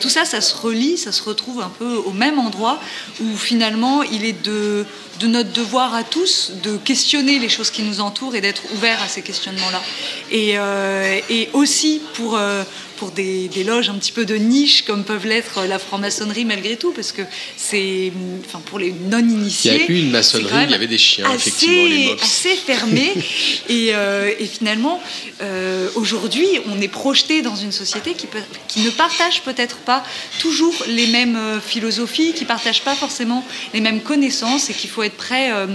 tout 0.00 0.08
ça, 0.08 0.24
ça 0.24 0.40
se 0.40 0.56
relie, 0.56 0.96
ça 0.96 1.12
se 1.12 1.22
retrouve 1.22 1.60
un 1.60 1.68
peu 1.78 1.96
au 1.96 2.12
même 2.12 2.38
endroit 2.38 2.80
où 3.20 3.36
finalement 3.36 4.02
il 4.02 4.24
est 4.24 4.42
de, 4.42 4.86
de 5.20 5.26
notre 5.26 5.52
devoir 5.52 5.94
à 5.94 6.02
tous 6.02 6.52
de 6.62 6.78
questionner 6.78 7.38
les 7.38 7.50
choses 7.50 7.70
qui 7.70 7.82
nous 7.82 8.00
entourent 8.00 8.34
et 8.34 8.40
d'être 8.40 8.62
ouverts 8.74 9.02
à 9.02 9.08
ces 9.08 9.20
questionnements-là. 9.20 9.82
Et, 10.30 10.58
euh, 10.58 11.20
aussi 11.52 12.00
pour, 12.14 12.36
euh, 12.36 12.64
pour 13.00 13.10
des, 13.12 13.48
des 13.48 13.64
loges 13.64 13.88
un 13.88 13.94
petit 13.94 14.12
peu 14.12 14.26
de 14.26 14.36
niche 14.36 14.82
comme 14.84 15.04
peuvent 15.04 15.26
l'être 15.26 15.64
la 15.66 15.78
franc-maçonnerie 15.78 16.44
malgré 16.44 16.76
tout, 16.76 16.92
parce 16.92 17.12
que 17.12 17.22
c'est, 17.56 18.12
enfin 18.46 18.60
pour 18.66 18.78
les 18.78 18.88
Il 18.88 19.06
y 19.06 19.08
non-initiés. 19.10 19.70
a 19.70 19.76
eu 19.90 19.98
une 20.00 20.10
maçonnerie, 20.10 20.64
il 20.66 20.70
y 20.70 20.74
avait 20.74 20.86
des 20.86 20.98
chiens, 20.98 21.24
assez, 21.30 21.48
effectivement, 21.48 21.84
les 21.88 22.04
mobs. 22.08 22.18
assez 22.22 22.54
fermé. 22.56 23.12
et, 23.70 23.94
euh, 23.94 24.30
et 24.38 24.44
finalement, 24.44 25.02
euh, 25.40 25.88
aujourd'hui, 25.94 26.46
on 26.70 26.78
est 26.80 26.88
projeté 26.88 27.40
dans 27.40 27.56
une 27.56 27.72
société 27.72 28.12
qui, 28.12 28.26
peut- 28.26 28.38
qui 28.68 28.80
ne 28.80 28.90
partage 28.90 29.40
peut-être 29.42 29.78
pas 29.78 30.04
toujours 30.38 30.74
les 30.86 31.06
mêmes 31.06 31.36
euh, 31.36 31.58
philosophies, 31.58 32.34
qui 32.34 32.42
ne 32.44 32.48
partage 32.48 32.82
pas 32.82 32.94
forcément 32.94 33.44
les 33.72 33.80
mêmes 33.80 34.02
connaissances 34.02 34.68
et 34.68 34.74
qu'il 34.74 34.90
faut 34.90 35.02
être 35.02 35.16
prêt 35.16 35.50
euh, 35.52 35.66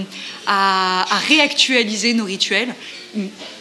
à, 0.46 1.06
à 1.16 1.18
réactualiser 1.20 2.14
nos 2.14 2.26
rituels 2.26 2.76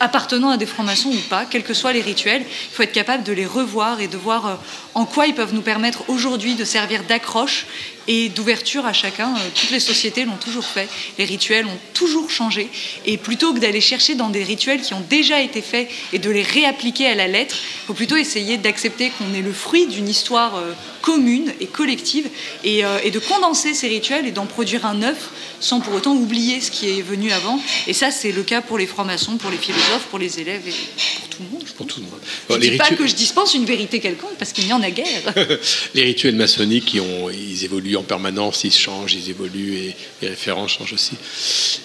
appartenant 0.00 0.50
à 0.50 0.56
des 0.56 0.66
francs-maçons 0.66 1.10
ou 1.10 1.28
pas, 1.28 1.44
quels 1.44 1.62
que 1.62 1.74
soient 1.74 1.92
les 1.92 2.00
rituels, 2.00 2.42
il 2.42 2.74
faut 2.74 2.82
être 2.82 2.92
capable 2.92 3.22
de 3.24 3.32
les 3.32 3.46
revoir 3.46 4.00
et 4.00 4.08
de 4.08 4.16
voir 4.16 4.46
euh, 4.46 4.54
en 4.94 5.06
quoi 5.06 5.26
ils 5.26 5.34
peuvent 5.34 5.54
nous 5.54 5.62
permettre 5.62 6.08
aujourd'hui 6.08 6.54
de 6.54 6.64
servir 6.64 7.02
d'accroche 7.04 7.66
et 8.06 8.28
d'ouverture 8.28 8.86
à 8.86 8.92
chacun. 8.92 9.34
Euh, 9.34 9.48
Toutes 9.54 9.70
les 9.70 9.80
sociétés 9.80 10.24
l'ont 10.24 10.36
toujours 10.36 10.66
fait, 10.66 10.88
les 11.18 11.24
rituels 11.24 11.66
ont 11.66 11.78
toujours 11.94 12.30
changé. 12.30 12.68
Et 13.06 13.16
plutôt 13.16 13.54
que 13.54 13.58
d'aller 13.58 13.80
chercher 13.80 14.14
dans 14.14 14.30
des 14.30 14.44
rituels 14.44 14.82
qui 14.82 14.94
ont 14.94 15.04
déjà 15.08 15.40
été 15.40 15.62
faits 15.62 15.88
et 16.12 16.18
de 16.18 16.30
les 16.30 16.42
réappliquer 16.42 17.06
à 17.06 17.14
la 17.14 17.26
lettre, 17.26 17.56
il 17.56 17.86
faut 17.86 17.94
plutôt 17.94 18.16
essayer 18.16 18.56
d'accepter 18.56 19.10
qu'on 19.10 19.34
est 19.34 19.42
le 19.42 19.52
fruit 19.52 19.86
d'une 19.86 20.08
histoire 20.08 20.56
euh, 20.56 20.72
commune 21.00 21.52
et 21.60 21.66
collective 21.66 22.28
et, 22.62 22.84
euh, 22.84 22.98
et 23.04 23.10
de 23.10 23.18
condenser 23.18 23.74
ces 23.74 23.88
rituels 23.88 24.26
et 24.26 24.32
d'en 24.32 24.46
produire 24.46 24.86
un 24.86 24.94
neuf 24.94 25.30
sans 25.60 25.80
pour 25.80 25.94
autant 25.94 26.14
oublier 26.14 26.60
ce 26.60 26.70
qui 26.70 26.90
est 26.90 27.02
venu 27.02 27.32
avant. 27.32 27.58
Et 27.86 27.94
ça, 27.94 28.10
c'est 28.10 28.32
le 28.32 28.42
cas 28.42 28.60
pour 28.60 28.76
les 28.76 28.86
francs-maçons, 28.86 29.36
pour 29.38 29.50
les 29.50 29.56
philosophes, 29.56 30.06
pour 30.10 30.18
les 30.18 30.40
élèves 30.40 30.62
et 30.68 30.72
pour 31.20 31.28
tout 31.28 31.42
le 31.42 31.48
monde. 31.50 31.64
Pour 31.76 31.86
tout 31.86 32.00
le 32.00 32.06
monde. 32.06 32.20
Je 32.50 32.54
ne 32.54 32.60
dis 32.60 32.76
pas 32.76 32.90
que 32.90 33.06
je 33.06 33.14
dispense 33.14 33.54
une 33.54 33.64
vérité 33.64 33.98
quelconque, 33.98 34.36
parce 34.38 34.52
qu'il 34.52 34.66
n'y 34.66 34.72
en 34.72 34.82
a 34.84 34.90
guère. 34.90 35.34
les 35.94 36.02
rituels 36.04 36.36
maçonniques, 36.36 36.94
ils, 36.94 37.00
ont- 37.00 37.30
ils 37.30 37.64
évoluent 37.64 37.96
en 37.96 38.02
permanence, 38.02 38.62
ils 38.64 38.72
changent, 38.72 39.14
ils 39.14 39.30
évoluent 39.30 39.74
et 39.74 39.94
les 40.22 40.28
références 40.28 40.72
changent 40.78 40.92
aussi. 40.92 41.14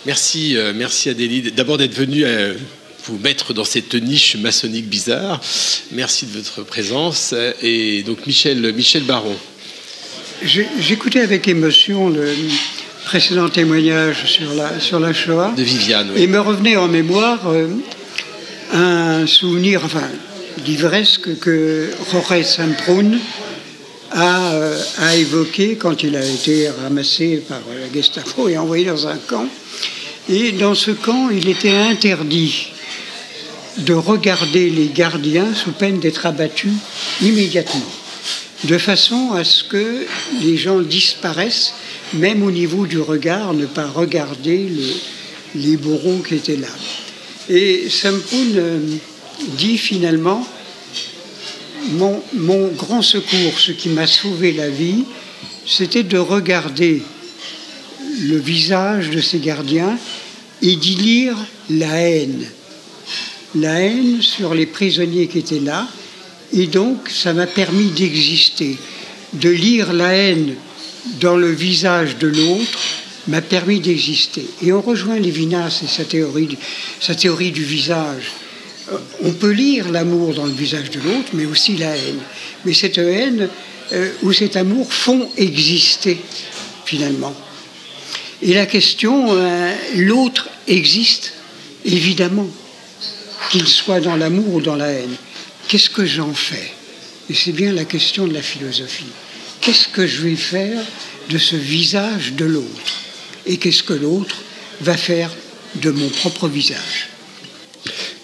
Merci, 0.06 0.56
euh, 0.58 0.74
merci 0.76 1.10
Adélie, 1.10 1.52
d'abord 1.52 1.78
d'être 1.78 1.96
venue 1.96 2.24
euh, 2.26 2.54
vous 3.06 3.18
mettre 3.18 3.54
dans 3.54 3.64
cette 3.66 3.96
niche 3.96 4.36
maçonnique 4.36 4.88
bizarre. 4.88 5.42
Merci 5.92 6.26
de 6.28 6.34
votre 6.38 6.62
présence. 6.64 7.34
Et 7.64 8.04
donc 8.04 8.28
Michel, 8.28 8.74
Michel 8.74 9.04
Baron. 9.04 9.36
J'écoutais 10.80 11.22
avec 11.22 11.48
émotion 11.48 12.10
le 12.10 12.34
précédent 13.06 13.50
témoignage 13.50 14.26
sur 14.26 14.54
la, 14.54 14.80
sur 14.80 15.00
la 15.00 15.14
Shoah. 15.14 15.54
De 15.58 15.64
Viviane, 15.64 16.12
Et 16.16 16.28
me 16.28 16.40
revenait 16.40 16.78
en 16.78 16.88
mémoire 16.88 17.42
euh, 17.48 17.68
un 18.74 19.26
souvenir, 19.28 19.84
enfin, 19.84 20.08
d'ivresse 20.64 21.18
que, 21.18 21.90
Jorge 22.12 22.44
Samprun 22.44 23.12
a, 24.12 24.54
euh, 24.54 24.80
a 25.00 25.16
évoqué 25.16 25.76
quand 25.76 26.02
il 26.04 26.16
a 26.16 26.26
été 26.26 26.70
ramassé 26.70 27.44
par 27.48 27.60
la 27.80 27.92
Gestapo 27.94 28.50
et 28.50 28.58
envoyé 28.58 28.86
dans 28.86 29.08
un 29.08 29.18
camp. 29.18 29.46
Et 30.30 30.52
dans 30.52 30.76
ce 30.76 30.92
camp, 30.92 31.30
il 31.30 31.48
était 31.50 31.72
interdit 31.76 32.68
de 33.78 33.94
regarder 33.94 34.70
les 34.70 34.88
gardiens 34.88 35.54
sous 35.54 35.72
peine 35.72 36.00
d'être 36.00 36.26
abattus 36.26 36.72
immédiatement, 37.22 37.86
de 38.66 38.78
façon 38.78 39.32
à 39.34 39.44
ce 39.44 39.64
que 39.64 40.06
les 40.42 40.58
gens 40.58 40.80
disparaissent, 40.82 41.74
même 42.14 42.44
au 42.44 42.52
niveau 42.52 42.86
du 42.86 43.00
regard, 43.00 43.54
ne 43.54 43.66
pas 43.66 43.88
regarder 43.88 44.58
le- 44.70 45.62
les 45.62 45.78
bourreaux 45.78 46.18
qui 46.28 46.36
étaient 46.36 46.58
là. 46.58 46.68
Et 47.50 47.90
Sampoun 47.90 48.54
euh, 48.56 48.80
dit 49.58 49.78
finalement, 49.78 50.46
mon, 51.92 52.22
mon 52.34 52.68
grand 52.70 53.02
secours, 53.02 53.58
ce 53.58 53.72
qui 53.72 53.90
m'a 53.90 54.08
sauvé 54.08 54.52
la 54.52 54.70
vie, 54.70 55.06
c'était 55.66 56.04
de 56.04 56.18
regarder 56.18 57.02
le 58.22 58.38
visage 58.38 59.10
de 59.10 59.22
ces 59.22 59.40
gardiens 59.40 59.98
et 60.62 60.76
d'y 60.76 60.96
lire 60.96 61.38
la 61.70 62.02
haine. 62.02 62.46
La 63.56 63.80
haine 63.80 64.22
sur 64.22 64.54
les 64.54 64.66
prisonniers 64.66 65.28
qui 65.28 65.40
étaient 65.40 65.60
là. 65.60 65.88
Et 66.54 66.68
donc, 66.68 67.10
ça 67.10 67.34
m'a 67.34 67.48
permis 67.48 67.92
d'exister. 67.92 68.78
De 69.34 69.50
lire 69.50 69.94
la 69.94 70.14
haine 70.14 70.56
dans 71.20 71.38
le 71.38 71.52
visage 71.52 72.18
de 72.18 72.28
l'autre 72.28 72.80
m'a 73.28 73.42
permis 73.42 73.80
d'exister. 73.80 74.46
Et 74.62 74.74
on 74.74 74.82
rejoint 74.82 75.20
Lévinas 75.20 75.82
et 75.84 75.88
sa 75.88 76.04
théorie, 76.04 76.58
sa 77.00 77.16
théorie 77.16 77.52
du 77.52 77.64
visage. 77.64 78.32
Euh, 78.92 78.98
On 79.24 79.32
peut 79.32 79.52
lire 79.52 79.90
l'amour 79.90 80.34
dans 80.34 80.46
le 80.46 80.52
visage 80.52 80.90
de 80.90 81.00
l'autre, 81.00 81.30
mais 81.34 81.46
aussi 81.46 81.78
la 81.78 81.96
haine. 81.96 82.20
Mais 82.66 82.74
cette 82.74 82.98
haine 82.98 83.50
euh, 83.92 84.12
ou 84.24 84.34
cet 84.34 84.56
amour 84.56 84.92
font 84.92 85.30
exister, 85.38 86.18
finalement. 86.86 87.36
Et 88.42 88.54
la 88.54 88.66
question, 88.66 89.28
euh, 89.30 89.74
l'autre 89.96 90.50
existe, 90.68 91.34
évidemment, 91.86 92.48
qu'il 93.52 93.68
soit 93.68 94.00
dans 94.00 94.16
l'amour 94.16 94.56
ou 94.56 94.62
dans 94.62 94.76
la 94.76 94.90
haine. 94.90 95.16
Qu'est-ce 95.68 95.90
que 95.90 96.06
j'en 96.06 96.34
fais? 96.34 96.72
Et 97.30 97.34
c'est 97.34 97.52
bien 97.52 97.74
la 97.74 97.86
question 97.86 98.28
de 98.28 98.34
la 98.34 98.42
philosophie. 98.42 99.06
Qu'est-ce 99.62 99.88
que 99.88 100.08
je 100.08 100.22
vais 100.22 100.36
faire 100.36 100.82
de 101.30 101.38
ce 101.38 101.56
visage 101.56 102.34
de 102.34 102.46
l'autre? 102.46 103.02
Et 103.46 103.58
qu'est-ce 103.58 103.84
que 103.84 103.94
l'autre 103.94 104.38
va 104.82 104.96
faire 104.96 105.32
de 105.76 105.92
mon 105.92 106.10
propre 106.10 106.48
visage? 106.48 107.09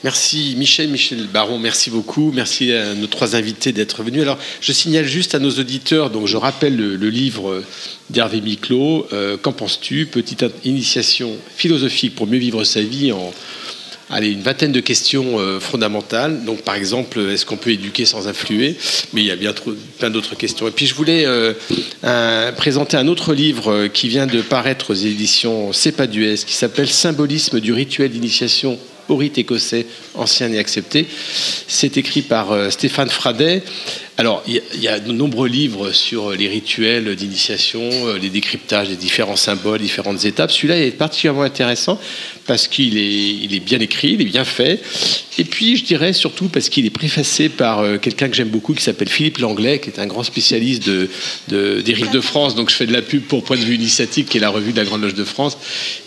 Merci 0.06 0.54
Michel, 0.56 0.90
Michel 0.90 1.26
Baron, 1.34 1.58
merci 1.58 1.90
beaucoup. 1.90 2.32
Merci 2.32 2.72
à 2.72 2.94
nos 2.94 3.08
trois 3.08 3.36
invités 3.36 3.72
d'être 3.72 4.04
venus. 4.04 4.22
Alors, 4.22 4.38
je 4.62 4.72
signale 4.72 5.08
juste 5.08 5.34
à 5.34 5.40
nos 5.40 5.50
auditeurs, 5.50 6.12
donc 6.12 6.28
je 6.28 6.38
rappelle 6.38 6.76
le, 6.76 7.10
livre 7.10 7.64
d'Hervé 8.12 8.40
Miclot, 8.40 9.08
euh, 9.14 9.36
Qu'en 9.36 9.52
penses-tu? 9.52 10.06
Petite 10.06 10.44
in- 10.44 10.52
initiation 10.64 11.32
philosophique 11.58 12.14
pour 12.14 12.28
mieux 12.28 12.38
vivre 12.38 12.64
sa 12.66 12.82
vie 12.82 13.12
en 13.12 13.34
allez, 14.12 14.30
une 14.30 14.44
vingtaine 14.44 14.72
de 14.72 14.80
questions 14.80 15.40
euh, 15.40 15.60
fondamentales. 15.60 16.46
Donc, 16.46 16.62
par 16.62 16.76
exemple, 16.76 17.20
est-ce 17.32 17.48
qu'on 17.48 17.58
peut 17.58 17.72
éduquer 17.72 18.06
sans 18.06 18.28
influer? 18.28 18.76
Mais 19.14 19.22
il 19.22 19.26
y 19.26 19.32
a 19.32 19.36
bien 19.36 19.56
plein 19.98 20.12
d'autres 20.12 20.36
questions. 20.36 20.68
Et 20.68 20.72
puis, 20.72 20.86
je 20.86 20.94
voulais 20.94 21.24
euh, 21.26 22.52
présenter 22.52 22.96
un 22.96 23.08
autre 23.08 23.34
livre 23.34 23.88
qui 23.88 24.08
vient 24.08 24.28
de 24.28 24.44
paraître 24.44 24.92
aux 24.92 24.94
éditions 24.94 25.74
C'est 25.74 25.94
pas 25.94 26.06
du 26.06 26.26
S, 26.26 26.46
qui 26.46 26.54
s'appelle 26.54 26.90
Symbolisme 26.90 27.60
du 27.60 27.74
rituel 27.74 28.12
d'initiation 28.12 28.78
au 29.10 29.16
rite 29.16 29.38
écossais 29.38 29.86
ancien 30.14 30.52
et 30.52 30.60
accepté. 30.60 31.08
C'est 31.68 31.98
écrit 31.98 32.22
par 32.22 32.52
euh, 32.52 32.70
Stéphane 32.70 33.10
Fradet. 33.10 33.64
Alors, 34.18 34.44
il 34.48 34.62
y, 34.82 34.88
a- 34.88 35.00
de 35.00 35.12
nombreux 35.12 35.50
livres 35.50 35.92
sur 35.92 36.32
les 36.32 36.48
rituels 36.48 37.16
d'initiation, 37.18 37.82
euh, 38.08 38.18
les 38.18 38.30
décryptages 38.30 38.88
des 38.88 38.96
différents 38.96 39.36
symboles, 39.36 39.80
différentes 39.80 40.24
étapes. 40.24 40.52
Celui-là 40.54 40.78
est 40.80 40.92
particulièrement 40.92 41.42
intéressant 41.42 42.00
parce 42.48 42.70
qu'il 42.70 42.98
est, 42.98 43.60
bien 43.60 43.80
écrit, 43.80 44.14
il 44.14 44.22
est 44.22 44.26
bien 44.26 44.46
fait. 44.46 44.80
Et 45.38 45.44
puis, 45.44 45.76
je 45.76 45.84
dirais 45.84 46.14
surtout 46.14 46.48
parce 46.48 46.70
qu'il 46.70 46.86
est 46.86 46.92
préfacé 46.92 47.50
par 47.50 47.80
euh, 47.80 47.98
quelqu'un 47.98 48.30
que 48.30 48.36
j'aime 48.38 48.48
beaucoup 48.48 48.74
qui 48.74 48.84
s'appelle 48.84 49.10
Philippe 49.10 49.40
Langlais, 49.40 49.80
qui 49.80 49.90
est 49.90 50.00
un 50.00 50.08
grand 50.08 50.24
spécialiste 50.24 50.86
de, 50.88 51.10
de- 51.50 51.82
des 51.82 51.94
rites 51.94 52.14
de 52.14 52.22
France. 52.22 52.56
Donc, 52.56 52.70
je 52.70 52.76
fais 52.76 52.86
de 52.86 52.94
la 52.94 53.02
pub 53.02 53.24
pour 53.24 53.44
Point 53.44 53.58
de 53.58 53.64
vue 53.66 53.76
initiatique, 53.76 54.30
qui 54.30 54.38
est 54.38 54.42
la 54.42 54.50
revue 54.50 54.72
de 54.72 54.78
la 54.78 54.86
Grande 54.86 55.02
Loge 55.02 55.16
de 55.16 55.26
France. 55.26 55.58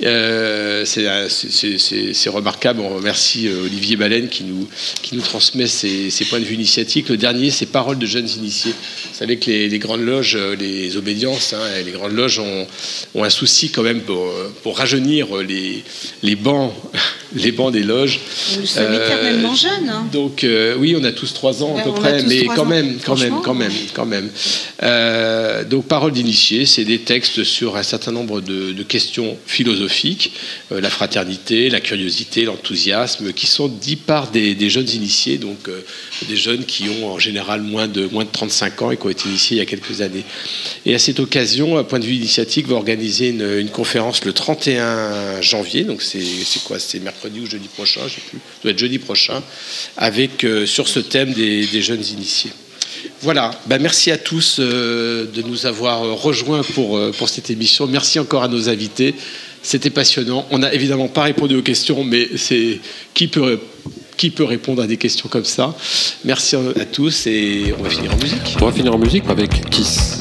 Euh, 0.04 0.86
c'est, 0.86 2.28
remarquable. 2.30 2.80
On 2.80 2.88
remercie 2.96 3.48
Olivier 3.48 3.96
Baleine 3.96 4.28
qui 4.30 4.44
nous, 4.44 5.20
transmet 5.20 5.66
ses, 5.66 6.08
ses 6.08 6.24
points 6.24 6.40
de 6.40 6.44
vue 6.44 6.54
initiatiques. 6.54 7.10
Le 7.10 7.18
dernier, 7.18 7.50
c'est 7.50 7.66
Paroles 7.66 7.97
de 7.98 8.06
jeunes 8.06 8.28
initiés. 8.28 8.72
Vous 8.72 9.14
savez 9.18 9.38
que 9.38 9.50
les, 9.50 9.68
les 9.68 9.78
grandes 9.78 10.04
loges, 10.04 10.36
euh, 10.36 10.56
les 10.56 10.96
obédiences, 10.96 11.52
hein, 11.52 11.60
les 11.84 11.90
grandes 11.92 12.12
loges 12.14 12.38
ont, 12.38 12.66
ont 13.14 13.24
un 13.24 13.30
souci 13.30 13.70
quand 13.70 13.82
même 13.82 14.00
pour, 14.02 14.24
euh, 14.26 14.52
pour 14.62 14.78
rajeunir 14.78 15.26
les, 15.38 15.82
les 16.22 16.36
bancs, 16.36 16.72
les 17.34 17.52
bancs 17.52 17.72
des 17.72 17.82
loges. 17.82 18.20
Nous 18.58 18.66
sommes 18.66 18.84
Euh, 18.88 19.04
éternellement 19.04 19.54
jeunes. 19.54 19.88
hein. 19.88 20.06
donc 20.12 20.44
euh, 20.44 20.74
oui, 20.78 20.94
on 20.98 21.04
a 21.04 21.12
tous 21.12 21.32
trois 21.34 21.62
ans 21.62 21.74
Ouais, 21.74 21.80
à 21.80 21.84
peu 21.84 21.92
près, 21.92 22.22
mais 22.22 22.44
quand 22.44 22.62
ans. 22.62 22.64
même, 22.66 22.98
quand 23.04 23.16
même, 23.18 23.40
quand 23.42 23.54
même, 23.54 23.72
quand 23.92 24.06
même. 24.06 24.30
Euh, 24.82 25.64
donc 25.64 25.86
paroles 25.86 26.12
d'initiés, 26.12 26.64
c'est 26.66 26.84
des 26.84 27.00
textes 27.00 27.44
sur 27.44 27.76
un 27.76 27.82
certain 27.82 28.12
nombre 28.12 28.40
de, 28.40 28.72
de 28.72 28.82
questions 28.82 29.36
philosophiques, 29.46 30.32
euh, 30.72 30.80
la 30.80 30.90
fraternité, 30.90 31.68
la 31.68 31.80
curiosité, 31.80 32.44
l'enthousiasme, 32.44 33.32
qui 33.32 33.46
sont 33.46 33.68
dits 33.68 33.96
par 33.96 34.30
des, 34.30 34.54
des 34.54 34.70
jeunes 34.70 34.88
initiés, 34.90 35.38
donc 35.38 35.68
euh, 35.68 35.80
des 36.28 36.36
jeunes 36.36 36.64
qui 36.64 36.84
ont 36.88 37.12
en 37.12 37.18
général 37.18 37.62
moins 37.62 37.87
de 37.88 38.06
moins 38.06 38.24
de 38.24 38.30
35 38.30 38.82
ans 38.82 38.90
et 38.90 38.96
qui 38.96 39.06
ont 39.06 39.10
été 39.10 39.28
initiés 39.28 39.56
il 39.56 39.60
y 39.60 39.62
a 39.62 39.66
quelques 39.66 40.00
années. 40.00 40.24
Et 40.86 40.94
à 40.94 40.98
cette 40.98 41.20
occasion, 41.20 41.76
à 41.76 41.84
point 41.84 41.98
de 41.98 42.04
vue 42.04 42.14
initiatique, 42.14 42.66
va 42.66 42.76
organiser 42.76 43.28
une, 43.28 43.68
conférence 43.70 44.24
le 44.24 44.32
31 44.32 45.40
janvier, 45.40 45.84
donc 45.84 46.02
c'est 46.02 46.20
quoi? 46.64 46.78
C'est 46.78 47.00
mercredi 47.00 47.40
ou 47.40 47.46
jeudi 47.46 47.68
prochain, 47.68 48.00
je 48.06 48.14
sais 48.14 48.20
plus. 48.28 48.38
Ça 48.38 48.62
doit 48.62 48.72
être 48.72 48.78
jeudi 48.78 48.98
prochain, 48.98 49.42
avec 49.96 50.44
euh, 50.44 50.66
sur 50.66 50.88
ce 50.88 51.00
thème 51.00 51.32
des, 51.32 51.82
jeunes 51.82 52.04
initiés. 52.04 52.50
Voilà, 53.22 53.50
Ben, 53.66 53.80
merci 53.80 54.10
à 54.10 54.18
tous 54.18 54.56
euh, 54.58 55.26
de 55.26 55.42
nous 55.42 55.66
avoir 55.66 56.02
euh, 56.02 56.12
rejoints 56.12 56.62
pour, 56.62 57.00
pour 57.12 57.28
cette 57.28 57.50
émission. 57.50 57.86
Merci 57.86 58.18
encore 58.18 58.42
à 58.42 58.48
nos 58.48 58.68
invités. 58.68 59.14
C'était 59.62 59.90
passionnant. 59.90 60.46
On 60.50 60.58
n'a 60.58 60.72
évidemment 60.72 61.08
pas 61.08 61.24
répondu 61.24 61.56
aux 61.56 61.62
questions, 61.62 62.04
mais 62.04 62.28
c'est 62.36 62.80
qui 63.14 63.28
peut, 63.28 63.60
qui 64.18 64.30
peut 64.30 64.44
répondre 64.44 64.82
à 64.82 64.86
des 64.86 64.98
questions 64.98 65.30
comme 65.30 65.46
ça 65.46 65.74
Merci 66.24 66.56
à 66.56 66.84
tous 66.84 67.26
et 67.26 67.72
on 67.78 67.82
va 67.82 67.88
finir 67.88 68.12
en 68.12 68.16
musique. 68.16 68.56
On 68.60 68.66
va 68.66 68.72
finir 68.72 68.94
en 68.94 68.98
musique 68.98 69.24
avec 69.28 69.70
Kiss. 69.70 70.20